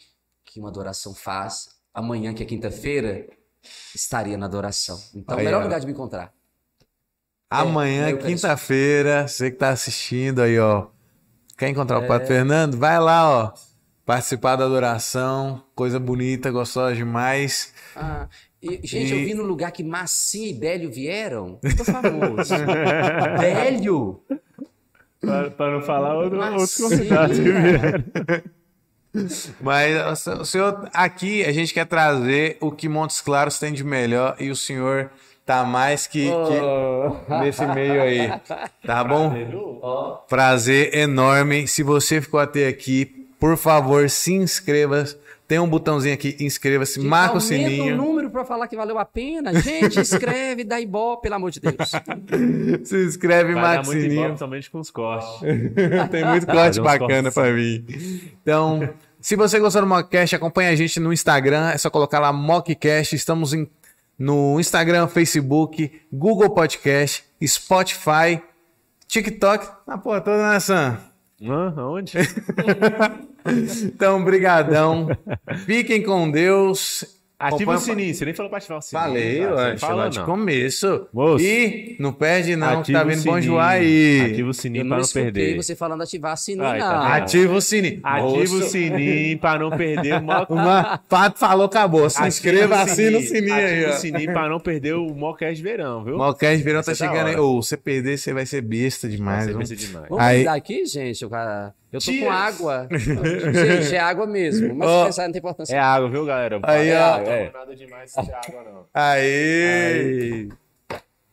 que 0.46 0.62
uma 0.62 0.70
adoração 0.70 1.14
faz, 1.14 1.68
amanhã, 1.94 2.34
que 2.34 2.42
é 2.42 2.46
quinta-feira, 2.46 3.28
estaria 3.94 4.38
na 4.38 4.46
adoração. 4.46 4.98
Então, 5.14 5.36
é 5.36 5.42
Aí, 5.42 5.44
o 5.44 5.46
melhor 5.48 5.60
ó. 5.60 5.64
lugar 5.66 5.78
de 5.82 5.86
me 5.86 5.92
encontrar. 5.92 6.34
Amanhã, 7.50 8.04
na 8.04 8.10
Eucaristia. 8.12 8.48
quinta-feira, 8.48 9.28
você 9.28 9.52
que 9.52 9.58
tá 9.58 9.72
assistindo 9.72 10.42
aí, 10.42 10.58
ó. 10.58 10.88
Quer 11.58 11.68
encontrar 11.68 12.00
o 12.00 12.08
Padre 12.08 12.28
Fernando? 12.28 12.78
Vai 12.78 12.98
lá, 12.98 13.30
ó. 13.30 13.54
Participar 14.06 14.56
da 14.56 14.64
adoração. 14.64 15.66
Coisa 15.76 16.00
bonita, 16.00 16.50
gostosa 16.50 16.96
demais. 16.96 17.74
Ah, 17.94 18.30
e, 18.62 18.80
gente, 18.88 19.14
E- 19.14 19.20
eu 19.20 19.26
vi 19.26 19.34
no 19.34 19.44
lugar 19.44 19.74
que 19.74 19.84
Massinha 19.84 20.48
e 20.48 20.54
Bélio 20.54 20.90
vieram. 20.90 21.60
Eu 21.62 21.76
tô 21.76 21.84
famoso. 21.84 22.54
Bélio? 23.38 24.24
Pra, 25.24 25.50
pra 25.52 25.72
não 25.72 25.82
falar 25.82 26.16
outro, 26.16 26.40
outros 26.40 26.76
convidados 26.76 27.38
que 27.38 27.44
vieram. 27.44 28.04
Mas 29.62 30.28
o 30.28 30.44
senhor, 30.44 30.90
aqui 30.92 31.46
a 31.46 31.52
gente 31.52 31.74
quer 31.74 31.86
trazer 31.86 32.58
o 32.60 32.72
que 32.72 32.90
Montes 32.90 33.22
Claros 33.22 33.60
tem 33.60 33.72
de 33.72 33.84
melhor 33.84 34.36
e 34.40 34.50
o 34.50 34.56
senhor 34.56 35.12
tá 35.46 35.64
mais 35.64 36.08
que, 36.08 36.28
que 36.28 37.36
nesse 37.36 37.66
meio 37.68 38.02
aí. 38.02 38.32
Tá 38.86 39.04
bom? 39.04 39.32
Prazer 40.28 40.96
enorme. 40.96 41.68
Se 41.68 41.84
você 41.84 42.20
ficou 42.20 42.40
até 42.40 42.68
aqui, 42.68 43.06
por 43.40 43.56
favor, 43.56 44.10
se 44.10 44.34
inscreva. 44.34 45.06
Tem 45.48 45.60
um 45.60 45.68
botãozinho 45.68 46.14
aqui, 46.14 46.38
inscreva-se, 46.40 47.00
marca 47.02 47.36
o 47.36 47.38
Aumenta 47.40 47.56
o 47.56 47.70
sininho. 47.70 47.98
número 47.98 48.30
pra 48.30 48.46
falar 48.46 48.68
que 48.68 48.76
valeu 48.78 48.98
a 48.98 49.04
pena. 49.06 49.54
Gente, 49.60 50.00
escreve, 50.00 50.64
dá 50.64 50.80
ibope, 50.80 51.24
pelo 51.24 51.36
amor 51.36 51.52
de 51.52 51.60
Deus. 51.60 51.92
Se 52.88 53.06
inscreve, 53.06 53.54
Vai 53.54 53.62
marca 53.62 53.84
o 53.84 53.86
muito 53.86 54.00
sininho. 54.00 54.14
igual, 54.14 54.28
principalmente 54.30 54.72
com 54.72 54.80
os 54.80 54.90
cortes. 54.90 55.30
Tem 56.10 56.26
muito 56.26 56.46
corte 56.48 56.80
bacana 56.82 57.30
pra 57.32 57.52
mim. 57.52 57.86
Então, 58.42 58.90
se 59.20 59.36
você 59.36 59.60
gostou 59.60 59.82
do 59.82 59.88
Mockcast, 59.88 60.36
acompanha 60.36 60.70
a 60.72 60.76
gente 60.76 61.00
no 61.00 61.12
Instagram. 61.12 61.70
É 61.72 61.78
só 61.78 61.90
colocar 61.90 62.20
lá 62.20 62.32
Mockcast. 62.32 63.14
Estamos 63.16 63.54
em- 63.54 63.70
no 64.18 64.60
Instagram, 64.60 65.08
Facebook, 65.08 65.92
Google 66.12 66.50
Podcast, 66.52 67.24
Spotify, 67.46 68.42
TikTok. 69.08 69.68
Na 69.86 69.98
porra 69.98 70.22
toda, 70.22 70.52
né, 70.52 70.60
Sam? 70.60 70.98
Aonde? 71.52 72.18
Então, 73.84 74.24
brigadão. 74.24 75.10
Fiquem 75.66 76.02
com 76.02 76.32
Deus. 76.32 77.13
Ativa 77.48 77.56
Acompanha- 77.56 77.78
o 77.78 77.82
sininho. 77.82 78.14
Você 78.16 78.26
nem 78.26 78.34
falou 78.34 78.50
pra 78.50 78.58
ativar 78.60 78.78
o 78.78 78.82
sininho. 78.82 79.04
Falei, 79.06 79.40
tá? 79.42 79.50
Você 79.50 79.54
ué, 79.56 79.78
fala, 79.78 79.96
lá 80.04 80.10
de 80.10 80.20
começo. 80.22 81.08
Moço. 81.14 81.44
E 81.44 81.96
não 82.00 82.14
perde 82.14 82.56
não, 82.56 82.68
que 82.68 82.74
Ativa 82.96 83.00
tá 83.00 83.06
o 83.06 83.10
vindo 83.10 83.18
Bom 83.24 83.32
sininho. 83.34 83.44
Joá 83.44 83.68
aí. 83.70 84.22
Ativa 84.32 84.50
o 84.50 84.54
sininho 84.54 84.84
não 84.86 84.90
pra 84.98 84.98
não 85.06 85.08
perder. 85.14 85.56
você 85.56 85.76
falando 85.76 86.02
ativar 86.04 86.38
sininho, 86.38 86.66
Ai, 86.66 86.80
tá 86.80 86.94
não. 86.94 87.04
Ativa 87.06 87.54
o 87.56 87.62
sininho. 87.62 88.00
Ativa 88.04 88.56
o 88.56 88.62
sininho 88.64 89.40
pra 89.40 89.60
não 89.60 89.70
perder 89.72 90.14
o 90.16 90.22
mock. 90.22 90.52
Uma, 90.54 90.98
Pato 90.98 91.40
falou, 91.40 91.66
acabou. 91.66 92.10
Se 92.10 92.18
Ativa 92.18 92.28
inscreva, 92.30 92.76
o 92.76 92.80
assina 92.80 93.18
o 93.18 93.22
sininho 93.22 93.54
aí, 93.54 93.80
Ativa 93.86 93.90
o 93.96 94.00
sininho 94.00 94.34
pra 94.34 94.50
não 94.50 94.60
perder 94.60 94.94
o 94.96 95.14
mockcast 95.14 95.56
de 95.56 95.64
verão, 95.64 96.04
viu? 96.04 96.18
Malcast 96.18 96.64
Verão 96.64 96.82
tá 96.84 96.92
é 96.92 96.96
chegando 96.96 97.28
aí. 97.28 97.34
hora. 97.34 97.42
Ô, 97.44 97.62
você 97.62 97.76
perder, 97.76 98.18
você 98.18 98.34
vai 98.34 98.46
ser 98.46 98.62
besta 98.62 99.10
demais. 99.10 99.46
Vai 99.46 99.66
ser 99.66 99.76
besta 99.76 99.76
demais. 99.76 100.08
Vamos 100.10 100.24
Aí- 100.24 100.48
aqui, 100.48 100.86
gente? 100.86 101.22
Eu, 101.24 101.30
cara, 101.30 101.74
eu 101.94 102.00
tô 102.00 102.06
Cheers. 102.06 102.24
com 102.26 102.32
água. 102.32 102.88
gente, 102.92 103.96
é 103.96 104.00
água 104.00 104.26
mesmo. 104.26 104.74
Mas 104.76 104.90
se 104.90 105.06
pensar, 105.06 105.24
não 105.26 105.32
tem 105.32 105.40
importância. 105.40 105.76
É 105.76 105.80
água, 105.80 106.10
viu, 106.10 106.26
galera? 106.26 106.60
Aí, 106.64 106.90
é 106.90 107.00
ó. 107.00 107.14
água, 107.16 107.30
É. 107.32 107.46
Não 107.46 107.54
nada 107.60 107.76
demais 107.76 108.12
se 108.12 108.20
tiver 108.22 108.36
água, 108.36 108.64
não. 108.64 108.86
Aê! 108.94 110.50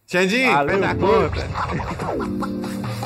Xandinho, 0.07 0.53
Valeu. 0.53 0.78
fez 0.78 0.91
a 0.91 0.95
conta. 0.95 3.01